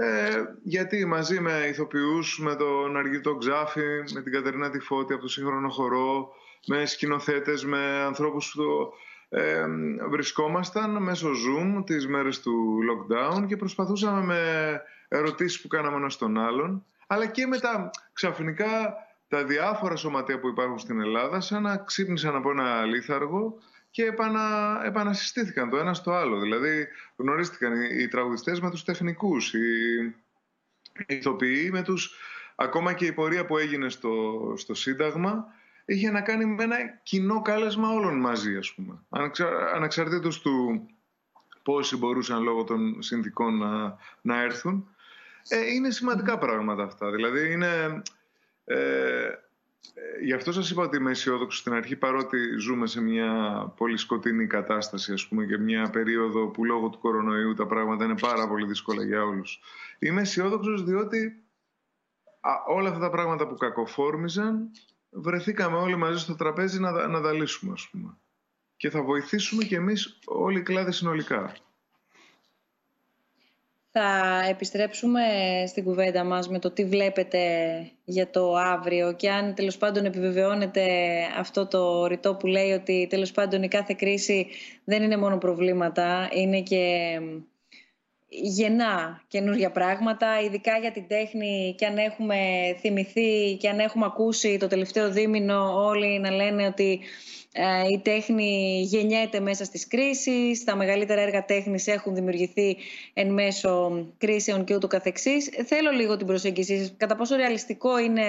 ε, 0.04 0.44
γιατί 0.64 1.06
μαζί 1.06 1.40
με 1.40 1.66
ηθοποιούς, 1.70 2.40
με 2.40 2.56
τον 2.56 2.98
Αργίτο 2.98 3.36
Ξάφη, 3.36 4.04
με 4.14 4.22
την 4.22 4.32
Κατερίνα 4.32 4.70
Τιφώτη 4.70 5.14
από 5.14 5.22
το 5.22 5.28
σύγχρονο 5.28 5.70
χορό, 5.70 6.34
με 6.68 6.86
σκηνοθέτες, 6.86 7.66
με 7.66 8.04
ανθρώπους 8.06 8.52
που 8.56 8.94
ε, 9.30 9.66
βρισκόμασταν 10.10 11.04
μέσω 11.04 11.30
Zoom 11.30 11.84
τις 11.86 12.08
μέρες 12.08 12.42
του 12.42 12.80
lockdown 12.90 13.46
και 13.48 13.58
προσπαθούσαμε 13.58 14.22
με 14.26 14.82
ερωτήσεις 15.08 15.62
που 15.62 15.68
κάναμε 15.68 15.96
ένα 15.96 16.10
στον 16.10 16.38
άλλον, 16.38 16.86
αλλά 17.08 17.26
και 17.26 17.48
μετά 17.48 17.90
ξαφνικά 18.14 18.94
τα 19.28 19.44
διάφορα 19.44 19.96
σωματεία 19.96 20.40
που 20.40 20.48
υπάρχουν 20.48 20.80
στην 20.80 21.02
Ελλάδα 21.02 21.40
σαν 21.40 21.62
να 21.62 21.78
ξύπνησαν 21.78 22.36
από 22.36 22.50
ένα 22.50 22.86
λίθαργο 22.86 23.58
και 23.92 24.06
επανα, 24.06 24.80
επανασυστήθηκαν 24.86 25.70
το 25.70 25.78
ένα 25.78 25.94
στο 25.94 26.12
άλλο. 26.12 26.40
Δηλαδή 26.40 26.88
γνωρίστηκαν 27.16 27.82
οι, 27.82 27.88
οι 28.02 28.08
τραγουδιστές 28.08 28.60
με 28.60 28.70
τους 28.70 28.84
τεχνικούς, 28.84 29.54
οι, 29.54 30.00
οι 31.08 31.16
ηθοποιοί 31.16 31.70
με 31.72 31.82
τους... 31.82 32.16
Ακόμα 32.56 32.94
και 32.94 33.06
η 33.06 33.12
πορεία 33.12 33.46
που 33.46 33.58
έγινε 33.58 33.90
στο, 33.90 34.54
στο 34.58 34.74
Σύνταγμα 34.74 35.46
είχε 35.86 36.12
να 36.12 36.22
κάνει 36.22 36.46
με 36.46 36.64
ένα 36.64 36.78
κοινό 37.04 37.42
κάλεσμα 37.42 37.90
όλων 37.90 38.20
μαζί, 38.20 38.56
ας 38.56 38.74
πούμε. 38.74 39.00
ανεξαρτήτως 39.74 40.42
του 40.42 40.86
πόσοι 41.64 41.98
μπορούσαν 41.98 42.44
λόγω 42.44 42.64
των 42.64 43.02
συνθήκων 43.02 43.58
να, 43.58 43.98
να 44.22 44.42
έρθουν. 44.42 44.96
Ε, 45.48 45.72
είναι 45.74 45.90
σημαντικά 45.90 46.38
πράγματα 46.38 46.84
αυτά. 46.84 47.12
Δηλαδή 47.12 47.52
είναι... 47.52 48.02
Ε, 48.66 49.26
ε, 49.26 49.40
γι' 50.24 50.34
αυτό 50.34 50.52
σας 50.52 50.70
είπα 50.70 50.84
ότι 50.84 50.98
είμαι 50.98 51.12
αισιόδοξος 51.12 51.60
στην 51.60 51.74
αρχή 51.74 51.96
παρότι 51.96 52.38
ζούμε 52.60 52.88
σε 52.88 53.02
μια 53.02 53.64
πολύ 53.78 53.98
σκοτεινή 53.98 54.48
κατάσταση 54.48 55.14
ας 55.14 55.28
πούμε 55.28 55.46
και 55.46 55.58
μια 55.58 55.90
περίοδο 55.90 56.48
που 56.48 56.66
λόγω 56.66 56.90
του 56.90 57.00
κορονοϊού 57.00 57.54
τα 57.54 57.66
πράγματα 57.66 58.06
είναι 58.06 58.18
πάρα 58.20 58.48
πολύ 58.48 58.66
δύσκολα 58.66 59.04
για 59.04 59.24
όλους. 59.24 59.60
Είμαι 60.00 60.22
αισιόδοξος 60.22 60.84
διότι 60.84 61.44
όλα 62.68 62.90
αυτά 62.90 63.02
τα 63.02 63.10
πράγματα 63.10 63.48
που 63.48 63.56
κακοφόρμιζαν 63.56 64.72
βρεθήκαμε 65.10 65.78
όλοι 65.78 65.96
μαζί 65.96 66.20
στο 66.20 66.36
τραπέζι 66.36 66.80
να, 66.80 67.08
να 67.08 67.22
τα 67.22 67.32
λύσουμε 67.32 67.72
ας 67.72 67.90
πούμε. 67.92 68.18
Και 68.78 68.90
θα 68.90 69.02
βοηθήσουμε 69.02 69.64
και 69.64 69.76
εμείς 69.76 70.20
όλοι 70.26 70.60
οι 70.60 70.64
κλάδοι 70.64 70.92
συνολικά. 70.92 71.56
Θα 73.94 74.42
επιστρέψουμε 74.50 75.22
στην 75.68 75.84
κουβέντα 75.84 76.24
μας 76.24 76.50
με 76.50 76.60
το 76.60 76.72
τι 76.72 76.86
βλέπετε 76.86 77.40
για 78.04 78.30
το 78.30 78.56
αύριο 78.56 79.14
και 79.14 79.32
αν 79.32 79.54
τέλος 79.56 79.78
πάντων 79.78 80.06
επιβεβαιώνεται 80.06 80.84
αυτό 81.38 81.68
το 81.68 82.06
ρητό 82.06 82.36
που 82.36 82.48
λέει 82.48 82.72
ότι 82.72 83.08
τέλος 83.10 83.32
πάντων 83.32 83.64
η 83.64 83.68
κάθε 83.68 83.96
κρίση 83.98 84.48
δεν 84.84 85.04
είναι 85.04 85.18
μόνο 85.18 85.38
προβλήματα, 85.38 86.30
είναι 86.34 86.62
και 86.62 87.20
γεννά 88.28 89.24
καινούργια 89.28 89.72
πράγματα, 89.72 90.42
ειδικά 90.42 90.78
για 90.78 90.92
την 90.92 91.08
τέχνη 91.08 91.76
και 91.78 91.86
αν 91.86 91.98
έχουμε 91.98 92.38
θυμηθεί 92.80 93.58
και 93.60 93.70
αν 93.70 93.80
έχουμε 93.80 94.06
ακούσει 94.06 94.58
το 94.58 94.68
τελευταίο 94.68 95.12
δίμηνο 95.12 95.86
όλοι 95.86 96.20
να 96.20 96.32
λένε 96.32 96.66
ότι 96.66 97.00
ε, 97.02 97.41
η 97.92 98.00
τέχνη 98.00 98.82
γεννιέται 98.86 99.40
μέσα 99.40 99.66
στις 99.66 99.88
κρίσεις, 99.88 100.64
τα 100.64 100.76
μεγαλύτερα 100.76 101.22
έργα 101.22 101.46
τέχνης 101.46 101.88
έχουν 101.88 102.16
δημιουργηθεί 102.16 102.78
εν 103.14 103.34
μέσω 103.34 104.06
κρίσεων 104.18 104.64
και 104.64 104.76
ούτω 104.76 104.88
καθεξής. 104.88 105.50
Θέλω 105.66 105.92
λίγο 105.92 106.18
την 106.18 106.28
προσέγγιση 106.28 106.78
σας. 106.78 106.94
Κατά 106.98 107.16
πόσο 107.16 107.36
ρεαλιστικό 107.36 108.00
είναι 108.00 108.24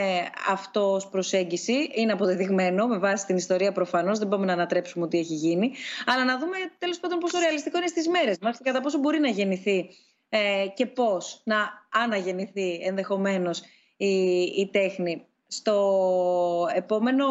αυτό 0.48 0.92
ως 0.92 1.08
προσέγγιση; 1.08 1.90
Είναι 1.94 2.12
αποδεδειγμένο 2.12 2.86
με 2.86 2.98
βάση 2.98 3.26
την 3.26 3.36
ιστορία 3.36 3.72
προφανώς. 3.72 4.18
Δεν 4.18 4.28
πάμε 4.28 4.46
να 4.46 4.52
ανατρέψουμε 4.52 5.04
ότι 5.04 5.18
έχει 5.18 5.34
γίνει. 5.34 5.72
Αλλά 6.06 6.24
να 6.24 6.38
δούμε 6.38 6.56
τέλος 6.78 7.00
πάντων 7.00 7.18
πόσο 7.18 7.38
ρεαλιστικό 7.38 7.78
είναι 7.78 7.86
στις 7.86 8.08
μέρες 8.08 8.38
μας 8.40 8.56
και 8.56 8.62
κατά 8.64 8.80
πόσο 8.80 8.98
μπορεί 8.98 9.18
να 9.18 9.28
γεννηθεί 9.28 9.88
ε, 10.28 10.66
και 10.74 10.86
πώς 10.86 11.42
να 11.44 11.56
αναγεννηθεί 11.90 12.80
ενδεχομένως 12.82 13.62
η, 13.96 14.40
η 14.40 14.68
τέχνη. 14.72 15.26
Στο 15.52 16.66
επόμενο 16.74 17.26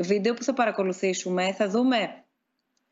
βίντεο 0.00 0.34
που 0.34 0.42
θα 0.42 0.52
παρακολουθήσουμε 0.52 1.52
θα 1.52 1.68
δούμε 1.68 2.24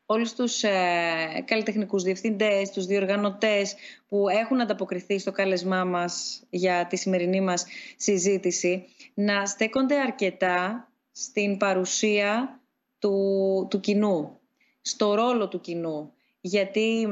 όλους 0.05 0.33
τους 0.33 0.63
ε, 0.63 1.43
καλλιτεχνικούς 1.45 2.03
διευθυντές, 2.03 2.71
τους 2.71 2.85
διοργανωτές 2.85 3.75
που 4.07 4.29
έχουν 4.29 4.61
ανταποκριθεί 4.61 5.19
στο 5.19 5.31
κάλεσμά 5.31 5.83
μας 5.83 6.43
για 6.49 6.87
τη 6.87 6.97
σημερινή 6.97 7.41
μας 7.41 7.65
συζήτηση 7.97 8.85
να 9.13 9.45
στέκονται 9.45 9.99
αρκετά 9.99 10.89
στην 11.11 11.57
παρουσία 11.57 12.61
του, 12.99 13.67
του 13.69 13.79
κοινού, 13.79 14.39
στο 14.81 15.13
ρόλο 15.13 15.47
του 15.47 15.61
κοινού. 15.61 16.13
Γιατί 16.41 17.07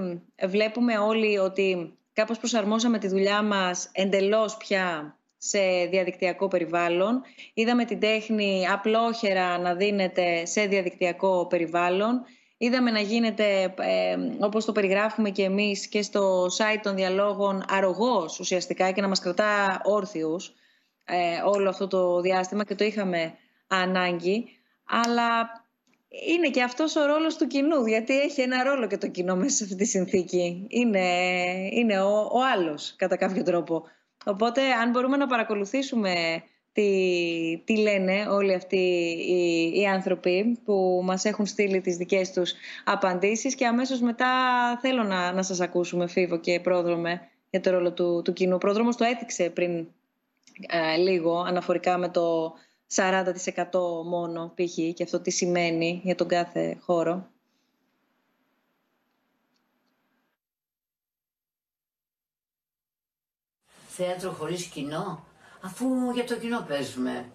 βλέπουμε 0.47 0.97
όλοι 0.97 1.37
ότι 1.37 1.97
κάπως 2.13 2.37
προσαρμόσαμε 2.37 2.97
τη 2.97 3.07
δουλειά 3.07 3.41
μας 3.41 3.89
εντελώς 3.91 4.57
πια 4.57 5.17
σε 5.47 5.85
διαδικτυακό 5.89 6.47
περιβάλλον. 6.47 7.21
Είδαμε 7.53 7.85
την 7.85 7.99
τέχνη 7.99 8.67
απλόχερα 8.67 9.57
να 9.57 9.75
δίνεται 9.75 10.45
σε 10.45 10.65
διαδικτυακό 10.65 11.47
περιβάλλον. 11.47 12.21
Είδαμε 12.57 12.91
να 12.91 12.99
γίνεται, 12.99 13.73
ε, 13.77 14.15
όπως 14.39 14.65
το 14.65 14.71
περιγράφουμε 14.71 15.29
και 15.29 15.43
εμείς 15.43 15.87
και 15.87 16.01
στο 16.01 16.45
site 16.45 16.79
των 16.81 16.95
διαλόγων, 16.95 17.63
αρρωγός 17.69 18.39
ουσιαστικά 18.39 18.91
και 18.91 19.01
να 19.01 19.07
μας 19.07 19.19
κρατά 19.19 19.81
όρθιους 19.83 20.53
ε, 21.05 21.41
όλο 21.45 21.69
αυτό 21.69 21.87
το 21.87 22.21
διάστημα 22.21 22.63
και 22.63 22.75
το 22.75 22.83
είχαμε 22.83 23.33
ανάγκη. 23.67 24.45
Αλλά 24.85 25.49
είναι 26.27 26.49
και 26.49 26.63
αυτός 26.63 26.95
ο 26.95 27.05
ρόλος 27.05 27.35
του 27.37 27.47
κοινού, 27.47 27.85
γιατί 27.85 28.19
έχει 28.19 28.41
ένα 28.41 28.63
ρόλο 28.63 28.87
και 28.87 28.97
το 28.97 29.07
κοινό 29.07 29.35
μέσα 29.35 29.55
σε 29.55 29.63
αυτή 29.63 29.75
τη 29.75 29.85
συνθήκη. 29.85 30.65
Είναι, 30.69 31.07
είναι 31.71 32.01
ο, 32.01 32.29
ο 32.31 32.39
άλλος, 32.53 32.95
κατά 32.97 33.15
κάποιο 33.15 33.43
τρόπο. 33.43 33.83
Οπότε, 34.23 34.61
αν 34.71 34.89
μπορούμε 34.89 35.17
να 35.17 35.27
παρακολουθήσουμε 35.27 36.43
τι, 36.73 37.61
τι 37.65 37.77
λένε 37.77 38.27
όλοι 38.29 38.53
αυτοί 38.53 38.77
οι, 39.27 39.71
οι 39.79 39.85
άνθρωποι 39.85 40.59
που 40.65 41.01
μας 41.03 41.25
έχουν 41.25 41.45
στείλει 41.45 41.81
τις 41.81 41.97
δικές 41.97 42.31
τους 42.31 42.53
απαντήσεις 42.83 43.55
και 43.55 43.65
αμέσως 43.67 43.99
μετά 44.01 44.29
θέλω 44.81 45.03
να, 45.03 45.31
να 45.31 45.43
σας 45.43 45.59
ακούσουμε 45.59 46.07
Φίβο 46.07 46.37
και 46.37 46.59
Πρόδρομε 46.59 47.21
για 47.49 47.61
το 47.61 47.69
ρόλο 47.69 47.93
του, 47.93 48.21
του 48.23 48.33
κοινού. 48.33 48.55
Ο 48.55 48.57
Πρόδρομος 48.57 48.95
το 48.95 49.03
έθιξε 49.03 49.49
πριν 49.49 49.87
ε, 50.67 50.97
λίγο 50.97 51.37
αναφορικά 51.39 51.97
με 51.97 52.09
το 52.09 52.53
40% 52.95 53.23
μόνο 54.05 54.53
π.χ. 54.55 54.93
και 54.93 55.03
αυτό 55.03 55.19
τι 55.19 55.31
σημαίνει 55.31 56.01
για 56.03 56.15
τον 56.15 56.27
κάθε 56.27 56.77
χώρο. 56.79 57.31
Θέατρο 63.95 64.29
χωρίς 64.31 64.65
κοινό, 64.65 65.25
αφού 65.61 65.85
για 66.13 66.23
το 66.23 66.35
κοινό 66.35 66.65
παίζουμε. 66.67 67.25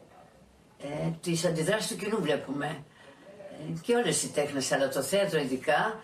Ε, 0.81 1.11
τις 1.21 1.45
αντιδράσεις 1.45 1.91
του 1.91 2.05
κοινού 2.05 2.21
βλέπουμε. 2.23 2.67
Ε, 2.67 3.73
και 3.83 3.95
όλες 3.95 4.23
οι 4.23 4.33
τέχνες, 4.33 4.73
αλλά 4.73 4.89
το 4.89 5.03
θέατρο 5.03 5.41
ειδικά, 5.41 6.01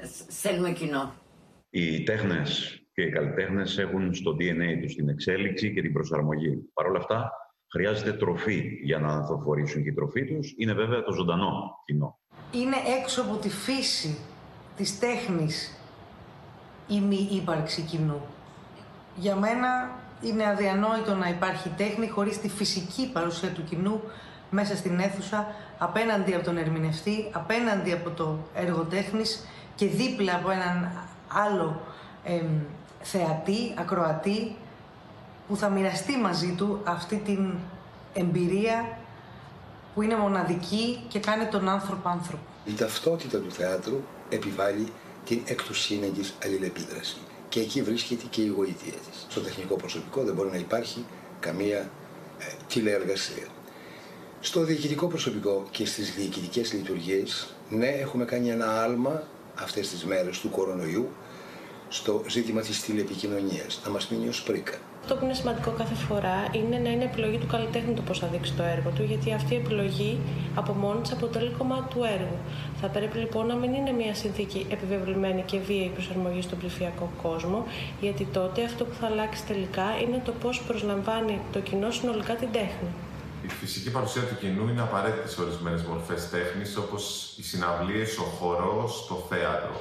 ε, 0.00 0.06
θέλουμε 0.28 0.72
κοινό. 0.72 1.14
Οι 1.70 2.02
τέχνες 2.02 2.78
και 2.92 3.02
οι 3.02 3.10
καλλιτέχνες 3.10 3.78
έχουν 3.78 4.14
στο 4.14 4.36
DNA 4.38 4.80
τους 4.82 4.94
την 4.94 5.08
εξέλιξη 5.08 5.72
και 5.72 5.82
την 5.82 5.92
προσαρμογή. 5.92 6.70
Παρ' 6.72 6.86
όλα 6.86 6.98
αυτά, 6.98 7.30
χρειάζεται 7.72 8.12
τροφή 8.12 8.78
για 8.82 8.98
να 8.98 9.08
ανθοφορήσουν 9.08 9.82
και 9.82 9.88
η 9.88 9.94
τροφή 9.94 10.24
τους 10.24 10.54
είναι 10.56 10.72
βέβαια 10.72 11.02
το 11.02 11.12
ζωντανό 11.12 11.82
κοινό. 11.84 12.18
Είναι 12.52 12.76
έξω 13.00 13.22
από 13.22 13.36
τη 13.36 13.48
φύση 13.48 14.18
της 14.76 14.98
τέχνης 14.98 15.78
η 16.88 17.00
μη 17.00 17.28
ύπαρξη 17.32 17.82
κοινού. 17.82 18.20
Για 19.16 19.36
μένα 19.36 19.90
είναι 20.22 20.46
αδιανόητο 20.46 21.14
να 21.14 21.28
υπάρχει 21.28 21.68
τέχνη 21.68 22.08
χωρίς 22.08 22.40
τη 22.40 22.48
φυσική 22.48 23.10
παρουσία 23.12 23.48
του 23.48 23.64
κοινού 23.64 24.00
μέσα 24.50 24.76
στην 24.76 24.98
αίθουσα, 24.98 25.54
απέναντι 25.78 26.34
από 26.34 26.44
τον 26.44 26.56
ερμηνευτή, 26.56 27.30
απέναντι 27.32 27.92
από 27.92 28.10
το 28.10 28.38
έργο 28.54 28.82
τέχνης 28.82 29.46
και 29.74 29.86
δίπλα 29.86 30.34
από 30.34 30.50
έναν 30.50 30.92
άλλο 31.28 31.80
θεατή, 33.00 33.74
ακροατή, 33.78 34.56
που 35.48 35.56
θα 35.56 35.68
μοιραστεί 35.68 36.16
μαζί 36.16 36.54
του 36.56 36.80
αυτή 36.84 37.16
την 37.16 37.54
εμπειρία 38.14 38.98
που 39.94 40.02
είναι 40.02 40.16
μοναδική 40.16 41.04
και 41.08 41.18
κάνει 41.18 41.46
τον 41.46 41.68
άνθρωπο 41.68 42.08
άνθρωπο. 42.08 42.42
Η 42.64 42.72
ταυτότητα 42.72 43.38
του 43.38 43.50
θεάτρου 43.50 44.00
επιβάλλει 44.28 44.92
την 45.24 45.42
εκ 45.44 45.62
του 45.62 45.74
αλληλεπίδραση 46.44 47.16
και 47.54 47.60
εκεί 47.60 47.82
βρίσκεται 47.82 48.24
και 48.30 48.40
η 48.40 48.46
γοητεία 48.46 48.92
της. 49.10 49.26
Στο 49.28 49.40
τεχνικό 49.40 49.74
προσωπικό 49.76 50.22
δεν 50.22 50.34
μπορεί 50.34 50.50
να 50.50 50.56
υπάρχει 50.56 51.04
καμία 51.40 51.90
ε, 52.38 52.44
τηλεεργασία. 52.68 53.46
Στο 54.40 54.60
διοικητικό 54.60 55.06
προσωπικό 55.06 55.66
και 55.70 55.86
στις 55.86 56.14
διοικητικές 56.14 56.72
λειτουργίες, 56.72 57.54
ναι, 57.70 57.86
έχουμε 57.86 58.24
κάνει 58.24 58.50
ένα 58.50 58.82
άλμα 58.82 59.22
αυτές 59.54 59.88
τις 59.88 60.04
μέρες 60.04 60.38
του 60.38 60.50
κορονοϊού 60.50 61.08
στο 61.88 62.24
ζήτημα 62.28 62.60
της 62.60 62.82
τηλεπικοινωνίας, 62.82 63.80
να 63.84 63.90
μας 63.90 64.08
μείνει 64.08 64.28
ως 64.28 64.42
πρίκα. 64.42 64.78
Αυτό 65.06 65.16
που 65.16 65.24
είναι 65.24 65.34
σημαντικό 65.34 65.70
κάθε 65.70 65.94
φορά 65.94 66.36
είναι 66.52 66.78
να 66.84 66.90
είναι 66.90 67.04
επιλογή 67.04 67.38
του 67.38 67.46
καλλιτέχνη 67.46 67.94
το 67.94 68.02
πώς 68.02 68.18
θα 68.18 68.26
δείξει 68.26 68.52
το 68.52 68.62
έργο 68.62 68.90
του, 68.94 69.02
γιατί 69.02 69.32
αυτή 69.32 69.54
η 69.54 69.56
επιλογή 69.56 70.18
από 70.54 70.72
μόνη 70.72 71.00
της 71.00 71.12
αποτελεί 71.12 71.50
κομμάτι 71.58 71.94
του 71.94 72.02
έργου. 72.16 72.38
Θα 72.80 72.88
πρέπει 72.88 73.18
λοιπόν 73.18 73.46
να 73.46 73.54
μην 73.54 73.74
είναι 73.74 73.90
μια 73.90 74.14
συνθήκη 74.14 74.66
επιβεβλημένη 74.70 75.42
και 75.42 75.58
βίαιη 75.58 75.90
προσαρμογή 75.94 76.42
στον 76.42 76.58
ψηφιακό 76.58 77.10
κόσμο, 77.22 77.66
γιατί 78.00 78.24
τότε 78.24 78.64
αυτό 78.64 78.84
που 78.84 78.94
θα 79.00 79.06
αλλάξει 79.06 79.44
τελικά 79.44 79.86
είναι 80.02 80.22
το 80.24 80.32
πώς 80.42 80.62
προσλαμβάνει 80.66 81.40
το 81.52 81.58
κοινό 81.60 81.90
συνολικά 81.90 82.34
την 82.34 82.48
τέχνη. 82.52 82.90
Η 83.42 83.48
φυσική 83.48 83.90
παρουσία 83.90 84.22
του 84.22 84.36
κοινού 84.40 84.68
είναι 84.68 84.80
απαραίτητη 84.80 85.28
σε 85.30 85.40
ορισμένες 85.40 85.82
μορφές 85.82 86.30
τέχνης, 86.30 86.76
όπως 86.76 87.34
οι 87.36 87.42
συναυλίες, 87.42 88.18
ο 88.18 88.24
χορός, 88.38 89.06
το 89.08 89.16
θέατρο. 89.28 89.76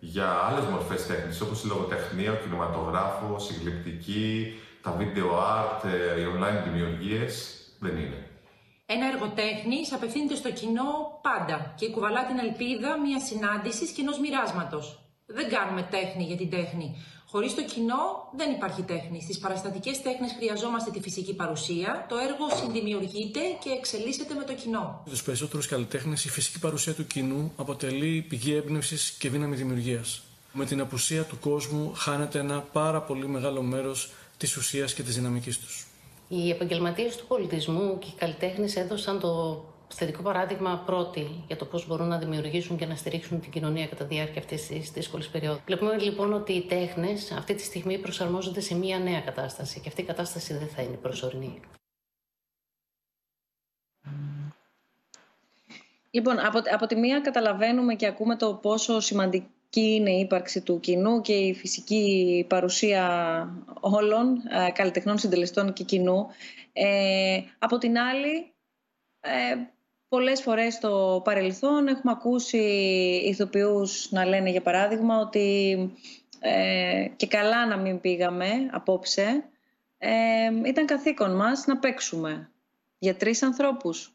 Για 0.00 0.30
άλλες 0.30 0.64
μορφές 0.64 1.06
τέχνης, 1.06 1.40
όπως 1.40 1.64
η 1.64 1.66
λογοτεχνία, 1.66 2.32
ο 2.32 2.36
κινηματογράφος, 2.36 3.50
η 3.50 3.54
γλυπτική, 3.54 4.54
τα 4.82 4.96
video 4.98 5.30
art, 5.56 5.84
ε, 5.84 6.20
οι 6.20 6.24
online 6.34 6.62
δημιουργίες, 6.64 7.32
δεν 7.78 7.96
είναι. 7.96 8.28
Ένα 8.86 9.06
εργοτέχνη 9.06 9.78
απευθύνεται 9.94 10.34
στο 10.34 10.50
κοινό 10.52 11.20
πάντα 11.22 11.74
και 11.76 11.90
κουβαλά 11.90 12.26
την 12.26 12.38
ελπίδα 12.38 13.00
μιας 13.00 13.22
συνάντησης 13.22 13.90
και 13.90 14.00
ενό 14.00 14.12
μοιράσματος. 14.20 15.02
Δεν 15.26 15.48
κάνουμε 15.48 15.82
τέχνη 15.82 16.24
για 16.24 16.36
την 16.36 16.50
τέχνη. 16.50 16.96
Χωρίς 17.30 17.54
το 17.54 17.64
κοινό 17.64 18.30
δεν 18.36 18.50
υπάρχει 18.50 18.82
τέχνη. 18.82 19.22
Στις 19.22 19.38
παραστατικές 19.38 20.02
τέχνες 20.02 20.32
χρειαζόμαστε 20.38 20.90
τη 20.90 21.00
φυσική 21.00 21.34
παρουσία. 21.34 22.06
Το 22.08 22.16
έργο 22.16 22.56
συνδημιουργείται 22.62 23.40
και 23.62 23.70
εξελίσσεται 23.70 24.34
με 24.34 24.44
το 24.44 24.54
κοινό. 24.54 25.00
Για 25.04 25.12
τους 25.12 25.22
περισσότερους 25.22 25.66
καλλιτέχνες, 25.66 26.24
η 26.24 26.28
φυσική 26.28 26.58
παρουσία 26.58 26.94
του 26.94 27.06
κοινού 27.06 27.52
αποτελεί 27.56 28.26
πηγή 28.28 28.54
έμπνευσης 28.54 29.10
και 29.10 29.30
δύναμη 29.30 29.56
δημιουργίας. 29.56 30.22
Με 30.52 30.64
την 30.64 30.80
απουσία 30.80 31.24
του 31.24 31.38
κόσμου 31.38 31.92
χάνεται 31.94 32.38
ένα 32.38 32.60
πάρα 32.60 33.02
πολύ 33.02 33.28
μεγάλο 33.28 33.62
μέρος 33.62 34.10
της 34.36 34.56
ουσίας 34.56 34.94
και 34.94 35.02
της 35.02 35.14
δυναμικής 35.14 35.58
τους. 35.58 35.86
Οι 36.28 36.50
επαγγελματίες 36.50 37.16
του 37.16 37.26
πολιτισμού 37.26 37.98
και 37.98 38.06
οι 38.06 38.14
καλλιτέχνες 38.18 38.76
έδωσαν 38.76 39.20
το 39.20 39.64
θετικό 39.88 40.22
παράδειγμα 40.22 40.82
πρώτοι 40.86 41.44
για 41.46 41.56
το 41.56 41.64
πώς 41.64 41.86
μπορούν 41.86 42.08
να 42.08 42.18
δημιουργήσουν 42.18 42.76
και 42.76 42.86
να 42.86 42.94
στηρίξουν 42.94 43.40
την 43.40 43.50
κοινωνία 43.50 43.86
κατά 43.86 44.04
τη 44.04 44.14
διάρκεια 44.14 44.40
αυτής 44.40 44.66
της 44.66 44.90
δύσκολης 44.90 45.28
περίοδου. 45.28 45.60
Βλέπουμε 45.66 45.98
λοιπόν 45.98 46.32
ότι 46.32 46.52
οι 46.52 46.62
τέχνες 46.62 47.32
αυτή 47.32 47.54
τη 47.54 47.62
στιγμή 47.62 47.98
προσαρμόζονται 47.98 48.60
σε 48.60 48.74
μια 48.74 48.98
νέα 48.98 49.20
κατάσταση 49.20 49.80
και 49.80 49.88
αυτή 49.88 50.00
η 50.00 50.04
κατάσταση 50.04 50.54
δεν 50.54 50.68
θα 50.68 50.82
είναι 50.82 50.96
προσωρινή. 50.96 51.60
Λοιπόν, 56.10 56.38
από, 56.38 56.58
από 56.74 56.86
τη 56.86 56.96
μία 56.96 57.20
καταλαβαίνουμε 57.20 57.94
και 57.94 58.06
ακούμε 58.06 58.36
το 58.36 58.54
πόσο 58.54 59.00
σημαντική 59.00 59.48
είναι 59.80 60.10
η 60.10 60.20
ύπαρξη 60.20 60.60
του 60.60 60.80
κοινού 60.80 61.20
και 61.20 61.32
η 61.32 61.54
φυσική 61.54 62.44
παρουσία 62.48 63.04
όλων, 63.80 64.36
ε, 64.36 64.70
καλλιτεχνών, 64.70 65.18
συντελεστών 65.18 65.72
και 65.72 65.84
κοινού. 65.84 66.26
Ε, 66.72 67.40
από 67.58 67.78
την 67.78 67.98
άλλη, 67.98 68.52
ε, 69.20 69.54
πολλές 70.08 70.42
φορές 70.42 70.74
στο 70.74 71.20
παρελθόν 71.24 71.86
έχουμε 71.86 72.12
ακούσει 72.12 72.58
ηθοποιούς 73.24 74.10
να 74.10 74.24
λένε 74.24 74.50
για 74.50 74.62
παράδειγμα 74.62 75.18
ότι 75.18 75.78
ε, 76.40 77.06
και 77.16 77.26
καλά 77.26 77.66
να 77.66 77.76
μην 77.76 78.00
πήγαμε 78.00 78.48
απόψε, 78.70 79.44
ε, 79.98 80.10
ήταν 80.64 80.86
καθήκον 80.86 81.36
μας 81.36 81.66
να 81.66 81.78
παίξουμε 81.78 82.50
για 82.98 83.16
τρεις 83.16 83.42
ανθρώπους. 83.42 84.12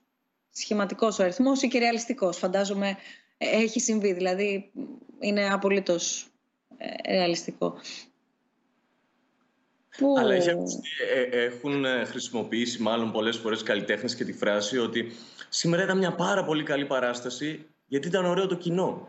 Σχηματικός 0.51 1.19
ο 1.19 1.23
αριθμός 1.23 1.61
ή 1.61 1.67
και 1.67 1.79
ρεαλιστικός. 1.79 2.37
Φαντάζομαι 2.37 2.97
έχει 3.37 3.79
συμβεί, 3.79 4.13
δηλαδή 4.13 4.71
είναι 5.19 5.49
απολύτως 5.49 6.27
ρεαλιστικό. 7.09 7.75
Που... 9.97 10.15
Αλλά 10.17 10.33
έχει 10.33 10.49
ε, 11.13 11.43
έχουν 11.43 11.85
ε, 11.85 12.03
χρησιμοποιήσει 12.03 12.81
μάλλον 12.81 13.11
πολλές 13.11 13.37
φορές 13.37 13.63
καλλιτέχνες 13.63 14.15
και 14.15 14.23
τη 14.23 14.33
φράση 14.33 14.77
ότι 14.77 15.11
σήμερα 15.53 15.83
ήταν 15.83 15.97
μια 15.97 16.15
πάρα 16.15 16.43
πολύ 16.43 16.63
καλή 16.63 16.85
παράσταση 16.85 17.65
γιατί 17.85 18.07
ήταν 18.07 18.25
ωραίο 18.25 18.47
το 18.47 18.55
κοινό. 18.55 19.07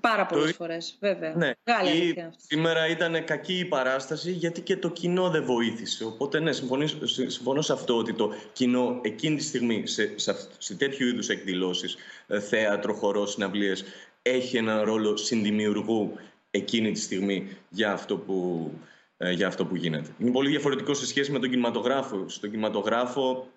Πάρα 0.00 0.26
πολλές 0.26 0.50
το... 0.50 0.54
φορές, 0.54 0.96
βέβαια. 1.00 1.34
Ναι. 1.34 1.48
Ή 1.94 2.14
σήμερα 2.36 2.88
ήταν 2.88 3.24
κακή 3.24 3.58
η 3.58 3.64
παράσταση 3.64 4.30
γιατί 4.30 4.60
και 4.60 4.76
το 4.76 4.90
κοινό 4.90 5.30
δεν 5.30 5.44
βοήθησε. 5.44 6.04
Οπότε 6.04 6.40
ναι, 6.40 6.52
συμφωνώ, 6.52 7.60
σε 7.60 7.72
αυτό 7.72 7.96
ότι 7.96 8.12
το 8.12 8.32
κοινό 8.52 9.00
εκείνη 9.02 9.36
τη 9.36 9.42
στιγμή 9.42 9.86
σε, 9.86 10.12
σε, 10.16 10.36
σε 10.58 10.74
τέτοιου 10.74 11.06
είδους 11.06 11.28
εκδηλώσεις, 11.28 11.96
ε, 12.26 12.40
θέατρο, 12.40 12.94
χορό, 12.94 13.26
συναυλίες, 13.26 13.84
έχει 14.22 14.56
έναν 14.56 14.82
ρόλο 14.82 15.16
συνδημιουργού 15.16 16.12
εκείνη 16.50 16.92
τη 16.92 17.00
στιγμή 17.00 17.56
για 17.68 17.92
αυτό 17.92 18.16
που, 18.16 18.70
ε, 19.16 19.32
για 19.32 19.46
αυτό 19.46 19.66
που 19.66 19.76
γίνεται. 19.76 20.10
Είναι 20.18 20.30
πολύ 20.30 20.48
διαφορετικό 20.48 20.94
σε 20.94 21.06
σχέση 21.06 21.32
με 21.32 21.38
τον 21.38 21.50
κινηματογράφο. 21.50 22.28
Στον 22.28 22.50
κινηματογράφο 22.50 23.48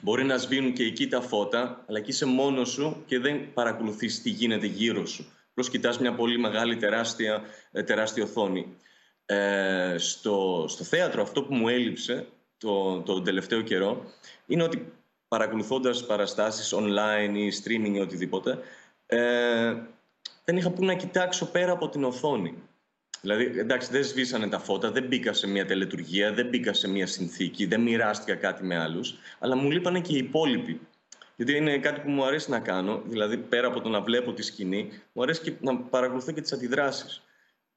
μπορεί 0.00 0.24
να 0.24 0.36
σβήνουν 0.36 0.72
και 0.72 0.82
εκεί 0.82 1.08
τα 1.08 1.20
φώτα, 1.20 1.84
αλλά 1.88 1.98
εκεί 1.98 2.10
είσαι 2.10 2.26
μόνος 2.26 2.70
σου 2.70 3.02
και 3.06 3.18
δεν 3.18 3.52
παρακολουθείς 3.52 4.22
τι 4.22 4.30
γίνεται 4.30 4.66
γύρω 4.66 5.06
σου. 5.06 5.32
Απλώς 5.50 5.70
κοιτάς 5.70 5.98
μια 5.98 6.14
πολύ 6.14 6.38
μεγάλη 6.38 6.76
τεράστια, 6.76 7.42
ε, 7.72 7.82
τεράστια 7.82 8.22
οθόνη. 8.22 8.76
Ε, 9.26 9.94
στο, 9.98 10.64
στο 10.68 10.84
θέατρο 10.84 11.22
αυτό 11.22 11.42
που 11.42 11.54
μου 11.54 11.68
έλειψε 11.68 12.26
το, 12.58 13.00
το 13.00 13.22
τελευταίο 13.22 13.60
καιρό 13.60 14.04
είναι 14.46 14.62
ότι 14.62 14.92
παρακολουθώντας 15.28 16.06
παραστάσεις 16.06 16.74
online 16.74 17.34
ή 17.34 17.52
streaming 17.64 17.94
ή 17.94 18.00
οτιδήποτε 18.00 18.58
ε, 19.06 19.76
δεν 20.44 20.56
είχα 20.56 20.70
που 20.70 20.84
να 20.84 20.94
κοιτάξω 20.94 21.46
πέρα 21.46 21.72
από 21.72 21.88
την 21.88 22.04
οθόνη. 22.04 22.54
Δηλαδή, 23.20 23.58
εντάξει, 23.58 23.90
δεν 23.90 24.04
σβήσανε 24.04 24.48
τα 24.48 24.58
φώτα, 24.58 24.90
δεν 24.90 25.06
μπήκα 25.06 25.32
σε 25.32 25.46
μια 25.46 25.66
τελετουργία, 25.66 26.32
δεν 26.32 26.48
μπήκα 26.48 26.72
σε 26.72 26.88
μια 26.88 27.06
συνθήκη, 27.06 27.66
δεν 27.66 27.80
μοιράστηκα 27.80 28.34
κάτι 28.34 28.64
με 28.64 28.78
άλλους, 28.78 29.14
αλλά 29.38 29.56
μου 29.56 29.70
λείπανε 29.70 30.00
και 30.00 30.14
οι 30.14 30.18
υπόλοιποι. 30.18 30.80
Γιατί 31.36 31.56
είναι 31.56 31.78
κάτι 31.78 32.00
που 32.00 32.10
μου 32.10 32.24
αρέσει 32.24 32.50
να 32.50 32.60
κάνω, 32.60 33.02
δηλαδή 33.06 33.36
πέρα 33.36 33.66
από 33.66 33.80
το 33.80 33.88
να 33.88 34.00
βλέπω 34.00 34.32
τη 34.32 34.42
σκηνή, 34.42 34.88
μου 35.12 35.22
αρέσει 35.22 35.40
και 35.40 35.52
να 35.60 35.76
παρακολουθώ 35.76 36.32
και 36.32 36.40
τις 36.40 36.52
αντιδράσεις. 36.52 37.22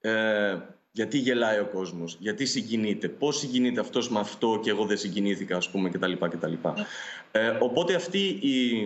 Ε, 0.02 0.58
γιατί 0.92 1.18
γελάει 1.18 1.60
ο 1.60 1.66
κόσμος, 1.66 2.18
γιατί 2.20 2.46
συγκινείται, 2.46 3.10
πώς 3.10 3.38
συγκινείται 3.38 3.80
αυτός 3.80 4.10
με 4.10 4.20
αυτό 4.20 4.60
και 4.64 4.70
εγώ 4.70 4.86
δεν 4.86 4.98
συγκινήθηκα, 4.98 5.58
ας 5.58 5.70
πούμε, 5.70 5.90
κτλ. 5.90 6.12
κτλ. 6.14 6.54
Ε, 7.32 7.58
οπότε 7.60 7.96
αυτή 7.96 8.28
η, 8.28 8.80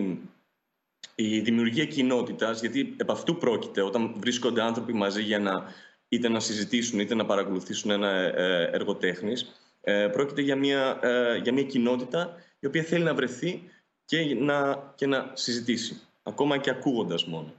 η 1.14 1.40
δημιουργία 1.40 1.84
κοινότητας, 1.84 2.60
γιατί 2.60 2.94
επ' 2.96 3.10
αυτού 3.10 3.36
πρόκειται 3.36 3.82
όταν 3.82 4.14
βρίσκονται 4.16 4.62
άνθρωποι 4.62 4.92
μαζί 4.92 5.22
για 5.22 5.38
να 5.38 5.72
είτε 6.08 6.28
να 6.28 6.40
συζητήσουν 6.40 7.00
είτε 7.00 7.14
να 7.14 7.26
παρακολουθήσουν 7.26 7.90
ένα 7.90 8.10
ε, 8.10 8.70
έργο 8.72 8.94
τέχνης. 8.94 9.52
Ε, 9.80 10.08
πρόκειται 10.12 10.40
για 10.40 10.56
μια, 10.56 10.98
ε, 11.02 11.36
για 11.36 11.52
μια 11.52 11.62
κοινότητα 11.62 12.34
η 12.60 12.66
οποία 12.66 12.82
θέλει 12.82 13.04
να 13.04 13.14
βρεθεί 13.14 13.62
και 14.04 14.34
να, 14.34 14.92
και 14.94 15.06
να 15.06 15.30
συζητήσει, 15.34 16.00
ακόμα 16.22 16.58
και 16.58 16.70
ακούγοντας 16.70 17.24
μόνο 17.24 17.52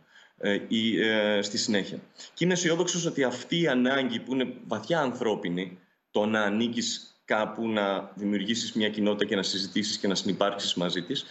ή, 0.67 0.97
στη 1.41 1.57
συνέχεια. 1.57 1.99
Και 2.33 2.43
είμαι 2.43 2.53
αισιόδοξος 2.53 3.05
ότι 3.05 3.23
αυτή 3.23 3.61
η 3.61 3.67
ανάγκη 3.67 4.19
που 4.19 4.33
είναι 4.33 4.53
βαθιά 4.67 4.99
ανθρώπινη, 4.99 5.79
το 6.11 6.25
να 6.25 6.41
ανήκεις 6.41 7.21
κάπου 7.25 7.69
να 7.69 8.11
δημιουργήσεις 8.15 8.73
μια 8.73 8.89
κοινότητα 8.89 9.25
και 9.25 9.35
να 9.35 9.43
συζητήσεις 9.43 9.97
και 9.97 10.07
να 10.07 10.15
συνεπάρξεις 10.15 10.73
μαζί 10.73 11.03
της, 11.03 11.25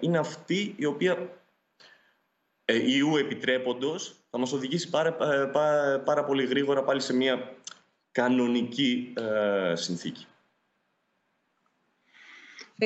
είναι 0.00 0.18
αυτή 0.18 0.74
η 0.76 0.84
οποία 0.84 1.40
Ιού 2.64 3.16
επιτρέποντος 3.16 4.19
θα 4.30 4.38
μας 4.38 4.52
οδηγήσει 4.52 4.90
πάρα, 4.90 5.16
ε, 5.32 5.50
πάρα, 6.04 6.24
πολύ 6.24 6.44
γρήγορα 6.44 6.82
πάλι 6.82 7.00
σε 7.00 7.14
μια 7.14 7.54
κανονική 8.10 9.12
ε, 9.16 9.74
συνθήκη. 9.74 10.26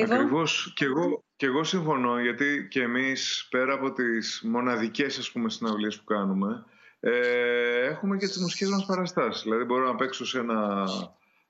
Ακριβώς. 0.03 0.73
Και 0.75 0.85
εγώ, 0.85 1.23
και 1.35 1.45
εγώ 1.45 1.63
συμφωνώ, 1.63 2.19
γιατί 2.19 2.67
και 2.69 2.81
εμείς 2.81 3.47
πέρα 3.49 3.73
από 3.73 3.93
τις 3.93 4.41
μοναδικές 4.45 5.17
ας 5.17 5.31
πούμε, 5.31 5.49
συναυλίες 5.49 5.97
που 5.97 6.03
κάνουμε, 6.03 6.65
ε, 6.99 7.85
έχουμε 7.85 8.17
και 8.17 8.27
τις 8.27 8.37
μουσικές 8.37 8.69
μας 8.69 8.85
παραστάσεις. 8.85 9.43
Δηλαδή 9.43 9.63
μπορώ 9.63 9.85
να 9.85 9.95
παίξω 9.95 10.25
σε, 10.25 10.39
ένα, 10.39 10.87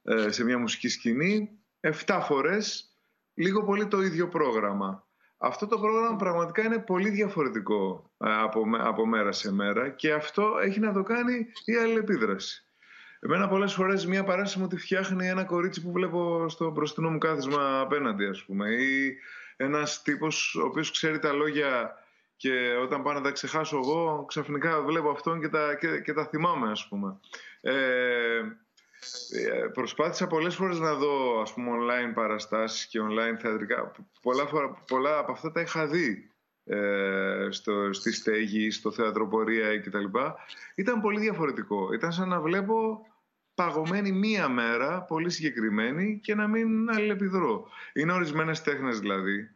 ε, 0.04 0.32
σε 0.32 0.44
μια 0.44 0.60
μουσική 0.60 0.88
σκηνή 0.88 1.60
7 1.80 2.22
φορές 2.22 2.96
λίγο 3.34 3.64
πολύ 3.64 3.88
το 3.88 4.02
ίδιο 4.02 4.28
πρόγραμμα. 4.28 5.05
Αυτό 5.46 5.68
το 5.68 5.80
πρόγραμμα 5.80 6.16
πραγματικά 6.16 6.64
είναι 6.64 6.80
πολύ 6.80 7.10
διαφορετικό 7.10 8.12
ε, 8.18 8.34
από, 8.42 8.64
από 8.80 9.06
μέρα 9.06 9.32
σε 9.32 9.52
μέρα 9.52 9.90
και 9.90 10.14
αυτό 10.14 10.58
έχει 10.62 10.80
να 10.80 10.94
το 10.94 11.04
κάνει 11.04 11.48
η 11.66 11.76
αλληλεπίδραση. 11.76 12.64
Εμένα 13.20 13.48
πολλές 13.48 13.74
φορές 13.74 14.06
μια 14.06 14.24
παράσταση 14.24 14.60
μου 14.60 14.68
τη 14.68 14.78
φτιάχνει 14.78 15.28
ένα 15.28 15.44
κορίτσι 15.44 15.82
που 15.82 15.92
βλέπω 15.92 16.50
στο 16.50 16.72
μπροστινό 16.72 17.10
μου 17.10 17.18
κάθισμα 17.18 17.80
απέναντι 17.80 18.26
ας 18.26 18.44
πούμε 18.44 18.70
ή 18.70 19.18
ένας 19.58 20.02
τύπος 20.02 20.56
ο 20.56 20.66
οποίος 20.66 20.92
ξέρει 20.92 21.20
τα 21.20 21.34
λόγια 21.34 21.94
και 22.36 22.76
όταν 22.82 23.04
πάω 23.04 23.14
να 23.14 23.22
τα 23.22 23.32
ξεχάσω 23.32 23.78
εγώ 23.78 24.26
ξαφνικά 24.28 24.82
βλέπω 24.82 25.10
αυτόν 25.10 25.42
και 25.42 25.50
τα, 25.50 25.76
και, 25.76 26.00
και 26.00 26.14
τα 26.14 26.26
θυμάμαι 26.26 26.72
ας 26.72 26.88
πούμε. 26.88 27.20
Ε, 27.62 27.74
ε, 27.74 28.58
προσπάθησα 29.74 30.28
πολλές 30.28 30.56
φορές 30.56 30.80
να 30.80 30.94
δω 30.94 31.42
ας 31.42 31.54
πούμε 31.54 31.70
online 31.72 32.14
παραστάσεις 32.14 32.86
και 32.86 33.00
online 33.02 33.40
θεατρικά. 33.40 33.92
Πολλά, 34.22 34.46
φορά, 34.46 34.70
πολλά 34.88 35.18
από 35.18 35.32
αυτά 35.32 35.52
τα 35.52 35.62
είχα 35.62 35.88
δει 35.88 36.30
ε, 36.64 37.48
στο, 37.50 37.94
στη 37.94 38.12
στέγη, 38.12 38.72
στο 38.72 38.92
θεατροπορία 38.92 39.80
κτλ. 39.80 40.06
Ήταν 40.76 41.02
πολύ 41.02 41.20
διαφορετικό. 41.20 41.94
Ήταν 41.94 42.12
σαν 42.12 42.30
να 42.30 42.42
βλέπω 42.42 43.06
παγωμένη 43.56 44.12
μία 44.12 44.50
μέρα, 44.50 45.02
πολύ 45.02 45.30
συγκεκριμένη 45.30 46.20
και 46.24 46.36
να 46.36 46.48
μην 46.48 46.90
αλληλεπιδρώ. 46.90 47.68
Είναι 47.94 48.12
ορισμένες 48.12 48.62
τέχνες 48.62 49.00
δηλαδή, 49.00 49.50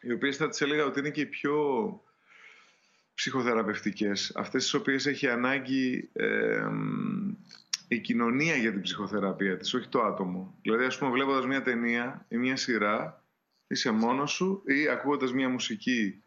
οι 0.00 0.12
οποίες 0.12 0.36
θα 0.36 0.48
τις 0.48 0.60
έλεγα 0.60 0.84
ότι 0.84 0.98
είναι 0.98 1.10
και 1.10 1.20
οι 1.20 1.26
πιο 1.26 1.56
ψυχοθεραπευτικές. 3.14 4.32
Αυτές 4.36 4.62
τις 4.62 4.74
οποίες 4.74 5.06
έχει 5.06 5.28
ανάγκη 5.28 6.10
ε, 6.12 6.68
η 7.92 7.98
κοινωνία 7.98 8.56
για 8.56 8.72
την 8.72 8.80
ψυχοθεραπεία 8.80 9.56
της, 9.56 9.74
όχι 9.74 9.88
το 9.88 10.00
άτομο. 10.00 10.58
Δηλαδή, 10.62 10.84
ας 10.84 10.98
πούμε, 10.98 11.10
βλέποντας 11.10 11.46
μια 11.46 11.62
ταινία 11.62 12.26
ή 12.28 12.36
μια 12.36 12.56
σειρά, 12.56 13.24
είσαι 13.66 13.90
μόνος 13.90 14.30
σου 14.32 14.62
ή 14.66 14.88
ακούγοντας 14.88 15.32
μια 15.32 15.48
μουσική 15.48 16.22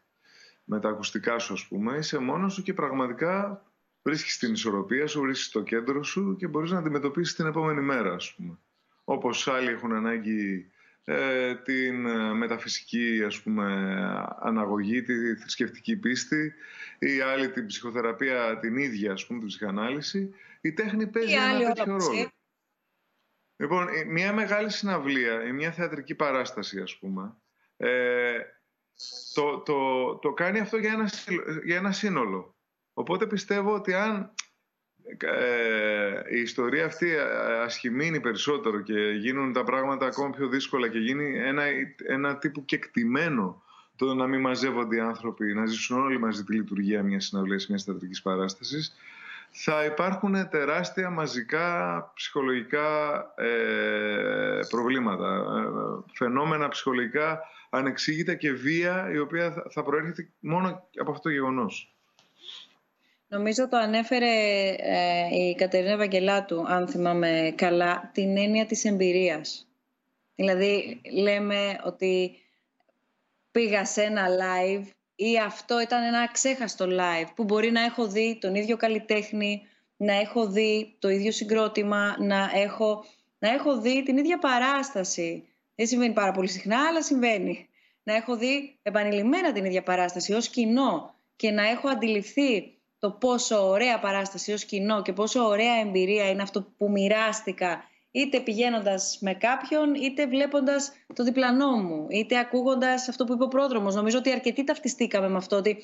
με 0.64 0.80
τα 0.80 0.90
ακουστικά 0.90 1.40
σου, 1.40 1.54
ας 1.54 1.68
πούμε, 1.68 1.98
είσαι 1.98 2.18
μόνος 2.18 2.54
σου 2.54 2.64
και 2.64 2.74
πραγματικά 2.74 3.66
βρίσκεις 4.02 4.38
την 4.38 4.54
ισορροπία 4.54 5.08
σου, 5.08 5.22
βρίσκεις 5.22 5.50
το 5.50 5.64
κέντρο 5.64 6.04
σου 6.04 6.36
και 6.36 6.48
μπορείς 6.48 6.72
να 6.72 6.78
αντιμετωπίσεις 6.78 7.36
την 7.36 7.46
επόμενη 7.46 7.82
μέρα, 7.82 8.14
ας 8.14 8.34
πούμε. 8.36 8.58
Όπως 9.04 9.48
άλλοι 9.48 9.70
έχουν 9.70 9.94
ανάγκη 9.94 10.72
ε, 11.06 11.56
την 11.56 12.06
ε, 12.06 12.34
μεταφυσική 12.34 13.24
ας 13.26 13.42
πούμε, 13.42 13.66
αναγωγή, 14.40 15.02
τη 15.02 15.36
θρησκευτική 15.36 15.98
πίστη, 15.98 16.54
η 17.00 17.22
άλλη 17.22 17.52
την 17.52 17.66
ψυχοθεραπεία 17.66 18.60
την 18.60 18.78
ίδια, 18.78 19.12
ας 19.12 19.26
πούμε, 19.26 19.40
την 19.40 19.48
ψυχανάλυση. 19.48 20.34
Η 20.62 20.74
τέχνη 20.74 21.08
παίζει 21.08 21.34
ένα 21.34 21.74
τέτοιο 21.74 21.98
ρόλο. 21.98 22.32
Λοιπόν, 23.56 23.88
μια 24.08 24.34
μεγάλη 24.34 24.70
συναυλία, 24.70 25.54
μια 25.54 25.72
θεατρική 25.72 26.16
παράσταση, 26.16 26.80
ας 26.80 26.98
πούμε, 26.98 27.36
ε, 27.78 28.40
το, 29.34 29.60
το, 29.60 30.16
το 30.16 30.34
κάνει 30.34 30.60
αυτό 30.60 30.78
για 30.78 30.92
ένα, 30.92 31.10
για 31.64 31.76
ένα 31.76 31.92
σύνολο. 31.92 32.56
Οπότε 32.94 33.28
πιστεύω 33.28 33.74
ότι 33.74 33.94
αν 33.94 34.34
ε, 35.18 36.38
η 36.38 36.40
ιστορία 36.40 36.86
αυτή 36.86 37.16
ασχημίνει 37.64 38.20
περισσότερο 38.20 38.82
και 38.82 39.00
γίνουν 39.00 39.54
τα 39.54 39.64
πράγματα 39.64 40.06
ακόμα 40.06 40.30
πιο 40.30 40.48
δύσκολα 40.48 40.88
και 40.88 41.00
γίνει 41.00 41.40
ένα, 41.40 41.64
ένα 42.08 42.38
τύπου 42.38 42.66
κεκτημένο 42.66 43.64
το 43.96 44.14
να 44.14 44.28
μην 44.28 44.40
μαζεύονται 44.40 44.96
οι 44.96 45.00
άνθρωποι, 45.00 45.54
να 45.54 45.66
ζήσουν 45.66 46.02
όλοι 46.02 46.20
μαζί 46.20 46.44
τη 46.44 46.56
λειτουργία 46.56 47.04
μιας 47.04 47.26
συναυλίας, 47.26 47.68
μιας 47.68 47.84
θεατρικής 47.84 48.22
παράστασης, 48.22 48.96
θα 49.50 49.86
υπάρχουν 49.86 50.50
τεράστια 50.50 51.10
μαζικά 51.10 52.12
ψυχολογικά 52.16 53.18
ε, 53.36 54.60
προβλήματα, 54.70 55.36
ε, 55.36 56.12
φαινόμενα 56.14 56.68
ψυχολογικά 56.68 57.40
ανεξήγητα 57.70 58.34
και 58.34 58.52
βία 58.52 59.12
η 59.12 59.18
οποία 59.18 59.64
θα 59.70 59.84
προέρχεται 59.84 60.30
μόνο 60.40 60.88
από 61.00 61.12
αυτό 61.12 61.24
το 61.24 61.30
γεγονός. 61.30 61.93
Νομίζω 63.34 63.68
το 63.68 63.78
ανέφερε 63.78 64.28
ε, 64.78 65.36
η 65.36 65.56
Κατερίνα 65.56 65.98
Βαγγελάτου, 65.98 66.66
αν 66.68 66.88
θυμάμαι 66.88 67.54
καλά, 67.56 68.12
την 68.14 68.38
έννοια 68.38 68.66
της 68.66 68.86
εμπειρίας. 68.86 69.68
Δηλαδή, 70.36 71.02
λέμε 71.14 71.80
ότι 71.86 72.36
πήγα 73.52 73.86
σε 73.86 74.02
ένα 74.04 74.28
live 74.28 74.86
ή 75.16 75.38
αυτό 75.38 75.82
ήταν 75.82 76.04
ένα 76.04 76.32
ξέχαστο 76.32 76.86
live 76.90 77.28
που 77.36 77.44
μπορεί 77.44 77.72
να 77.72 77.84
έχω 77.84 78.08
δει 78.08 78.38
τον 78.42 78.56
ίδιο 78.56 78.78
καλλιτέχνη, 78.78 79.62
να 79.98 80.14
έχω 80.14 80.48
δει 80.48 80.96
το 81.00 81.10
ίδιο 81.10 81.32
συγκρότημα, 81.32 82.16
να 82.20 82.50
έχω, 82.54 83.06
να 83.40 83.50
έχω 83.50 83.82
δει 83.82 84.04
την 84.04 84.18
ίδια 84.18 84.40
παράσταση. 84.40 85.48
Δεν 85.76 85.88
συμβαίνει 85.88 86.14
πάρα 86.14 86.32
πολύ 86.32 86.48
συχνά, 86.48 86.88
αλλά 86.88 87.02
συμβαίνει. 87.02 87.68
Να 88.04 88.16
έχω 88.16 88.38
δει 88.38 88.78
επανειλημμένα 88.82 89.52
την 89.52 89.66
ίδια 89.66 89.84
παράσταση 89.84 90.34
ως 90.34 90.50
κοινό 90.50 91.16
και 91.36 91.52
να 91.52 91.70
έχω 91.70 91.88
αντιληφθεί 91.88 92.78
το 93.04 93.12
πόσο 93.12 93.70
ωραία 93.70 94.00
παράσταση 94.00 94.54
ως 94.54 94.66
κοινό 94.66 95.02
και 95.02 95.14
πόσο 95.14 95.44
ωραία 95.44 95.80
εμπειρία 95.80 96.30
είναι 96.30 96.42
αυτό 96.42 96.62
που 96.78 96.92
μοιράστηκα 96.92 97.84
είτε 98.12 98.40
πηγαίνοντας 98.40 99.18
με 99.22 99.34
κάποιον, 99.34 99.94
είτε 99.94 100.28
βλέποντας 100.28 100.92
το 101.14 101.24
διπλανό 101.24 101.72
μου, 101.72 102.08
είτε 102.10 102.40
ακούγοντας 102.40 103.10
αυτό 103.10 103.26
που 103.26 103.34
είπε 103.34 103.44
ο 103.44 103.48
πρόδρομος. 103.48 103.96
Νομίζω 103.96 104.18
ότι 104.18 104.32
αρκετοί 104.32 104.64
ταυτιστήκαμε 104.64 105.30
με 105.30 105.38
αυτό, 105.38 105.56
ότι 105.56 105.84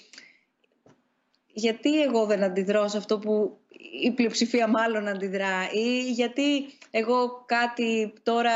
γιατί 1.54 2.02
εγώ 2.02 2.26
δεν 2.26 2.44
αντιδρώ 2.44 2.88
σε 2.88 2.98
αυτό 2.98 3.20
που 3.20 3.58
η 4.02 4.12
πλειοψηφία 4.12 4.68
μάλλον 4.68 5.08
αντιδρά 5.08 5.72
ή 5.72 6.12
γιατί 6.12 6.66
εγώ 6.92 7.44
κάτι 7.46 8.14
τώρα 8.24 8.52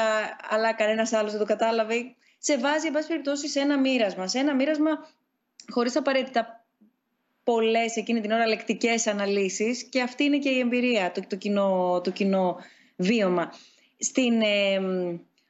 αλλά 0.49 0.73
κανένας 0.73 1.13
άλλος 1.13 1.31
δεν 1.31 1.39
το 1.39 1.45
κατάλαβε. 1.45 2.15
Σε 2.37 2.57
βάζει, 2.57 2.87
εν 2.87 2.93
πάση 2.93 3.07
περιπτώσει, 3.07 3.47
σε 3.47 3.59
ένα 3.59 3.79
μοίρασμα. 3.79 4.27
Σε 4.27 4.39
ένα 4.39 4.55
μοίρασμα 4.55 4.91
χωρίς 5.69 5.95
απαραίτητα 5.95 6.62
πολλές 7.43 7.95
εκείνη 7.95 8.21
την 8.21 8.31
ώρα 8.31 8.47
λεκτικές 8.47 9.07
αναλύσεις 9.07 9.83
και 9.83 10.01
αυτή 10.01 10.23
είναι 10.23 10.37
και 10.37 10.49
η 10.49 10.59
εμπειρία, 10.59 11.11
το, 11.11 11.21
το, 11.27 11.35
κοινό, 11.35 12.01
το 12.03 12.11
κοινό 12.11 12.57
βίωμα. 12.95 13.53
Στην, 13.99 14.41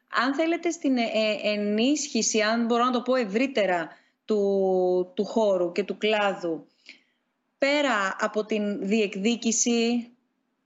αν 0.09 0.33
θέλετε 0.35 0.71
στην 0.71 0.97
ε, 0.97 1.03
ενίσχυση, 1.43 2.41
αν 2.41 2.65
μπορώ 2.65 2.83
να 2.85 2.91
το 2.91 3.01
πω 3.01 3.15
ευρύτερα, 3.15 3.89
του, 4.25 5.11
του 5.13 5.25
χώρου 5.25 5.71
και 5.71 5.83
του 5.83 5.97
κλάδου, 5.97 6.67
πέρα 7.57 8.15
από 8.19 8.45
την 8.45 8.87
διεκδίκηση 8.87 10.07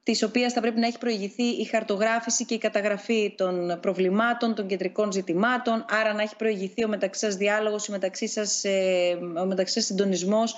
της 0.04 0.24
οποίας 0.24 0.54
θα 0.54 0.62
πρέπει 0.62 0.80
να 0.80 0.88
έχει 0.88 0.98
προηγηθεί 0.98 1.44
η 1.44 1.64
χαρτογράφηση 1.64 2.46
και 2.46 2.54
η 2.54 2.58
καταγραφή 2.58 3.34
των 3.38 3.80
προβλημάτων, 3.82 4.56
των 4.56 4.68
κεντρικών 4.68 5.12
ζητημάτων, 5.12 5.86
άρα 5.90 6.14
να 6.14 6.22
έχει 6.22 6.36
προηγηθεί 6.36 6.84
ο 6.86 6.88
μεταξύ 6.88 7.20
σας 7.20 7.36
διάλογος, 7.36 7.90
ο 7.90 7.92
μεταξύ 7.92 8.28
σας, 8.28 8.64
ε, 8.64 9.18
ο 9.42 9.46
μεταξύ 9.46 9.74
σας 9.74 9.86
συντονισμός, 9.86 10.56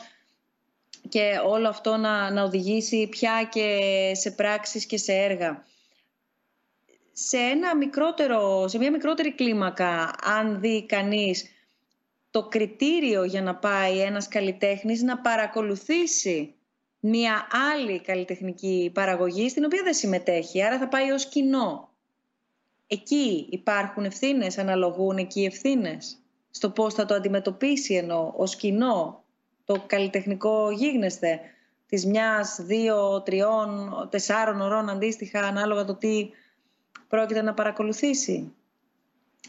και 1.10 1.40
όλο 1.46 1.68
αυτό 1.68 1.98
να, 1.98 2.32
να 2.32 2.44
οδηγήσει 2.44 3.08
πια 3.08 3.48
και 3.52 3.80
σε 4.16 4.32
πράξεις 4.32 4.86
και 4.86 4.98
σε 4.98 5.14
έργα. 5.14 5.66
Σε, 7.12 7.38
ένα 7.38 7.76
μικρότερο, 7.76 8.68
σε 8.68 8.78
μια 8.78 8.92
μικρότερη 8.92 9.34
κλίμακα, 9.34 10.12
αν 10.24 10.60
δει 10.60 10.86
κανείς 10.86 11.46
το 12.32 12.48
κριτήριο 12.48 13.24
για 13.24 13.42
να 13.42 13.56
πάει 13.56 14.00
ένας 14.00 14.28
καλλιτέχνης 14.28 15.02
να 15.02 15.18
παρακολουθήσει 15.18 16.54
μια 17.00 17.48
άλλη 17.74 18.02
καλλιτεχνική 18.02 18.92
παραγωγή 18.94 19.50
στην 19.50 19.66
οποία 19.66 19.84
δεν 19.84 19.94
συμμετέχει, 19.94 20.64
άρα 20.64 20.78
θα 20.78 20.88
πάει 20.88 21.12
ως 21.12 21.26
κοινό. 21.26 21.90
Εκεί 22.88 23.48
υπάρχουν 23.50 24.06
ευθύνες, 24.06 24.58
αναλογούν 24.58 25.18
εκεί 25.18 25.44
ευθύνες 25.44 26.18
στο 26.52 26.70
πώς 26.70 26.94
θα 26.94 27.06
το 27.06 27.14
αντιμετωπίσει 27.14 27.94
ενώ 27.94 28.34
ως 28.38 28.56
κοινό 28.56 29.19
το 29.70 29.84
καλλιτεχνικό 29.88 30.72
γίγνεσθε 30.72 31.40
της 31.86 32.06
μιας, 32.06 32.60
δύο, 32.62 33.22
τριών, 33.22 33.92
τεσσάρων 34.12 34.62
ωρών 34.62 34.90
αντίστοιχα 34.90 35.40
ανάλογα 35.40 35.86
το 35.86 35.96
τι 35.96 36.30
πρόκειται 37.08 37.42
να 37.42 37.54
παρακολουθήσει 37.54 38.54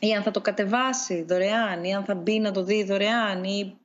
ή 0.00 0.12
αν 0.14 0.22
θα 0.22 0.30
το 0.30 0.40
κατεβάσει 0.40 1.22
δωρεάν 1.22 1.84
ή 1.84 1.94
αν 1.94 2.04
θα 2.04 2.14
μπει 2.14 2.38
να 2.38 2.50
το 2.50 2.64
δει 2.64 2.84
δωρεάν 2.84 3.44
ή 3.44 3.78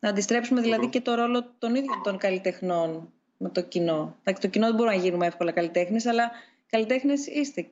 να 0.00 0.08
αντιστρέψουμε 0.08 0.60
δηλαδή 0.60 0.88
και 0.88 1.00
το 1.00 1.14
ρόλο 1.14 1.54
των 1.58 1.74
ίδιων 1.74 2.02
των 2.02 2.18
καλλιτεχνών 2.18 3.12
με 3.36 3.48
το 3.48 3.62
κοινό. 3.62 4.16
Το 4.40 4.48
κοινό 4.48 4.66
δεν 4.66 4.74
μπορούμε 4.74 4.96
να 4.96 5.02
γίνουμε 5.02 5.26
εύκολα 5.26 5.52
καλλιτέχνες, 5.52 6.06
αλλά 6.06 6.30
καλλιτέχνες 6.66 7.26
είστε 7.26 7.70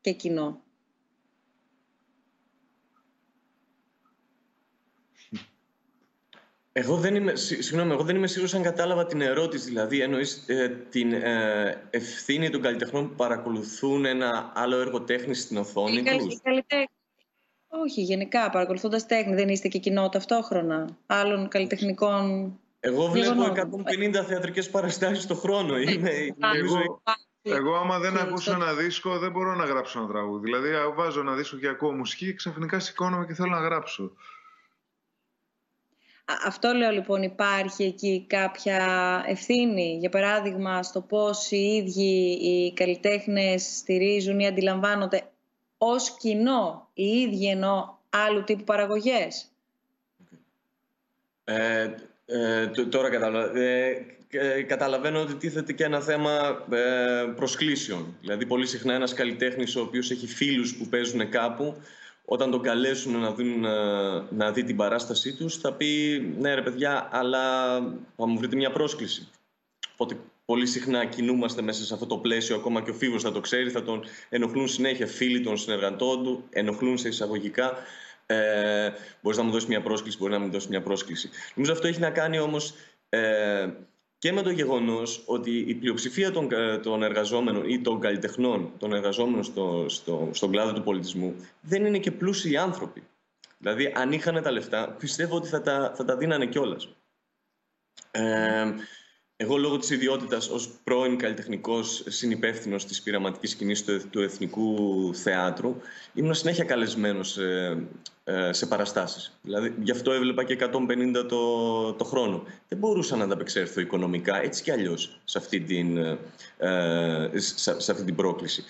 και 0.00 0.12
κοινό. 0.12 0.60
Εγώ 6.80 6.96
δεν 6.96 7.14
είμαι, 7.14 7.34
συγγνώμη, 7.36 7.92
εγώ 7.92 8.02
δεν 8.02 8.16
είμαι 8.16 8.26
σίγουρος 8.26 8.54
αν 8.54 8.62
κατάλαβα 8.62 9.06
την 9.06 9.20
ερώτηση. 9.20 9.68
Δηλαδή, 9.68 10.00
εννοείς 10.00 10.44
ε, 10.46 10.68
την 10.90 11.12
ε, 11.12 11.88
ευθύνη 11.90 12.50
των 12.50 12.62
καλλιτεχνών 12.62 13.08
που 13.08 13.14
παρακολουθούν 13.14 14.04
ένα 14.04 14.52
άλλο 14.54 14.80
έργο 14.80 15.00
τέχνης 15.00 15.40
στην 15.40 15.56
οθόνη 15.56 16.02
τους; 16.02 16.38
Όχι, 17.68 18.02
γενικά, 18.02 18.50
παρακολουθώντας 18.50 19.06
τέχνη. 19.06 19.34
Δεν 19.34 19.48
είστε 19.48 19.68
και 19.68 19.78
κοινό 19.78 20.08
ταυτόχρονα 20.08 20.96
άλλων 21.06 21.48
καλλιτεχνικών 21.48 22.52
Εγώ 22.80 23.06
βλέπω 23.06 23.42
150 24.20 24.24
θεατρικές 24.26 24.70
παραστάσεις 24.70 25.26
το 25.26 25.34
χρόνο. 25.34 25.78
Είμαι, 25.78 26.10
εγώ, 26.54 27.02
εγώ 27.42 27.74
άμα 27.74 27.98
δεν 27.98 28.18
ακούσω 28.18 28.52
ένα 28.52 28.74
δίσκο 28.74 29.18
δεν 29.18 29.30
μπορώ 29.30 29.54
να 29.54 29.64
γράψω 29.64 29.98
ένα 29.98 30.08
τραγούδι. 30.08 30.44
Δηλαδή 30.44 30.68
βάζω 30.94 31.20
ένα 31.20 31.34
δίσκο 31.34 31.56
και 31.56 31.68
ακούω 31.68 31.92
μουσική 31.92 32.26
και 32.26 32.32
ξαφνικά 32.32 32.78
σηκώνομαι 32.78 33.26
και 33.26 33.34
θέλω 33.34 33.50
να 33.50 33.60
γράψω. 33.60 34.12
Αυτό 36.44 36.72
λέω 36.72 36.90
λοιπόν 36.90 37.22
υπάρχει 37.22 37.84
εκεί 37.84 38.24
κάποια 38.28 39.24
ευθύνη, 39.26 39.96
για 40.00 40.08
παράδειγμα 40.08 40.82
στο 40.82 41.00
πώς 41.00 41.50
οι 41.50 41.56
ίδιοι 41.56 42.38
οι 42.42 42.72
καλλιτέχνες 42.72 43.76
στηρίζουν 43.76 44.40
ή 44.40 44.46
αντιλαμβάνονται 44.46 45.22
ως 45.78 46.16
κοινό 46.16 46.88
οι 46.94 47.06
ίδιοι 47.06 47.48
ενώ 47.48 47.98
άλλου 48.10 48.44
τύπου 48.44 48.64
παραγωγές; 48.64 49.52
Ε, 51.44 51.90
ε, 52.26 52.66
τώρα 52.66 53.10
καταλαβαίνω. 53.10 53.60
Ε, 53.60 54.04
ε, 54.32 54.62
καταλαβαίνω 54.62 55.20
ότι 55.20 55.34
τίθεται 55.34 55.72
και 55.72 55.84
ένα 55.84 56.00
θέμα 56.00 56.64
ε, 56.72 57.32
προσκλήσεων. 57.36 58.16
Δηλαδή 58.20 58.46
πολύ 58.46 58.66
συχνά 58.66 58.94
ένας 58.94 59.14
καλλιτέχνης 59.14 59.76
ο 59.76 59.80
οποίος 59.80 60.10
έχει 60.10 60.26
φίλους 60.26 60.76
που 60.76 60.86
παίζουν 60.86 61.28
κάπου 61.28 61.76
όταν 62.32 62.50
τον 62.50 62.62
καλέσουν 62.62 63.20
να, 63.20 63.32
δουν, 63.32 63.64
ε, 63.64 63.68
να 64.30 64.52
δει 64.52 64.64
την 64.64 64.76
παράστασή 64.76 65.34
τους, 65.34 65.56
θα 65.56 65.72
πει 65.72 65.86
«Ναι 66.38 66.54
ρε 66.54 66.62
παιδιά, 66.62 67.08
αλλά 67.12 67.74
θα 68.16 68.26
μου 68.26 68.38
βρείτε 68.38 68.56
μια 68.56 68.70
πρόσκληση». 68.70 69.28
Οπότε 69.92 70.16
πολύ 70.44 70.66
συχνά 70.66 71.04
κινούμαστε 71.04 71.62
μέσα 71.62 71.84
σε 71.84 71.94
αυτό 71.94 72.06
το 72.06 72.18
πλαίσιο, 72.18 72.56
ακόμα 72.56 72.82
και 72.82 72.90
ο 72.90 72.94
Φίβος 72.94 73.22
θα 73.22 73.32
το 73.32 73.40
ξέρει, 73.40 73.70
θα 73.70 73.82
τον 73.82 74.04
ενοχλούν 74.28 74.68
συνέχεια 74.68 75.06
φίλοι 75.06 75.40
των 75.40 75.56
συνεργατών 75.56 76.22
του, 76.24 76.44
ενοχλούν 76.50 76.98
σε 76.98 77.08
εισαγωγικά. 77.08 77.76
Ε, 78.26 78.90
μπορείς 79.20 79.38
να 79.38 79.44
μου 79.44 79.50
δώσεις 79.50 79.68
μια 79.68 79.82
πρόσκληση, 79.82 80.16
μπορεί 80.20 80.32
να 80.32 80.38
μην 80.38 80.50
δώσεις 80.50 80.68
μια 80.68 80.82
πρόσκληση. 80.82 81.30
Νομίζω 81.54 81.72
αυτό 81.72 81.86
έχει 81.86 82.00
να 82.00 82.10
κάνει 82.10 82.38
όμως 82.38 82.74
ε, 83.08 83.68
και 84.20 84.32
με 84.32 84.42
το 84.42 84.50
γεγονός 84.50 85.22
ότι 85.26 85.50
η 85.58 85.74
πλειοψηφία 85.74 86.30
των, 86.30 86.48
ε, 86.52 86.78
των 86.78 87.02
εργαζόμενων 87.02 87.68
ή 87.68 87.80
των 87.80 88.00
καλλιτεχνών, 88.00 88.72
των 88.78 88.92
εργαζόμενων 88.92 89.42
στο, 89.42 89.84
στο, 89.88 90.28
στον 90.32 90.50
κλάδο 90.50 90.72
του 90.72 90.82
πολιτισμού, 90.82 91.34
δεν 91.60 91.84
είναι 91.84 91.98
και 91.98 92.10
πλούσιοι 92.10 92.56
άνθρωποι. 92.56 93.02
Δηλαδή, 93.58 93.92
αν 93.96 94.12
είχαν 94.12 94.42
τα 94.42 94.50
λεφτά, 94.50 94.90
πιστεύω 94.98 95.36
ότι 95.36 95.48
θα 95.48 95.62
τα, 95.62 95.92
θα 95.96 96.04
τα 96.04 96.16
δίνανε 96.16 96.46
κιόλας. 96.46 96.88
Ε, 98.10 98.72
εγώ 99.42 99.56
λόγω 99.56 99.78
της 99.78 99.90
ιδιότητας 99.90 100.48
ως 100.48 100.68
πρώην 100.84 101.16
καλλιτεχνικός 101.16 102.04
συνυπεύθυνος 102.08 102.86
της 102.86 103.02
πειραματικής 103.02 103.50
σκηνής 103.50 103.84
του, 103.84 104.00
του 104.10 104.20
Εθνικού 104.20 105.10
Θεάτρου 105.14 105.76
ήμουν 106.14 106.34
συνέχεια 106.34 106.64
καλεσμένος 106.64 107.30
σε, 107.30 107.42
ε, 108.24 108.52
σε 108.52 108.66
παραστάσεις. 108.66 109.38
Δηλαδή 109.42 109.74
γι' 109.82 109.90
αυτό 109.90 110.12
έβλεπα 110.12 110.44
και 110.44 110.52
150 110.52 111.26
το, 111.28 111.92
το 111.92 112.04
χρόνο. 112.04 112.42
Δεν 112.68 112.78
μπορούσα 112.78 113.16
να 113.16 113.24
ανταπεξέλθω 113.24 113.80
οικονομικά 113.80 114.42
έτσι 114.42 114.62
κι 114.62 114.70
αλλιώς 114.70 115.20
σε 115.24 115.38
αυτή 115.38 115.60
την, 115.60 115.96
ε, 116.58 117.28
σε, 117.34 117.80
σε 117.80 117.92
αυτή 117.92 118.04
την 118.04 118.14
πρόκληση. 118.14 118.64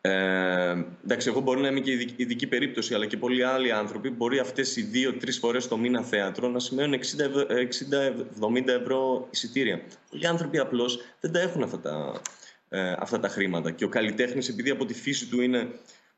Ε, 0.00 0.84
εντάξει, 1.04 1.28
εγώ 1.28 1.40
μπορεί 1.40 1.60
να 1.60 1.68
είμαι 1.68 1.80
και 1.80 1.92
ειδική, 2.16 2.46
περίπτωση, 2.46 2.94
αλλά 2.94 3.06
και 3.06 3.16
πολλοί 3.16 3.44
άλλοι 3.44 3.72
άνθρωποι 3.72 4.10
μπορεί 4.10 4.38
αυτές 4.38 4.76
οι 4.76 4.82
δύο-τρει 4.82 5.32
φορές 5.32 5.68
το 5.68 5.76
μήνα 5.76 6.02
θέατρο 6.02 6.48
να 6.48 6.58
σημαίνουν 6.58 7.00
60-70 7.00 8.66
ευρώ 8.66 9.28
εισιτήρια. 9.30 9.82
Πολλοί 10.10 10.26
άνθρωποι 10.26 10.58
απλώς 10.58 11.00
δεν 11.20 11.32
τα 11.32 11.40
έχουν 11.40 11.62
αυτά 11.62 11.80
τα, 11.80 12.20
ε, 12.68 12.94
αυτά 12.98 13.20
τα 13.20 13.28
χρήματα. 13.28 13.70
Και 13.70 13.84
ο 13.84 13.88
καλλιτέχνης, 13.88 14.48
επειδή 14.48 14.70
από 14.70 14.84
τη 14.84 14.94
φύση 14.94 15.28
του 15.28 15.40
είναι 15.40 15.70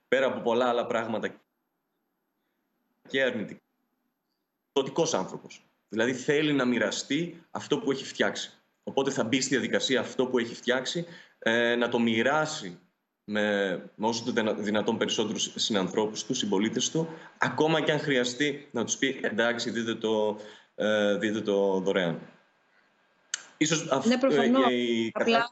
πέρα 0.08 0.26
από 0.26 0.40
πολλά 0.40 0.68
άλλα 0.68 0.86
πράγματα 0.86 1.34
και 3.08 3.22
αρνητικό, 3.22 3.60
άνθρωπος. 5.12 5.64
Δηλαδή 5.88 6.12
θέλει 6.12 6.52
να 6.52 6.64
μοιραστεί 6.64 7.42
αυτό 7.50 7.78
που 7.78 7.90
έχει 7.90 8.04
φτιάξει. 8.04 8.50
Οπότε 8.82 9.10
θα 9.10 9.24
μπει 9.24 9.40
στη 9.40 9.50
διαδικασία 9.50 10.00
αυτό 10.00 10.26
που 10.26 10.38
έχει 10.38 10.54
φτιάξει, 10.54 11.06
ε, 11.38 11.74
να 11.74 11.88
το 11.88 11.98
μοιράσει 11.98 12.78
με, 13.24 13.70
με 13.94 14.06
όσο 14.06 14.24
το 14.24 14.54
δυνατόν 14.58 14.98
περισσότερους 14.98 15.52
συνανθρώπους 15.54 16.24
του, 16.24 16.34
συμπολίτες 16.34 16.90
του, 16.90 17.08
ακόμα 17.38 17.80
και 17.80 17.92
αν 17.92 17.98
χρειαστεί 17.98 18.68
να 18.70 18.84
τους 18.84 18.96
πει 18.96 19.20
εντάξει 19.22 19.70
δείτε 19.70 19.94
το, 19.94 20.36
ε, 20.74 21.16
δείτε 21.16 21.40
το 21.40 21.80
δωρεάν. 21.80 22.20
Ίσως 23.56 24.04
ναι, 24.04 24.18
προφανώς. 24.18 24.70
η... 24.70 25.10
Απλά, 25.12 25.50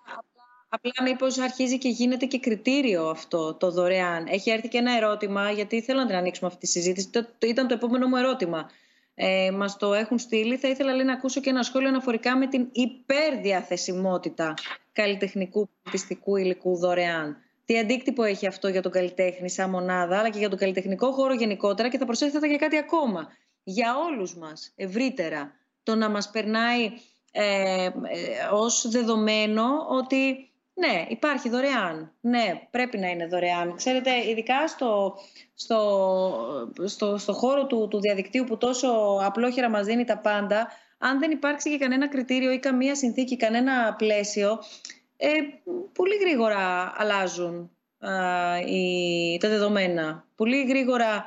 απλά 0.69 0.93
μήπως 1.05 1.39
αρχίζει 1.39 1.79
και 1.79 1.89
γίνεται 1.89 2.27
και 2.27 2.39
κριτήριο 2.39 3.09
αυτό 3.09 3.55
το 3.55 3.71
δωρεάν. 3.71 4.27
Έχει 4.27 4.51
έρθει 4.51 4.69
και 4.69 4.79
ένα 4.79 4.97
ερώτημα, 4.97 5.51
γιατί 5.51 5.83
θέλω 5.83 6.01
να 6.01 6.07
την 6.07 6.17
ανοίξουμε 6.17 6.49
αυτή 6.49 6.61
τη 6.61 6.67
συζήτηση. 6.67 7.11
Το, 7.11 7.27
το, 7.39 7.47
ήταν 7.47 7.67
το 7.69 7.75
επόμενο 7.75 8.07
μου 8.07 8.17
ερώτημα. 8.17 8.71
Ε, 9.15 9.51
μας 9.51 9.77
το 9.77 9.95
έχουν 9.95 10.19
στείλει. 10.19 10.57
Θα 10.57 10.69
ήθελα 10.69 10.95
λέει, 10.95 11.05
να 11.05 11.13
ακούσω 11.13 11.41
και 11.41 11.51
ένα 11.51 11.63
σχόλιο 11.63 11.89
αναφορικά 11.89 12.37
με 12.37 12.47
την 12.47 12.69
υπερδιαθεσιμότητα 12.73 14.55
καλλιτεχνικού 14.93 15.69
πιστικού 15.91 16.37
υλικού 16.37 16.77
δωρεάν 16.77 17.37
τι 17.69 17.79
αντίκτυπο 17.79 18.23
έχει 18.23 18.47
αυτό 18.47 18.69
για 18.69 18.83
τον 18.83 18.93
καλλιτέχνη 18.93 19.51
σαν 19.51 19.71
μονάδα, 19.71 20.19
αλλά 20.19 20.31
και 20.31 20.39
για 20.39 20.49
τον 20.49 20.59
καλλιτεχνικό 20.59 21.13
χώρο 21.13 21.35
γενικότερα 21.35 21.89
και 21.89 21.99
θα 21.99 22.05
προσέθετα 22.05 22.49
και 22.49 22.57
κάτι 22.57 22.77
ακόμα. 22.77 23.29
Για 23.63 23.95
όλους 23.99 24.37
μας 24.37 24.73
ευρύτερα, 24.77 25.53
το 25.83 25.95
να 25.95 26.09
μας 26.09 26.31
περνάει 26.31 26.91
ε, 27.33 27.85
ε, 27.85 27.91
ως 28.53 28.89
δεδομένο 28.89 29.65
ότι 29.89 30.51
ναι, 30.75 31.07
υπάρχει 31.09 31.49
δωρεάν. 31.49 32.13
Ναι, 32.21 32.69
πρέπει 32.71 32.99
να 32.99 33.09
είναι 33.09 33.27
δωρεάν. 33.27 33.77
Ξέρετε, 33.77 34.29
ειδικά 34.29 34.69
στο, 34.69 35.15
στο, 35.55 35.81
στο, 36.85 37.19
στο 37.19 37.33
χώρο 37.33 37.67
του, 37.67 37.89
του 37.91 38.01
διαδικτύου 38.01 38.45
που 38.45 38.57
τόσο 38.57 39.19
απλόχερα 39.23 39.71
μας 39.71 39.87
δίνει 39.87 40.05
τα 40.05 40.19
πάντα, 40.19 40.69
αν 40.99 41.19
δεν 41.19 41.31
υπάρξει 41.31 41.71
και 41.71 41.79
κανένα 41.79 42.09
κριτήριο 42.09 42.51
ή 42.51 42.59
καμία 42.59 42.95
συνθήκη, 42.95 43.37
κανένα 43.37 43.95
πλαίσιο, 43.99 44.59
ε, 45.21 45.29
πολύ 45.93 46.17
γρήγορα 46.17 46.93
αλλάζουν 46.97 47.71
οι, 48.67 49.39
τα 49.39 49.49
δεδομένα. 49.49 50.27
Πολύ 50.37 50.65
γρήγορα 50.65 51.25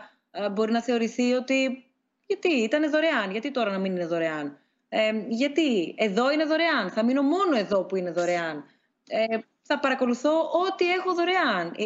μπορεί 0.52 0.72
να 0.72 0.82
θεωρηθεί 0.82 1.34
ότι 1.34 1.86
γιατί 2.28 2.50
ήταν 2.50 2.90
δωρεάν, 2.90 3.32
γιατί 3.32 3.52
τώρα 3.52 3.72
να 3.72 3.78
μην 3.78 3.96
είναι 3.96 4.06
δωρεάν; 4.06 4.60
Ε, 4.90 5.12
γιατί 5.28 5.96
εδώ 5.98 6.32
είναι 6.32 6.46
δωρεάν, 6.46 6.90
θα 6.90 7.04
μείνω 7.04 7.22
μόνο 7.22 7.58
εδώ 7.58 7.84
που 7.84 7.96
είναι 7.96 8.12
δωρεάν; 8.12 8.66
Ε, 9.08 9.38
θα 9.62 9.80
παρακολουθώ 9.80 10.40
ό,τι 10.40 10.92
έχω 10.92 11.14
δωρεάν. 11.14 11.74
Ε, 11.78 11.84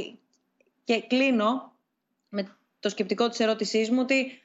και 0.84 1.02
κλείνω 1.02 1.74
με 2.30 2.58
το 2.80 2.90
σκεπτικό 2.90 3.30
της 3.30 3.40
ερώτησής 3.40 3.90
μου 3.90 4.00
ότι 4.02 4.45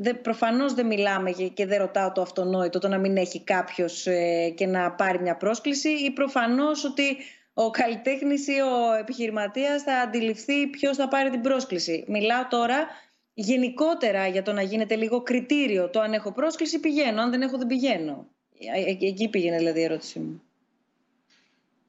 Δε, 0.00 0.14
προφανώς 0.14 0.74
δεν 0.74 0.86
μιλάμε 0.86 1.30
και 1.30 1.66
δεν 1.66 1.78
ρωτάω 1.78 2.12
το 2.12 2.20
αυτονόητο 2.20 2.78
το 2.78 2.88
να 2.88 2.98
μην 2.98 3.16
έχει 3.16 3.44
κάποιος 3.44 4.06
ε, 4.06 4.48
και 4.56 4.66
να 4.66 4.92
πάρει 4.92 5.20
μια 5.20 5.36
πρόσκληση 5.36 5.88
ή 5.88 6.10
προφανώς 6.10 6.84
ότι 6.84 7.16
ο 7.54 7.70
καλλιτέχνης 7.70 8.46
ή 8.46 8.60
ο 8.60 8.94
επιχειρηματίας 9.00 9.82
θα 9.82 9.94
αντιληφθεί 9.94 10.66
ποιος 10.66 10.96
θα 10.96 11.08
πάρει 11.08 11.30
την 11.30 11.40
πρόσκληση. 11.40 12.04
Μιλάω 12.08 12.46
τώρα 12.48 12.86
γενικότερα 13.34 14.26
για 14.26 14.42
το 14.42 14.52
να 14.52 14.62
γίνεται 14.62 14.96
λίγο 14.96 15.22
κριτήριο. 15.22 15.88
Το 15.88 16.00
αν 16.00 16.12
έχω 16.12 16.32
πρόσκληση 16.32 16.80
πηγαίνω, 16.80 17.22
αν 17.22 17.30
δεν 17.30 17.42
έχω 17.42 17.58
δεν 17.58 17.66
πηγαίνω. 17.66 18.26
Ε, 18.74 18.80
ε, 18.80 19.08
εκεί 19.08 19.28
πήγαινε 19.28 19.56
δηλαδή 19.56 19.80
η 19.80 19.82
ερώτησή 19.82 20.18
μου. 20.18 20.42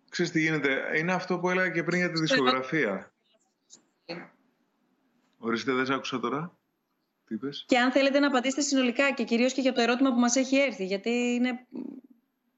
Ξέρεις 0.10 0.32
τι 0.32 0.40
γίνεται. 0.40 0.98
Είναι 0.98 1.14
αυτό 1.14 1.40
που 1.40 1.50
έλεγα 1.50 1.70
και 1.70 1.84
πριν 1.84 2.00
για 2.00 2.12
τη 2.12 2.20
δισκογραφία. 2.20 3.14
Ορίστε, 5.38 5.74
δεν 5.74 5.86
σε 5.86 5.94
άκουσα 5.94 6.20
τώρα. 6.20 6.58
Και 7.66 7.78
αν 7.78 7.92
θέλετε 7.92 8.20
να 8.20 8.28
απαντήσετε 8.28 8.62
συνολικά 8.62 9.12
και 9.12 9.24
κυρίως 9.24 9.54
και 9.54 9.62
για 9.62 9.74
το 9.74 9.82
ερώτημα 9.82 10.14
που 10.14 10.20
μας 10.20 10.36
έχει 10.36 10.58
έρθει, 10.58 10.86
γιατί 10.86 11.10
είναι 11.10 11.68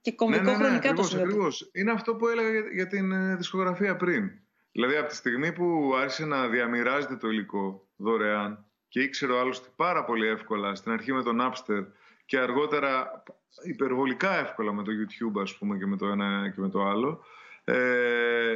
και 0.02 0.12
κομβικό 0.12 0.44
ναι, 0.44 0.52
ναι, 0.52 0.58
ναι, 0.58 0.64
χρονικά 0.64 0.90
ακριβώς, 0.90 1.10
το 1.10 1.18
σημείο. 1.18 1.52
Είναι 1.72 1.92
αυτό 1.92 2.16
που 2.16 2.28
έλεγα 2.28 2.50
για, 2.74 2.88
την 2.88 3.12
ε, 3.12 3.36
δισκογραφία 3.36 3.96
πριν. 3.96 4.32
Δηλαδή, 4.72 4.96
από 4.96 5.10
τη 5.10 5.16
στιγμή 5.16 5.52
που 5.52 5.94
άρχισε 5.96 6.26
να 6.26 6.48
διαμοιράζεται 6.48 7.16
το 7.16 7.28
υλικό 7.28 7.88
δωρεάν 7.96 8.66
και 8.88 9.02
ήξερε 9.02 9.32
ο 9.32 9.40
άλλος 9.40 9.62
πάρα 9.76 10.06
πολύ 10.06 10.28
εύκολα 10.28 10.76
στην 10.76 10.92
αρχή 10.92 11.14
με 11.14 11.24
τον 11.24 11.42
Napster 11.42 11.86
και 12.26 12.38
αργότερα 12.38 13.24
υπερβολικά 13.64 14.40
εύκολα 14.40 14.74
με 14.74 14.84
το 14.84 14.92
YouTube, 14.92 15.42
ας 15.42 15.58
πούμε, 15.58 15.78
και 15.78 15.86
με 15.86 15.98
το 15.98 16.08
ένα 16.08 16.52
και 16.56 16.62
με 16.62 16.70
το 16.70 16.84
άλλο, 16.84 17.24
ε, 17.64 18.52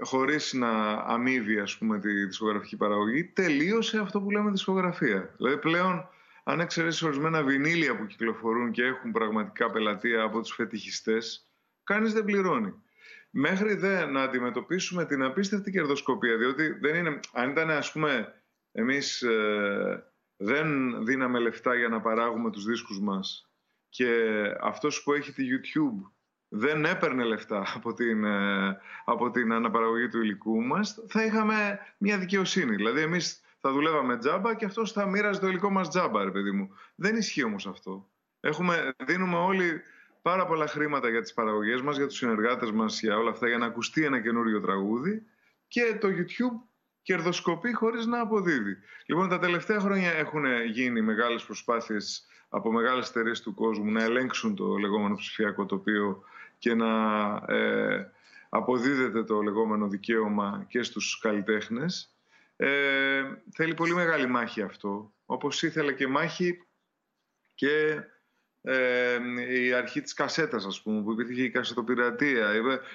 χωρίς 0.00 0.52
να 0.52 0.92
αμείβει 0.92 1.58
ας 1.58 1.78
πούμε 1.78 1.98
τη 1.98 2.24
δισκογραφική 2.24 2.76
παραγωγή, 2.76 3.24
τελείωσε 3.24 3.98
αυτό 3.98 4.20
που 4.20 4.30
λέμε 4.30 4.50
δισκογραφία. 4.50 5.34
Δηλαδή 5.36 5.58
πλέον 5.58 6.08
αν 6.44 6.60
εξαιρέσεις 6.60 7.02
ορισμένα 7.02 7.42
βινίλια 7.42 7.96
που 7.96 8.06
κυκλοφορούν 8.06 8.70
και 8.70 8.84
έχουν 8.84 9.12
πραγματικά 9.12 9.70
πελατεία 9.70 10.22
από 10.22 10.40
τους 10.40 10.54
φετιχιστές, 10.54 11.50
κανείς 11.84 12.12
δεν 12.12 12.24
πληρώνει. 12.24 12.74
Μέχρι 13.30 13.74
δε 13.74 14.06
να 14.06 14.22
αντιμετωπίσουμε 14.22 15.04
την 15.04 15.22
απίστευτη 15.22 15.70
κερδοσκοπία, 15.70 16.36
διότι 16.36 16.78
δεν 16.80 16.94
είναι, 16.94 17.20
αν 17.32 17.50
ήταν 17.50 17.70
ας 17.70 17.92
πούμε 17.92 18.42
εμείς 18.72 19.22
ε, 19.22 20.12
δεν 20.36 20.98
δίναμε 21.04 21.38
λεφτά 21.38 21.74
για 21.74 21.88
να 21.88 22.00
παράγουμε 22.00 22.50
τους 22.50 22.64
δίσκους 22.64 23.00
μας 23.00 23.50
και 23.88 24.32
αυτός 24.60 25.02
που 25.02 25.12
έχει 25.12 25.32
τη 25.32 25.44
YouTube 25.50 26.10
δεν 26.56 26.84
έπαιρνε 26.84 27.24
λεφτά 27.24 27.66
από 27.74 27.94
την, 27.94 28.24
ε, 28.24 28.78
από 29.04 29.30
την 29.30 29.52
αναπαραγωγή 29.52 30.08
του 30.08 30.22
υλικού 30.22 30.62
μας, 30.62 31.04
θα 31.08 31.24
είχαμε 31.24 31.78
μια 31.98 32.18
δικαιοσύνη. 32.18 32.74
Δηλαδή 32.74 33.00
εμείς 33.00 33.40
θα 33.60 33.72
δουλεύαμε 33.72 34.18
τζάμπα 34.18 34.54
και 34.54 34.64
αυτός 34.64 34.92
θα 34.92 35.06
μοίραζε 35.06 35.40
το 35.40 35.46
υλικό 35.46 35.70
μας 35.70 35.88
τζάμπα, 35.88 36.24
ρε 36.24 36.30
παιδί 36.30 36.50
μου. 36.50 36.70
Δεν 36.94 37.16
ισχύει 37.16 37.44
όμως 37.44 37.66
αυτό. 37.66 38.08
Έχουμε, 38.40 38.94
δίνουμε 39.06 39.36
όλοι 39.36 39.82
πάρα 40.22 40.46
πολλά 40.46 40.66
χρήματα 40.66 41.08
για 41.08 41.20
τις 41.22 41.34
παραγωγές 41.34 41.82
μας, 41.82 41.96
για 41.96 42.06
τους 42.06 42.16
συνεργάτες 42.16 42.70
μας, 42.70 43.00
για 43.00 43.16
όλα 43.16 43.30
αυτά, 43.30 43.48
για 43.48 43.58
να 43.58 43.66
ακουστεί 43.66 44.04
ένα 44.04 44.20
καινούριο 44.20 44.60
τραγούδι 44.60 45.22
και 45.68 45.98
το 46.00 46.08
YouTube 46.08 46.60
κερδοσκοπεί 47.02 47.72
χωρίς 47.72 48.06
να 48.06 48.20
αποδίδει. 48.20 48.76
Λοιπόν, 49.06 49.28
τα 49.28 49.38
τελευταία 49.38 49.80
χρόνια 49.80 50.12
έχουν 50.12 50.44
γίνει 50.64 51.00
μεγάλες 51.00 51.44
προσπάθειες 51.44 52.26
από 52.48 52.72
μεγάλες 52.72 53.08
εταιρείες 53.08 53.40
του 53.40 53.54
κόσμου 53.54 53.90
να 53.90 54.02
ελέγξουν 54.02 54.54
το 54.54 54.76
λεγόμενο 54.76 55.14
ψηφιακό 55.14 55.66
τοπίο 55.66 56.22
και 56.58 56.74
να 56.74 57.32
ε, 57.48 58.10
αποδίδεται 58.48 59.24
το 59.24 59.42
λεγόμενο 59.42 59.88
δικαίωμα 59.88 60.64
και 60.68 60.82
στους 60.82 61.18
καλλιτέχνες. 61.18 62.10
Ε, 62.56 63.22
θέλει 63.52 63.74
πολύ 63.74 63.94
μεγάλη 63.94 64.26
μάχη 64.26 64.62
αυτό, 64.62 65.12
όπως 65.26 65.62
ήθελε 65.62 65.92
και 65.92 66.06
μάχη 66.06 66.66
και 67.54 68.02
ε, 68.62 69.18
η 69.64 69.72
αρχή 69.72 70.00
της 70.00 70.12
κασέτας, 70.12 70.64
ας 70.64 70.82
πούμε, 70.82 71.02
που 71.02 71.12
υπήρχε 71.12 71.42
η 71.42 71.50
κασετοπειρατεία. 71.50 72.50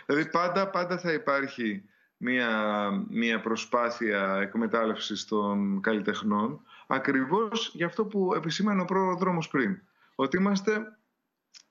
Δηλαδή 0.06 0.30
πάντα, 0.32 0.70
πάντα 0.70 0.98
θα 0.98 1.14
υπάρχει 1.14 1.84
μια, 2.18 2.90
μια 3.10 3.42
προσπάθεια 3.42 4.38
εκμετάλλευσης 4.42 5.26
των 5.26 5.82
καλλιτεχνών, 5.82 6.62
ακριβώς 6.88 7.72
για 7.74 7.86
αυτό 7.86 8.06
που 8.06 8.34
επισήμανε 8.36 8.82
ο 8.82 8.86
πρόδρομος 8.86 9.48
πριν. 9.48 9.82
Ότι 10.16 10.38
είμαστε 10.38 10.98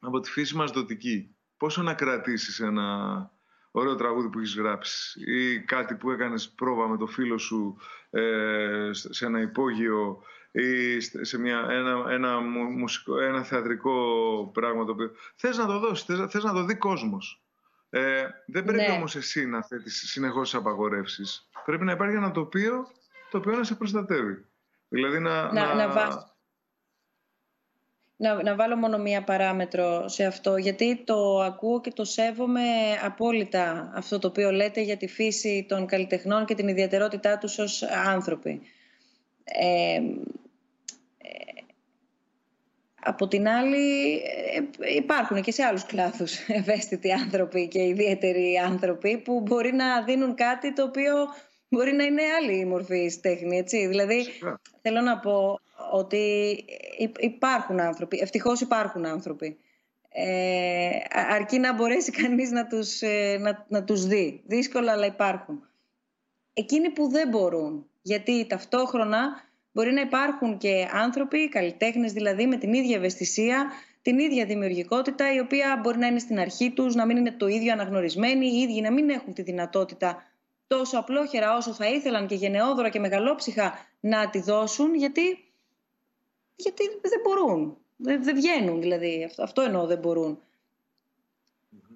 από 0.01 0.21
τη 0.21 0.31
φύση 0.31 0.57
μας 0.57 0.71
δοτικοί 0.71 1.35
πόσο 1.61 1.83
να 1.83 1.95
κρατήσεις 1.95 2.61
ένα 2.61 3.31
ωραίο 3.71 3.95
τραγούδι 3.95 4.29
που 4.29 4.39
έχεις 4.39 4.57
γράψει 4.57 5.21
ή 5.21 5.61
κάτι 5.61 5.95
που 5.95 6.11
έκανες 6.11 6.49
πρόβα 6.49 6.89
με 6.89 6.97
το 6.97 7.07
φίλο 7.07 7.39
σου 7.39 7.77
ε, 8.11 8.91
σε 8.93 9.27
ένα 9.27 9.41
υπόγειο 9.41 10.23
ή 10.51 11.01
σε 11.01 11.39
μια, 11.39 11.67
ένα, 11.71 12.05
ένα, 12.09 12.41
μουσικό, 12.41 13.21
ένα 13.21 13.43
θεατρικό 13.43 13.95
πράγμα 14.55 14.85
το 14.85 14.93
οποίο 14.93 15.11
θες 15.37 15.57
να 15.57 15.67
το 15.67 15.79
δώσεις, 15.79 16.05
θες, 16.05 16.45
να 16.45 16.53
το 16.53 16.65
δει 16.65 16.75
κόσμος. 16.75 17.43
Ε, 17.91 18.27
δεν 18.47 18.65
πρέπει 18.65 18.89
ναι. 18.89 18.97
όμως 18.97 19.17
εσύ 19.17 19.47
να 19.47 19.63
θέτεις 19.63 20.11
συνεχώς 20.11 20.55
απαγορεύσεις. 20.55 21.49
Πρέπει 21.65 21.85
να 21.85 21.93
υπάρχει 21.93 22.17
ένα 22.17 22.31
τοπίο 22.31 22.87
το 23.31 23.39
οποίο 23.39 23.57
να 23.57 23.65
σε 23.65 23.75
προστατεύει. 23.75 24.45
Δηλαδή 24.89 25.19
να, 25.19 25.53
να, 25.53 25.75
να... 25.75 25.87
να 25.87 26.30
να, 28.21 28.43
να 28.43 28.55
βάλω 28.55 28.77
μόνο 28.77 28.99
μία 28.99 29.23
παράμετρο 29.25 30.09
σε 30.09 30.25
αυτό, 30.25 30.57
γιατί 30.57 31.03
το 31.05 31.41
ακούω 31.41 31.81
και 31.81 31.91
το 31.91 32.05
σέβομαι 32.05 32.61
απόλυτα 33.05 33.93
αυτό 33.95 34.19
το 34.19 34.29
οποίο 34.29 34.51
λέτε 34.51 34.81
για 34.81 34.97
τη 34.97 35.07
φύση 35.07 35.67
των 35.69 35.87
καλλιτεχνών 35.87 36.45
και 36.45 36.55
την 36.55 36.69
ιδιαιτερότητά 36.69 37.39
τους 37.39 37.59
ως 37.59 37.83
άνθρωποι. 37.83 38.61
Ε, 39.45 40.01
από 43.03 43.29
την 43.29 43.49
άλλη, 43.49 44.15
ε, 44.81 44.95
υπάρχουν 44.97 45.43
και 45.43 45.53
σε 45.53 45.63
άλλους 45.63 45.87
κλάθους 45.87 46.49
ευαίσθητοι 46.49 47.13
άνθρωποι 47.13 47.69
και 47.69 47.83
ιδιαίτεροι 47.83 48.57
άνθρωποι 48.67 49.19
που 49.19 49.41
μπορεί 49.41 49.73
να 49.73 50.03
δίνουν 50.03 50.35
κάτι 50.35 50.73
το 50.73 50.83
οποίο 50.83 51.15
μπορεί 51.71 51.93
να 51.93 52.05
είναι 52.05 52.23
άλλη 52.41 52.65
μορφή 52.65 53.19
τέχνη, 53.21 53.57
έτσι. 53.59 53.87
Δηλαδή, 53.87 54.27
θέλω 54.83 55.01
να 55.01 55.19
πω 55.19 55.59
ότι 55.93 56.55
υπάρχουν 57.19 57.81
άνθρωποι, 57.81 58.19
ευτυχώς 58.23 58.61
υπάρχουν 58.61 59.07
άνθρωποι. 59.07 59.59
Ε, 60.13 60.91
αρκεί 61.31 61.59
να 61.59 61.75
μπορέσει 61.75 62.11
κανείς 62.11 62.51
να 62.51 62.67
τους, 62.67 63.03
ε, 63.03 63.39
να, 63.41 63.67
να 63.69 63.85
τους 63.85 64.07
δει. 64.07 64.43
Δύσκολα, 64.47 64.93
αλλά 64.93 65.07
υπάρχουν. 65.07 65.69
Εκείνοι 66.53 66.91
που 66.91 67.09
δεν 67.09 67.29
μπορούν, 67.29 67.87
γιατί 68.03 68.47
ταυτόχρονα 68.47 69.49
μπορεί 69.73 69.93
να 69.93 70.01
υπάρχουν 70.01 70.59
και 70.59 70.89
άνθρωποι, 70.93 71.49
καλλιτέχνες 71.49 72.13
δηλαδή, 72.13 72.47
με 72.47 72.57
την 72.57 72.73
ίδια 72.73 72.97
ευαισθησία, 72.97 73.71
την 74.03 74.19
ίδια 74.19 74.45
δημιουργικότητα, 74.45 75.35
η 75.35 75.39
οποία 75.39 75.79
μπορεί 75.83 75.99
να 75.99 76.07
είναι 76.07 76.19
στην 76.19 76.39
αρχή 76.39 76.71
τους, 76.71 76.95
να 76.95 77.07
μην 77.07 77.17
είναι 77.17 77.33
το 77.33 77.47
ίδιο 77.47 77.73
αναγνωρισμένοι, 77.73 78.47
οι 78.47 78.61
ίδιοι 78.61 78.81
να 78.81 78.93
μην 78.93 79.11
έχουν 79.11 79.35
τη 79.35 79.43
δυνατότητα 79.43 80.30
τόσο 80.71 80.99
απλόχερα 80.99 81.57
όσο 81.57 81.73
θα 81.73 81.89
ήθελαν 81.89 82.27
και 82.27 82.35
γενναιόδωρα 82.35 82.89
και 82.89 82.99
μεγαλόψυχα 82.99 83.75
να 84.01 84.31
τη 84.31 84.41
δώσουν, 84.41 84.95
γιατί, 84.95 85.53
γιατί 86.57 86.85
δεν 87.03 87.21
μπορούν. 87.23 87.77
Δεν, 87.97 88.25
δεν 88.25 88.35
βγαίνουν 88.35 88.81
δηλαδή. 88.81 89.25
Αυτό, 89.25 89.43
αυτό 89.43 89.63
εννοώ 89.63 89.87
δεν 89.87 89.99
μπορούν. 89.99 90.43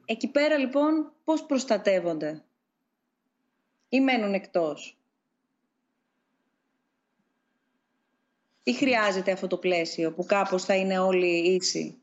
Εκεί 0.05 0.28
πέρα 0.28 0.56
λοιπόν 0.56 1.12
πώς 1.24 1.44
προστατεύονται; 1.46 2.44
Ή 3.88 4.01
μένουν 4.01 4.34
εκτός; 4.34 4.98
Ή 8.62 8.72
χρειάζεται 8.72 9.32
αυτό 9.32 9.46
το 9.46 9.56
πλαίσιο 9.56 10.12
που 10.12 10.24
κάπως 10.24 10.64
θα 10.64 10.74
είναι 10.74 10.98
όλοι 10.98 11.55
ίσοι 11.55 11.98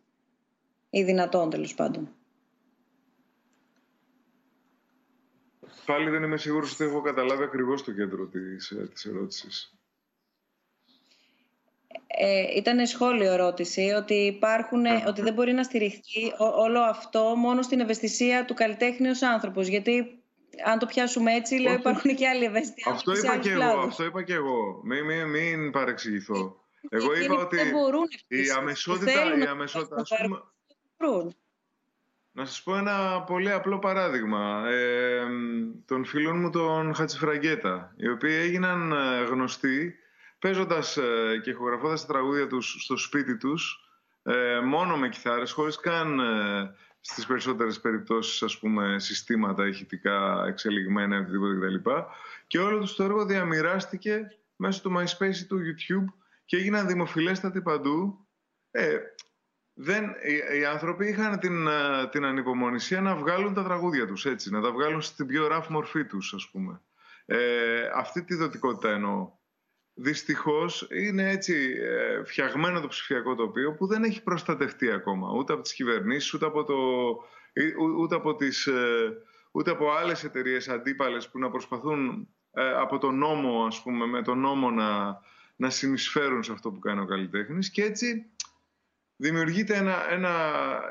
ή 0.89 1.03
δυνατόν 1.03 1.49
τέλος 1.49 1.76
πάντων; 1.76 2.15
Πάλι 5.85 6.10
δεν 6.10 6.23
είμαι 6.23 6.38
σίγουρος 6.38 6.73
ότι 6.73 6.84
έχω 6.84 7.02
καταλάβει 7.02 7.43
ακριβώς 7.43 7.84
το 7.84 7.91
κέντρο 7.91 8.26
της, 8.26 8.69
ε, 8.72 8.89
της 8.93 9.06
ερώτησης. 9.06 9.73
Ε, 12.07 12.56
ήταν 12.56 12.85
σχόλιο 12.85 13.31
ερώτηση 13.31 13.81
ότι, 13.98 14.14
υπάρχουν, 14.14 14.85
ότι 15.07 15.22
δεν 15.22 15.34
μπορεί 15.34 15.53
να 15.53 15.64
στηριχθεί 15.64 16.34
όλο 16.38 16.80
αυτό 16.80 17.35
μόνο 17.38 17.61
στην 17.61 17.80
ευαισθησία 17.80 18.45
του 18.45 18.53
καλλιτέχνη 18.53 19.10
ως 19.10 19.22
άνθρωπος. 19.22 19.68
Γιατί 19.68 20.22
αν 20.65 20.80
το 20.80 20.85
πιάσουμε 20.85 21.34
έτσι, 21.34 21.56
λέω, 21.56 21.73
υπάρχουν 21.73 22.15
και 22.15 22.27
άλλοι 22.27 22.43
ευαίσθητοι 22.43 22.84
Αυτό 22.88 23.11
είπα 23.18 23.38
και 23.38 23.52
εγώ. 23.52 23.80
Αυτό 23.80 24.06
είπα 24.06 24.23
και 24.23 24.34
εγώ. 24.34 24.81
Μην, 24.84 25.06
μην, 25.06 25.27
μην 25.27 25.72
παρεξηγηθώ. 25.72 26.56
Εγώ 26.89 27.14
είπα 27.14 27.35
ότι 27.35 27.57
η 28.27 28.49
αμεσότητα, 28.57 29.38
η 29.38 29.45
αμεσότητα 29.45 29.95
ας 29.95 30.10
πούμε, 30.22 30.43
να 32.32 32.45
σας 32.45 32.64
πω 32.64 32.76
ένα 32.76 33.22
πολύ 33.22 33.52
απλό 33.52 33.80
παράδειγμα. 33.80 34.68
Ε, 34.68 35.26
των 35.86 36.06
φίλων 36.06 36.40
μου 36.40 36.49
τον 36.49 36.94
Χατσιφραγκέτα, 36.94 37.94
οι 37.98 38.10
οποίοι 38.10 38.38
έγιναν 38.41 38.91
ε, 38.91 39.24
γνωστοί 39.24 39.95
παίζοντας 40.40 40.98
ε, 40.98 41.40
και 41.44 41.49
ηχογραφώντας 41.49 42.06
τα 42.06 42.14
τραγούδια 42.14 42.48
τους 42.48 42.76
στο 42.80 42.98
σπίτι 42.98 43.38
τους, 43.38 43.90
ε, 44.24 44.60
μόνο 44.60 44.98
με 44.98 45.10
κιθάρες, 45.10 45.52
χωρίς 45.52 45.80
καν 45.80 46.20
ε, 46.20 46.76
στις 46.99 47.26
περισσότερες 47.26 47.80
περιπτώσεις 47.80 48.44
ας 48.44 48.60
πούμε, 48.60 48.99
συστήματα 48.99 49.68
ηχητικά 49.68 50.45
εξελιγμένα 50.48 51.18
οτιδήποτε 51.18 51.56
κτλ. 51.56 51.90
Και 52.48 52.60
όλο 52.60 52.80
τους 52.80 52.95
το 52.95 53.03
έργο 53.03 53.26
διαμοιράστηκε 53.26 54.28
μέσω 54.56 54.82
του 54.82 54.94
MySpace 54.98 55.36
ή 55.36 55.45
του 55.45 55.60
YouTube 55.60 56.14
και 56.45 56.58
έγιναν 56.58 56.88
δημοφιλέστατοι 56.88 57.62
παντού. 57.62 58.28
Ε, 58.72 58.98
δεν, 59.73 60.03
οι, 60.03 60.60
οι, 60.60 60.65
άνθρωποι 60.65 61.07
είχαν 61.07 61.39
την, 61.39 61.68
την 62.11 62.26
ανυπομονησία 62.26 63.02
να 63.02 63.15
βγάλουν 63.15 63.53
τα 63.53 63.64
τραγούδια 63.64 64.07
τους 64.07 64.26
έτσι, 64.26 64.52
να 64.52 64.61
τα 64.61 64.72
βγάλουν 64.72 65.02
στην 65.02 65.27
πιο 65.27 65.48
ραφ 65.48 65.68
μορφή 65.68 66.06
τους 66.06 66.34
ας 66.34 66.49
πούμε. 66.52 66.81
Ε, 67.26 67.89
αυτή 67.93 68.23
τη 68.23 68.35
δοτικότητα 68.35 68.89
εννοώ. 68.89 69.31
Δυστυχώς 69.93 70.88
είναι 70.91 71.30
έτσι 71.30 71.73
ε, 71.81 72.23
φτιαγμένο 72.23 72.80
το 72.80 72.88
ψηφιακό 72.88 73.35
τοπίο 73.35 73.73
που 73.73 73.88
δεν 73.88 74.03
έχει 74.03 74.23
προστατευτεί 74.23 74.91
ακόμα 74.91 75.31
ούτε 75.31 75.53
από 75.53 75.61
τις 75.61 75.73
κυβερνήσεις 75.73 76.34
ούτε 76.34 76.45
από, 76.45 76.64
το, 76.64 76.76
ούτε 77.99 78.15
από, 78.15 78.35
τις, 78.35 78.68
ε, 78.68 79.14
ούτε 79.52 79.72
από 79.72 79.91
άλλες 79.91 80.23
εταιρείες 80.23 80.69
αντίπαλες 80.69 81.30
που 81.30 81.39
να 81.39 81.49
προσπαθούν 81.49 82.27
ε, 82.52 82.73
από 82.73 82.98
τον 82.98 83.18
νόμο 83.18 83.65
ας 83.65 83.81
πούμε 83.81 84.06
με 84.06 84.22
τον 84.22 84.39
νόμο 84.39 84.72
να, 84.72 85.19
να 85.56 85.69
συνεισφέρουν 85.69 86.43
σε 86.43 86.52
αυτό 86.52 86.72
που 86.72 86.80
κάνει 86.80 87.02
ο 87.02 87.06
καλλιτέχνης 87.06 87.69
και 87.69 87.84
έτσι 87.84 88.31
δημιουργείται 89.22 89.76
ένα, 89.76 90.11
ένα 90.11 90.34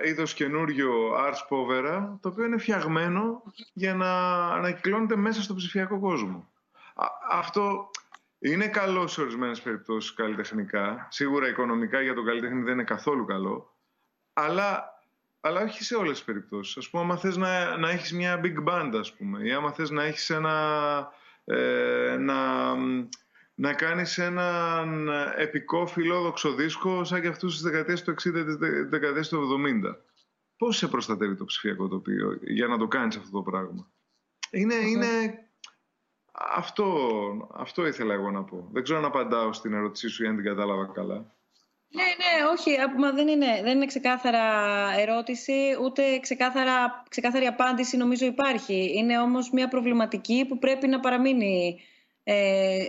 είδος 0.04 0.34
καινούριο 0.34 0.92
arts 1.16 1.48
povera 1.48 2.08
το 2.20 2.28
οποίο 2.28 2.44
είναι 2.44 2.58
φτιαγμένο 2.58 3.42
για 3.72 3.94
να, 3.94 4.10
να 4.58 4.70
κυκλώνεται 4.70 5.16
μέσα 5.16 5.42
στο 5.42 5.54
ψηφιακό 5.54 6.00
κόσμο. 6.00 6.48
αυτό 7.30 7.90
είναι 8.38 8.68
καλό 8.68 9.06
σε 9.06 9.20
ορισμένες 9.20 9.60
περιπτώσεις 9.60 10.14
καλλιτεχνικά. 10.14 11.06
Σίγουρα 11.10 11.48
οικονομικά 11.48 12.00
για 12.00 12.14
τον 12.14 12.24
καλλιτέχνη 12.24 12.62
δεν 12.62 12.72
είναι 12.72 12.84
καθόλου 12.84 13.24
καλό. 13.24 13.76
Αλλά, 14.32 14.84
αλλά 15.40 15.60
όχι 15.60 15.84
σε 15.84 15.94
όλες 15.94 16.16
τις 16.16 16.24
περιπτώσεις. 16.24 16.86
Α 16.86 16.90
πούμε, 16.90 17.02
άμα 17.02 17.16
θες 17.16 17.36
να, 17.36 17.76
να 17.76 17.90
έχεις 17.90 18.12
μια 18.12 18.40
big 18.44 18.68
band, 18.68 18.92
ας 18.98 19.14
πούμε, 19.14 19.40
ή 19.42 19.52
άμα 19.52 19.72
θες 19.72 19.90
να 19.90 20.02
έχεις 20.02 20.30
ένα. 20.30 21.12
Ε, 21.44 22.16
να, 22.18 22.36
να 23.60 23.74
κάνεις 23.74 24.18
έναν 24.18 25.08
επικό 25.36 25.86
φιλόδοξο 25.86 26.54
δίσκο 26.54 27.04
σαν 27.04 27.20
και 27.20 27.28
αυτούς 27.28 27.52
τις 27.52 27.62
δεκαετίες 27.62 28.02
του 28.02 28.10
60 28.10 28.16
τις 28.16 28.56
δεκαετίες 28.88 29.28
του 29.28 29.62
70. 29.84 29.94
Πώς 30.56 30.76
σε 30.76 30.88
προστατεύει 30.88 31.36
το 31.36 31.44
ψηφιακό 31.44 31.88
τοπίο 31.88 32.38
για 32.42 32.66
να 32.66 32.78
το 32.78 32.86
κάνεις 32.88 33.16
αυτό 33.16 33.30
το 33.30 33.42
πράγμα; 33.42 33.90
Είναι, 34.50 34.74
είναι 34.74 35.06
αυτό, 36.32 36.86
αυτό 37.54 37.86
ήθελα 37.86 38.14
εγώ 38.14 38.30
να 38.30 38.44
πω. 38.44 38.68
Δεν 38.72 38.82
ξέρω 38.82 38.98
αν 38.98 39.04
απαντάω 39.04 39.52
στην 39.52 39.72
ερώτησή 39.72 40.08
σου 40.08 40.24
ή 40.24 40.26
αν 40.26 40.36
την 40.36 40.44
κατάλαβα 40.44 40.86
καλά. 40.86 41.34
Ναι, 41.92 42.02
ναι, 42.02 42.48
όχι, 42.52 42.98
μα 42.98 43.12
δεν 43.12 43.28
είναι, 43.28 43.60
δεν 43.62 43.76
είναι 43.76 43.86
ξεκάθαρα 43.86 44.44
ερώτηση, 44.98 45.76
ούτε 45.82 46.18
ξεκάθαρα, 46.18 47.02
ξεκάθαρη 47.08 47.46
απάντηση 47.46 47.96
νομίζω 47.96 48.26
υπάρχει. 48.26 48.92
Είναι 48.96 49.20
όμως 49.20 49.50
μια 49.50 49.68
προβληματική 49.68 50.44
που 50.48 50.58
πρέπει 50.58 50.86
να 50.86 51.00
παραμείνει 51.00 51.80
ε, 52.24 52.84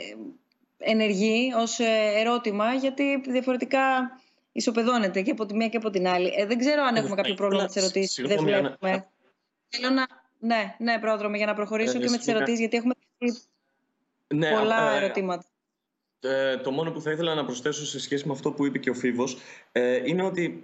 ενεργή 0.81 1.53
ως 1.57 1.79
ε, 1.79 2.11
ερώτημα, 2.15 2.73
γιατί 2.73 3.21
διαφορετικά 3.27 4.11
ισοπεδώνεται 4.51 5.21
και 5.21 5.31
από 5.31 5.45
τη 5.45 5.55
μία 5.55 5.67
και 5.67 5.77
από 5.77 5.89
την 5.89 6.07
άλλη. 6.07 6.33
Ε, 6.37 6.45
δεν 6.45 6.57
ξέρω 6.57 6.83
αν 6.83 6.95
έχουμε 6.95 7.15
κάποιο 7.15 7.33
πρόβλημα 7.33 7.61
με 7.61 7.67
τις 7.67 7.75
ερωτήσεις. 7.75 8.27
Δεν 8.27 8.43
βλέπουμε. 8.43 9.07
Θέλω 9.69 9.89
να... 9.89 10.07
Ναι, 10.39 10.75
ναι, 10.77 10.99
πρόδρομο, 10.99 11.35
για 11.35 11.45
να 11.45 11.53
προχωρήσω 11.53 11.99
και 11.99 12.09
με 12.09 12.17
τις 12.17 12.27
ερωτήσεις, 12.27 12.59
γιατί 12.59 12.77
έχουμε 12.77 12.93
ναι, 14.27 14.51
πολλά 14.51 14.91
ερωτήματα. 14.91 15.45
Ε, 16.19 16.57
το 16.57 16.71
μόνο 16.71 16.91
που 16.91 17.01
θα 17.01 17.11
ήθελα 17.11 17.33
να 17.33 17.45
προσθέσω 17.45 17.85
σε 17.85 17.99
σχέση 17.99 18.27
με 18.27 18.33
αυτό 18.33 18.51
που 18.51 18.65
είπε 18.65 18.77
και 18.77 18.89
ο 18.89 18.93
Φίβος 18.93 19.37
ε, 19.71 20.01
είναι 20.09 20.23
ότι 20.23 20.61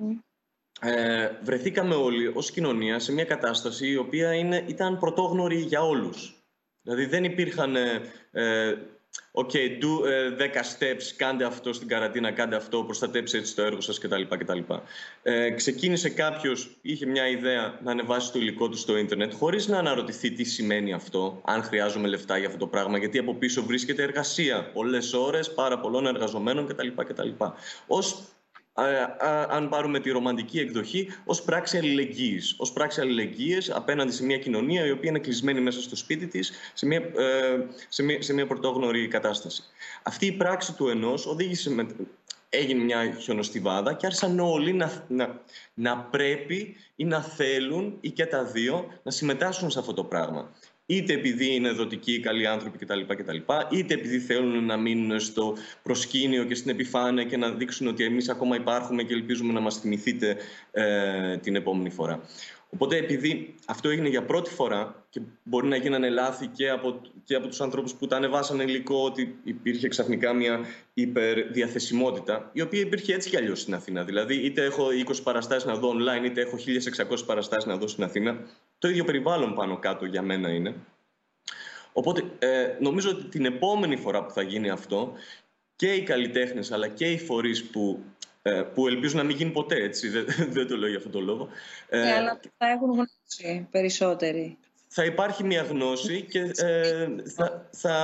ε, 0.81 1.29
βρεθήκαμε 1.43 1.95
όλοι 1.95 2.27
ως 2.27 2.51
κοινωνία 2.51 2.99
σε 2.99 3.13
μια 3.13 3.25
κατάσταση 3.25 3.87
η 3.87 3.97
οποία 3.97 4.33
είναι, 4.33 4.63
ήταν 4.67 4.99
πρωτόγνωρη 4.99 5.57
για 5.57 5.81
όλους. 5.81 6.43
Δηλαδή 6.81 7.05
δεν 7.05 7.23
υπήρχαν 7.23 7.75
ε, 7.75 8.01
OK, 9.31 9.49
okay, 9.53 9.83
do 9.83 10.01
10 10.37 10.39
ε, 10.39 10.49
steps, 10.77 11.13
κάντε 11.15 11.45
αυτό 11.45 11.73
στην 11.73 11.87
καραντίνα, 11.87 12.31
κάντε 12.31 12.55
αυτό, 12.55 12.83
προστατέψτε 12.83 13.37
έτσι 13.37 13.55
το 13.55 13.61
έργο 13.61 13.81
σας 13.81 13.99
κτλ. 13.99 14.21
κτλ. 14.29 14.59
Ε, 15.23 15.49
ξεκίνησε 15.49 16.09
κάποιος, 16.09 16.77
είχε 16.81 17.05
μια 17.05 17.27
ιδέα 17.27 17.79
να 17.83 17.91
ανεβάσει 17.91 18.31
το 18.31 18.39
υλικό 18.39 18.69
του 18.69 18.77
στο 18.77 18.97
ίντερνετ, 18.97 19.33
χωρίς 19.33 19.67
να 19.67 19.77
αναρωτηθεί 19.77 20.31
τι 20.31 20.43
σημαίνει 20.43 20.93
αυτό, 20.93 21.41
αν 21.45 21.63
χρειάζομαι 21.63 22.07
λεφτά 22.07 22.37
για 22.37 22.47
αυτό 22.47 22.59
το 22.59 22.67
πράγμα, 22.67 22.97
γιατί 22.97 23.17
από 23.17 23.35
πίσω 23.35 23.63
βρίσκεται 23.63 24.03
εργασία, 24.03 24.71
πολλές 24.73 25.13
ώρες, 25.13 25.53
πάρα 25.53 25.79
πολλών 25.79 26.05
εργαζομένων 26.05 26.67
κτλ. 26.67 26.87
κτλ. 26.87 27.29
Ως 27.87 28.23
αν 29.49 29.69
πάρουμε 29.69 29.99
τη 29.99 30.11
ρομαντική 30.11 30.59
εκδοχή, 30.59 31.07
ως 31.25 31.41
πράξη 31.41 31.77
αλληλεγγύης. 31.77 32.55
Ω 32.57 32.73
πράξη 32.73 33.01
αλληλεγγύης 33.01 33.71
απέναντι 33.71 34.11
σε 34.11 34.25
μια 34.25 34.37
κοινωνία 34.37 34.85
η 34.85 34.91
οποία 34.91 35.09
είναι 35.09 35.19
κλεισμένη 35.19 35.61
μέσα 35.61 35.81
στο 35.81 35.95
σπίτι 35.95 36.27
της 36.27 36.51
σε 36.73 36.85
μια, 36.85 36.97
ε, 36.97 37.65
σε 37.89 38.03
μια, 38.03 38.21
σε 38.21 38.33
μια 38.33 38.47
πρωτόγνωρη 38.47 39.07
κατάσταση. 39.07 39.63
Αυτή 40.03 40.25
η 40.25 40.31
πράξη 40.31 40.73
του 40.73 40.87
ενός 40.87 41.25
οδήγησε 41.25 41.69
με, 41.69 41.87
έγινε 42.49 42.83
μια 42.83 43.17
χιονοστιβάδα 43.19 43.93
και 43.93 44.05
άρχισαν 44.05 44.39
όλοι 44.39 44.73
να, 44.73 45.05
να, 45.07 45.41
να 45.73 45.97
πρέπει 45.97 46.75
ή 46.95 47.05
να 47.05 47.21
θέλουν 47.21 47.97
ή 48.01 48.11
και 48.11 48.25
τα 48.25 48.43
δύο 48.43 48.99
να 49.03 49.11
συμμετάσχουν 49.11 49.69
σε 49.69 49.79
αυτό 49.79 49.93
το 49.93 50.03
πράγμα. 50.03 50.51
Είτε 50.89 51.13
επειδή 51.13 51.55
είναι 51.55 51.71
δοτικοί, 51.71 52.19
καλοί 52.19 52.47
άνθρωποι 52.47 52.77
κτλ. 52.77 52.99
κτλ 53.07 53.37
είτε 53.71 53.93
επειδή 53.93 54.19
θέλουν 54.19 54.65
να 54.65 54.77
μείνουν 54.77 55.19
στο 55.19 55.55
προσκήνιο 55.83 56.43
και 56.43 56.55
στην 56.55 56.71
επιφάνεια 56.71 57.23
και 57.23 57.37
να 57.37 57.51
δείξουν 57.51 57.87
ότι 57.87 58.03
εμείς 58.03 58.29
ακόμα 58.29 58.55
υπάρχουμε 58.55 59.03
και 59.03 59.13
ελπίζουμε 59.13 59.53
να 59.53 59.59
μας 59.59 59.79
θυμηθείτε 59.79 60.37
ε, 60.71 61.37
την 61.37 61.55
επόμενη 61.55 61.89
φορά. 61.89 62.21
Οπότε 62.69 62.97
επειδή 62.97 63.55
αυτό 63.65 63.89
έγινε 63.89 64.07
για 64.07 64.25
πρώτη 64.25 64.49
φορά 64.49 65.05
και 65.09 65.21
μπορεί 65.43 65.67
να 65.67 65.75
γίνανε 65.75 66.09
λάθη 66.09 66.47
και 66.47 66.69
από, 66.69 67.01
και 67.23 67.35
από 67.35 67.47
τους 67.47 67.61
ανθρώπους 67.61 67.93
που 67.93 68.07
τα 68.07 68.15
ανεβάσανε 68.15 68.63
υλικό 68.63 69.03
ότι 69.03 69.39
υπήρχε 69.43 69.87
ξαφνικά 69.87 70.33
μια 70.33 70.59
υπερδιαθεσιμότητα 70.93 72.49
η 72.53 72.61
οποία 72.61 72.79
υπήρχε 72.79 73.13
έτσι 73.13 73.29
κι 73.29 73.37
αλλιώς 73.37 73.61
στην 73.61 73.73
Αθήνα. 73.73 74.03
Δηλαδή 74.03 74.35
είτε 74.35 74.63
έχω 74.63 74.87
20 75.07 75.23
παραστάσεις 75.23 75.65
να 75.65 75.75
δω 75.75 75.91
online 75.91 76.25
είτε 76.25 76.41
έχω 76.41 76.57
1600 77.09 77.25
παραστάσεις 77.25 77.65
να 77.65 77.77
δω 77.77 77.87
στην 77.87 78.03
Αθήνα. 78.03 78.39
Το 78.77 78.87
ίδιο 78.87 79.03
περιβάλλον 79.03 79.55
πάνω 79.55 79.79
κάτω 79.79 80.05
για 80.05 80.21
μένα 80.21 80.49
είναι. 80.49 80.75
Οπότε 81.93 82.23
ε, 82.39 82.77
νομίζω 82.79 83.09
ότι 83.09 83.23
την 83.23 83.45
επόμενη 83.45 83.95
φορά 83.97 84.23
που 84.25 84.31
θα 84.31 84.41
γίνει 84.41 84.69
αυτό 84.69 85.13
και 85.75 85.93
οι 85.93 86.03
καλλιτέχνες 86.03 86.71
αλλά 86.71 86.87
και 86.87 87.11
οι 87.11 87.17
φορείς 87.17 87.69
που 87.69 88.03
ε, 88.41 88.61
που 88.61 88.87
ελπίζω 88.87 89.17
να 89.17 89.23
μην 89.23 89.35
γίνει 89.35 89.51
ποτέ 89.51 89.75
έτσι, 89.75 90.09
δεν, 90.09 90.25
δεν 90.55 90.67
το 90.67 90.77
λέω 90.77 90.89
για 90.89 90.97
αυτόν 90.97 91.11
τον 91.11 91.23
λόγο. 91.23 91.49
Ε, 91.89 91.99
ναι, 91.99 92.13
αλλά 92.13 92.39
θα 92.57 92.67
έχουν 92.67 92.91
γνώση 92.91 93.67
περισσότεροι. 93.71 94.57
Θα 94.99 95.05
υπάρχει 95.05 95.43
μια 95.43 95.61
γνώση 95.61 96.21
και 96.21 96.39
ε, 96.39 97.07
θα, 97.35 97.69
θα, 97.71 97.95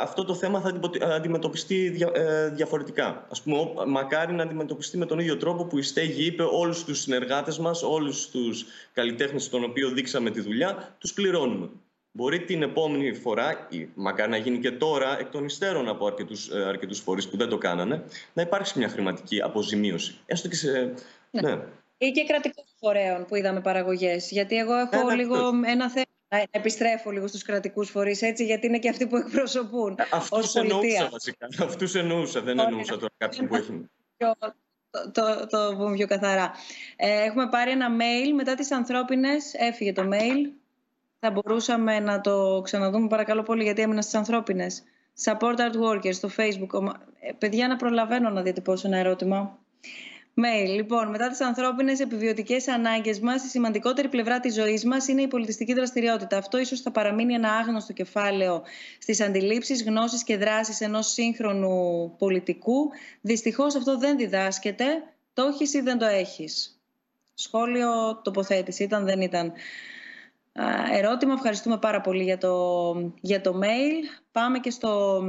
αυτό 0.00 0.24
το 0.24 0.34
θέμα 0.34 0.60
θα 0.60 0.72
αντιμετωπιστεί 1.14 2.06
διαφορετικά. 2.52 3.26
Ας 3.30 3.42
πούμε, 3.42 3.56
μακάρι 3.86 4.32
να 4.32 4.42
αντιμετωπιστεί 4.42 4.98
με 4.98 5.06
τον 5.06 5.18
ίδιο 5.18 5.36
τρόπο 5.36 5.64
που 5.64 5.78
η 5.78 5.82
Στέγη 5.82 6.26
είπε 6.26 6.42
όλους 6.42 6.84
τους 6.84 7.00
συνεργάτες 7.00 7.58
μας, 7.58 7.82
όλους 7.82 8.30
τους 8.30 8.64
καλλιτέχνες 8.92 9.48
των 9.48 9.64
οποίων 9.64 9.94
δείξαμε 9.94 10.30
τη 10.30 10.40
δουλειά, 10.40 10.96
τους 10.98 11.12
πληρώνουμε. 11.12 11.70
Μπορεί 12.12 12.44
την 12.44 12.62
επόμενη 12.62 13.14
φορά, 13.14 13.66
ή 13.70 13.88
μακάρι 13.94 14.30
να 14.30 14.36
γίνει 14.36 14.58
και 14.58 14.70
τώρα, 14.70 15.18
εκ 15.20 15.30
των 15.30 15.44
υστέρων 15.44 15.88
από 15.88 16.06
αρκετούς 16.06 16.50
αρκετούς 16.50 16.98
ε, 16.98 17.02
φορείς 17.02 17.28
που 17.28 17.36
δεν 17.36 17.48
το 17.48 17.58
κάνανε, 17.58 18.04
να 18.32 18.42
υπάρξει 18.42 18.78
μια 18.78 18.88
χρηματική 18.88 19.42
αποζημίωση. 19.42 20.18
Έστω 20.26 20.48
και 20.48 20.56
σε. 20.56 20.94
Ναι. 21.30 21.40
ναι. 21.40 21.58
Ή 21.98 22.10
και 22.10 22.24
κρατικών 22.24 22.64
φορέων 22.80 23.24
που 23.26 23.36
είδαμε 23.36 23.60
παραγωγές. 23.60 24.30
Γιατί 24.30 24.56
εγώ 24.56 24.74
έχω 24.74 25.06
ναι, 25.06 25.14
λίγο 25.14 25.36
ένα 25.66 25.90
θέμα. 25.90 26.04
Να 26.32 26.44
επιστρέφω 26.50 27.10
λίγο 27.10 27.26
στους 27.26 27.42
κρατικούς 27.42 27.90
φορείς, 27.90 28.22
έτσι, 28.22 28.44
γιατί 28.44 28.66
είναι 28.66 28.78
και 28.78 28.88
αυτοί 28.88 29.06
που 29.06 29.16
εκπροσωπούν 29.16 29.96
ε, 29.98 30.04
Αυτούς 30.10 30.54
εννοούσα 30.54 31.08
βασικά. 31.10 31.48
Αυτούς 31.60 31.94
εννοούσα, 31.94 32.40
δεν 32.40 32.58
εννοούσα 32.58 32.94
τώρα 32.94 33.12
κάποιον 33.16 33.46
που 33.46 33.54
έχει... 33.54 33.90
Το, 34.16 34.36
το, 35.12 35.46
το 35.46 35.74
πούμε 35.76 35.96
πιο 35.96 36.06
καθαρά. 36.06 36.52
Ε, 36.96 37.22
έχουμε 37.22 37.48
πάρει 37.48 37.70
ένα 37.70 37.88
mail 37.96 38.32
μετά 38.34 38.54
τις 38.54 38.70
ανθρώπινες, 38.70 39.54
έφυγε 39.54 39.92
το 39.92 40.08
mail, 40.12 40.50
θα 41.20 41.30
μπορούσαμε 41.30 42.00
να 42.00 42.20
το 42.20 42.60
ξαναδούμε 42.64 43.08
παρακαλώ 43.08 43.42
πολύ 43.42 43.62
γιατί 43.62 43.82
έμεινα 43.82 44.02
στις 44.02 44.14
ανθρώπινες. 44.14 44.82
Support 45.24 45.56
Art 45.56 45.76
Workers 45.90 46.14
στο 46.14 46.30
Facebook. 46.36 46.92
Ε, 47.20 47.32
παιδιά 47.38 47.68
να 47.68 47.76
προλαβαίνω 47.76 48.30
να 48.30 48.42
διατυπώσω 48.42 48.86
ένα 48.86 48.96
ερώτημα. 48.96 49.58
Mail. 50.34 50.74
Λοιπόν, 50.74 51.08
μετά 51.08 51.28
τις 51.28 51.40
ανθρώπινες 51.40 52.00
επιβιωτικές 52.00 52.68
ανάγκες 52.68 53.20
μας, 53.20 53.44
η 53.44 53.48
σημαντικότερη 53.48 54.08
πλευρά 54.08 54.40
της 54.40 54.54
ζωής 54.54 54.84
μας 54.84 55.08
είναι 55.08 55.22
η 55.22 55.28
πολιτιστική 55.28 55.74
δραστηριότητα. 55.74 56.36
Αυτό 56.36 56.58
ίσως 56.58 56.80
θα 56.80 56.90
παραμείνει 56.90 57.34
ένα 57.34 57.52
άγνωστο 57.52 57.92
κεφάλαιο 57.92 58.62
στις 58.98 59.20
αντιλήψεις, 59.20 59.84
γνώσεις 59.84 60.24
και 60.24 60.36
δράσεις 60.36 60.80
ενός 60.80 61.12
σύγχρονου 61.12 62.14
πολιτικού. 62.18 62.90
Δυστυχώς 63.20 63.74
αυτό 63.74 63.98
δεν 63.98 64.16
διδάσκεται. 64.16 64.84
Το 65.32 65.42
έχεις 65.42 65.74
ή 65.74 65.80
δεν 65.80 65.98
το 65.98 66.06
έχεις; 66.06 66.80
Σχόλιο, 67.34 68.20
τοποθέτηση, 68.22 68.82
ήταν, 68.82 69.04
δεν 69.04 69.20
ήταν 69.20 69.52
ερώτημα. 70.92 71.32
Ευχαριστούμε 71.32 71.78
πάρα 71.78 72.00
πολύ 72.00 72.22
για 72.22 72.38
το, 72.38 72.94
για 73.20 73.40
το 73.40 73.60
mail. 73.62 74.22
Πάμε 74.32 74.58
και 74.58 74.70
στο, 74.70 75.22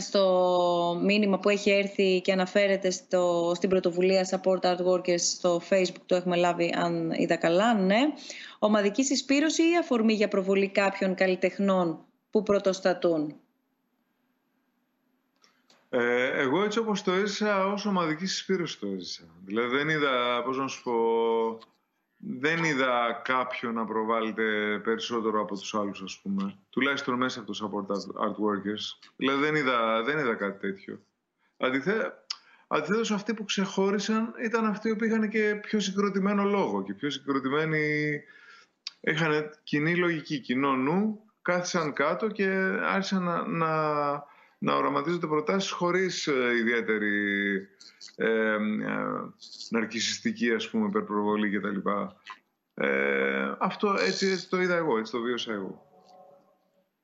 στο 0.00 1.00
μήνυμα 1.02 1.38
που 1.38 1.48
έχει 1.48 1.70
έρθει 1.70 2.20
και 2.20 2.32
αναφέρεται 2.32 2.90
στο, 2.90 3.52
στην 3.54 3.68
πρωτοβουλία 3.68 4.28
Support 4.30 4.60
Art 4.60 4.86
Workers 4.86 5.20
στο 5.20 5.60
Facebook. 5.70 6.02
Το 6.06 6.14
έχουμε 6.14 6.36
λάβει, 6.36 6.74
αν 6.76 7.10
είδα 7.10 7.36
καλά, 7.36 7.74
ναι. 7.74 8.00
Ομαδικής 8.58 9.06
συσπήρωση 9.06 9.62
ή 9.62 9.76
αφορμή 9.76 10.12
για 10.12 10.28
προβολή 10.28 10.68
κάποιων 10.68 11.14
καλλιτεχνών 11.14 12.04
που 12.30 12.42
πρωτοστατούν; 12.42 13.34
Ε, 15.88 16.40
εγώ 16.40 16.64
έτσι 16.64 16.78
όπως 16.78 17.02
το 17.02 17.12
έζησα, 17.12 17.66
ως 17.66 17.86
ομαδικής 17.86 18.32
συσπήρωση 18.32 18.78
το 18.80 18.86
έζησα. 18.86 19.22
Δηλαδή 19.44 19.76
δεν 19.76 19.88
είδα, 19.88 20.42
πώς 20.44 20.58
να 20.58 20.68
σου 20.68 20.82
πω, 20.82 20.92
δεν 22.26 22.64
είδα 22.64 23.20
κάποιον 23.24 23.74
να 23.74 23.84
προβάλλεται 23.84 24.80
περισσότερο 24.84 25.40
από 25.40 25.54
τους 25.58 25.74
άλλους, 25.74 26.02
ας 26.02 26.20
πούμε. 26.22 26.54
Τουλάχιστον 26.70 27.14
μέσα 27.14 27.40
από 27.40 27.52
το 27.52 27.58
support 27.62 27.92
art 28.24 28.30
workers. 28.30 29.08
Δηλαδή 29.16 29.40
δεν 29.40 29.54
είδα, 29.54 30.02
δεν 30.02 30.18
είδα 30.18 30.34
κάτι 30.34 30.58
τέτοιο. 30.58 31.00
Αντιθέ, 31.56 32.12
αντιθέτως 32.66 33.10
αυτοί 33.10 33.34
που 33.34 33.44
ξεχώρισαν 33.44 34.34
ήταν 34.44 34.66
αυτοί 34.66 34.96
που 34.96 35.04
είχαν 35.04 35.28
και 35.28 35.58
πιο 35.62 35.80
συγκροτημένο 35.80 36.44
λόγο 36.44 36.82
και 36.82 36.94
πιο 36.94 37.10
συγκροτημένοι... 37.10 38.22
Είχαν 39.06 39.50
κοινή 39.62 39.96
λογική, 39.96 40.38
κοινό 40.38 40.76
νου, 40.76 41.20
κάθισαν 41.42 41.92
κάτω 41.92 42.28
και 42.28 42.46
άρχισαν 42.82 43.22
να, 43.22 43.46
να, 43.46 43.68
να 44.64 44.74
οραματίζονται 44.74 45.26
προτάσεις 45.26 45.70
χωρίς 45.70 46.26
ε, 46.26 46.56
ιδιαίτερη 46.60 47.56
ε, 48.16 48.26
ε, 48.26 48.58
ναρκισιστική 49.70 50.50
ας 50.52 50.70
πούμε 50.70 50.86
υπερπροβολή 50.86 51.58
κτλ. 51.58 51.88
Ε, 52.74 53.54
αυτό 53.58 53.96
έτσι, 54.06 54.26
έτσι 54.26 54.48
το 54.48 54.60
είδα 54.60 54.76
εγώ, 54.76 54.98
έτσι 54.98 55.12
το 55.12 55.20
βίωσα 55.20 55.52
εγώ. 55.52 55.86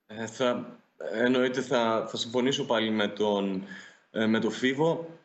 Ε, 0.06 0.26
θα, 0.26 0.78
εννοείται 1.12 1.60
θα, 1.60 2.06
θα 2.08 2.16
συμφωνήσω 2.16 2.64
πάλι 2.64 2.90
με 2.90 3.08
τον, 3.08 3.64
ε, 4.10 4.26
με 4.26 4.38
τον 4.38 4.50
Φίβο. 4.50 5.18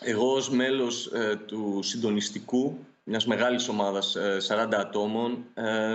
Εγώ 0.00 0.32
ως 0.32 0.50
μέλος 0.50 1.12
του 1.46 1.80
συντονιστικού 1.82 2.86
μιας 3.04 3.26
μεγάλης 3.26 3.68
ομάδας 3.68 4.16
40 4.48 4.74
ατόμων 4.74 5.44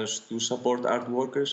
στους 0.03 0.51
support 0.51 0.81
art 0.81 1.05
workers 1.05 1.51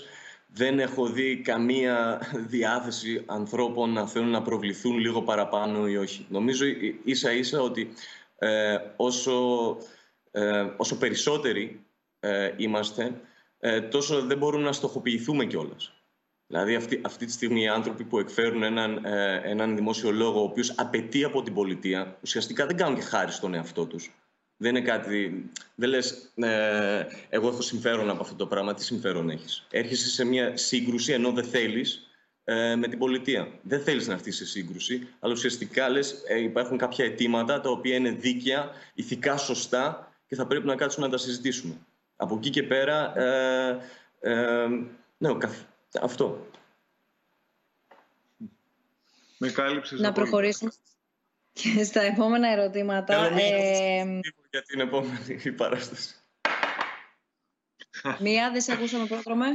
δεν 0.57 0.79
έχω 0.79 1.07
δει 1.07 1.37
καμία 1.37 2.21
διάθεση 2.55 3.23
ανθρώπων 3.27 3.93
να 3.93 4.07
θέλουν 4.07 4.31
να 4.31 4.43
προβληθούν 4.43 4.99
λίγο 4.99 5.23
παραπάνω 5.23 5.89
ή 5.89 5.97
όχι. 5.97 6.27
Νομίζω 6.29 6.65
ίσα 7.05 7.33
ίσα 7.33 7.61
ότι 7.61 7.93
ε, 8.39 8.77
όσο, 8.97 9.33
ε, 10.31 10.67
όσο 10.77 10.99
περισσότεροι 10.99 11.85
ε, 12.21 12.53
είμαστε, 12.57 13.21
ε, 13.59 13.81
τόσο 13.81 14.23
δεν 14.23 14.39
μπορούμε 14.39 14.65
να 14.65 14.73
στοχοποιηθούμε 14.73 15.45
κιόλας. 15.45 15.93
Δηλαδή 16.47 16.75
αυτή, 16.75 17.01
αυτή 17.05 17.27
τη 17.27 17.33
στιγμή 17.33 17.63
οι 17.63 17.69
άνθρωποι 17.69 18.05
που 18.05 18.19
εκφέρουν 18.19 18.63
έναν, 18.63 19.01
έναν 19.45 19.77
δημόσιο 19.77 20.11
λόγο 20.11 20.41
ο 20.41 20.45
οποίος 20.45 20.75
απαιτεί 20.77 21.25
από 21.25 21.43
την 21.43 21.55
πολιτεία, 21.55 22.19
ουσιαστικά 22.23 22.67
δεν 22.67 22.77
κάνουν 22.77 22.95
και 22.95 23.03
χάρη 23.05 23.33
στον 23.33 23.55
εαυτό 23.55 23.87
τους. 23.87 24.11
Δεν 24.57 24.77
είναι 24.77 24.85
κάτι. 24.85 25.51
Δεν 25.75 25.89
λες, 25.89 26.33
ε, 26.35 27.07
εγώ 27.29 27.49
έχω 27.49 27.61
συμφέρον 27.61 28.11
από 28.11 28.23
αυτό 28.23 28.35
το 28.35 28.47
πράγμα. 28.47 28.75
Τι 28.75 28.85
συμφέρον 28.85 29.31
έχεις; 29.31 29.67
Έρχεσαι 29.71 30.09
σε 30.09 30.25
μια 30.25 30.57
σύγκρουση 30.57 31.13
ενώ 31.13 31.33
δεν 31.33 31.45
θέλεις 31.45 32.09
ε, 32.45 32.77
με 32.77 32.89
την 32.89 32.99
πολιτεία. 32.99 33.49
Δεν 33.63 33.83
θέλεις 33.83 34.07
να 34.07 34.13
έρθεις 34.13 34.37
σε 34.37 34.47
σύγκρουση, 34.47 35.09
αλλά 35.21 35.33
ουσιαστικά 35.33 35.89
λες, 35.89 36.23
ε, 36.29 36.41
υπάρχουν 36.41 36.79
κάποια 36.79 37.05
αιτήματα 37.05 37.61
τα 37.61 37.71
οποία 37.71 37.97
είναι 37.97 38.11
δίκαια, 38.11 38.71
ηθικά 38.95 39.37
σωστά 39.37 40.13
και 40.27 40.35
θα 40.35 40.47
πρέπει 40.47 40.67
να 40.67 40.77
κάτσουμε 40.77 41.07
να 41.07 41.13
τα 41.13 41.19
συζητήσουμε. 41.19 41.75
Από 42.17 42.37
εκεί 42.37 42.51
και 42.51 42.63
πέρα. 42.63 43.19
Ε, 43.19 43.81
ε, 44.21 44.67
ναι, 45.19 45.31
αυτό. 46.03 46.47
Με 49.39 49.51
κάλυψες 49.51 50.01
να 50.01 50.13
προχωρήσουμε 50.13 50.71
και 51.53 51.85
στα 51.85 52.01
επόμενα 52.01 52.49
ερωτήματα... 52.49 53.25
Ε, 53.39 54.21
για 54.55 54.63
την 54.63 54.81
επόμενη 54.81 55.53
παράσταση. 55.63 56.15
Μία, 58.21 58.51
δεν 58.51 58.61
σε 58.61 58.73
ακούσαμε 58.73 59.07
πρόδρομε. 59.07 59.47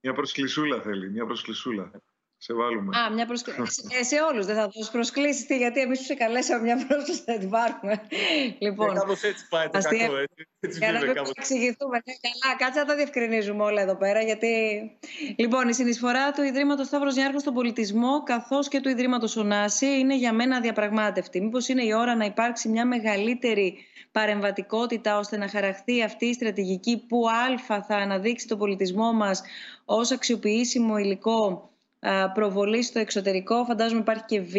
Μια 0.00 0.12
προσκλησούλα 0.12 0.82
θέλει, 0.82 1.10
μια 1.10 1.26
προσκλησούλα. 1.26 2.02
Σε 2.44 2.54
βάλουμε. 2.54 2.98
Α, 2.98 3.10
μια 3.10 3.26
προσκλήση. 3.26 3.82
Ε, 3.98 4.02
σε 4.02 4.16
όλους 4.20 4.46
δεν 4.46 4.56
θα 4.56 4.68
δώσει 4.68 4.90
προσκλήσεις, 4.90 5.46
γιατί 5.48 5.80
εμείς 5.80 5.98
τους 5.98 6.16
καλέσαμε 6.16 6.62
μια 6.62 6.86
πρόσκληση 6.86 7.22
να 7.26 7.38
την 7.38 7.50
πάρουμε. 7.50 8.02
λοιπόν, 8.58 8.90
ε, 8.90 8.98
κάπως 8.98 9.22
έτσι 9.22 9.46
πάει 9.48 9.68
το 9.68 9.78
κακό. 9.78 10.14
Έτσι, 10.60 10.78
για 10.78 10.92
να 10.92 10.98
μην 10.98 11.12
εξηγηθούμε. 11.36 11.96
Ναι, 12.06 12.14
καλά, 12.26 12.56
κάτσε 12.56 12.78
να 12.80 12.86
τα 12.86 12.94
διευκρινίζουμε 12.94 13.62
όλα 13.62 13.80
εδώ 13.80 13.96
πέρα. 13.96 14.20
Γιατί... 14.20 14.54
Λοιπόν, 15.36 15.68
η 15.68 15.74
συνεισφορά 15.74 16.32
του 16.32 16.42
Ιδρύματος 16.42 16.86
Σταύρος 16.86 17.14
Νιάρχος 17.14 17.40
στον 17.40 17.54
πολιτισμό, 17.54 18.22
καθώς 18.22 18.68
και 18.68 18.80
του 18.80 18.88
Ιδρύματος 18.88 19.36
Ωνάση, 19.36 19.86
είναι 19.86 20.16
για 20.16 20.32
μένα 20.32 20.56
αδιαπραγμάτευτη. 20.56 21.40
Μήπως 21.40 21.68
είναι 21.68 21.84
η 21.84 21.92
ώρα 21.92 22.16
να 22.16 22.24
υπάρξει 22.24 22.68
μια 22.68 22.86
μεγαλύτερη 22.86 23.78
παρεμβατικότητα 24.12 25.18
ώστε 25.18 25.36
να 25.36 25.48
χαραχθεί 25.48 26.02
αυτή 26.02 26.26
η 26.26 26.32
στρατηγική 26.32 27.06
που 27.08 27.28
α 27.28 27.82
θα 27.82 27.96
αναδείξει 27.96 28.46
τον 28.46 28.58
πολιτισμό 28.58 29.12
μας 29.12 29.42
ως 29.84 30.10
αξιοποιήσιμο 30.10 30.96
υλικό 30.96 31.70
προβολή 32.34 32.82
στο 32.82 32.98
εξωτερικό, 32.98 33.64
φαντάζομαι 33.64 34.00
υπάρχει 34.00 34.24
και 34.26 34.40
Β. 34.40 34.54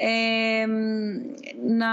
Ε, 0.00 0.66
να 1.66 1.86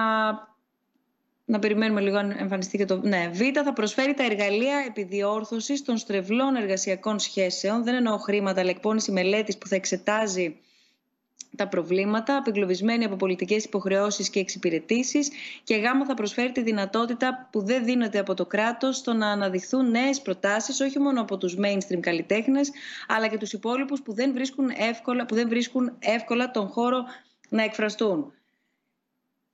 να 1.46 1.60
περιμένουμε 1.60 2.02
λίγο 2.02 2.18
αν 2.18 2.32
εμφανιστεί 2.32 2.78
και 2.78 2.86
το... 2.86 3.02
Ναι, 3.04 3.30
Β 3.34 3.40
θα 3.64 3.74
προσφέρει 3.74 4.14
τα 4.14 4.24
εργαλεία 4.24 4.84
επιδιόρθωσης 4.88 5.84
των 5.84 5.98
στρεβλών 5.98 6.56
εργασιακών 6.56 7.20
σχέσεων. 7.20 7.84
Δεν 7.84 7.96
εννοώ 7.96 8.18
χρήματα, 8.18 8.62
αλλά 8.62 8.70
εκπόνηση 8.70 9.12
μελέτης 9.12 9.58
που 9.58 9.68
θα 9.68 9.76
εξετάζει 9.76 10.60
τα 11.56 11.68
προβλήματα, 11.68 12.38
απεγκλωβισμένοι 12.38 13.04
από 13.04 13.16
πολιτικές 13.16 13.64
υποχρεώσεις 13.64 14.30
και 14.30 14.40
εξυπηρετήσεις 14.40 15.30
και 15.64 15.76
γάμα 15.76 16.06
θα 16.06 16.14
προσφέρει 16.14 16.52
τη 16.52 16.62
δυνατότητα 16.62 17.50
που 17.52 17.66
δεν 17.66 17.86
δίνεται 17.86 18.20
από 18.20 18.34
το 18.34 18.46
κράτος 18.46 18.98
στο 18.98 19.14
να 19.14 19.28
αναδειχθούν 19.28 19.90
νέες 19.90 20.22
προτάσεις 20.22 20.80
όχι 20.80 21.00
μόνο 21.00 21.22
από 21.22 21.38
τους 21.38 21.58
mainstream 21.60 22.00
καλλιτέχνες 22.00 22.72
αλλά 23.08 23.28
και 23.28 23.38
τους 23.38 23.54
υπόλοιπους 23.54 24.02
που 24.02 24.14
δεν 24.14 24.34
βρίσκουν 24.34 24.70
εύκολα, 24.70 25.26
που 25.26 25.36
δεν 25.36 25.50
βρίσκουν 25.50 25.96
εύκολα 26.00 26.52
τον 26.52 26.68
χώρο 26.68 27.04
να 27.50 27.64
εκφραστούν. 27.64 28.34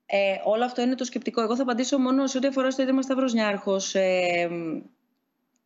Ε, 0.06 0.36
όλο 0.44 0.66
αυτό 0.66 0.82
είναι 0.82 0.96
το 0.96 1.04
σκεπτικό. 1.04 1.42
Εγώ 1.42 1.56
θα 1.56 1.62
απαντήσω 1.62 1.98
μόνο 1.98 2.28
σε 2.28 2.38
ό,τι 2.38 2.48
αφορά 2.48 2.72
στο 2.72 2.82
Ίδρυμα 2.82 3.02
Σταύρος 3.02 3.34
Νιάρχος. 3.34 3.96
Ε, 3.96 4.50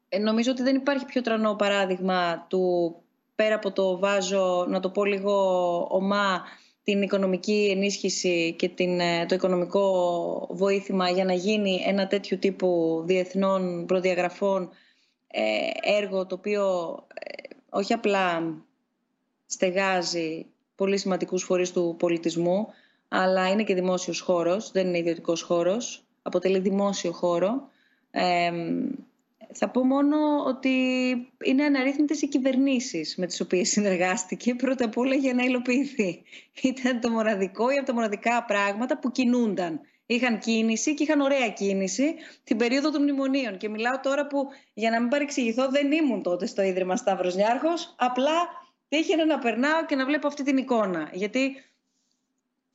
ε, 0.10 0.20
νομίζω 0.20 0.52
ότι 0.52 0.64
δεν 0.64 0.76
υπάρχει 0.76 1.06
πιο 1.06 1.22
τρανό 1.22 1.56
παράδειγμα 1.56 2.46
του 2.50 2.96
πέρα 3.36 3.56
από 3.56 3.72
το 3.72 4.00
βάζω, 4.00 4.66
να 4.70 4.80
το 4.80 4.90
πω 4.90 5.06
λίγο 5.06 5.34
ομά, 5.90 6.44
την 6.84 7.02
οικονομική 7.02 7.68
ενίσχυση 7.72 8.56
και 8.58 8.70
την, 8.70 9.00
ε, 9.00 9.26
το 9.26 9.36
οικονομικό 9.36 10.48
βοήθημα 10.52 11.10
για 11.10 11.26
να 11.26 11.34
γίνει 11.34 11.82
ένα 11.86 12.08
τέτοιο 12.08 12.38
τύπου 12.38 13.02
διεθνών 13.06 13.86
προδιαγραφών 13.86 14.70
ε, 15.28 15.42
έργο 15.98 16.26
το 16.26 16.36
οποίο 16.36 16.96
ε, 17.14 17.56
όχι 17.70 17.94
απλά 17.94 18.54
στεγάζει 19.46 20.46
πολύ 20.76 20.98
σημαντικούς 20.98 21.44
φορείς 21.44 21.72
του 21.72 21.96
πολιτισμού 22.00 22.68
αλλά 23.08 23.50
είναι 23.50 23.64
και 23.64 23.74
δημόσιος 23.74 24.20
χώρος, 24.20 24.72
δεν 24.72 24.88
είναι 24.88 24.98
ιδιωτικός 24.98 25.42
χώρος, 25.42 26.04
αποτελεί 26.22 26.60
δημόσιο 26.60 27.12
χώρο 27.12 27.70
θα 29.54 29.70
πω 29.70 29.86
μόνο 29.86 30.18
ότι 30.46 30.70
είναι 31.44 31.64
αναρρύθμιτες 31.64 32.22
οι 32.22 32.28
κυβερνήσεις 32.28 33.16
με 33.18 33.26
τις 33.26 33.42
οποίες 33.42 33.70
συνεργάστηκε 33.70 34.56
πρώτα 34.56 34.86
απ' 34.86 34.98
όλα 34.98 35.16
για 35.16 35.34
να 35.34 35.44
υλοποιηθεί. 35.44 36.24
Ήταν 36.62 37.00
το 37.00 37.10
μοναδικό 37.10 37.70
ή 37.70 37.76
από 37.76 37.86
τα 37.86 37.94
μοναδικά 37.94 38.44
πράγματα 38.44 39.00
που 39.00 39.12
κινούνταν. 39.12 39.82
Είχαν 40.06 40.40
κίνηση 40.40 40.94
και 40.94 41.04
είχαν 41.04 41.20
ωραία 41.20 41.50
κίνηση 41.50 42.16
την 42.44 42.58
περίοδο 42.58 42.92
των 42.92 43.02
μνημονίων. 43.02 43.58
Και 43.58 43.70
μιλάω 43.70 44.00
τώρα 44.00 44.28
που, 44.28 44.48
για 44.74 44.90
να 44.90 45.00
μην 45.00 45.10
παρεξηγηθώ, 45.10 45.70
δεν 45.70 45.92
ήμουν 45.92 46.22
τότε 46.22 46.46
στο 46.46 46.62
Ίδρυμα 46.62 46.96
Σταύρος 46.96 47.36
Νιάρχος. 47.36 47.96
Απλά 47.98 48.32
τύχαινε 48.88 49.24
να 49.24 49.40
περνάω 49.40 49.86
και 49.86 49.96
να 49.96 50.06
βλέπω 50.06 50.28
αυτή 50.28 50.44
την 50.44 50.58
εικόνα. 50.58 51.10
Γιατί 51.14 51.56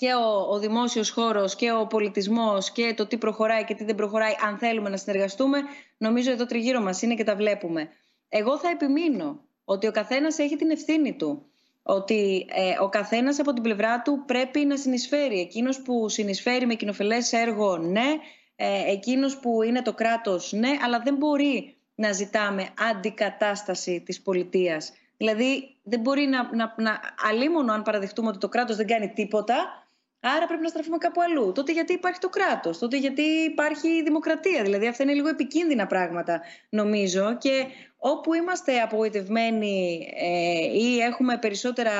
και 0.01 0.14
ο, 0.14 0.52
ο 0.52 0.59
δημόσιος 0.59 1.10
χώρος 1.10 1.55
και 1.56 1.72
ο 1.72 1.86
πολιτισμός 1.86 2.70
και 2.70 2.94
το 2.97 3.06
τι 3.06 3.16
προχωράει 3.16 3.64
και 3.64 3.74
τι 3.74 3.85
δεν 3.85 3.94
προχωράει 3.94 4.32
αν 4.47 4.59
θέλουμε 4.59 4.89
να 4.89 4.97
συνεργαστούμε 4.97 5.59
νομίζω 5.97 6.31
εδώ 6.31 6.47
τριγύρω 6.47 6.81
μας 6.81 7.02
είναι 7.02 7.14
και 7.14 7.24
τα 7.24 7.36
βλέπουμε. 7.36 7.89
Εγώ 8.28 8.59
θα 8.59 8.68
επιμείνω 8.68 9.40
ότι 9.64 9.86
ο 9.86 9.90
καθένας 9.90 10.39
έχει 10.39 10.56
την 10.56 10.70
ευθύνη 10.70 11.16
του. 11.16 11.47
Ότι 11.82 12.47
ε, 12.51 12.82
ο 12.82 12.89
καθένας 12.89 13.39
από 13.39 13.52
την 13.52 13.62
πλευρά 13.62 14.02
του 14.02 14.22
πρέπει 14.27 14.64
να 14.64 14.77
συνεισφέρει. 14.77 15.40
Εκείνος 15.40 15.82
που 15.82 16.09
συνεισφέρει 16.09 16.66
με 16.66 16.74
κοινοφελές 16.74 17.32
έργο, 17.32 17.77
ναι. 17.77 18.09
Ε, 18.56 18.90
εκείνος 18.93 19.39
που 19.39 19.62
είναι 19.62 19.82
το 19.82 19.93
κράτος, 19.94 20.52
ναι. 20.52 20.70
Αλλά 20.85 21.01
δεν 21.01 21.14
μπορεί 21.14 21.77
να 21.94 22.12
ζητάμε 22.12 22.68
αντικατάσταση 22.90 24.02
της 24.06 24.22
πολιτείας. 24.22 24.93
Δηλαδή 25.16 25.77
δεν 25.82 26.01
μπορεί 26.01 26.27
να, 26.27 26.56
να, 26.56 26.74
να 26.77 27.01
αλίμονο 27.28 27.72
αν 27.72 27.82
παραδεχτούμε 27.82 28.28
ότι 28.28 28.39
το 28.39 28.48
κράτος 28.48 28.77
δεν 28.77 28.86
κάνει 28.86 29.09
τίποτα 29.09 29.80
Άρα 30.20 30.47
πρέπει 30.47 30.62
να 30.62 30.68
στραφούμε 30.68 30.98
κάπου 30.98 31.20
αλλού. 31.22 31.52
Τότε 31.52 31.72
γιατί 31.72 31.92
υπάρχει 31.92 32.20
το 32.20 32.28
κράτος, 32.28 32.78
τότε 32.78 32.97
γιατί 32.97 33.22
υπάρχει 33.22 33.88
η 33.88 34.02
δημοκρατία. 34.02 34.62
Δηλαδή 34.62 34.86
αυτά 34.86 35.02
είναι 35.02 35.12
λίγο 35.12 35.28
επικίνδυνα 35.28 35.86
πράγματα 35.86 36.40
νομίζω 36.68 37.36
και 37.36 37.66
όπου 37.97 38.34
είμαστε 38.34 38.80
απογοητευμένοι 38.80 40.09
ε, 40.16 40.78
ή 40.78 41.01
έχουμε 41.01 41.38
περισσότερα 41.38 41.92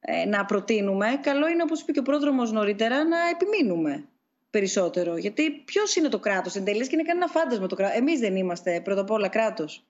ε, 0.00 0.24
να 0.24 0.44
προτείνουμε, 0.44 1.18
καλό 1.22 1.48
είναι 1.48 1.62
όπως 1.62 1.80
είπε 1.80 1.92
και 1.92 1.98
ο 1.98 2.02
πρόδρομος 2.02 2.52
νωρίτερα 2.52 3.04
να 3.04 3.16
επιμείνουμε 3.28 4.08
περισσότερο. 4.50 5.16
Γιατί 5.16 5.50
ποιος 5.50 5.96
είναι 5.96 6.08
το 6.08 6.18
κράτος 6.18 6.56
εν 6.56 6.64
τελείς 6.64 6.88
και 6.88 6.94
είναι 6.94 7.04
κανένα 7.04 7.26
φάντασμα 7.26 7.66
το 7.66 7.76
κράτος. 7.76 7.96
Εμείς 7.96 8.20
δεν 8.20 8.36
είμαστε 8.36 8.80
πρώτα 8.80 9.00
απ' 9.00 9.10
όλα 9.10 9.28
κράτος. 9.28 9.84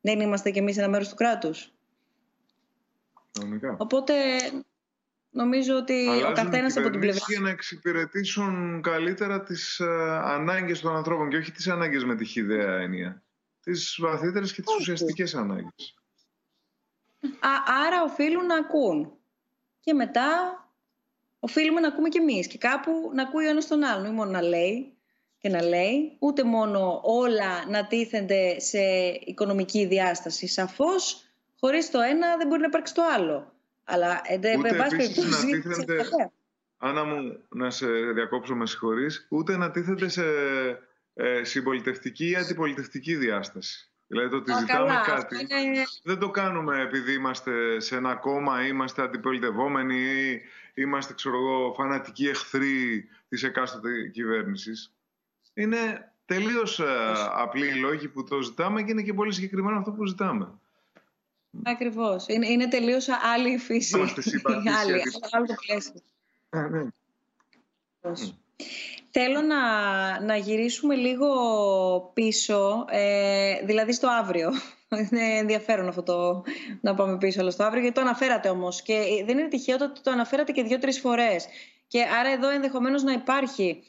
Δεν 0.00 0.20
είμαστε 0.20 0.50
κι 0.50 0.58
εμείς 0.58 0.76
ένα 0.76 0.88
μέρος 0.88 1.08
του 1.08 1.14
κράτους. 1.14 1.72
Οπότε 3.76 4.14
Νομίζω 5.30 5.76
ότι 5.76 6.08
ο 6.28 6.32
καθένας 6.32 6.76
από 6.76 6.90
την 6.90 7.00
πλευρά. 7.00 7.24
για 7.28 7.40
να 7.40 7.50
εξυπηρετήσουν 7.50 8.82
καλύτερα 8.82 9.42
τις 9.42 9.80
ε, 9.80 9.84
ανάγκες 10.22 10.80
των 10.80 10.96
ανθρώπων 10.96 11.28
και 11.28 11.36
όχι 11.36 11.52
τις 11.52 11.68
ανάγκες 11.68 12.04
με 12.04 12.16
τη 12.16 12.24
χιδέα 12.24 12.76
έννοια. 12.76 13.22
Τις 13.60 13.96
βαθύτερες 14.00 14.52
και 14.52 14.62
τις 14.62 14.74
ουσιαστικές 14.74 15.34
ανάγκες. 15.34 15.94
Άρα 17.86 18.02
οφείλουν 18.02 18.46
να 18.46 18.56
ακούν. 18.56 19.12
Και 19.80 19.94
μετά 19.94 20.26
οφείλουμε 21.38 21.80
να 21.80 21.88
ακούμε 21.88 22.08
κι 22.08 22.18
εμείς. 22.18 22.46
Και 22.46 22.58
κάπου 22.58 23.10
να 23.14 23.22
ακούει 23.22 23.46
ο 23.46 23.48
ένας 23.48 23.66
τον 23.66 23.82
άλλον. 23.82 24.04
Όχι 24.04 24.14
μόνο 24.14 24.30
να 24.30 24.42
λέει 24.42 24.98
και 25.38 25.48
να 25.48 25.62
λέει, 25.62 26.16
ούτε 26.18 26.44
μόνο 26.44 27.00
όλα 27.04 27.68
να 27.68 27.86
τίθενται 27.86 28.60
σε 28.60 28.78
οικονομική 29.24 29.86
διάσταση. 29.86 30.46
Σαφώς, 30.46 31.24
χωρίς 31.60 31.90
το 31.90 32.00
ένα 32.00 32.36
δεν 32.36 32.46
μπορεί 32.46 32.60
να 32.60 32.66
υπάρξει 32.66 32.94
το 32.94 33.02
άλλο. 33.14 33.52
Αλλά 33.90 34.20
εν 34.24 34.40
πάση 34.76 34.96
περιπτώσει. 34.96 36.30
Άννα 36.76 37.04
μου, 37.04 37.38
να 37.48 37.70
σε 37.70 37.86
διακόψω, 38.14 38.54
με 38.54 38.66
συγχωρείς, 38.66 39.26
ούτε 39.30 39.56
να 39.56 39.70
τίθεται 39.70 40.08
σε 40.08 40.24
ε, 41.14 41.44
συμπολιτευτική 41.44 42.30
ή 42.30 42.36
αντιπολιτευτική 42.36 43.16
διάσταση. 43.16 43.90
Δηλαδή 44.06 44.28
το 44.28 44.36
ότι 44.36 44.52
ζητάμε 44.52 45.00
κάτι. 45.06 45.36
Δεν 46.02 46.18
το 46.18 46.30
κάνουμε 46.30 46.80
επειδή 46.80 47.12
είμαστε 47.12 47.80
σε 47.80 47.96
ένα 47.96 48.14
κόμμα, 48.14 48.66
είμαστε 48.66 49.02
αντιπολιτευόμενοι 49.02 49.96
ή 49.96 50.42
είμαστε 50.74 51.14
ξέρω 51.14 51.36
εγώ, 51.36 51.74
φανατικοί 51.76 52.28
εχθροί 52.28 53.08
της 53.28 53.42
εκάστοτε 53.42 54.08
κυβέρνησης. 54.08 54.92
Είναι 55.54 56.12
τελείως 56.24 56.80
ε, 56.80 56.86
απλοί 57.34 57.66
οι 57.66 57.74
λόγοι 57.74 58.08
που 58.08 58.24
το 58.24 58.40
ζητάμε 58.40 58.82
και 58.82 58.90
είναι 58.90 59.02
και 59.02 59.14
πολύ 59.14 59.32
συγκεκριμένο 59.32 59.78
αυτό 59.78 59.90
που 59.90 60.06
ζητάμε. 60.06 60.48
Ακριβώς. 61.62 62.26
Είναι, 62.28 62.48
είναι 62.48 62.68
τελείως 62.68 63.08
άλλη 63.34 63.52
η 63.52 63.58
φύση. 63.58 63.98
άλλη, 64.80 65.02
άλλο 65.30 65.46
το 65.46 65.54
πλαίσιο. 65.66 66.00
Ναι. 66.50 66.90
Θέλω 69.10 69.40
να, 69.40 69.60
να 70.20 70.36
γυρίσουμε 70.36 70.94
λίγο 70.94 71.30
πίσω, 72.14 72.84
ε, 72.88 73.64
δηλαδή 73.64 73.92
στο 73.92 74.08
αύριο. 74.08 74.50
Είναι 75.10 75.38
ενδιαφέρον 75.38 75.88
αυτό 75.88 76.02
το 76.02 76.42
να 76.80 76.94
πάμε 76.94 77.18
πίσω 77.18 77.40
αλλά 77.40 77.50
στο 77.50 77.64
αύριο, 77.64 77.80
γιατί 77.82 77.94
το 77.94 78.00
αναφέρατε 78.00 78.48
όμως. 78.48 78.82
Και 78.82 79.22
δεν 79.26 79.38
είναι 79.38 79.48
τυχαίο 79.48 79.76
ότι 79.80 80.00
το 80.00 80.10
αναφέρατε 80.10 80.52
και 80.52 80.62
δύο-τρεις 80.62 81.00
φορές. 81.00 81.46
Και 81.86 82.02
άρα 82.02 82.28
εδώ 82.28 82.48
ενδεχομένως 82.48 83.02
να 83.02 83.12
υπάρχει 83.12 83.82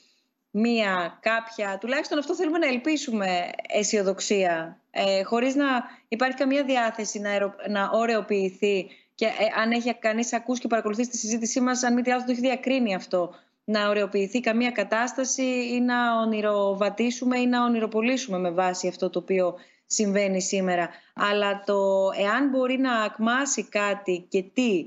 μία 0.51 1.19
κάποια, 1.21 1.77
τουλάχιστον 1.80 2.17
αυτό 2.17 2.35
θέλουμε 2.35 2.57
να 2.57 2.67
ελπίσουμε 2.67 3.49
αισιοδοξία, 3.67 4.81
ε, 4.91 5.23
χωρίς 5.23 5.55
να 5.55 5.65
υπάρχει 6.07 6.38
καμία 6.38 6.63
διάθεση 6.63 7.19
να, 7.19 7.30
αερο, 7.30 7.55
να 7.69 7.89
ωρεοποιηθεί 7.93 8.88
και 9.15 9.26
ε, 9.26 9.61
αν 9.61 9.71
έχει 9.71 9.93
κανείς 9.93 10.34
ακούσει 10.34 10.61
και 10.61 10.67
παρακολουθήσει 10.67 11.09
τη 11.09 11.17
συζήτησή 11.17 11.61
μας, 11.61 11.84
αν 11.84 11.93
μη 11.93 12.01
τι 12.01 12.11
άλλο 12.11 12.23
το 12.26 12.31
έχει 12.31 12.41
διακρίνει 12.41 12.95
αυτό, 12.95 13.34
να 13.63 13.89
ωρεοποιηθεί 13.89 14.39
καμία 14.39 14.71
κατάσταση 14.71 15.43
ή 15.73 15.80
να 15.80 16.21
ονειροβατήσουμε 16.21 17.39
ή 17.39 17.47
να 17.47 17.63
ονειροπολίσουμε 17.63 18.38
με 18.38 18.51
βάση 18.51 18.88
αυτό 18.88 19.09
το 19.09 19.19
οποίο 19.19 19.55
συμβαίνει 19.85 20.41
σήμερα. 20.41 20.89
Αλλά 21.15 21.63
το 21.65 22.09
εάν 22.17 22.49
μπορεί 22.49 22.77
να 22.77 23.01
ακμάσει 23.01 23.63
κάτι 23.63 24.26
και 24.30 24.43
τι 24.53 24.85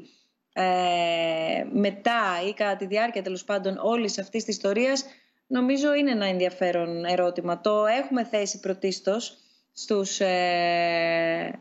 ε, 0.53 1.65
μετά 1.73 2.23
ή 2.49 2.55
κατά 2.55 2.77
τη 2.77 2.87
διάρκεια 2.87 3.23
τέλος 3.23 3.45
πάντων 3.45 3.79
όλης 3.83 4.19
αυτής 4.19 4.45
της 4.45 4.55
ιστορίας 4.55 5.05
νομίζω 5.53 5.95
είναι 5.95 6.11
ένα 6.11 6.27
ενδιαφέρον 6.27 7.05
ερώτημα. 7.05 7.61
Το 7.61 7.87
έχουμε 7.87 8.25
θέσει 8.25 8.61
πρωτίστως 8.61 9.37
στους, 9.73 10.21
ε, 10.21 11.59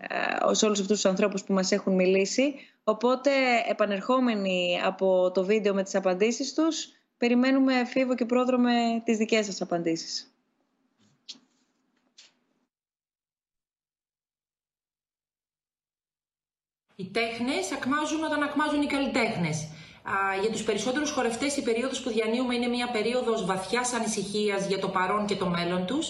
ε, 0.49 0.53
σε 0.53 0.65
όλους 0.65 0.79
αυτούς 0.79 1.01
τους 1.01 1.05
ανθρώπους 1.05 1.43
που 1.43 1.53
μας 1.53 1.71
έχουν 1.71 1.95
μιλήσει. 1.95 2.53
Οπότε, 2.83 3.31
επανερχόμενοι 3.67 4.79
από 4.83 5.31
το 5.31 5.45
βίντεο 5.45 5.73
με 5.73 5.83
τις 5.83 5.95
απαντήσεις 5.95 6.53
τους, 6.53 6.87
περιμένουμε 7.17 7.85
φίβο 7.85 8.15
και 8.15 8.25
πρόδρομε 8.25 9.01
τις 9.03 9.17
δικές 9.17 9.45
σας 9.45 9.61
απαντήσεις. 9.61 10.25
Οι 16.95 17.09
τέχνες 17.11 17.71
ακμάζουν 17.71 18.23
όταν 18.23 18.43
ακμάζουν 18.43 18.81
οι 18.81 18.87
καλλιτέχνες 18.87 19.67
για 20.41 20.51
τους 20.51 20.63
περισσότερους 20.63 21.11
χορευτές 21.11 21.57
η 21.57 21.63
περίοδος 21.63 22.01
που 22.01 22.09
διανύουμε 22.09 22.55
είναι 22.55 22.67
μια 22.67 22.89
περίοδος 22.91 23.45
βαθιάς 23.45 23.93
ανησυχίας 23.93 24.65
για 24.67 24.79
το 24.79 24.87
παρόν 24.87 25.25
και 25.25 25.35
το 25.35 25.45
μέλλον 25.45 25.85
τους. 25.85 26.07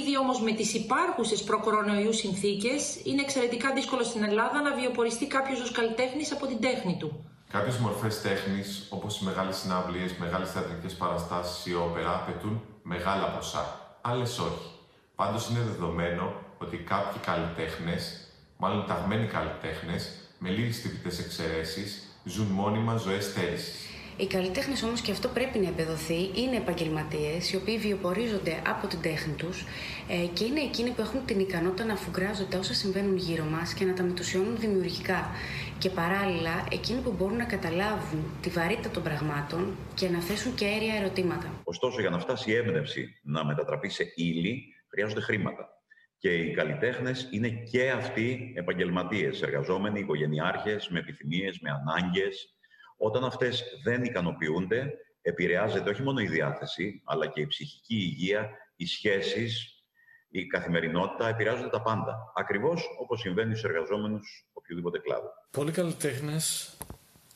Ήδη 0.00 0.18
όμως 0.18 0.40
με 0.40 0.52
τις 0.52 0.74
υπάρχουσες 0.74 1.42
προκορονοϊού 1.42 2.12
συνθήκες 2.12 3.00
είναι 3.04 3.20
εξαιρετικά 3.20 3.72
δύσκολο 3.72 4.02
στην 4.02 4.22
Ελλάδα 4.22 4.60
να 4.60 4.74
βιοποριστεί 4.74 5.26
κάποιος 5.26 5.60
ως 5.60 5.70
καλλιτέχνης 5.72 6.32
από 6.32 6.46
την 6.46 6.60
τέχνη 6.60 6.96
του. 6.98 7.24
Κάποιες 7.50 7.76
μορφές 7.76 8.20
τέχνης, 8.20 8.86
όπως 8.90 9.20
οι 9.20 9.24
μεγάλες 9.24 9.56
συναυλίες, 9.56 10.16
μεγάλες 10.16 10.50
θεατρικές 10.50 10.94
παραστάσεις 10.94 11.66
ή 11.66 11.74
όπερα, 11.74 12.14
απαιτούν 12.14 12.62
μεγάλα 12.82 13.26
ποσά. 13.28 13.96
Άλλες 14.00 14.38
όχι. 14.38 14.70
Πάντως 15.14 15.48
είναι 15.48 15.60
δεδομένο 15.60 16.32
ότι 16.58 16.76
κάποιοι 16.76 17.20
καλλιτέχνες, 17.20 18.26
μάλλον 18.56 18.86
ταγμένοι 18.86 19.26
καλλιτέχνες, 19.26 20.10
με 20.38 20.48
λίγες 20.48 20.80
τυπητέ 20.80 21.22
εξαιρέσεις, 21.22 22.09
ζουν 22.30 22.46
μόνιμα 22.46 22.96
ζωές 22.96 23.24
στέρηση. 23.24 23.72
Οι 24.16 24.26
καλλιτέχνες 24.26 24.82
όμως, 24.82 25.00
και 25.00 25.10
αυτό 25.10 25.28
πρέπει 25.28 25.58
να 25.58 25.68
επιδοθεί, 25.68 26.30
είναι 26.34 26.56
επαγγελματίες 26.56 27.52
οι 27.52 27.56
οποίοι 27.56 27.78
βιοπορίζονται 27.78 28.62
από 28.66 28.86
την 28.86 29.00
τέχνη 29.00 29.32
τους 29.32 29.64
ε, 30.08 30.26
και 30.32 30.44
είναι 30.44 30.60
εκείνοι 30.60 30.90
που 30.90 31.00
έχουν 31.00 31.24
την 31.24 31.40
ικανότητα 31.40 31.84
να 31.84 31.92
αφουγκράζονται 31.92 32.56
όσα 32.56 32.74
συμβαίνουν 32.74 33.16
γύρω 33.16 33.44
μας 33.44 33.74
και 33.74 33.84
να 33.84 33.94
τα 33.94 34.02
μετουσιώνουν 34.02 34.56
δημιουργικά. 34.58 35.30
Και 35.78 35.90
παράλληλα, 35.90 36.66
εκείνοι 36.70 37.00
που 37.00 37.14
μπορούν 37.18 37.36
να 37.36 37.44
καταλάβουν 37.44 38.24
τη 38.40 38.50
βαρύτητα 38.50 38.90
των 38.90 39.02
πραγμάτων 39.02 39.76
και 39.94 40.08
να 40.08 40.20
θέσουν 40.20 40.54
και 40.54 40.64
αέρια 40.64 40.94
ερωτήματα. 40.94 41.50
Ωστόσο, 41.64 42.00
για 42.00 42.10
να 42.10 42.18
φτάσει 42.18 42.50
η 42.50 42.54
έμπνευση 42.54 43.20
να 43.22 43.44
μετατραπεί 43.44 43.88
σε 43.88 44.12
ύλη, 44.14 44.64
χρειάζονται 44.90 45.20
χρήματα. 45.20 45.79
Και 46.20 46.34
οι 46.34 46.54
καλλιτέχνες 46.54 47.28
είναι 47.30 47.48
και 47.48 47.90
αυτοί 47.90 48.52
επαγγελματίες, 48.56 49.42
εργαζόμενοι, 49.42 50.00
οικογενειάρχες, 50.00 50.88
με 50.88 50.98
επιθυμίες, 50.98 51.58
με 51.60 51.70
ανάγκες, 51.70 52.54
όταν 52.96 53.24
αυτές 53.24 53.64
δεν 53.84 54.04
ικανοποιούνται, 54.04 54.92
επηρεάζεται 55.22 55.90
όχι 55.90 56.02
μόνο 56.02 56.20
η 56.20 56.26
διάθεση, 56.26 57.02
αλλά 57.04 57.26
και 57.26 57.40
η 57.40 57.46
ψυχική 57.46 57.94
υγεία, 57.94 58.50
οι 58.76 58.86
σχέσεις, 58.86 59.82
η 60.28 60.46
καθημερινότητα, 60.46 61.28
επηρεάζονται 61.28 61.68
τα 61.68 61.82
πάντα. 61.82 62.32
Ακριβώς 62.34 62.84
όπως 63.00 63.20
συμβαίνει 63.20 63.56
στους 63.56 63.70
εργαζόμενους 63.70 64.48
οποιοδήποτε 64.52 64.98
κλάδο. 64.98 65.28
Πολλοί 65.50 65.72
καλλιτέχνες 65.72 66.76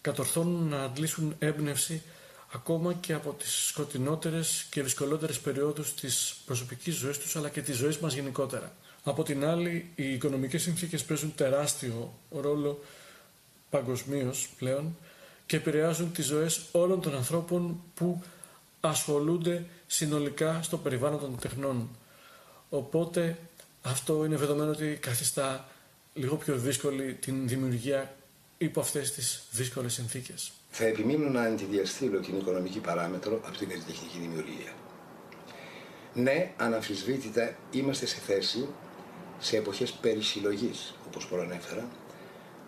κατορθώνουν 0.01 0.69
να 0.69 0.82
αντλήσουν 0.82 1.36
έμπνευση 1.39 2.02
ακόμα 2.55 2.94
και 2.94 3.12
από 3.12 3.32
τις 3.32 3.66
σκοτεινότερες 3.66 4.66
και 4.70 4.82
δυσκολότερες 4.82 5.40
περιόδους 5.40 5.94
της 5.94 6.35
προσωπικής 6.47 6.94
ζωής 6.94 7.18
τους, 7.18 7.36
αλλά 7.36 7.48
και 7.48 7.62
της 7.62 7.76
ζωής 7.76 7.98
μας 7.98 8.14
γενικότερα. 8.14 8.72
Από 9.05 9.22
την 9.22 9.44
άλλη, 9.44 9.90
οι 9.94 10.12
οικονομικές 10.12 10.62
συνθήκες 10.62 11.05
παίζουν 11.05 11.35
τεράστιο 11.35 12.14
ρόλο 12.31 12.85
παγκοσμίως 13.70 14.48
πλέον 14.59 14.97
και 15.47 15.56
επηρεάζουν 15.56 16.12
τις 16.12 16.26
ζωές 16.26 16.60
όλων 16.72 17.01
των 17.01 17.14
ανθρώπων 17.14 17.81
που 17.94 18.22
ασχολούνται 18.81 19.64
συνολικά 19.86 20.62
στο 20.62 20.78
περιβάλλον 20.78 21.20
των 21.20 21.39
τεχνών. 21.39 21.89
Οπότε 22.70 23.39
αυτό 23.82 24.24
είναι 24.24 24.36
δεδομένο 24.36 24.70
ότι 24.70 24.98
καθιστά 25.01 25.68
λίγο 26.14 26.36
πιο 26.36 26.56
δύσκολη 26.56 27.14
την 27.14 27.48
δημιουργία 27.48 28.14
υπό 28.59 28.81
αυτές 28.81 29.12
τις 29.12 29.43
δύσκολες 29.51 29.93
συνθήκες. 29.93 30.52
Θα 30.76 30.84
επιμείνω 30.84 31.28
να 31.28 31.42
αντιδιαστήλω 31.42 32.20
την 32.20 32.36
οικονομική 32.38 32.78
παράμετρο 32.78 33.40
από 33.46 33.56
την 33.59 33.68
καλλιτεχνική 33.68 34.18
δημιουργία. 34.20 34.72
Ναι, 36.14 36.52
αναμφισβήτητα 36.56 37.56
είμαστε 37.70 38.06
σε 38.06 38.16
θέση 38.26 38.68
σε 39.38 39.56
εποχές 39.56 39.92
περισυλλογής, 39.92 40.94
όπως 41.06 41.26
προανέφερα, 41.26 41.88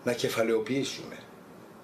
να 0.03 0.13
κεφαλαιοποιήσουμε 0.13 1.17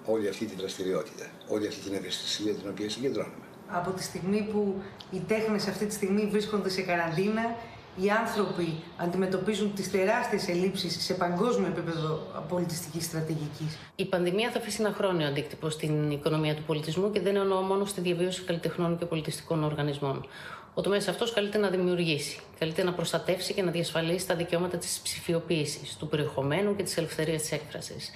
όλη 0.04 0.28
αυτή 0.28 0.44
τη 0.44 0.54
δραστηριότητα, 0.54 1.26
όλη 1.48 1.66
αυτή 1.66 1.80
την 1.80 1.94
ευαισθησία 1.94 2.52
την 2.52 2.68
οποία 2.70 2.90
συγκεντρώνουμε. 2.90 3.44
Από 3.68 3.90
τη 3.90 4.02
στιγμή 4.02 4.48
που 4.52 4.82
οι 5.10 5.18
τέχνες 5.28 5.66
αυτή 5.66 5.86
τη 5.86 5.94
στιγμή 5.94 6.26
βρίσκονται 6.26 6.68
σε 6.68 6.82
καραντίνα, 6.82 7.56
οι 8.02 8.10
άνθρωποι 8.10 8.82
αντιμετωπίζουν 8.96 9.74
τις 9.74 9.90
τεράστιες 9.90 10.48
ελλείψεις 10.48 11.04
σε 11.04 11.14
παγκόσμιο 11.14 11.66
επίπεδο 11.66 12.20
πολιτιστικής 12.48 13.04
στρατηγικής. 13.04 13.78
Η 13.96 14.04
πανδημία 14.04 14.50
θα 14.50 14.58
αφήσει 14.58 14.82
ένα 14.82 14.92
χρόνιο 14.92 15.26
αντίκτυπο 15.26 15.70
στην 15.70 16.10
οικονομία 16.10 16.54
του 16.54 16.62
πολιτισμού 16.62 17.10
και 17.10 17.20
δεν 17.20 17.36
εννοώ 17.36 17.60
μόνο 17.60 17.84
στη 17.84 18.00
διαβίωση 18.00 18.42
καλλιτεχνών 18.42 18.98
και 18.98 19.04
πολιτιστικών 19.04 19.64
οργανισμών. 19.64 20.26
Ο 20.74 20.80
τομέας 20.80 21.08
αυτός 21.08 21.32
καλείται 21.32 21.58
να 21.58 21.68
δημιουργήσει, 21.68 22.38
καλείται 22.58 22.82
να 22.82 22.92
προστατεύσει 22.92 23.54
και 23.54 23.62
να 23.62 23.70
διασφαλίσει 23.70 24.26
τα 24.26 24.34
δικαιώματα 24.34 24.76
της 24.76 25.00
ψηφιοποίησης, 25.02 25.96
του 25.96 26.08
περιεχομένου 26.08 26.76
και 26.76 26.82
της 26.82 26.96
ελευθερίας 26.96 27.40
της 27.40 27.52
έκφρασης. 27.52 28.10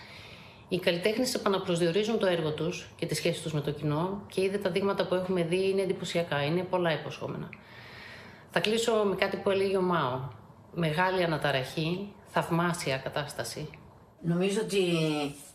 Οι 0.68 0.78
καλλιτέχνες 0.78 1.34
επαναπροσδιορίζουν 1.34 2.18
το 2.18 2.26
έργο 2.26 2.50
τους 2.50 2.88
και 2.96 3.06
τη 3.06 3.14
σχέση 3.14 3.42
τους 3.42 3.52
με 3.52 3.60
το 3.60 3.70
κοινό 3.70 4.22
και 4.32 4.40
είδε 4.42 4.58
τα 4.58 4.70
δείγματα 4.70 5.06
που 5.06 5.14
έχουμε 5.14 5.42
δει 5.42 5.68
είναι 5.68 5.82
εντυπωσιακά, 5.82 6.44
είναι 6.44 6.62
πολλά 6.62 6.92
υποσχόμενα. 6.92 7.48
Θα 8.60 8.68
κλείσω 8.70 8.92
με 8.92 9.14
κάτι 9.16 9.36
που 9.36 9.50
έλεγε 9.50 9.76
ο 9.76 9.80
Μάο. 9.80 10.20
Μεγάλη 10.74 11.24
αναταραχή, 11.24 12.12
θαυμάσια 12.26 12.96
κατάσταση. 12.96 13.70
Νομίζω 14.20 14.60
ότι 14.60 14.82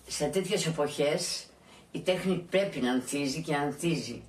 σε 0.07 0.25
τέτοιες 0.25 0.65
εποχές 0.65 1.45
η 1.91 1.99
τέχνη 1.99 2.45
πρέπει 2.49 2.80
να 2.80 2.91
ανθίζει 2.91 3.41
και 3.41 3.55
ανθίζει. 3.55 4.23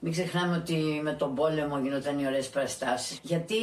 Μην 0.00 0.12
ξεχνάμε 0.12 0.56
ότι 0.56 1.00
με 1.02 1.12
τον 1.12 1.34
πόλεμο 1.34 1.78
γινόταν 1.78 2.18
οι 2.18 2.26
ωραίες 2.26 2.48
παραστάσεις. 2.48 3.18
Γιατί 3.22 3.56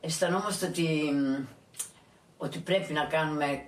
αισθανόμαστε 0.00 0.66
ότι, 0.66 1.12
ότι 2.36 2.58
πρέπει 2.58 2.92
να 2.92 3.04
κάνουμε 3.04 3.64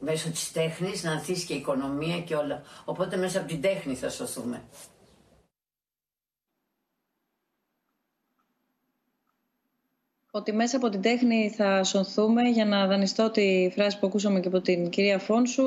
μέσω 0.00 0.30
της 0.30 0.52
τέχνης 0.52 1.02
να 1.02 1.10
ανθίσει 1.10 1.46
και 1.46 1.54
η 1.54 1.56
οικονομία 1.56 2.20
και 2.20 2.34
όλα. 2.34 2.62
Οπότε 2.84 3.16
μέσα 3.16 3.38
από 3.38 3.48
την 3.48 3.60
τέχνη 3.60 3.94
θα 3.94 4.08
σωθούμε. 4.08 4.62
Ότι 10.30 10.52
μέσα 10.52 10.76
από 10.76 10.88
την 10.88 11.02
τέχνη 11.02 11.50
θα 11.56 11.84
σωθούμε 11.84 12.42
για 12.42 12.64
να 12.64 12.86
δανειστώ 12.86 13.30
τη 13.30 13.70
φράση 13.74 13.98
που 13.98 14.06
ακούσαμε 14.06 14.40
και 14.40 14.48
από 14.48 14.60
την 14.60 14.88
κυρία 14.88 15.18
Φόνσου. 15.18 15.64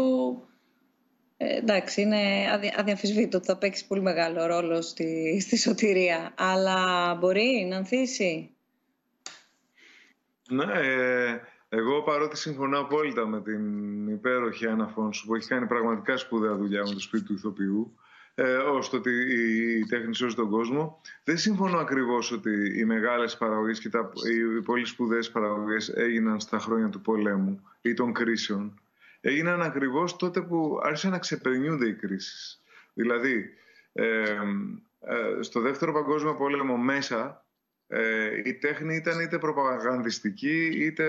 Ε, 1.37 1.57
εντάξει, 1.57 2.01
είναι 2.01 2.19
αδιαμφισβήτητο 2.77 3.37
ότι 3.37 3.45
θα 3.45 3.57
παίξει 3.57 3.87
πολύ 3.87 4.01
μεγάλο 4.01 4.45
ρόλο 4.45 4.81
στη, 4.81 5.39
στη 5.41 5.57
σωτηρία. 5.57 6.33
Αλλά 6.37 7.15
μπορεί 7.15 7.67
να 7.69 7.77
ανθίσει. 7.77 8.55
Ναι, 10.49 10.63
ε, 10.63 11.39
εγώ 11.69 12.03
παρότι 12.03 12.37
συμφωνώ 12.37 12.79
απόλυτα 12.79 13.27
με 13.27 13.41
την 13.41 14.07
υπέροχη 14.07 14.67
Άννα 14.67 14.93
που 15.25 15.35
έχει 15.35 15.47
κάνει 15.47 15.67
πραγματικά 15.67 16.17
σπουδαία 16.17 16.55
δουλειά 16.55 16.83
με 16.83 16.93
το 16.93 16.99
σπίτι 16.99 17.23
του 17.23 17.33
ηθοποιού, 17.33 17.97
ε, 18.43 18.55
ώστε 18.55 18.97
ότι 18.97 19.11
η 19.79 19.85
τέχνη 19.85 20.15
σώζει 20.15 20.35
τον 20.35 20.49
κόσμο. 20.49 21.01
Δεν 21.23 21.37
συμφωνώ 21.37 21.77
ακριβώς 21.77 22.31
ότι 22.31 22.79
οι 22.79 22.85
μεγάλες 22.85 23.37
παραγωγές 23.37 23.79
και 23.79 23.89
τα, 23.89 24.11
οι 24.31 24.61
πολύ 24.61 24.85
σπουδαίες 24.85 25.31
παραγωγές 25.31 25.89
έγιναν 25.89 26.39
στα 26.39 26.59
χρόνια 26.59 26.89
του 26.89 27.01
πολέμου 27.01 27.61
ή 27.81 27.93
των 27.93 28.13
κρίσεων. 28.13 28.79
Έγιναν 29.21 29.61
ακριβώς 29.61 30.15
τότε 30.15 30.41
που 30.41 30.79
άρχισαν 30.83 31.11
να 31.11 31.19
ξεπερνιούνται 31.19 31.87
οι 31.87 31.93
κρίσεις. 31.93 32.61
Δηλαδή, 32.93 33.49
ε, 33.93 34.05
ε, 34.99 35.41
στο 35.41 35.59
δεύτερο 35.59 35.93
παγκόσμιο 35.93 36.35
πόλεμο 36.35 36.77
μέσα 36.77 37.45
ε, 37.87 38.41
η 38.43 38.53
τέχνη 38.53 38.95
ήταν 38.95 39.19
είτε 39.19 39.37
προπαγανδιστική, 39.37 40.71
είτε 40.75 41.05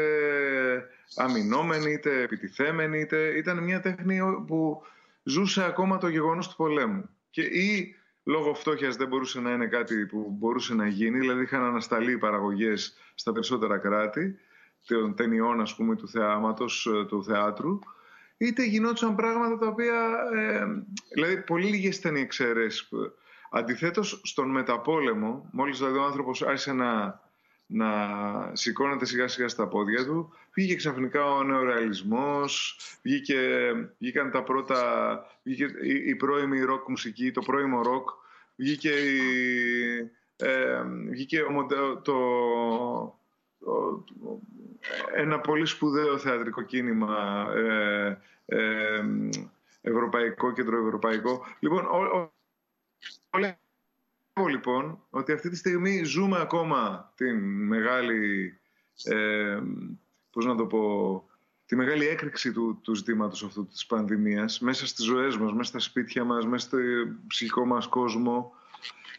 αμυνόμενη, 1.17 1.93
είτε 1.93 2.23
επιτιθέμενη, 2.23 3.01
είτε 3.01 3.37
ήταν 3.37 3.63
μια 3.63 3.81
τέχνη 3.81 4.21
που 4.47 4.83
ζούσε 5.23 5.65
ακόμα 5.65 5.99
το 5.99 6.09
γεγονός 6.09 6.49
του 6.49 6.57
πολέμου. 6.57 7.09
Και 7.33 7.43
ή 7.43 7.95
λόγω 8.25 8.55
φτώχειας 8.55 8.97
δεν 8.97 9.09
μπορούσε 9.09 9.41
να 9.41 9.53
είναι 9.53 9.67
κάτι 9.67 10.07
που 10.07 10.37
μπορούσε 10.39 10.75
να 10.75 10.87
γίνει, 10.87 11.19
δηλαδή 11.19 11.43
είχαν 11.43 11.63
ανασταλεί 11.63 12.13
οι 12.13 12.19
παραγωγές 12.19 12.97
στα 13.15 13.33
περισσότερα 13.33 13.79
κράτη, 13.79 14.39
των 14.87 15.15
ταινιών 15.15 15.61
ας 15.61 15.77
πούμε 15.77 15.97
του 15.97 16.09
θεάματος, 16.09 16.87
ε, 16.87 17.05
του 17.05 17.25
θεάτρου, 17.25 17.79
είτε 18.37 18.65
γινόντουσαν 18.65 19.15
πράγματα 19.15 19.59
τα 19.59 19.67
οποία, 19.67 20.15
ε, 20.35 20.65
δηλαδή 21.15 21.43
πολύ 21.43 21.67
λίγες 21.67 21.97
ήταν 21.97 22.17
οι 22.17 22.21
εξαιρέσεις. 22.21 22.89
Αντιθέτως, 23.51 24.21
στον 24.25 24.51
μεταπόλεμο, 24.51 25.49
μόλις 25.53 25.79
δηλαδή 25.79 25.99
ο 25.99 26.05
άνθρωπος 26.05 26.43
άρχισε 26.43 26.73
να, 26.73 27.21
να 27.73 27.91
σηκώνεται 28.53 29.05
σιγά 29.05 29.29
σιγά 29.29 29.49
στα 29.49 29.69
πόδια 29.69 30.05
του, 30.05 30.33
βγήκε 30.55 30.75
ξαφνικά 30.75 31.35
ο 31.35 31.43
νεορεαλισμός, 31.43 32.79
βγήκε, 33.03 33.39
βγήκαν 33.99 34.31
τα 34.31 34.43
πρώτα, 34.43 34.81
βγήκε 35.43 35.65
η, 35.65 36.09
η 36.09 36.15
πρώιμη 36.15 36.61
ροκ 36.61 36.89
μουσική, 36.89 37.31
το 37.31 37.41
πρώιμο 37.41 37.83
ροκ, 37.83 38.09
βγήκε, 38.57 38.91
η, 38.91 40.11
ε, 40.37 40.83
βγήκε 41.11 41.43
το, 41.69 41.97
το, 41.97 43.19
ένα 45.15 45.41
πολύ 45.41 45.67
σπουδαίο 45.67 46.19
θεατρικό 46.19 46.63
κίνημα 46.63 47.47
ε, 47.55 48.19
ε, 48.47 49.05
ευρωπαϊκό, 49.81 50.53
κεντροευρωπαϊκό. 50.53 51.47
Λοιπόν, 51.61 51.89
Λέω 54.37 54.47
λοιπόν 54.47 55.03
ότι 55.11 55.33
αυτή 55.33 55.49
τη 55.49 55.57
στιγμή 55.57 56.05
ζούμε 56.05 56.41
ακόμα 56.41 57.13
την 57.17 57.67
μεγάλη, 57.67 58.53
ε, 59.05 59.61
πώς 60.31 60.45
να 60.45 60.55
το 60.55 60.67
πω, 60.67 61.25
τη 61.67 61.77
μεγάλη 61.77 62.07
έκρηξη 62.07 62.53
του, 62.53 62.81
του 62.83 62.95
ζητήματος 62.95 63.45
αυτού 63.45 63.67
της 63.67 63.87
πανδημίας 63.87 64.61
μέσα 64.61 64.87
στις 64.87 65.05
ζωές 65.05 65.37
μας, 65.37 65.53
μέσα 65.53 65.71
στα 65.71 65.79
σπίτια 65.79 66.25
μας, 66.25 66.47
μέσα 66.47 66.67
στο 66.67 66.79
ψυχικό 67.27 67.67
μας 67.67 67.87
κόσμο 67.87 68.53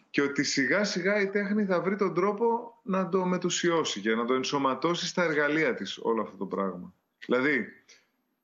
και 0.09 0.21
ότι 0.21 0.43
σιγά 0.43 0.83
σιγά 0.83 1.21
η 1.21 1.29
τέχνη 1.29 1.65
θα 1.65 1.81
βρει 1.81 1.95
τον 1.95 2.13
τρόπο 2.13 2.79
να 2.83 3.09
το 3.09 3.25
μετουσιώσει 3.25 3.99
και 3.99 4.15
να 4.15 4.25
το 4.25 4.33
ενσωματώσει 4.33 5.07
στα 5.07 5.23
εργαλεία 5.23 5.73
της 5.73 5.97
όλο 6.01 6.21
αυτό 6.21 6.37
το 6.37 6.45
πράγμα. 6.45 6.93
Δηλαδή, 7.25 7.65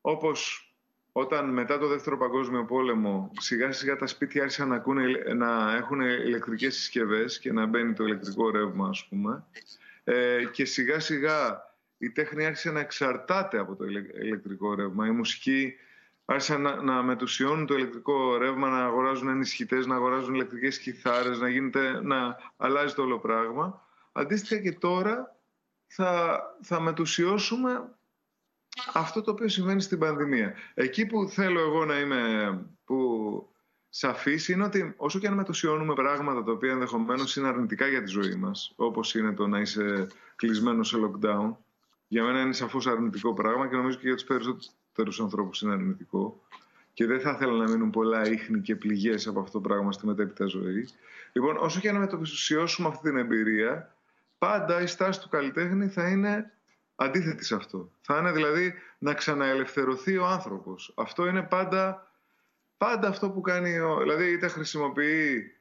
όπως 0.01 0.68
όταν 1.19 1.49
μετά 1.49 1.77
το 1.77 1.87
Δεύτερο 1.87 2.17
Παγκόσμιο 2.17 2.65
Πόλεμο 2.65 3.31
σιγά 3.37 3.71
σιγά 3.71 3.95
τα 3.95 4.07
σπίτια 4.07 4.41
άρχισαν 4.41 4.67
να, 4.67 4.75
ακούνε, 4.75 5.33
να 5.35 5.75
έχουν 5.75 6.01
ηλεκτρικές 6.01 6.75
συσκευές 6.75 7.39
και 7.39 7.51
να 7.53 7.65
μπαίνει 7.65 7.93
το 7.93 8.03
ηλεκτρικό 8.03 8.49
ρεύμα 8.49 8.87
ας 8.87 9.07
πούμε 9.09 9.43
ε, 10.03 10.45
και 10.51 10.65
σιγά 10.65 10.99
σιγά 10.99 11.67
η 11.97 12.11
τέχνη 12.11 12.45
άρχισε 12.45 12.71
να 12.71 12.79
εξαρτάται 12.79 13.57
από 13.57 13.75
το 13.75 13.85
ηλεκτρικό 14.21 14.75
ρεύμα. 14.75 15.07
Η 15.07 15.11
μουσική 15.11 15.73
άρχισαν 16.25 16.61
να, 16.61 16.81
να 16.81 17.03
μετουσιώνουν 17.03 17.65
το 17.65 17.75
ηλεκτρικό 17.75 18.37
ρεύμα, 18.37 18.69
να 18.69 18.85
αγοράζουν 18.85 19.27
ενισχυτές, 19.27 19.85
να 19.85 19.95
αγοράζουν 19.95 20.33
ηλεκτρικές 20.33 20.79
κιθάρες, 20.79 21.39
να, 21.39 21.49
γίνεται, 21.49 22.01
να 22.01 22.37
αλλάζει 22.57 22.93
το 22.93 23.01
όλο 23.01 23.19
πράγμα. 23.19 23.87
Αντίστοιχα 24.11 24.61
και 24.61 24.71
τώρα 24.71 25.35
θα, 25.87 26.41
θα 26.61 26.79
μετουσιώσουμε 26.79 27.89
αυτό 28.93 29.21
το 29.21 29.31
οποίο 29.31 29.47
συμβαίνει 29.47 29.81
στην 29.81 29.99
πανδημία. 29.99 30.53
Εκεί 30.73 31.05
που 31.05 31.27
θέλω 31.29 31.59
εγώ 31.59 31.85
να 31.85 31.99
είμαι 31.99 32.51
που 32.85 33.49
σαφής 33.89 34.47
είναι 34.47 34.63
ότι 34.63 34.93
όσο 34.97 35.19
και 35.19 35.27
αν 35.27 35.33
μετουσιώνουμε 35.33 35.93
πράγματα 35.93 36.43
τα 36.43 36.51
οποία 36.51 36.71
ενδεχομένως 36.71 37.35
είναι 37.35 37.47
αρνητικά 37.47 37.87
για 37.87 38.03
τη 38.03 38.09
ζωή 38.09 38.35
μας, 38.35 38.73
όπως 38.75 39.15
είναι 39.15 39.33
το 39.33 39.47
να 39.47 39.59
είσαι 39.59 40.07
κλεισμένος 40.35 40.87
σε 40.87 40.97
lockdown, 40.97 41.55
για 42.07 42.23
μένα 42.23 42.41
είναι 42.41 42.53
σαφώς 42.53 42.87
αρνητικό 42.87 43.33
πράγμα 43.33 43.67
και 43.67 43.75
νομίζω 43.75 43.97
και 43.97 44.07
για 44.07 44.15
τους 44.15 44.23
περισσότερους 44.23 45.19
ανθρώπους 45.19 45.61
είναι 45.61 45.73
αρνητικό 45.73 46.41
και 46.93 47.05
δεν 47.05 47.19
θα 47.19 47.31
ήθελα 47.31 47.63
να 47.63 47.69
μείνουν 47.69 47.89
πολλά 47.89 48.29
ίχνη 48.29 48.61
και 48.61 48.75
πληγές 48.75 49.27
από 49.27 49.39
αυτό 49.39 49.51
το 49.51 49.67
πράγμα 49.67 49.91
στη 49.91 50.05
μετέπειτα 50.05 50.45
ζωή. 50.45 50.87
Λοιπόν, 51.31 51.57
όσο 51.57 51.79
και 51.79 51.89
αν 51.89 51.95
μετουσιώσουμε 51.95 52.87
αυτή 52.87 53.09
την 53.09 53.17
εμπειρία, 53.17 53.95
πάντα 54.37 54.81
η 54.81 54.87
στάση 54.87 55.21
του 55.21 55.29
καλλιτέχνη 55.29 55.87
θα 55.87 56.09
είναι 56.09 56.51
αντίθετη 56.99 57.45
σε 57.45 57.55
αυτό. 57.55 57.91
Θα 58.01 58.17
είναι 58.17 58.31
δηλαδή 58.31 58.73
να 58.97 59.13
ξαναελευθερωθεί 59.13 60.17
ο 60.17 60.26
άνθρωπος. 60.26 60.93
Αυτό 60.95 61.27
είναι 61.27 61.41
πάντα, 61.41 62.11
πάντα 62.77 63.07
αυτό 63.07 63.30
που 63.30 63.41
κάνει, 63.41 63.80
ο, 63.80 63.97
δηλαδή 63.99 64.31
είτε 64.31 64.47
χρησιμοποιεί 64.47 65.51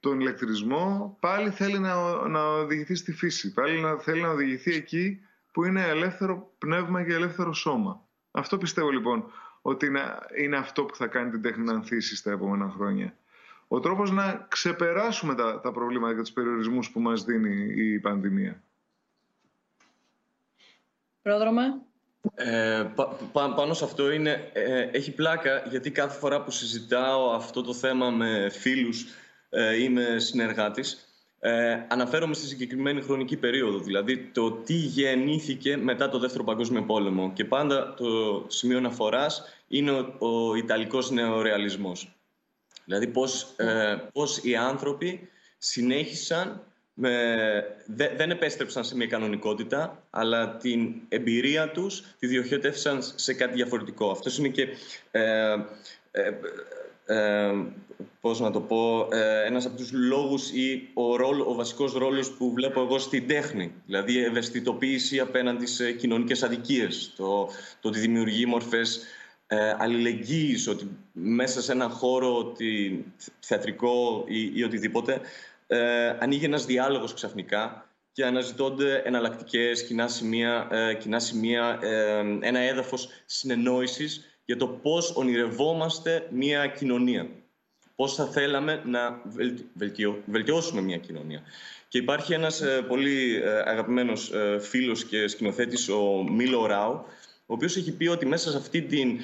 τον 0.00 0.20
ηλεκτρισμό, 0.20 1.16
πάλι 1.20 1.50
θέλει 1.50 1.78
να, 1.78 2.28
να 2.28 2.44
οδηγηθεί 2.44 2.94
στη 2.94 3.12
φύση. 3.12 3.52
Πάλι 3.52 3.80
να, 3.80 3.98
θέλει 3.98 4.20
να 4.20 4.30
οδηγηθεί 4.30 4.74
εκεί 4.74 5.20
που 5.52 5.64
είναι 5.64 5.88
ελεύθερο 5.88 6.54
πνεύμα 6.58 7.04
και 7.04 7.14
ελεύθερο 7.14 7.52
σώμα. 7.52 8.06
Αυτό 8.30 8.58
πιστεύω 8.58 8.90
λοιπόν 8.90 9.24
ότι 9.62 9.86
είναι, 9.86 10.18
είναι 10.36 10.56
αυτό 10.56 10.84
που 10.84 10.96
θα 10.96 11.06
κάνει 11.06 11.30
την 11.30 11.42
τέχνη 11.42 11.64
να 11.64 11.72
ανθίσει 11.72 12.16
στα 12.16 12.30
επόμενα 12.30 12.70
χρόνια. 12.70 13.16
Ο 13.68 13.80
τρόπος 13.80 14.10
να 14.10 14.46
ξεπεράσουμε 14.48 15.34
τα, 15.34 15.60
τα 15.60 15.72
προβλήματα 15.72 16.14
και 16.14 16.20
τους 16.20 16.32
περιορισμούς 16.32 16.90
που 16.90 17.00
μας 17.00 17.24
δίνει 17.24 17.74
η 17.74 17.98
πανδημία. 17.98 18.62
Πρόδρομα. 21.22 21.62
Ε, 22.34 22.86
πάνω 23.32 23.74
σε 23.74 23.84
αυτό 23.84 24.10
είναι, 24.10 24.50
ε, 24.52 24.80
έχει 24.80 25.12
πλάκα 25.12 25.62
γιατί 25.68 25.90
κάθε 25.90 26.18
φορά 26.18 26.42
που 26.42 26.50
συζητάω 26.50 27.30
αυτό 27.30 27.62
το 27.62 27.74
θέμα 27.74 28.10
με 28.10 28.48
φίλους 28.50 29.06
ε, 29.48 29.82
ή 29.82 29.88
με 29.88 30.18
συνεργάτης 30.18 31.08
ε, 31.40 31.84
αναφέρομαι 31.88 32.34
στη 32.34 32.46
συγκεκριμένη 32.46 33.00
χρονική 33.00 33.36
περίοδο, 33.36 33.78
δηλαδή 33.78 34.18
το 34.18 34.50
τι 34.50 34.74
γεννήθηκε 34.74 35.76
μετά 35.76 36.08
το 36.08 36.18
Δεύτερο 36.18 36.44
Παγκόσμιο 36.44 36.82
Πόλεμο. 36.82 37.32
Και 37.32 37.44
πάντα 37.44 37.94
το 37.94 38.44
σημείο 38.48 38.78
αναφοράς 38.78 39.44
είναι 39.68 39.90
ο, 39.90 40.14
ο 40.18 40.54
Ιταλικός 40.54 41.10
νεορεαλισμός. 41.10 42.12
Δηλαδή 42.84 43.06
πώς, 43.06 43.54
ε, 43.56 43.96
πώς 44.12 44.38
οι 44.44 44.56
άνθρωποι 44.56 45.28
συνέχισαν 45.58 46.62
με, 47.00 47.64
δεν 48.16 48.30
επέστρεψαν 48.30 48.84
σε 48.84 48.96
μια 48.96 49.06
κανονικότητα, 49.06 50.02
αλλά 50.10 50.56
την 50.56 50.94
εμπειρία 51.08 51.70
τους 51.70 52.02
τη 52.18 52.26
διοχέτευσαν 52.26 53.02
σε 53.14 53.34
κάτι 53.34 53.54
διαφορετικό. 53.54 54.10
Αυτός 54.10 54.38
είναι 54.38 54.48
και, 54.48 54.68
ε, 55.10 55.54
ε, 56.10 56.30
ε, 57.06 57.52
πώς 58.20 58.40
να 58.40 58.50
το 58.50 58.60
πω, 58.60 59.08
ε, 59.12 59.46
ένας 59.46 59.66
από 59.66 59.76
τους 59.76 59.92
λόγους 59.92 60.50
ή 60.50 60.88
ο, 60.94 61.16
ρόλο, 61.16 61.44
ο 61.48 61.54
βασικός 61.54 61.92
ρόλος 61.92 62.30
που 62.30 62.52
βλέπω 62.52 62.80
εγώ 62.80 62.98
στην 62.98 63.26
τέχνη. 63.26 63.72
Δηλαδή 63.86 64.12
η 64.12 64.24
ευαισθητοποίηση 64.24 65.20
απέναντι 65.20 65.66
σε 65.66 65.92
κοινωνικές 65.92 66.42
αδικίες, 66.42 67.12
το, 67.16 67.48
το 67.80 67.88
ότι 67.88 67.98
δημιουργεί 67.98 68.46
μορφές 68.46 69.00
ε, 69.46 69.74
αλληλεγγύης, 69.78 70.68
ότι 70.68 70.88
μέσα 71.12 71.62
σε 71.62 71.72
έναν 71.72 71.90
χώρο 71.90 72.38
ότι, 72.38 73.04
θεατρικό 73.40 74.24
ή, 74.28 74.50
ή 74.54 74.62
οτιδήποτε 74.62 75.20
ε, 75.70 76.16
ανοίγει 76.18 76.44
ένας 76.44 76.66
διάλογος 76.66 77.14
ξαφνικά 77.14 77.88
και 78.12 78.24
αναζητώνται 78.24 79.02
εναλλακτικές 79.04 79.84
κοινά 79.86 80.08
σημεία, 80.08 80.68
ε, 80.70 80.94
κοινά 80.94 81.18
σημεία 81.18 81.78
ε, 81.82 82.18
ένα 82.40 82.58
έδαφος 82.58 83.08
συνεννόησης 83.26 84.40
για 84.44 84.56
το 84.56 84.68
πώς 84.68 85.16
ονειρευόμαστε 85.16 86.28
μια 86.30 86.66
κοινωνία. 86.66 87.28
Πώς 87.94 88.14
θα 88.14 88.26
θέλαμε 88.26 88.82
να 88.84 89.22
βελτιώσουμε 90.26 90.80
μια 90.80 90.96
κοινωνία. 90.96 91.42
Και 91.88 91.98
υπάρχει 91.98 92.32
ένας 92.32 92.60
ε, 92.60 92.82
πολύ 92.88 93.40
ε, 93.44 93.50
αγαπημένος 93.50 94.32
ε, 94.32 94.58
φίλος 94.58 95.04
και 95.04 95.28
σκηνοθέτης, 95.28 95.88
ο 95.88 96.24
Μίλο 96.30 96.66
Ράου, 96.66 96.92
ο 97.46 97.54
οποίος 97.54 97.76
έχει 97.76 97.92
πει 97.92 98.06
ότι 98.06 98.26
μέσα 98.26 98.50
σε 98.50 98.56
αυτή 98.56 98.82
την, 98.82 99.20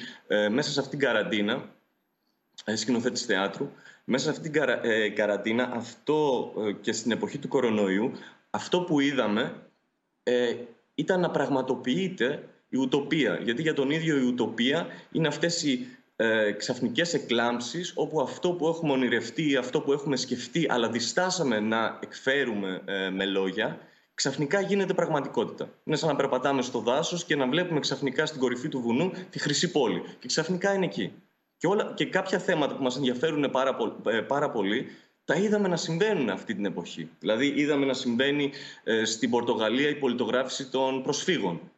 μέσα 0.49 0.71
σε 0.71 0.79
αυτή 0.79 0.97
την 0.97 1.07
καραντίνα, 1.07 1.69
σκηνοθέτης 2.75 3.25
θεάτρου, 3.25 3.71
μέσα 4.05 4.23
σε 4.23 4.29
αυτή 4.29 4.49
την 4.49 4.61
ε, 4.81 5.09
καραντίνα, 5.09 5.71
αυτό 5.73 6.51
ε, 6.67 6.71
και 6.71 6.91
στην 6.91 7.11
εποχή 7.11 7.37
του 7.37 7.47
κορονοϊού, 7.47 8.11
αυτό 8.49 8.81
που 8.81 8.99
είδαμε 8.99 9.69
ε, 10.23 10.55
ήταν 10.95 11.19
να 11.19 11.31
πραγματοποιείται 11.31 12.49
η 12.69 12.77
ουτοπία. 12.77 13.39
Γιατί 13.43 13.61
για 13.61 13.73
τον 13.73 13.89
ίδιο 13.89 14.17
η 14.17 14.21
ουτοπία 14.21 14.87
είναι 15.11 15.27
αυτές 15.27 15.63
οι 15.63 15.87
ε, 16.15 16.51
ξαφνικές 16.51 17.13
εκλάμψεις 17.13 17.91
όπου 17.95 18.21
αυτό 18.21 18.51
που 18.51 18.67
έχουμε 18.67 18.91
ονειρευτεί, 18.91 19.55
αυτό 19.55 19.81
που 19.81 19.91
έχουμε 19.91 20.15
σκεφτεί 20.15 20.65
αλλά 20.69 20.89
διστάσαμε 20.89 21.59
να 21.59 21.99
εκφέρουμε 22.01 22.81
ε, 22.85 23.09
με 23.09 23.25
λόγια 23.25 23.79
ξαφνικά 24.13 24.61
γίνεται 24.61 24.93
πραγματικότητα. 24.93 25.69
Είναι 25.83 25.95
σαν 25.95 26.09
να 26.09 26.15
περπατάμε 26.15 26.61
στο 26.61 26.79
δάσος 26.79 27.25
και 27.25 27.35
να 27.35 27.47
βλέπουμε 27.47 27.79
ξαφνικά 27.79 28.25
στην 28.25 28.39
κορυφή 28.39 28.67
του 28.67 28.81
βουνού 28.81 29.11
τη 29.29 29.39
Χρυσή 29.39 29.71
Πόλη. 29.71 30.01
Και 30.19 30.27
ξαφνικά 30.27 30.73
είναι 30.73 30.85
εκεί. 30.85 31.13
Και, 31.57 31.67
όλα, 31.67 31.93
και 31.95 32.05
κάποια 32.05 32.39
θέματα 32.39 32.75
που 32.75 32.83
μας 32.83 32.95
ενδιαφέρουν 32.95 33.51
πάρα, 33.51 33.77
ε, 34.07 34.21
πάρα 34.21 34.51
πολύ 34.51 34.87
τα 35.25 35.35
είδαμε 35.35 35.67
να 35.67 35.77
συμβαίνουν 35.77 36.29
αυτή 36.29 36.55
την 36.55 36.65
εποχή. 36.65 37.09
Δηλαδή 37.19 37.53
είδαμε 37.55 37.85
να 37.85 37.93
συμβαίνει 37.93 38.51
ε, 38.83 39.05
στην 39.05 39.29
Πορτογαλία 39.29 39.89
η 39.89 39.95
πολιτογράφηση 39.95 40.69
των 40.69 41.03
προσφύγων. 41.03 41.71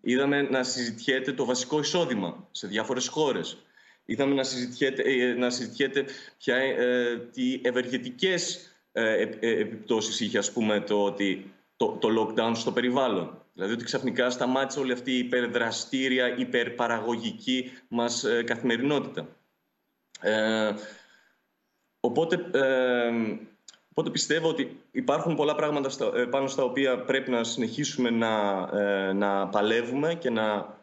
Είδαμε 0.00 0.42
να 0.42 0.62
συζητιέται 0.62 1.32
το 1.32 1.44
βασικό 1.44 1.78
εισόδημα 1.78 2.48
σε 2.50 2.66
διάφορες 2.66 3.08
χώρες. 3.08 3.56
Είδαμε 4.04 4.34
να 4.34 4.44
συζητιέται, 4.44 5.02
ε, 5.02 5.34
να 5.34 5.50
συζητιέται 5.50 6.04
ποια, 6.38 6.56
ε, 6.56 7.16
τι 7.32 7.60
ευεργετικές 7.62 8.70
ε, 8.92 9.28
επιπτώσεις 9.40 10.20
είχε 10.20 10.38
ας 10.38 10.52
πούμε, 10.52 10.80
το, 10.80 11.04
ότι, 11.04 11.52
το, 11.76 11.98
το 12.00 12.08
lockdown 12.18 12.52
στο 12.54 12.72
περιβάλλον. 12.72 13.41
Δηλαδή 13.52 13.72
ότι 13.72 13.84
ξαφνικά 13.84 14.30
σταμάτησε 14.30 14.78
όλη 14.78 14.92
αυτή 14.92 15.12
η 15.12 15.18
υπερδραστήρια, 15.18 16.36
υπερπαραγωγική 16.36 17.72
μας 17.88 18.24
ε, 18.24 18.42
καθημερινότητα. 18.42 19.28
Ε, 20.20 20.72
οπότε, 22.00 22.46
ε, 22.52 23.12
οπότε 23.90 24.10
πιστεύω 24.10 24.48
ότι 24.48 24.80
υπάρχουν 24.90 25.36
πολλά 25.36 25.54
πράγματα 25.54 25.88
στα, 25.88 26.28
πάνω 26.30 26.46
στα 26.46 26.64
οποία 26.64 27.04
πρέπει 27.04 27.30
να 27.30 27.44
συνεχίσουμε 27.44 28.10
να, 28.10 29.12
να 29.12 29.48
παλεύουμε 29.48 30.14
και 30.14 30.30
να 30.30 30.76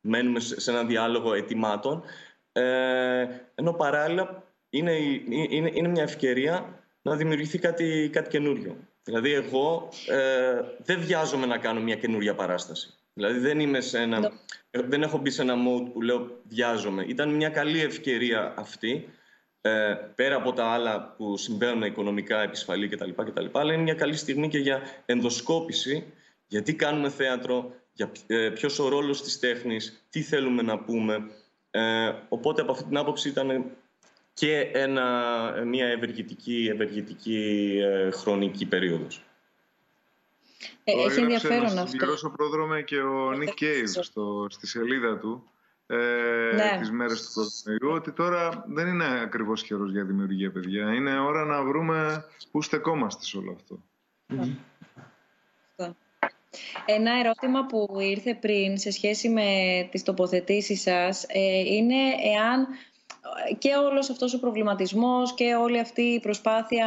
μένουμε 0.00 0.40
σε 0.40 0.70
ένα 0.70 0.84
διάλογο 0.84 1.34
ετοιμάτων. 1.34 2.02
ενώ 3.54 3.72
παράλληλα 3.76 4.44
είναι, 4.70 4.92
είναι, 5.28 5.70
είναι 5.74 5.88
μια 5.88 6.02
ευκαιρία 6.02 6.84
να 7.02 7.16
δημιουργηθεί 7.16 7.58
κάτι, 7.58 8.10
κάτι 8.12 8.28
καινούριο. 8.28 8.76
Δηλαδή, 9.02 9.32
εγώ 9.32 9.88
ε, 10.08 10.60
δεν 10.78 11.00
βιάζομαι 11.00 11.46
να 11.46 11.58
κάνω 11.58 11.80
μια 11.80 11.96
καινούρια 11.96 12.34
παράσταση. 12.34 12.94
Δηλαδή, 13.12 13.38
δεν, 13.38 13.60
είμαι 13.60 13.80
σε 13.80 13.98
ένα, 13.98 14.18
ναι. 14.18 14.28
δεν 14.70 15.02
έχω 15.02 15.18
μπει 15.18 15.30
σε 15.30 15.42
ένα 15.42 15.54
mode 15.54 15.92
που 15.92 16.02
λέω 16.02 16.40
βιάζομαι. 16.48 17.04
Ήταν 17.08 17.34
μια 17.34 17.48
καλή 17.48 17.80
ευκαιρία 17.80 18.54
αυτή, 18.56 19.08
ε, 19.60 19.94
πέρα 20.14 20.36
από 20.36 20.52
τα 20.52 20.64
άλλα 20.64 21.14
που 21.16 21.36
συμβαίνουν 21.36 21.82
οικονομικά, 21.82 22.42
επισφαλή 22.42 22.88
κτλ. 22.88 23.10
κτλ 23.10 23.46
αλλά 23.52 23.72
είναι 23.72 23.82
μια 23.82 23.94
καλή 23.94 24.16
στιγμή 24.16 24.48
και 24.48 24.58
για 24.58 24.80
ενδοσκόπηση, 25.06 26.12
γιατί 26.46 26.74
κάνουμε 26.74 27.08
θέατρο, 27.08 27.74
για 27.92 28.12
ε, 28.26 28.48
ποιος 28.48 28.78
ο 28.78 28.88
ρόλος 28.88 29.22
της 29.22 29.38
τέχνης, 29.38 30.06
τι 30.10 30.22
θέλουμε 30.22 30.62
να 30.62 30.78
πούμε. 30.78 31.30
Ε, 31.70 32.12
οπότε, 32.28 32.62
από 32.62 32.72
αυτή 32.72 32.84
την 32.84 32.96
άποψη 32.96 33.28
ήταν 33.28 33.76
και 34.32 34.60
ένα, 34.60 35.04
μια 35.66 35.86
ευεργετική, 35.86 36.68
ευεργετική 36.72 37.78
ε, 37.82 38.10
χρονική 38.10 38.66
περίοδος. 38.66 39.24
Ε, 40.84 40.92
έχει 40.92 41.20
ενδιαφέρον 41.20 41.64
αυτό. 41.64 41.80
Να 41.80 41.86
συμπληρώσω 41.86 42.30
πρόδρομε 42.30 42.82
και 42.82 42.96
ο 42.96 43.32
Νίκ 43.32 43.54
Κέιβ 43.54 43.88
στη 44.48 44.66
σελίδα 44.66 45.18
του 45.18 45.50
ε, 45.92 45.96
ναι. 46.54 46.78
τις 46.78 46.90
μέρες 46.90 47.22
του 47.22 47.32
κορονοϊού 47.34 47.96
ότι 47.96 48.12
τώρα 48.12 48.64
δεν 48.66 48.86
είναι 48.86 49.20
ακριβώς 49.20 49.62
καιρός 49.62 49.90
για 49.90 50.04
δημιουργία 50.04 50.50
παιδιά. 50.50 50.94
Είναι 50.94 51.18
ώρα 51.18 51.44
να 51.44 51.62
βρούμε 51.62 52.24
πού 52.50 52.62
στεκόμαστε 52.62 53.24
σε 53.24 53.38
όλο 53.38 53.52
αυτό. 53.52 53.82
Ένα 56.86 57.18
ερώτημα 57.18 57.66
που 57.66 57.96
ήρθε 58.00 58.34
πριν 58.34 58.78
σε 58.78 58.90
σχέση 58.90 59.28
με 59.28 59.48
τις 59.90 60.02
τοποθετήσεις 60.02 60.80
σας 60.80 61.24
ε, 61.28 61.58
είναι 61.58 61.94
εάν 62.34 62.66
και 63.58 63.74
όλος 63.74 64.10
αυτός 64.10 64.34
ο 64.34 64.40
προβληματισμός 64.40 65.34
και 65.34 65.54
όλη 65.54 65.78
αυτή 65.78 66.02
η 66.02 66.20
προσπάθεια 66.20 66.86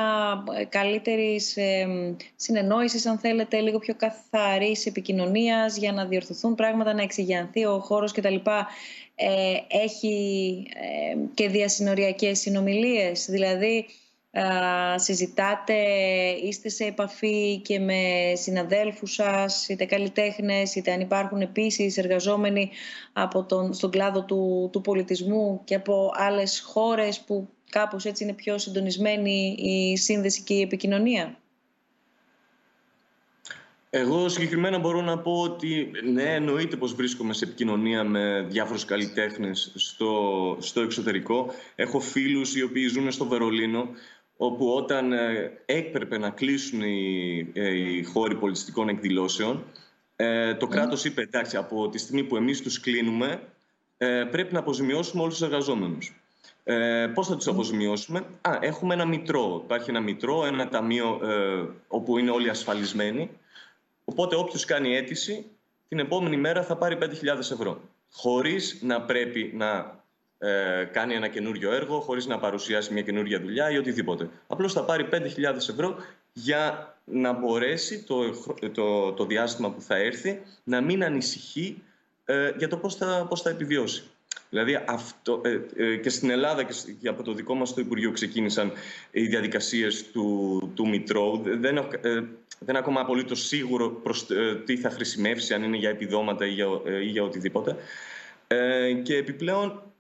ε, 0.58 0.64
καλύτερης 0.66 1.58
ε, 1.58 1.88
συνεννόησης, 2.36 3.06
αν 3.06 3.18
θέλετε, 3.18 3.60
λίγο 3.60 3.80
πιο 3.80 3.96
καθαρής 3.96 4.86
επικοινωνίας 4.86 5.78
για 5.78 5.92
να 5.92 6.06
διορθωθούν 6.06 6.56
πράγματα, 6.56 6.94
να 6.94 7.02
εξηγιανθεί 7.02 7.66
ο 7.66 7.80
χώρος 7.80 8.12
κτλ. 8.12 8.36
Ε, 9.16 9.56
έχει 9.68 10.68
ε, 10.74 11.18
και 11.34 11.50
διασυνοριακές 11.50 12.40
συνομιλίες, 12.40 13.26
δηλαδή 13.30 13.86
συζητάτε, 14.96 15.74
είστε 16.44 16.70
σε 16.70 16.84
επαφή 16.84 17.58
και 17.64 17.80
με 17.80 18.32
συναδέλφους 18.36 19.14
σας, 19.14 19.68
είτε 19.70 19.86
καλλιτέχνες, 19.86 20.76
είτε 20.76 20.92
αν 20.92 21.00
υπάρχουν 21.00 21.42
επίσης 21.42 21.98
εργαζόμενοι 21.98 22.70
από 23.14 23.44
τον, 23.44 23.74
στον 23.74 23.92
κλάδο 23.92 24.24
του, 24.24 24.70
του 24.72 24.82
πολιτισμού 24.82 25.62
και 25.64 25.76
από 25.76 26.12
άλλες 26.14 26.60
χώρες 26.66 27.20
που 27.20 27.50
κάπως 27.70 28.06
έτσι 28.06 28.24
είναι 28.24 28.34
πιο 28.34 28.58
συντονισμένη 28.58 29.56
η 29.60 29.98
σύνδεση 29.98 30.42
και 30.42 30.54
η 30.54 30.62
επικοινωνία; 30.62 31.38
Εγώ 33.90 34.30
συγκεκριμένα 34.30 34.80
μπορώ 34.80 35.02
να 35.02 35.20
πω 35.20 35.42
ότι 35.42 35.92
ναι, 36.12 36.34
εννοείται 36.34 36.76
πως 36.76 36.94
βρίσκομαι 36.94 37.34
σε 37.34 37.46
επικοινωνία 37.46 38.04
με 38.04 38.46
διάφορους 38.50 38.86
καλλιτέχνες 38.86 39.72
στο, 39.76 40.58
στο 40.60 40.82
εξωτερικό. 40.82 41.54
Έχω 41.76 42.00
φίλους 42.00 42.56
οι 42.56 42.64
οποίοι 42.64 42.88
ζουν 42.88 43.12
στο 43.12 43.26
Βερολίνο, 43.26 43.88
όπου 44.38 44.74
όταν 44.74 45.14
ε, 45.14 45.52
έπρεπε 45.66 46.18
να 46.18 46.30
κλείσουν 46.30 46.82
οι, 46.82 47.52
ε, 47.54 47.70
οι 47.70 48.04
χώροι 48.04 48.36
πολιτιστικών 48.36 48.90
εκδηλώσεων, 48.90 49.64
ε, 50.16 50.54
το 50.56 50.68
κράτος 50.68 51.06
είπε, 51.06 51.22
εντάξει, 51.22 51.58
από 51.58 51.90
τη 51.90 51.98
στιγμή 51.98 52.24
που 52.24 52.36
εμείς 52.36 52.62
τους 52.62 52.80
κλείνουμε, 52.80 53.42
πρέπει 54.32 54.54
να 54.54 54.60
αποζημιώσουμε 54.60 55.22
όλους 55.22 55.38
τους 55.38 55.48
εργαζόμενους. 55.48 56.22
Ε, 56.64 57.08
πώς 57.14 57.28
θα 57.28 57.36
τους 57.36 57.48
αποζημιώσουμε; 57.48 58.26
Α, 58.42 58.58
έχουμε 58.62 58.94
ένα 58.94 59.06
μητρό. 59.06 59.62
Υπάρχει 59.64 59.90
ένα 59.90 60.00
μητρό, 60.00 60.46
ένα 60.46 60.70
ταμείο 60.70 61.20
όπου 61.88 62.18
είναι 62.18 62.32
όλοι 62.32 62.50
ασφαλισμένοι. 62.50 63.30
Οπότε 64.06 64.36
όποιος 64.36 64.66
κάνει 64.66 64.96
αίτηση, 64.96 65.46
την 65.88 66.00
επόμενη 66.00 66.38
μέρα 66.38 66.64
θα 66.64 66.76
πάρει 66.76 66.98
5.000 67.02 67.52
ευρώ. 67.52 67.82
Χωρίς 68.12 68.80
να 68.82 69.02
πρέπει 69.02 69.52
να 69.56 70.03
ε, 70.44 70.84
κάνει 70.92 71.14
ένα 71.14 71.28
καινούριο 71.28 71.72
έργο 71.72 72.00
χωρίς 72.00 72.26
να 72.26 72.40
παρουσιάσει 72.40 72.94
μια 72.94 73.02
καινούργια 73.02 73.40
δουλειά 73.40 73.72
ή 73.72 73.78
οτιδήποτε. 73.78 74.30
Απλώς 74.48 74.74
θα 74.74 74.84
πάρει 74.84 75.08
5.000 75.12 75.20
ευρώ 75.70 75.96
για 76.34 76.96
να 77.04 77.32
μπορέσει 77.32 78.04
το, 78.04 78.16
το, 78.72 79.12
το 79.12 79.26
διάστημα 79.26 79.72
που 79.72 79.82
θα 79.82 79.96
έρθει 79.96 80.42
να 80.64 80.82
μην 80.82 81.04
ανησυχεί 81.04 81.82
ε, 82.26 82.52
για 82.58 82.68
το 82.68 82.78
πώς 82.78 82.96
θα, 82.96 83.26
πώς 83.30 83.42
θα 83.42 83.50
επιβιώσει. 83.50 84.04
Δηλαδή 84.50 84.84
αυτό, 84.86 85.42
ε, 85.44 85.60
ε, 85.76 85.96
και 85.96 86.10
στην 86.10 86.30
Ελλάδα 86.30 86.64
και 87.02 87.08
από 87.08 87.24
το 87.24 87.34
δικό 87.34 87.54
μας 87.54 87.74
το 87.74 87.82
Υπουργείο 87.82 88.12
ξεκίνησαν 88.12 88.72
οι 89.12 89.28
διαδικασίες 89.28 90.12
του, 90.12 90.72
του 90.76 90.88
Μητρώου. 90.88 91.42
Δεν, 91.44 91.78
ε, 91.78 91.84
δεν 92.02 92.70
είναι 92.70 92.78
ακόμα 92.78 93.02
απολύτως 93.02 93.48
σίγουρο 93.48 93.90
προς 93.90 94.28
τι 94.66 94.78
θα 94.78 94.90
χρησιμεύσει, 94.90 95.54
αν 95.54 95.64
είναι 95.64 95.78
για 95.78 95.90
επιδόματα 95.90 96.46
ή 96.46 96.50
για, 96.50 96.68
ή 97.02 97.06
για 97.06 97.24
οτιδήποτε. 97.24 97.76
και 99.04 99.16
επιπλέον 99.16 99.93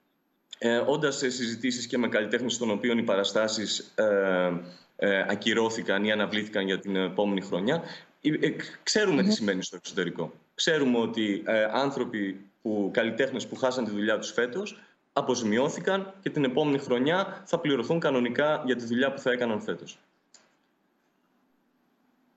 ε, 0.65 0.77
όντας 0.85 1.15
σε 1.18 1.30
συζητήσεις 1.30 1.88
και 1.88 1.98
με 1.98 2.07
καλλιτέχνες 2.07 2.57
των 2.57 2.72
οποίων 2.72 2.98
οι 2.98 3.03
παραστάσεις 3.03 3.80
ε, 3.95 4.52
ε, 4.95 5.26
ακυρώθηκαν 5.30 6.03
ή 6.03 6.11
αναβλήθηκαν 6.11 6.65
για 6.65 6.80
την 6.80 6.95
επόμενη 6.95 7.41
χρονιά, 7.41 7.84
ε, 8.22 8.49
ξέρουμε 8.84 9.23
τι 9.23 9.31
σημαίνει 9.31 9.64
στο 9.64 9.76
εξωτερικό. 9.76 10.34
Ξέρουμε 10.56 10.98
ότι 10.98 11.44
ε, 11.45 11.64
άνθρωποι, 11.64 12.45
που, 12.61 12.90
καλλιτέχνες 12.94 13.48
που 13.48 13.56
χάσαν 13.56 13.85
τη 13.85 13.91
δουλειά 13.91 14.19
τους 14.19 14.31
φέτος, 14.31 14.80
αποζημιώθηκαν 15.14 16.14
και 16.22 16.30
την 16.30 16.44
επόμενη 16.44 16.77
χρονιά 16.77 17.44
θα 17.45 17.60
πληρωθούν 17.60 17.99
κανονικά 17.99 18.64
για 18.65 18.76
τη 18.76 18.85
δουλειά 18.85 19.14
που 19.14 19.19
θα 19.19 19.31
έκαναν 19.31 19.61
φέτος. 19.61 19.99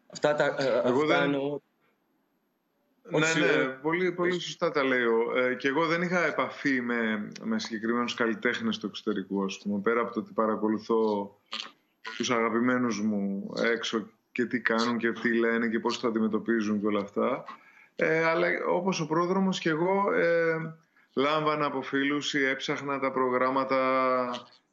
Αυτά 0.06 0.34
τα, 0.34 0.56
αυτά 0.84 1.22
εννοώ 1.22 1.58
ναι, 3.10 3.46
ναι, 3.46 3.64
πολύ, 3.64 4.12
πολύ 4.12 4.40
σωστά 4.40 4.70
τα 4.70 4.84
λέω. 4.84 5.36
Ε, 5.36 5.54
και 5.54 5.68
εγώ 5.68 5.86
δεν 5.86 6.02
είχα 6.02 6.26
επαφή 6.26 6.80
με, 6.80 7.28
με 7.42 7.58
συγκεκριμένους 7.58 8.14
καλλιτέχνες 8.14 8.78
του 8.78 8.86
εξωτερικού, 8.86 9.44
ας 9.44 9.58
πούμε, 9.62 9.80
πέρα 9.80 10.00
από 10.00 10.12
το 10.12 10.20
ότι 10.20 10.32
παρακολουθώ 10.32 11.34
τους 12.16 12.30
αγαπημένους 12.30 13.00
μου 13.00 13.52
έξω 13.72 14.10
και 14.32 14.44
τι 14.44 14.60
κάνουν 14.60 14.98
και 14.98 15.12
τι 15.12 15.38
λένε 15.38 15.68
και 15.68 15.78
πώς 15.78 16.00
το 16.00 16.08
αντιμετωπίζουν 16.08 16.80
και 16.80 16.86
όλα 16.86 17.00
αυτά. 17.00 17.44
Ε, 17.96 18.24
αλλά 18.24 18.48
όπως 18.68 19.00
ο 19.00 19.06
πρόδρομος 19.06 19.58
και 19.58 19.68
εγώ 19.68 20.12
ε, 20.12 20.56
λάμβανα 21.14 21.66
από 21.66 21.82
φίλους 21.82 22.34
ή 22.34 22.44
έψαχνα 22.44 22.98
τα 22.98 23.12
προγράμματα 23.12 24.30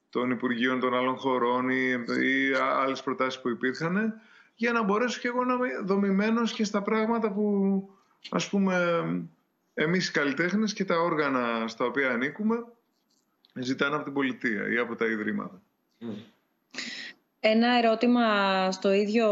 των 0.09 0.31
Υπουργείων 0.31 0.79
των 0.79 0.93
άλλων 0.93 1.17
χωρών 1.17 1.69
ή, 1.69 1.89
ή 2.21 2.53
άλλες 2.53 3.03
προτάσεις 3.03 3.41
που 3.41 3.49
υπήρχαν 3.49 4.13
για 4.55 4.71
να 4.71 4.83
μπορέσω 4.83 5.19
και 5.19 5.27
εγώ 5.27 5.43
να 5.43 5.53
είμαι 5.53 5.67
δομημένος 5.83 6.53
και 6.53 6.63
στα 6.63 6.81
πράγματα 6.81 7.31
που 7.31 7.89
ας 8.29 8.49
πούμε, 8.49 9.05
εμείς 9.73 10.07
οι 10.07 10.11
καλλιτέχνες 10.11 10.73
και 10.73 10.85
τα 10.85 10.99
όργανα 10.99 11.67
στα 11.67 11.85
οποία 11.85 12.09
ανήκουμε 12.09 12.65
ζητάνε 13.53 13.95
από 13.95 14.03
την 14.03 14.13
πολιτεία 14.13 14.71
ή 14.71 14.77
από 14.77 14.95
τα 14.95 15.05
ιδρύματα. 15.05 15.61
Ένα 17.39 17.77
ερώτημα 17.77 18.71
στο 18.71 18.91
ίδιο 18.91 19.27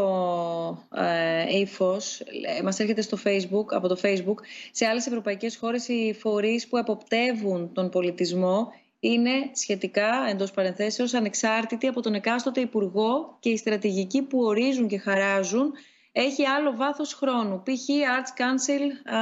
ε, 0.94 1.58
ύφος, 1.58 2.20
ε, 2.20 2.62
μας 2.62 2.78
έρχεται 2.80 3.02
στο 3.02 3.18
Facebook, 3.24 3.66
από 3.68 3.88
το 3.88 3.98
Facebook. 4.02 4.36
Σε 4.70 4.86
άλλες 4.86 5.06
ευρωπαϊκές 5.06 5.56
χώρες 5.56 5.88
οι 5.88 6.16
φορείς 6.18 6.68
που 6.68 6.76
εποπτεύουν 6.76 7.72
τον 7.72 7.90
πολιτισμό 7.90 8.72
είναι 9.00 9.30
σχετικά, 9.52 10.26
εντός 10.28 10.50
παρενθέσεως, 10.50 11.14
ανεξάρτητοι 11.14 11.86
από 11.86 12.00
τον 12.00 12.14
εκάστοτε 12.14 12.60
υπουργό 12.60 13.36
και 13.40 13.48
η 13.48 13.56
στρατηγική 13.56 14.22
που 14.22 14.42
ορίζουν 14.42 14.88
και 14.88 14.98
χαράζουν 14.98 15.72
έχει 16.12 16.46
άλλο 16.46 16.76
βάθος 16.76 17.14
χρόνου. 17.14 17.62
Π.χ. 17.62 17.86
Arts 17.88 18.40
Council 18.40 19.12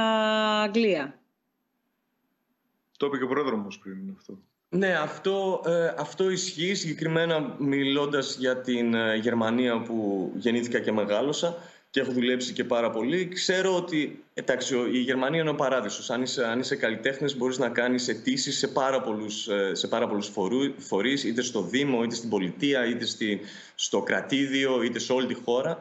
Αγγλία. 0.63 1.19
Το 2.97 3.05
είπε 3.05 3.17
και 3.17 3.23
ο 3.23 3.27
πρόδρομος 3.27 3.79
πριν 3.79 4.13
αυτό. 4.17 4.39
Ναι, 4.69 4.93
αυτό, 4.93 5.61
ε, 5.65 5.93
αυτό 5.97 6.29
ισχύει 6.29 6.73
συγκεκριμένα 6.73 7.55
μιλώντας 7.59 8.35
για 8.35 8.61
την 8.61 8.93
ε, 8.93 9.15
Γερμανία 9.15 9.81
που 9.81 10.31
γεννήθηκα 10.35 10.79
και 10.79 10.91
μεγάλωσα 10.91 11.57
και 11.89 11.99
έχω 11.99 12.11
δουλέψει 12.11 12.53
και 12.53 12.63
πάρα 12.63 12.89
πολύ. 12.89 13.27
Ξέρω 13.27 13.75
ότι 13.75 14.23
εντάξει, 14.33 14.75
η 14.91 14.97
Γερμανία 14.97 15.41
είναι 15.41 15.49
ο 15.49 15.55
παράδεισος. 15.55 16.09
Αν 16.09 16.21
είσαι, 16.21 16.45
αν 16.45 16.59
είσαι 16.59 16.75
καλλιτέχνης 16.75 17.37
μπορείς 17.37 17.57
να 17.57 17.69
κάνεις 17.69 18.07
αιτήσεις 18.07 18.57
σε 18.57 18.67
πάρα 18.67 19.01
πολλούς, 19.01 19.47
ε, 19.47 19.73
σε 19.73 19.87
πάρα 19.87 20.07
πολλούς 20.07 20.31
φορείς, 20.77 21.23
είτε 21.23 21.41
στο 21.41 21.61
Δήμο, 21.61 22.03
είτε 22.03 22.15
στην 22.15 22.29
πολιτεία, 22.29 22.85
είτε 22.85 23.05
στη, 23.05 23.39
στο 23.75 24.01
κρατήδιο, 24.01 24.83
είτε 24.83 24.99
σε 24.99 25.13
όλη 25.13 25.27
τη 25.27 25.33
χώρα 25.33 25.77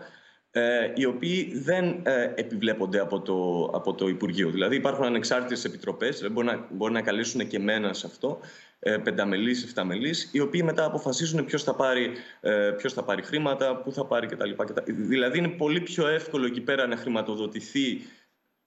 ε, 0.50 0.92
οι 0.94 1.04
οποίοι 1.04 1.58
δεν 1.58 2.00
ε, 2.02 2.32
επιβλέπονται 2.34 3.00
από 3.00 3.20
το, 3.20 3.70
από 3.76 3.94
το 3.94 4.08
Υπουργείο. 4.08 4.50
Δηλαδή 4.50 4.76
υπάρχουν 4.76 5.04
ανεξάρτητες 5.04 5.64
επιτροπές, 5.64 6.30
μπορεί 6.30 6.46
να, 6.46 6.66
μπορεί 6.70 6.92
να 6.92 7.02
καλέσουν 7.02 7.48
και 7.48 7.56
εμένα 7.56 7.92
σε 7.92 8.06
αυτό, 8.06 8.40
ε, 8.78 8.96
πενταμελείς, 8.96 9.64
εφταμελείς, 9.64 10.28
οι 10.32 10.40
οποίοι 10.40 10.62
μετά 10.64 10.84
αποφασίζουν 10.84 11.44
ποιος 11.44 11.62
θα 11.62 11.74
πάρει, 11.74 12.12
ε, 12.40 12.70
ποιος 12.76 12.92
θα 12.92 13.02
πάρει 13.02 13.22
χρήματα, 13.22 13.76
πού 13.76 13.92
θα 13.92 14.04
πάρει 14.04 14.26
κτλ. 14.26 14.50
Δηλαδή 14.84 15.38
είναι 15.38 15.48
πολύ 15.48 15.80
πιο 15.80 16.06
εύκολο 16.06 16.46
εκεί 16.46 16.60
πέρα 16.60 16.86
να 16.86 16.96
χρηματοδοτηθεί 16.96 18.00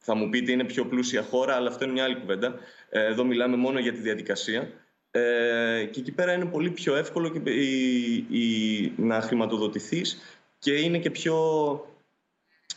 θα 0.06 0.16
μου 0.16 0.30
πείτε 0.30 0.52
είναι 0.52 0.64
πιο 0.64 0.86
πλούσια 0.86 1.22
χώρα, 1.22 1.56
αλλά 1.56 1.70
αυτό 1.70 1.84
είναι 1.84 1.94
μια 1.94 2.04
άλλη 2.04 2.16
κουβέντα. 2.16 2.56
Ε, 2.90 3.06
εδώ 3.06 3.24
μιλάμε 3.24 3.56
μόνο 3.56 3.80
για 3.80 3.92
τη 3.94 4.00
διαδικασία. 4.00 4.70
Ε, 5.12 5.88
και 5.92 6.00
εκεί 6.00 6.12
πέρα 6.12 6.34
είναι 6.34 6.46
πολύ 6.46 6.70
πιο 6.70 6.96
εύκολο 6.96 7.30
και, 7.30 7.52
η, 7.52 8.16
η, 8.16 8.94
να 8.96 9.22
χρηματοδοτηθείς 9.22 10.22
και 10.64 10.72
είναι 10.72 10.98
και 10.98 11.10
πιο, 11.10 11.38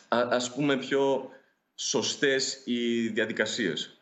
ας 0.09 0.55
πούμε, 0.55 0.77
πιο 0.77 1.29
σωστές 1.75 2.63
οι 2.65 3.09
διαδικασίες. 3.09 4.01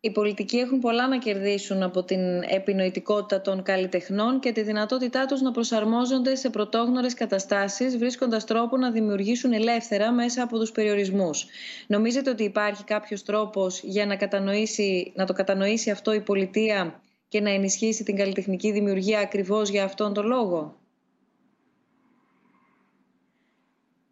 Οι 0.00 0.10
πολιτικοί 0.10 0.56
έχουν 0.56 0.80
πολλά 0.80 1.08
να 1.08 1.18
κερδίσουν 1.18 1.82
από 1.82 2.02
την 2.02 2.42
επινοητικότητα 2.42 3.40
των 3.40 3.62
καλλιτεχνών 3.62 4.40
και 4.40 4.52
τη 4.52 4.62
δυνατότητά 4.62 5.26
τους 5.26 5.40
να 5.40 5.50
προσαρμόζονται 5.50 6.34
σε 6.34 6.50
πρωτόγνωρες 6.50 7.14
καταστάσεις, 7.14 7.96
βρίσκοντας 7.96 8.44
τρόπο 8.44 8.76
να 8.76 8.90
δημιουργήσουν 8.90 9.52
ελεύθερα 9.52 10.12
μέσα 10.12 10.42
από 10.42 10.58
τους 10.58 10.72
περιορισμούς. 10.72 11.46
Νομίζετε 11.86 12.30
ότι 12.30 12.42
υπάρχει 12.42 12.84
κάποιος 12.84 13.22
τρόπος 13.22 13.82
για 13.82 14.06
να, 14.06 14.16
κατανοήσει, 14.16 15.12
να 15.14 15.26
το 15.26 15.32
κατανοήσει 15.32 15.90
αυτό 15.90 16.12
η 16.12 16.20
πολιτεία 16.20 17.00
και 17.28 17.40
να 17.40 17.50
ενισχύσει 17.50 18.04
την 18.04 18.16
καλλιτεχνική 18.16 18.72
δημιουργία 18.72 19.20
ακριβώς 19.20 19.68
για 19.68 19.84
αυτόν 19.84 20.14
τον 20.14 20.26
λόγο; 20.26 20.80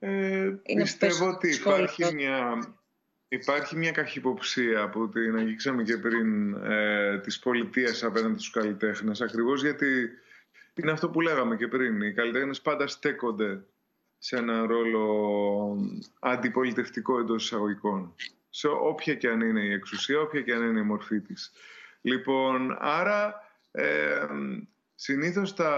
Ε, 0.07 0.55
πιστεύω 0.83 1.29
ότι 1.29 1.49
υπάρχει 1.49 2.15
μια, 2.15 2.67
υπάρχει 3.29 3.77
μια 3.77 3.91
καχυποψία 3.91 4.89
που 4.89 5.09
την 5.09 5.37
αγγίξαμε 5.37 5.83
και 5.83 5.97
πριν 5.97 6.55
ε, 6.55 7.19
της 7.19 7.39
πολιτείας 7.39 8.03
απέναντι 8.03 8.39
στους 8.39 8.51
καλλιτέχνες 8.51 9.21
ακριβώς 9.21 9.63
γιατί 9.63 10.09
είναι 10.75 10.91
αυτό 10.91 11.11
που 11.11 11.21
λέγαμε 11.21 11.57
και 11.57 11.69
πριν. 11.69 12.01
Οι 12.01 12.13
καλλιτέχνες 12.13 12.61
πάντα 12.61 12.87
στέκονται 12.87 13.65
σε 14.19 14.37
ένα 14.37 14.67
ρόλο 14.67 15.07
αντιπολιτευτικό 16.21 17.19
εντός 17.19 17.45
εισαγωγικών. 17.45 18.15
Σε 18.51 18.69
όποια 18.69 19.15
και 19.15 19.29
αν 19.29 19.41
είναι 19.41 19.61
η 19.61 19.73
εξουσία, 19.73 20.21
όποια 20.21 20.41
και 20.41 20.53
αν 20.53 20.63
είναι 20.63 20.81
η 20.81 20.83
μορφή 20.83 21.21
της. 21.21 21.53
Λοιπόν, 22.05 22.77
άρα 22.81 23.35
ε, 23.71 24.27
συνήθως 24.95 25.55
τα, 25.55 25.73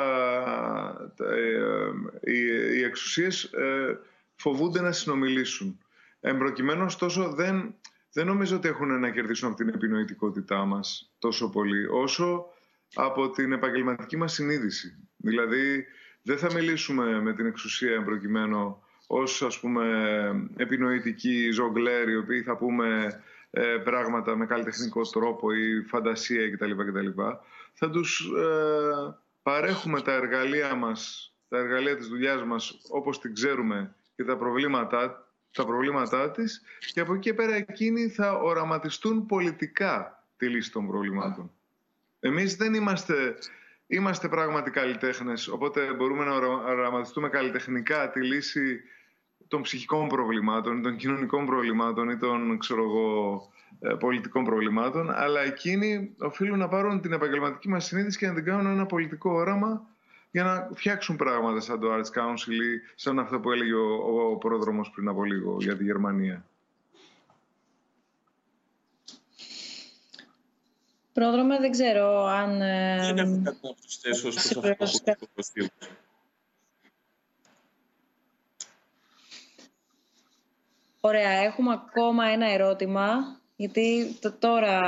ε, 1.18 2.30
οι, 2.32 2.38
οι 2.76 2.82
εξουσίες 2.82 3.44
ε, 3.44 3.98
φοβούνται 4.34 4.80
να 4.80 4.92
συνομιλήσουν. 4.92 5.78
Εμπροκειμένου, 6.20 6.84
ωστόσο, 6.84 7.32
δεν, 7.32 7.74
δεν 8.12 8.26
νομίζω 8.26 8.56
ότι 8.56 8.68
έχουν 8.68 9.00
να 9.00 9.10
κερδίσουν 9.10 9.48
από 9.48 9.56
την 9.56 9.68
επινοητικότητά 9.68 10.64
μας 10.64 11.14
τόσο 11.18 11.50
πολύ, 11.50 11.86
όσο 11.86 12.44
από 12.94 13.30
την 13.30 13.52
επαγγελματική 13.52 14.16
μας 14.16 14.32
συνείδηση. 14.32 15.08
Δηλαδή, 15.16 15.86
δεν 16.22 16.38
θα 16.38 16.52
μιλήσουμε 16.52 17.20
με 17.20 17.34
την 17.34 17.46
εξουσία 17.46 17.92
εμπροκειμένου 17.92 18.82
ως, 19.06 19.42
ας 19.42 19.60
πούμε, 19.60 19.84
επινοητικοί 20.56 21.50
ζογκλέροι, 21.50 22.12
οι 22.12 22.16
οποίοι 22.16 22.42
θα 22.42 22.56
πούμε 22.56 23.04
ε, 23.04 23.20
πράγματα 23.84 24.36
με 24.36 24.46
καλλιτεχνικό 24.46 25.02
τρόπο 25.02 25.52
ή 25.52 25.82
φαντασία 25.82 26.50
κτλ. 26.50 26.70
κτλ. 26.70 27.20
Θα 27.72 27.90
τους 27.90 28.32
ε, 28.36 29.16
παρέχουμε 29.42 30.00
τα 30.00 30.12
εργαλεία 30.12 30.74
μας, 30.74 31.32
τα 31.48 31.58
εργαλεία 31.58 31.96
της 31.96 32.08
δουλειάς 32.08 32.44
μας 32.44 32.78
όπως 32.88 33.20
την 33.20 33.34
ξέρουμε 33.34 33.94
και 34.16 34.24
τα 34.24 34.36
προβλήματά, 34.36 35.30
τα 35.52 35.64
προβλήματά 35.64 36.30
της 36.30 36.62
και 36.92 37.00
από 37.00 37.14
εκεί 37.14 37.34
πέρα 37.34 37.54
εκείνοι 37.54 38.08
θα 38.08 38.32
οραματιστούν 38.32 39.26
πολιτικά 39.26 40.24
τη 40.36 40.48
λύση 40.48 40.72
των 40.72 40.86
προβλημάτων. 40.86 41.50
Εμείς 42.20 42.56
δεν 42.56 42.74
είμαστε, 42.74 43.38
είμαστε 43.86 44.28
πράγματι 44.28 44.70
καλλιτέχνες, 44.70 45.48
οπότε 45.48 45.92
μπορούμε 45.94 46.24
να 46.24 46.34
οραματιστούμε 46.34 47.28
καλλιτεχνικά 47.28 48.10
τη 48.10 48.22
λύση 48.22 48.80
των 49.48 49.62
ψυχικών 49.62 50.08
προβλημάτων, 50.08 50.82
των 50.82 50.96
κοινωνικών 50.96 51.46
προβλημάτων 51.46 52.10
ή 52.10 52.16
των 52.16 52.58
ξέρω 52.58 52.82
εγώ, 52.82 53.50
ε, 53.80 53.94
πολιτικών 53.94 54.44
προβλημάτων, 54.44 55.10
αλλά 55.10 55.40
εκείνοι 55.40 56.14
οφείλουν 56.18 56.58
να 56.58 56.68
πάρουν 56.68 57.00
την 57.00 57.12
επαγγελματική 57.12 57.68
μας 57.68 57.84
συνείδηση 57.84 58.18
και 58.18 58.26
να 58.26 58.34
την 58.34 58.44
κάνουν 58.44 58.66
ένα 58.66 58.86
πολιτικό 58.86 59.30
όραμα 59.30 59.86
για 60.30 60.44
να 60.44 60.70
φτιάξουν 60.74 61.16
πράγματα 61.16 61.60
σαν 61.60 61.80
το 61.80 61.94
Arts 61.94 62.20
Council 62.20 62.50
ή 62.50 62.80
σαν 62.94 63.18
αυτό 63.18 63.40
που 63.40 63.50
έλεγε 63.50 63.74
ο, 63.74 64.30
ο 64.30 64.36
πρόδρομος 64.36 64.90
πριν 64.90 65.08
από 65.08 65.24
λίγο 65.24 65.56
για 65.60 65.76
τη 65.76 65.84
Γερμανία. 65.84 66.44
Πρόδρομε, 71.12 71.58
δεν 71.58 71.70
ξέρω 71.70 72.24
αν... 72.24 72.60
Ε, 72.60 72.96
δεν 72.96 73.18
έχω 73.18 73.40
κάτι 73.44 73.60
να 73.62 73.74
προσθέσω 73.74 74.30
στο 74.30 74.62
αυτό 74.78 75.14
Ωραία, 81.06 81.30
έχουμε 81.30 81.72
ακόμα 81.72 82.26
ένα 82.26 82.52
ερώτημα, 82.52 83.06
γιατί 83.56 84.16
το, 84.20 84.32
τώρα 84.32 84.80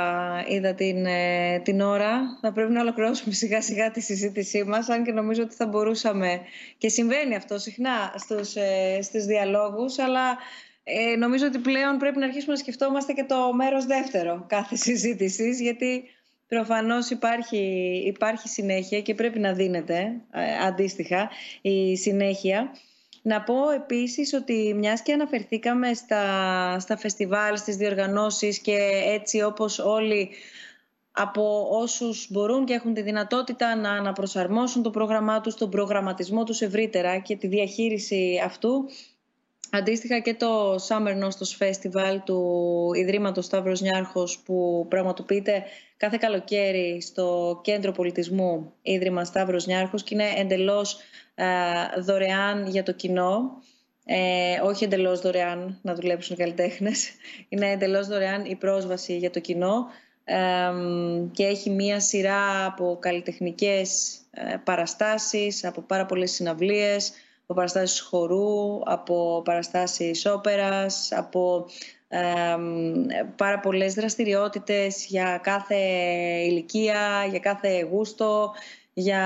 είδα 0.47 0.73
την, 0.73 1.05
ε, 1.05 1.59
την 1.59 1.81
ώρα. 1.81 2.37
Θα 2.41 2.51
πρέπει 2.51 2.71
να 2.71 2.81
ολοκληρώσουμε 2.81 3.33
σιγά 3.43 3.61
σιγά 3.61 3.91
τη 3.91 4.01
συζήτησή 4.01 4.63
μας, 4.63 4.89
αν 4.89 5.03
και 5.03 5.11
νομίζω 5.11 5.41
ότι 5.43 5.55
θα 5.55 5.67
μπορούσαμε, 5.67 6.41
και 6.77 6.89
συμβαίνει 6.89 7.35
αυτό 7.35 7.57
συχνά 7.57 8.13
στους, 8.17 8.55
ε, 8.55 8.99
στους 9.01 9.25
διαλόγους, 9.25 9.99
αλλά 9.99 10.37
ε, 10.83 11.15
νομίζω 11.15 11.45
ότι 11.45 11.59
πλέον 11.59 11.97
πρέπει 11.97 12.17
να 12.17 12.25
αρχίσουμε 12.25 12.53
να 12.53 12.59
σκεφτόμαστε 12.59 13.13
και 13.13 13.23
το 13.23 13.53
μέρος 13.53 13.85
δεύτερο 13.85 14.45
κάθε 14.47 14.75
συζήτησης, 14.85 15.61
γιατί 15.61 16.03
προφανώς 16.47 17.09
υπάρχει, 17.09 17.57
υπάρχει 18.05 18.47
συνέχεια 18.47 19.01
και 19.01 19.15
πρέπει 19.15 19.39
να 19.39 19.53
δίνεται 19.53 20.21
ε, 20.31 20.65
αντίστοιχα 20.67 21.29
η 21.61 21.97
συνέχεια. 21.97 22.71
Να 23.29 23.41
πω 23.41 23.69
επίσης 23.69 24.33
ότι 24.33 24.73
μιας 24.77 25.01
και 25.01 25.13
αναφερθήκαμε 25.13 25.93
στα, 25.93 26.23
στα 26.79 26.97
φεστιβάλ, 26.97 27.57
στις 27.57 27.75
διοργανώσεις 27.75 28.59
και 28.59 28.77
έτσι 29.05 29.41
όπως 29.41 29.79
όλοι 29.79 30.29
από 31.11 31.67
όσους 31.69 32.27
μπορούν 32.31 32.65
και 32.65 32.73
έχουν 32.73 32.93
τη 32.93 33.01
δυνατότητα 33.01 33.75
να 33.75 33.91
αναπροσαρμόσουν 33.91 34.83
το 34.83 34.89
πρόγραμμά 34.89 35.41
τους, 35.41 35.55
τον 35.55 35.69
προγραμματισμό 35.69 36.43
τους 36.43 36.61
ευρύτερα 36.61 37.17
και 37.17 37.35
τη 37.35 37.47
διαχείριση 37.47 38.41
αυτού. 38.45 38.89
Αντίστοιχα 39.71 40.19
και 40.19 40.33
το 40.33 40.75
Summer 40.75 41.23
Nostos 41.23 41.65
Festival 41.65 42.17
του 42.25 42.91
Ιδρύματος 42.95 43.45
Σταύρος 43.45 43.81
Νιάρχος 43.81 44.39
που 44.45 44.85
πραγματοποιείται 44.89 45.63
κάθε 45.99 46.17
καλοκαίρι 46.19 47.01
στο 47.01 47.59
Κέντρο 47.63 47.91
Πολιτισμού 47.91 48.73
Ίδρυμα 48.81 49.25
Σταύρος 49.25 49.65
Νιάρχος 49.65 50.03
και 50.03 50.13
είναι 50.13 50.29
εντελώς 50.37 50.97
ε, 51.35 51.45
δωρεάν 52.01 52.67
για 52.67 52.83
το 52.83 52.91
κοινό. 52.91 53.61
Ε, 54.05 54.59
όχι 54.63 54.83
εντελώς 54.83 55.19
δωρεάν 55.19 55.79
να 55.81 55.95
δουλέψουν 55.95 56.35
οι 56.35 56.39
καλλιτέχνες. 56.39 57.11
Είναι 57.49 57.71
εντελώς 57.71 58.07
δωρεάν 58.07 58.45
η 58.45 58.55
πρόσβαση 58.55 59.17
για 59.17 59.31
το 59.31 59.39
κοινό 59.39 59.85
ε, 60.23 60.37
και 61.31 61.45
έχει 61.45 61.69
μία 61.69 61.99
σειρά 61.99 62.65
από 62.65 62.97
καλλιτεχνικές 62.99 64.17
ε, 64.31 64.55
παραστάσεις, 64.63 65.65
από 65.65 65.81
πάρα 65.81 66.05
πολλές 66.05 66.31
συναυλίες, 66.31 67.11
από 67.43 67.53
παραστάσεις 67.53 67.99
χορού, 67.99 68.81
από 68.85 69.41
παραστάσεις 69.45 70.25
όπερας, 70.25 71.11
από 71.11 71.65
πάρα 73.35 73.59
πολλές 73.61 73.93
δραστηριότητες 73.93 75.05
για 75.05 75.39
κάθε 75.43 75.75
ηλικία, 76.45 77.25
για 77.29 77.39
κάθε 77.39 77.87
γούστο, 77.91 78.51
για 78.93 79.25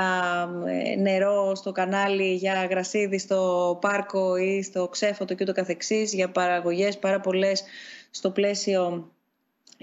ε, 0.66 0.96
νερό 0.96 1.56
στο 1.56 1.72
κανάλι, 1.72 2.34
για 2.34 2.66
γρασίδι 2.66 3.18
στο 3.18 3.78
πάρκο 3.82 4.36
ή 4.38 4.62
στο 4.62 4.88
ξέφωτο 4.88 5.34
και 5.34 5.44
ούτω 5.44 5.54
καθεξής, 5.54 6.14
για 6.14 6.32
παραγωγές 6.32 6.98
πάρα 6.98 7.20
πολλές 7.20 7.64
στο 8.12 8.32
πλαίσιο 8.32 9.12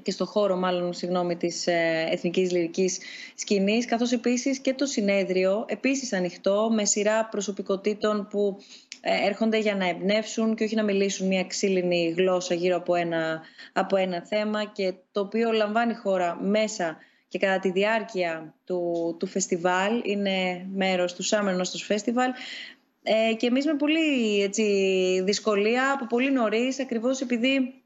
και 0.02 0.10
στο 0.10 0.27
χώρο 0.27 0.56
μάλλον 0.56 0.93
συγγνώμη, 0.93 1.36
της 1.36 1.66
ε, 1.66 2.09
εθνικής 2.10 2.52
λυρικής 2.52 2.98
σκηνής, 3.35 3.86
καθώς 3.86 4.12
επίσης 4.12 4.59
και 4.59 4.74
το 4.74 4.86
συνέδριο, 4.86 5.64
επίσης 5.68 6.12
ανοιχτό, 6.12 6.70
με 6.72 6.85
σειρά 6.85 7.28
προσωπικότητων 7.31 8.28
που 8.31 8.59
ε, 8.59 8.90
έρχονται 9.01 9.59
για 9.59 9.74
να 9.74 9.89
εμπνεύσουν 9.89 10.55
και 10.55 10.64
όχι 10.64 10.74
να 10.74 10.82
μιλήσουν 10.82 11.27
μια 11.27 11.44
ξύλινη 11.44 12.14
γλώσσα 12.16 12.55
γύρω 12.55 12.77
από 12.77 12.94
ένα, 12.94 13.43
από 13.72 13.97
ένα 13.97 14.27
θέμα 14.27 14.64
και 14.64 14.94
το 15.12 15.20
οποίο 15.20 15.52
λαμβάνει 15.52 15.94
χώρα 15.94 16.36
μέσα 16.40 16.97
και 17.28 17.39
κατά 17.39 17.59
τη 17.59 17.70
διάρκεια 17.70 18.55
του, 18.64 19.16
του 19.18 19.27
φεστιβάλ, 19.27 20.01
είναι 20.05 20.66
μέρος 20.72 21.14
του 21.14 21.24
Summer 21.24 21.56
Nostos 21.56 21.94
Festival 21.94 22.31
ε, 23.02 23.35
και 23.35 23.47
εμείς 23.47 23.66
με 23.66 23.74
πολύ 23.74 24.43
έτσι, 24.43 24.64
δυσκολία 25.24 25.93
από 25.93 26.06
πολύ 26.06 26.31
νωρίς, 26.31 26.81
ακριβώς 26.81 27.20
επειδή 27.20 27.82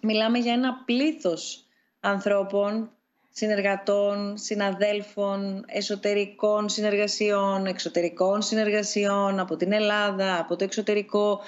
μιλάμε 0.00 0.38
για 0.38 0.52
ένα 0.52 0.82
πλήθος 0.84 1.66
ανθρώπων, 2.00 2.90
συνεργατών, 3.32 4.36
συναδέλφων, 4.36 5.64
εσωτερικών 5.66 6.68
συνεργασιών, 6.68 7.66
εξωτερικών 7.66 8.42
συνεργασιών 8.42 9.38
από 9.38 9.56
την 9.56 9.72
Ελλάδα, 9.72 10.38
από 10.38 10.56
το 10.56 10.64
εξωτερικό, 10.64 11.40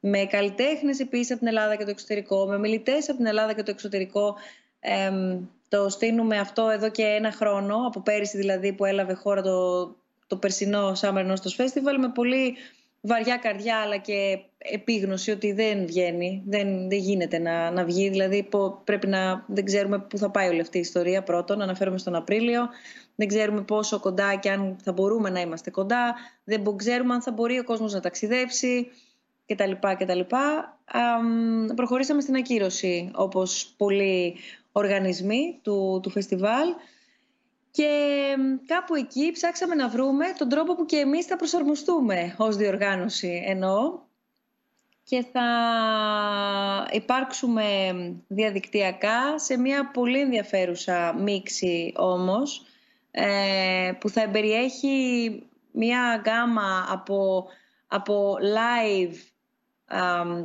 με 0.00 0.24
καλλιτέχνες 0.24 1.00
επίσης 1.00 1.30
από 1.30 1.38
την 1.38 1.48
Ελλάδα 1.48 1.76
και 1.76 1.84
το 1.84 1.90
εξωτερικό, 1.90 2.46
με 2.46 2.58
μιλητές 2.58 3.08
από 3.08 3.16
την 3.16 3.26
Ελλάδα 3.26 3.52
και 3.52 3.62
το 3.62 3.70
εξωτερικό. 3.70 4.36
Το 5.68 5.88
στείλουμε 5.88 6.38
αυτό 6.38 6.68
εδώ 6.68 6.90
και 6.90 7.02
ένα 7.02 7.32
χρόνο, 7.32 7.76
από 7.86 8.00
πέρυσι 8.00 8.36
δηλαδή 8.36 8.72
που 8.72 8.84
έλαβε 8.84 9.12
χώρα 9.12 9.42
το, 9.42 9.86
το 10.26 10.36
περσινό 10.36 10.92
Summer 11.00 11.26
Nostos 11.30 11.56
Festival, 11.56 11.96
με 11.98 12.08
πολύ 12.14 12.56
βαριά 13.02 13.36
καρδιά 13.36 13.76
αλλά 13.76 13.96
και 13.96 14.38
επίγνωση 14.58 15.30
ότι 15.30 15.52
δεν 15.52 15.86
βγαίνει, 15.86 16.42
δεν, 16.46 16.88
δεν 16.88 16.98
γίνεται 16.98 17.38
να, 17.38 17.70
να 17.70 17.84
βγει. 17.84 18.08
Δηλαδή 18.08 18.48
πρέπει 18.84 19.06
να, 19.06 19.44
δεν 19.48 19.64
ξέρουμε 19.64 19.98
πού 19.98 20.18
θα 20.18 20.30
πάει 20.30 20.48
όλη 20.48 20.60
αυτή 20.60 20.76
η 20.76 20.80
ιστορία 20.80 21.22
πρώτον, 21.22 21.62
αναφέρομαι 21.62 21.98
στον 21.98 22.14
Απρίλιο. 22.14 22.68
Δεν 23.14 23.28
ξέρουμε 23.28 23.62
πόσο 23.62 24.00
κοντά 24.00 24.34
και 24.34 24.50
αν 24.50 24.76
θα 24.82 24.92
μπορούμε 24.92 25.30
να 25.30 25.40
είμαστε 25.40 25.70
κοντά. 25.70 26.14
Δεν 26.44 26.76
ξέρουμε 26.76 27.14
αν 27.14 27.22
θα 27.22 27.32
μπορεί 27.32 27.58
ο 27.58 27.64
κόσμος 27.64 27.92
να 27.92 28.00
ταξιδέψει 28.00 28.88
κτλ. 29.46 29.72
κτλ. 29.98 30.20
Προχωρήσαμε 31.74 32.20
στην 32.20 32.34
ακύρωση 32.34 33.10
όπως 33.14 33.74
πολλοί 33.76 34.36
οργανισμοί 34.72 35.58
του, 35.62 36.00
του 36.02 36.10
φεστιβάλ 36.10 36.68
και 37.72 37.88
κάπου 38.66 38.94
εκεί 38.94 39.30
ψάξαμε 39.32 39.74
να 39.74 39.88
βρούμε 39.88 40.24
τον 40.38 40.48
τρόπο 40.48 40.74
που 40.74 40.84
και 40.84 40.96
εμείς 40.96 41.26
θα 41.26 41.36
προσαρμοστούμε 41.36 42.34
ως 42.38 42.56
διοργάνωση 42.56 43.42
εννοώ. 43.46 44.00
Και 45.04 45.24
θα 45.32 45.48
υπάρξουμε 46.92 47.64
διαδικτυακά 48.28 49.38
σε 49.38 49.58
μια 49.58 49.90
πολύ 49.90 50.20
ενδιαφέρουσα 50.20 51.14
μίξη 51.18 51.92
όμως 51.96 52.66
ε, 53.10 53.92
που 54.00 54.08
θα 54.08 54.22
εμπεριέχει 54.22 55.42
μια 55.72 56.20
γκάμα 56.22 56.86
από, 56.90 57.46
από 57.86 58.36
live 58.56 59.14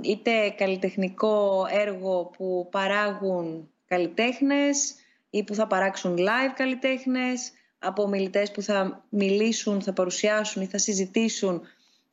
είτε 0.01 0.49
καλλιτεχνικό 0.49 1.65
έργο 1.69 2.31
που 2.37 2.67
παράγουν 2.71 3.69
καλλιτέχνες 3.87 4.95
ή 5.37 5.43
που 5.43 5.53
θα 5.53 5.67
παράξουν 5.67 6.15
live 6.17 6.53
καλλιτέχνες, 6.55 7.51
από 7.79 8.03
ομιλητές 8.03 8.51
που 8.51 8.61
θα 8.61 9.05
μιλήσουν, 9.09 9.81
θα 9.81 9.93
παρουσιάσουν 9.93 10.61
ή 10.61 10.65
θα 10.65 10.77
συζητήσουν 10.77 11.61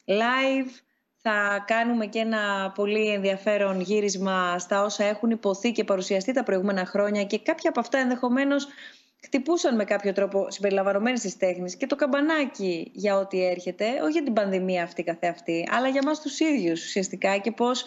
live. 0.05 0.71
Θα 1.27 1.65
κάνουμε 1.67 2.07
και 2.07 2.19
ένα 2.19 2.73
πολύ 2.75 3.09
ενδιαφέρον 3.09 3.81
γύρισμα 3.81 4.59
στα 4.59 4.83
όσα 4.83 5.05
έχουν 5.05 5.31
υποθεί 5.31 5.73
και 5.73 5.85
παρουσιαστεί 5.85 6.33
τα 6.33 6.43
προηγούμενα 6.43 6.87
χρόνια 6.87 7.25
και 7.25 7.39
κάποια 7.39 7.71
από 7.71 7.81
αυτά 7.81 7.99
ενδεχομένως 7.99 8.67
χτυπούσαν 9.25 9.75
με 9.75 9.85
κάποιο 9.85 10.13
τρόπο 10.13 10.51
συμπεριλαμβανομένες 10.51 11.21
της 11.21 11.37
τέχνης 11.37 11.77
και 11.77 11.87
το 11.87 11.97
καμπανάκι 11.97 12.91
για 12.95 13.17
ό,τι 13.17 13.47
έρχεται, 13.47 13.85
όχι 14.03 14.13
για 14.13 14.23
την 14.23 14.33
πανδημία 14.33 14.83
αυτή 14.83 15.03
καθεαυτή, 15.03 15.69
αλλά 15.71 15.89
για 15.89 16.03
μας 16.05 16.21
τους 16.21 16.41
ίδιους 16.41 16.85
ουσιαστικά 16.85 17.39
και 17.39 17.51
πώς 17.51 17.85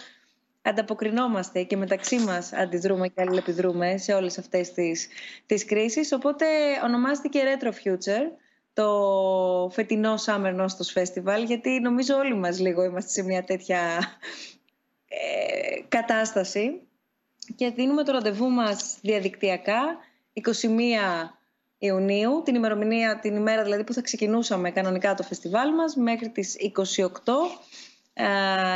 ανταποκρινόμαστε 0.67 1.63
και 1.63 1.77
μεταξύ 1.77 2.19
μας 2.19 2.53
αντιδρούμε 2.53 3.07
και 3.07 3.21
αλληλεπιδρούμε 3.21 3.97
σε 3.97 4.13
όλες 4.13 4.37
αυτές 4.37 4.71
τις, 4.71 5.07
τις 5.45 5.65
κρίσεις. 5.65 6.11
Οπότε 6.11 6.45
ονομάστηκε 6.83 7.39
Retro 7.43 7.67
Future, 7.67 8.31
το 8.73 9.69
φετινό 9.73 10.15
Summer 10.25 10.55
Nostos 10.59 11.01
Festival, 11.01 11.45
γιατί 11.45 11.79
νομίζω 11.79 12.15
όλοι 12.15 12.35
μας 12.35 12.59
λίγο 12.59 12.83
είμαστε 12.83 13.11
σε 13.11 13.23
μια 13.23 13.43
τέτοια 13.43 13.79
ε, 15.07 15.81
κατάσταση. 15.87 16.81
Και 17.55 17.69
δίνουμε 17.69 18.03
το 18.03 18.11
ραντεβού 18.11 18.49
μας 18.49 18.97
διαδικτυακά 19.01 19.97
21 20.43 20.49
Ιουνίου, 21.77 22.41
την 22.45 22.55
ημερομηνία, 22.55 23.19
την 23.19 23.35
ημέρα 23.35 23.63
δηλαδή 23.63 23.83
που 23.83 23.93
θα 23.93 24.01
ξεκινούσαμε 24.01 24.71
κανονικά 24.71 25.13
το 25.13 25.23
φεστιβάλ 25.23 25.73
μας 25.73 25.95
μέχρι 25.95 26.29
τις 26.29 26.55
28 26.75 27.03
ε, 27.03 27.11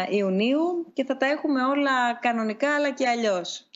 Ιουνίου 0.10 0.92
και 0.94 1.04
θα 1.04 1.18
τα 1.18 1.26
έχουμε 1.26 1.64
όλα 1.64 2.14
κανονικά 2.14 2.76
αλλά 2.76 2.92
και 2.92 3.08
αλλιώς. 3.08 3.70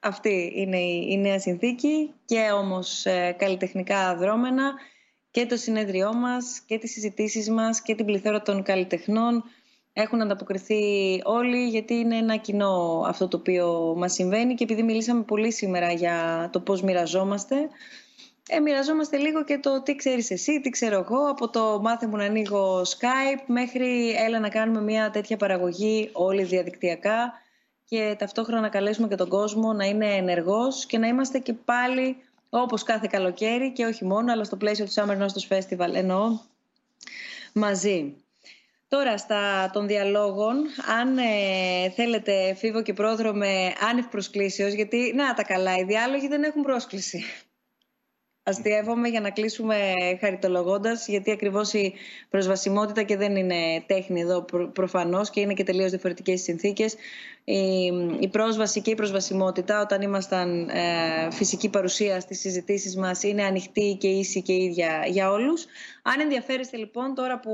Αυτή 0.00 0.52
είναι 0.54 0.80
η, 0.80 1.18
νέα 1.18 1.38
συνθήκη 1.38 2.14
και 2.24 2.50
όμως 2.50 3.06
ε, 3.06 3.36
καλλιτεχνικά 3.38 4.16
δρόμενα 4.16 4.74
και 5.30 5.46
το 5.46 5.56
συνέδριό 5.56 6.14
μας 6.14 6.60
και 6.66 6.78
τις 6.78 6.92
συζητήσεις 6.92 7.50
μας 7.50 7.82
και 7.82 7.94
την 7.94 8.04
πληθώρα 8.04 8.42
των 8.42 8.62
καλλιτεχνών 8.62 9.44
έχουν 9.92 10.22
ανταποκριθεί 10.22 11.20
όλοι 11.24 11.68
γιατί 11.68 11.94
είναι 11.94 12.16
ένα 12.16 12.36
κοινό 12.36 13.04
αυτό 13.06 13.28
το 13.28 13.36
οποίο 13.36 13.94
μας 13.96 14.12
συμβαίνει 14.12 14.54
και 14.54 14.64
επειδή 14.64 14.82
μιλήσαμε 14.82 15.22
πολύ 15.22 15.52
σήμερα 15.52 15.92
για 15.92 16.48
το 16.52 16.60
πώς 16.60 16.82
μοιραζόμαστε 16.82 17.68
ε, 18.48 18.60
μοιραζόμαστε 18.60 19.16
λίγο 19.16 19.44
και 19.44 19.58
το 19.58 19.82
τι 19.82 19.96
ξέρεις 19.96 20.30
εσύ, 20.30 20.60
τι 20.60 20.70
ξέρω 20.70 20.98
εγώ 20.98 21.28
από 21.30 21.48
το 21.48 21.80
μάθε 21.82 22.06
μου 22.06 22.16
να 22.16 22.24
ανοίγω 22.24 22.80
Skype 22.80 23.42
μέχρι 23.46 24.10
έλα 24.10 24.38
να 24.38 24.48
κάνουμε 24.48 24.80
μια 24.80 25.10
τέτοια 25.10 25.36
παραγωγή 25.36 26.10
όλοι 26.12 26.42
διαδικτυακά 26.42 27.32
και 27.84 28.16
ταυτόχρονα 28.18 28.60
να 28.60 28.68
καλέσουμε 28.68 29.08
και 29.08 29.14
τον 29.14 29.28
κόσμο 29.28 29.72
να 29.72 29.84
είναι 29.84 30.06
ενεργός 30.06 30.86
και 30.86 30.98
να 30.98 31.06
είμαστε 31.06 31.38
και 31.38 31.52
πάλι 31.52 32.16
όπως 32.50 32.82
κάθε 32.82 33.08
καλοκαίρι 33.10 33.72
και 33.72 33.84
όχι 33.84 34.04
μόνο 34.04 34.32
αλλά 34.32 34.44
στο 34.44 34.56
πλαίσιο 34.56 34.84
του 34.84 34.92
Summer 34.94 35.18
Nostos 35.18 35.56
Festival 35.56 35.94
εννοώ 35.94 36.38
μαζί. 37.52 38.14
Τώρα, 38.88 39.18
στα 39.18 39.70
των 39.72 39.86
διαλόγων, 39.86 40.56
αν 41.00 41.18
ε, 41.18 41.90
θέλετε 41.94 42.54
φίβο 42.54 42.82
και 42.82 42.92
πρόδρομε 42.92 43.72
άνευ 43.90 44.06
προσκλήσεως, 44.06 44.72
γιατί 44.72 45.12
να 45.14 45.34
τα 45.34 45.42
καλά, 45.42 45.76
οι 45.76 45.84
διάλογοι 45.84 46.28
δεν 46.28 46.42
έχουν 46.42 46.62
πρόσκληση. 46.62 47.24
Αστειεύομαι 48.48 49.08
για 49.08 49.20
να 49.20 49.30
κλείσουμε 49.30 49.92
χαριτολογώντας, 50.20 51.08
γιατί 51.08 51.30
ακριβώς 51.30 51.72
η 51.72 51.94
προσβασιμότητα 52.30 53.02
και 53.02 53.16
δεν 53.16 53.36
είναι 53.36 53.84
τέχνη 53.86 54.20
εδώ 54.20 54.42
προ, 54.42 54.68
προφανώς 54.68 55.30
και 55.30 55.40
είναι 55.40 55.54
και 55.54 55.64
τελείως 55.64 55.90
διαφορετικές 55.90 56.42
συνθήκες. 56.42 56.94
Η, 57.44 57.92
η 58.20 58.28
πρόσβαση 58.28 58.80
και 58.80 58.90
η 58.90 58.94
προσβασιμότητα 58.94 59.80
όταν 59.80 60.02
ήμασταν 60.02 60.68
ε, 60.68 61.30
φυσική 61.30 61.68
παρουσία 61.68 62.20
στις 62.20 62.40
συζητήσεις 62.40 62.96
μας 62.96 63.22
είναι 63.22 63.42
ανοιχτή 63.42 63.96
και 64.00 64.08
ίση 64.08 64.42
και 64.42 64.52
ίδια 64.52 65.04
για 65.08 65.30
όλους. 65.30 65.64
Αν 66.02 66.20
ενδιαφέρεστε 66.20 66.76
λοιπόν 66.76 67.14
τώρα 67.14 67.40
που 67.40 67.52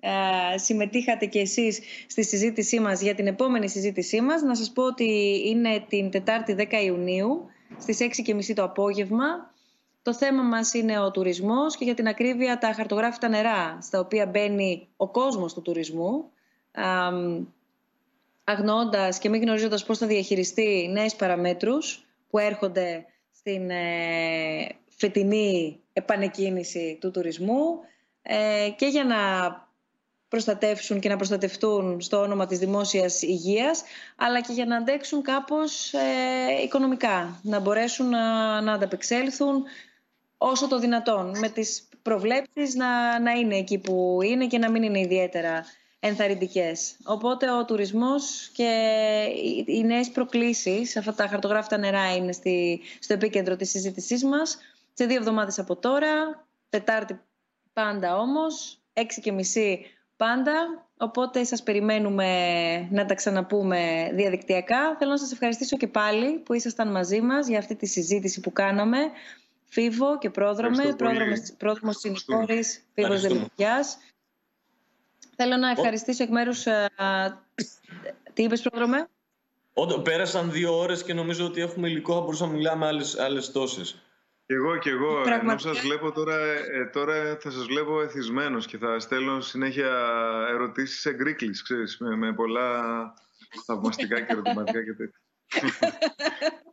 ε, 0.00 0.58
συμμετείχατε 0.58 1.26
και 1.26 1.38
εσείς 1.38 1.80
στη 2.06 2.24
συζήτησή 2.24 2.80
μας 2.80 3.00
για 3.00 3.14
την 3.14 3.26
επόμενη 3.26 3.68
συζήτησή 3.68 4.20
μας. 4.20 4.42
Να 4.42 4.54
σας 4.54 4.72
πω 4.72 4.82
ότι 4.82 5.40
είναι 5.46 5.84
την 5.88 6.10
Τετάρτη 6.10 6.56
10 6.58 6.64
Ιουνίου 6.84 7.46
στις 7.78 7.98
6.30 8.00 8.52
το 8.54 8.62
απόγευμα. 8.62 9.53
Το 10.04 10.14
θέμα 10.14 10.42
μας 10.42 10.74
είναι 10.74 10.98
ο 10.98 11.10
τουρισμός 11.10 11.76
και 11.76 11.84
για 11.84 11.94
την 11.94 12.08
ακρίβεια 12.08 12.58
τα 12.58 12.72
χαρτογράφητα 12.72 13.28
νερά 13.28 13.78
στα 13.82 13.98
οποία 13.98 14.26
μπαίνει 14.26 14.88
ο 14.96 15.08
κόσμος 15.08 15.54
του 15.54 15.62
τουρισμού 15.62 16.30
αγνοώντας 18.44 19.18
και 19.18 19.28
μη 19.28 19.38
γνωρίζοντας 19.38 19.84
πώς 19.84 19.98
θα 19.98 20.06
διαχειριστεί 20.06 20.88
νέες 20.92 21.16
παραμέτρους 21.16 22.06
που 22.30 22.38
έρχονται 22.38 23.04
στην 23.34 23.70
ε, 23.70 24.68
φετινή 24.88 25.80
επανεκκίνηση 25.92 26.98
του 27.00 27.10
τουρισμού 27.10 27.78
ε, 28.22 28.68
και 28.76 28.86
για 28.86 29.04
να 29.04 29.16
προστατεύσουν 30.28 31.00
και 31.00 31.08
να 31.08 31.16
προστατευτούν 31.16 32.00
στο 32.00 32.20
όνομα 32.20 32.46
της 32.46 32.58
δημόσιας 32.58 33.22
υγείας, 33.22 33.82
αλλά 34.16 34.40
και 34.40 34.52
για 34.52 34.66
να 34.66 34.76
αντέξουν 34.76 35.22
κάπως 35.22 35.92
ε, 35.92 36.62
οικονομικά, 36.62 37.40
να 37.42 37.58
μπορέσουν 37.60 38.08
να, 38.08 38.60
να 38.60 38.72
ανταπεξέλθουν 38.72 39.64
όσο 40.50 40.68
το 40.68 40.78
δυνατόν, 40.78 41.38
με 41.38 41.48
τις 41.48 41.88
προβλέψεις 42.02 42.74
να, 42.74 43.20
να 43.20 43.30
είναι 43.30 43.56
εκεί 43.56 43.78
που 43.78 44.18
είναι 44.22 44.46
και 44.46 44.58
να 44.58 44.70
μην 44.70 44.82
είναι 44.82 45.00
ιδιαίτερα 45.00 45.64
ενθαρρυντικές. 46.00 46.96
Οπότε 47.04 47.50
ο 47.50 47.64
τουρισμός 47.64 48.50
και 48.52 48.70
οι, 49.44 49.64
οι 49.66 49.84
νέες 49.84 50.10
προκλήσεις, 50.10 50.96
αυτά 50.96 51.14
τα 51.14 51.26
χαρτογράφητα 51.26 51.76
νερά 51.76 52.14
είναι 52.16 52.32
στη, 52.32 52.80
στο 52.98 53.12
επίκεντρο 53.12 53.56
της 53.56 53.70
συζήτησής 53.70 54.24
μας, 54.24 54.58
σε 54.92 55.06
δύο 55.06 55.16
εβδομάδες 55.16 55.58
από 55.58 55.76
τώρα, 55.76 56.44
Τετάρτη 56.70 57.20
πάντα 57.72 58.16
όμως, 58.16 58.78
έξι 58.92 59.20
και 59.20 59.32
μισή 59.32 59.86
πάντα, 60.16 60.86
οπότε 60.96 61.44
σας 61.44 61.62
περιμένουμε 61.62 62.28
να 62.90 63.06
τα 63.06 63.14
ξαναπούμε 63.14 64.10
διαδικτυακά. 64.14 64.96
Θέλω 64.98 65.10
να 65.10 65.18
σας 65.18 65.32
ευχαριστήσω 65.32 65.76
και 65.76 65.86
πάλι 65.86 66.38
που 66.38 66.54
ήσασταν 66.54 66.90
μαζί 66.90 67.20
μας 67.20 67.48
για 67.48 67.58
αυτή 67.58 67.74
τη 67.74 67.86
συζήτηση 67.86 68.40
που 68.40 68.52
κάναμε. 68.52 68.98
Φίβο 69.74 70.18
και 70.18 70.30
πρόδρομε, 70.30 70.96
πρόδρομος 71.58 71.96
Συνηφόρης, 71.96 72.84
Φίβος 72.94 73.20
Δελικιάς. 73.20 73.98
Θέλω 75.36 75.56
να 75.56 75.70
ευχαριστήσω 75.70 76.22
εκ 76.22 76.30
μέρους... 76.30 76.66
Ε, 76.66 76.90
τι 78.32 78.42
είπες, 78.42 78.60
πρόδρομε; 78.62 79.08
Όντω, 79.72 80.00
πέρασαν 80.00 80.50
δύο 80.50 80.78
ώρες 80.78 81.02
και 81.02 81.14
νομίζω 81.14 81.44
ότι 81.44 81.60
έχουμε 81.60 81.88
υλικό, 81.88 82.14
θα 82.14 82.20
μπορούσαμε 82.20 82.50
να 82.52 82.56
μιλάμε 82.56 82.86
άλλες, 82.86 83.18
άλλες 83.18 83.52
τόσες. 83.52 84.02
Και 84.46 84.54
εγώ 84.54 84.78
και 84.78 84.90
εγώ, 84.90 85.22
Πραγματικά... 85.22 85.68
ενώ 85.68 85.74
σας 85.74 85.80
βλέπω 85.80 86.12
τώρα, 86.12 86.36
ε, 86.44 86.90
τώρα 86.92 87.38
θα 87.40 87.50
σας 87.50 87.66
βλέπω 87.66 88.02
εθισμένος 88.02 88.66
και 88.66 88.78
θα 88.78 88.98
στέλνω 88.98 89.40
συνέχεια 89.40 89.90
ερωτήσεις 90.50 91.00
σε 91.00 91.12
γκρίκλεις, 91.12 91.62
ξέρεις, 91.62 91.98
με, 91.98 92.16
με 92.16 92.32
πολλά 92.32 92.82
θαυμαστικά 93.66 94.20
και 94.20 94.32
ερωτηματικά 94.32 94.84
και 94.84 94.92
τέτοια. 94.92 95.20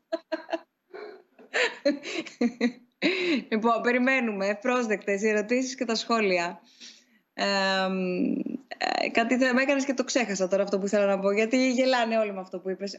λοιπόν, 3.51 3.81
περιμένουμε 3.81 4.57
πρόσδεκτες 4.61 5.21
οι 5.21 5.27
ερωτήσεις 5.27 5.75
και 5.75 5.85
τα 5.85 5.95
σχόλια. 5.95 6.61
Ε, 7.33 9.09
κάτι 9.09 9.37
θα 9.37 9.53
με 9.53 9.61
έκανες 9.61 9.85
και 9.85 9.93
το 9.93 10.03
ξέχασα 10.03 10.47
τώρα 10.47 10.63
αυτό 10.63 10.79
που 10.79 10.85
ήθελα 10.85 11.05
να 11.05 11.19
πω 11.19 11.31
γιατί 11.31 11.71
γελάνε 11.71 12.17
όλοι 12.17 12.33
με 12.33 12.39
αυτό 12.39 12.59
που 12.59 12.69
είπες. 12.69 12.95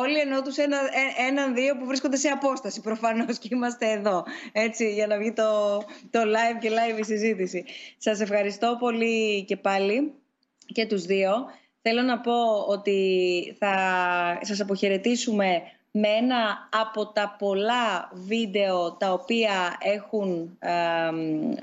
Όλοι 0.00 0.18
ενώ 0.18 0.42
τους 0.42 0.56
ένα, 0.56 0.76
ε, 0.76 1.26
έναν 1.28 1.54
δύο 1.54 1.76
που 1.76 1.86
βρίσκονται 1.86 2.16
σε 2.16 2.28
απόσταση 2.28 2.80
προφανώς 2.80 3.38
και 3.38 3.48
είμαστε 3.50 3.90
εδώ 3.90 4.24
έτσι 4.52 4.92
για 4.92 5.06
να 5.06 5.18
βγει 5.18 5.32
το, 5.32 5.78
το 6.10 6.20
live 6.20 6.58
και 6.60 6.70
live 6.70 6.98
η 6.98 7.04
συζήτηση. 7.04 7.64
Σας 7.98 8.20
ευχαριστώ 8.20 8.76
πολύ 8.80 9.44
και 9.44 9.56
πάλι 9.56 10.12
και 10.66 10.86
τους 10.86 11.04
δύο. 11.04 11.32
Θέλω 11.82 12.02
να 12.02 12.20
πω 12.20 12.32
ότι 12.68 13.56
θα 13.58 13.74
σας 14.40 14.60
αποχαιρετήσουμε 14.60 15.62
με 16.00 16.08
ένα 16.08 16.68
από 16.82 17.06
τα 17.06 17.36
πολλά 17.38 18.10
βίντεο 18.12 18.92
τα 18.92 19.12
οποία 19.12 19.76
έχουν 19.80 20.58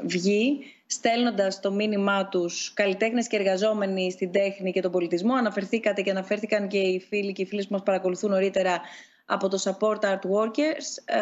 βγει 0.01 0.59
στέλνοντας 0.85 1.59
το 1.59 1.71
μήνυμά 1.71 2.27
τους 2.27 2.73
καλλιτέχνες 2.73 3.27
και 3.27 3.35
εργαζόμενοι 3.35 4.11
στην 4.11 4.31
τέχνη 4.31 4.71
και 4.71 4.81
τον 4.81 4.91
πολιτισμό. 4.91 5.33
Αναφερθήκατε 5.33 6.01
και 6.01 6.09
αναφέρθηκαν 6.09 6.67
και 6.67 6.77
οι 6.77 6.99
φίλοι 6.99 7.33
και 7.33 7.41
οι 7.41 7.45
φίλες 7.45 7.67
που 7.67 7.73
μας 7.73 7.83
παρακολουθούν 7.83 8.29
νωρίτερα 8.29 8.81
από 9.25 9.47
το 9.49 9.59
Support 9.63 9.99
Art 9.99 10.19
Workers. 10.31 11.15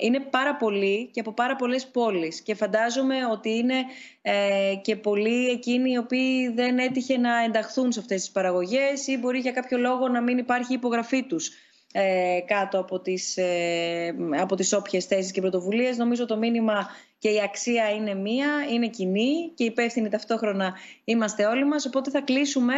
Είναι 0.00 0.20
πάρα 0.20 0.56
πολλοί 0.56 1.10
και 1.12 1.20
από 1.20 1.32
πάρα 1.32 1.56
πολλές 1.56 1.86
πόλεις 1.86 2.40
και 2.40 2.54
φαντάζομαι 2.54 3.14
ότι 3.32 3.50
είναι 3.50 3.74
ε, 4.22 4.74
και 4.82 4.96
πολλοί 4.96 5.48
εκείνοι 5.48 5.90
οι 5.90 5.96
οποίοι 5.96 6.48
δεν 6.48 6.78
έτυχε 6.78 7.18
να 7.18 7.42
ενταχθούν 7.42 7.92
σε 7.92 8.00
αυτές 8.00 8.20
τις 8.20 8.30
παραγωγές 8.30 9.06
ή 9.06 9.18
μπορεί 9.18 9.38
για 9.38 9.52
κάποιο 9.52 9.78
λόγο 9.78 10.08
να 10.08 10.20
μην 10.20 10.38
υπάρχει 10.38 10.74
υπογραφή 10.74 11.22
τους 11.22 11.50
ε, 11.92 12.40
κάτω 12.46 12.78
από 12.78 13.00
τις, 13.00 13.36
ε, 13.36 14.14
από 14.40 14.56
τις 14.56 14.72
όποιες 14.72 15.04
θέσεις 15.04 15.32
και 15.32 15.40
πρωτοβουλίες. 15.40 15.96
Νομίζω 15.96 16.26
το 16.26 16.36
μήνυμα 16.36 16.88
και 17.18 17.28
η 17.28 17.40
αξία 17.40 17.90
είναι 17.90 18.14
μία, 18.14 18.48
είναι 18.72 18.88
κοινή 18.88 19.52
και 19.54 19.64
υπεύθυνοι 19.64 20.08
ταυτόχρονα 20.08 20.74
είμαστε 21.04 21.46
όλοι 21.46 21.64
μας. 21.64 21.86
Οπότε 21.86 22.10
θα 22.10 22.20
κλείσουμε 22.20 22.74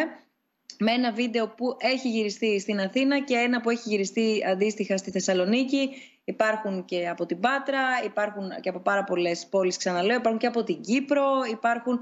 με 0.79 0.93
ένα 0.93 1.13
βίντεο 1.13 1.49
που 1.49 1.77
έχει 1.79 2.09
γυριστεί 2.09 2.61
στην 2.61 2.81
Αθήνα 2.81 3.21
και 3.21 3.35
ένα 3.35 3.61
που 3.61 3.71
έχει 3.71 3.89
γυριστεί 3.89 4.43
αντίστοιχα 4.51 4.97
στη 4.97 5.11
Θεσσαλονίκη. 5.11 5.91
Υπάρχουν 6.25 6.85
και 6.85 7.09
από 7.09 7.27
την 7.27 7.41
Πάτρα, 7.41 7.81
υπάρχουν 8.05 8.51
και 8.61 8.69
από 8.69 8.79
πάρα 8.79 9.05
πολλές 9.05 9.47
πόλεις 9.51 9.77
ξαναλέω, 9.77 10.17
υπάρχουν 10.17 10.41
και 10.41 10.47
από 10.47 10.63
την 10.65 10.81
Κύπρο, 10.81 11.27
υπάρχουν 11.51 12.01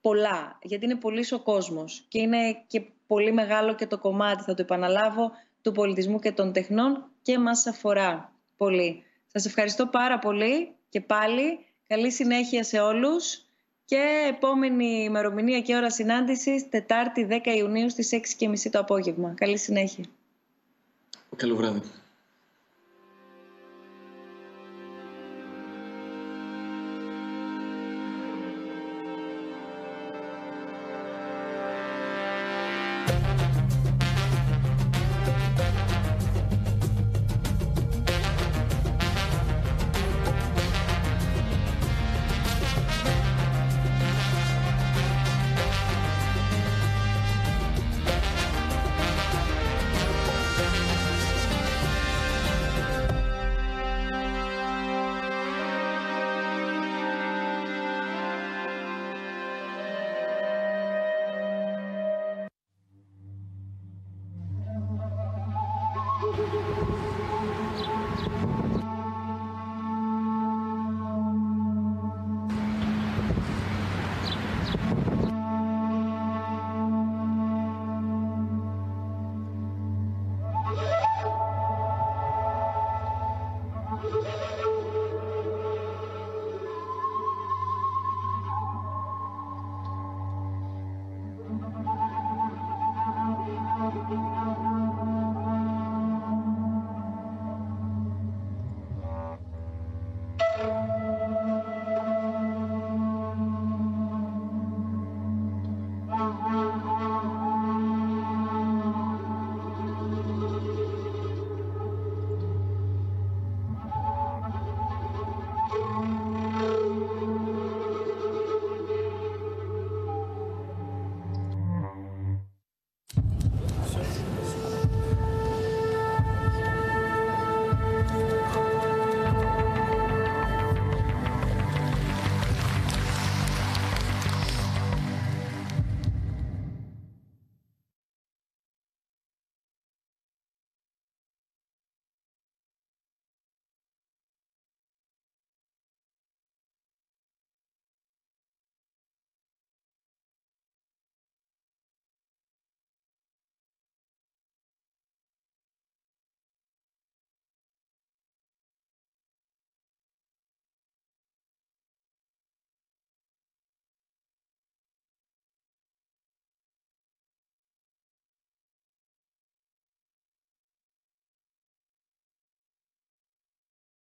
πολλά, 0.00 0.58
γιατί 0.62 0.84
είναι 0.84 0.94
πολύς 0.94 1.32
ο 1.32 1.42
κόσμος 1.42 2.04
και 2.08 2.20
είναι 2.20 2.64
και 2.66 2.82
πολύ 3.06 3.32
μεγάλο 3.32 3.74
και 3.74 3.86
το 3.86 3.98
κομμάτι, 3.98 4.42
θα 4.42 4.54
το 4.54 4.62
επαναλάβω, 4.62 5.30
του 5.68 5.74
πολιτισμού 5.74 6.18
και 6.18 6.32
των 6.32 6.52
τεχνών 6.52 7.10
και 7.22 7.38
μας 7.38 7.66
αφορά 7.66 8.32
πολύ. 8.56 9.02
Σας 9.26 9.44
ευχαριστώ 9.44 9.86
πάρα 9.86 10.18
πολύ 10.18 10.74
και 10.88 11.00
πάλι. 11.00 11.58
Καλή 11.86 12.12
συνέχεια 12.12 12.64
σε 12.64 12.78
όλους 12.80 13.42
και 13.84 14.26
επόμενη 14.28 15.02
ημερομηνία 15.02 15.60
και 15.60 15.76
ώρα 15.76 15.90
συνάντησης 15.90 16.68
Τετάρτη 16.68 17.26
10 17.30 17.56
Ιουνίου 17.56 17.90
στις 17.90 18.10
6.30 18.40 18.70
το 18.70 18.78
απόγευμα. 18.78 19.34
Καλή 19.36 19.58
συνέχεια. 19.58 20.04
Καλό 21.36 21.56
βράδυ. 21.56 21.80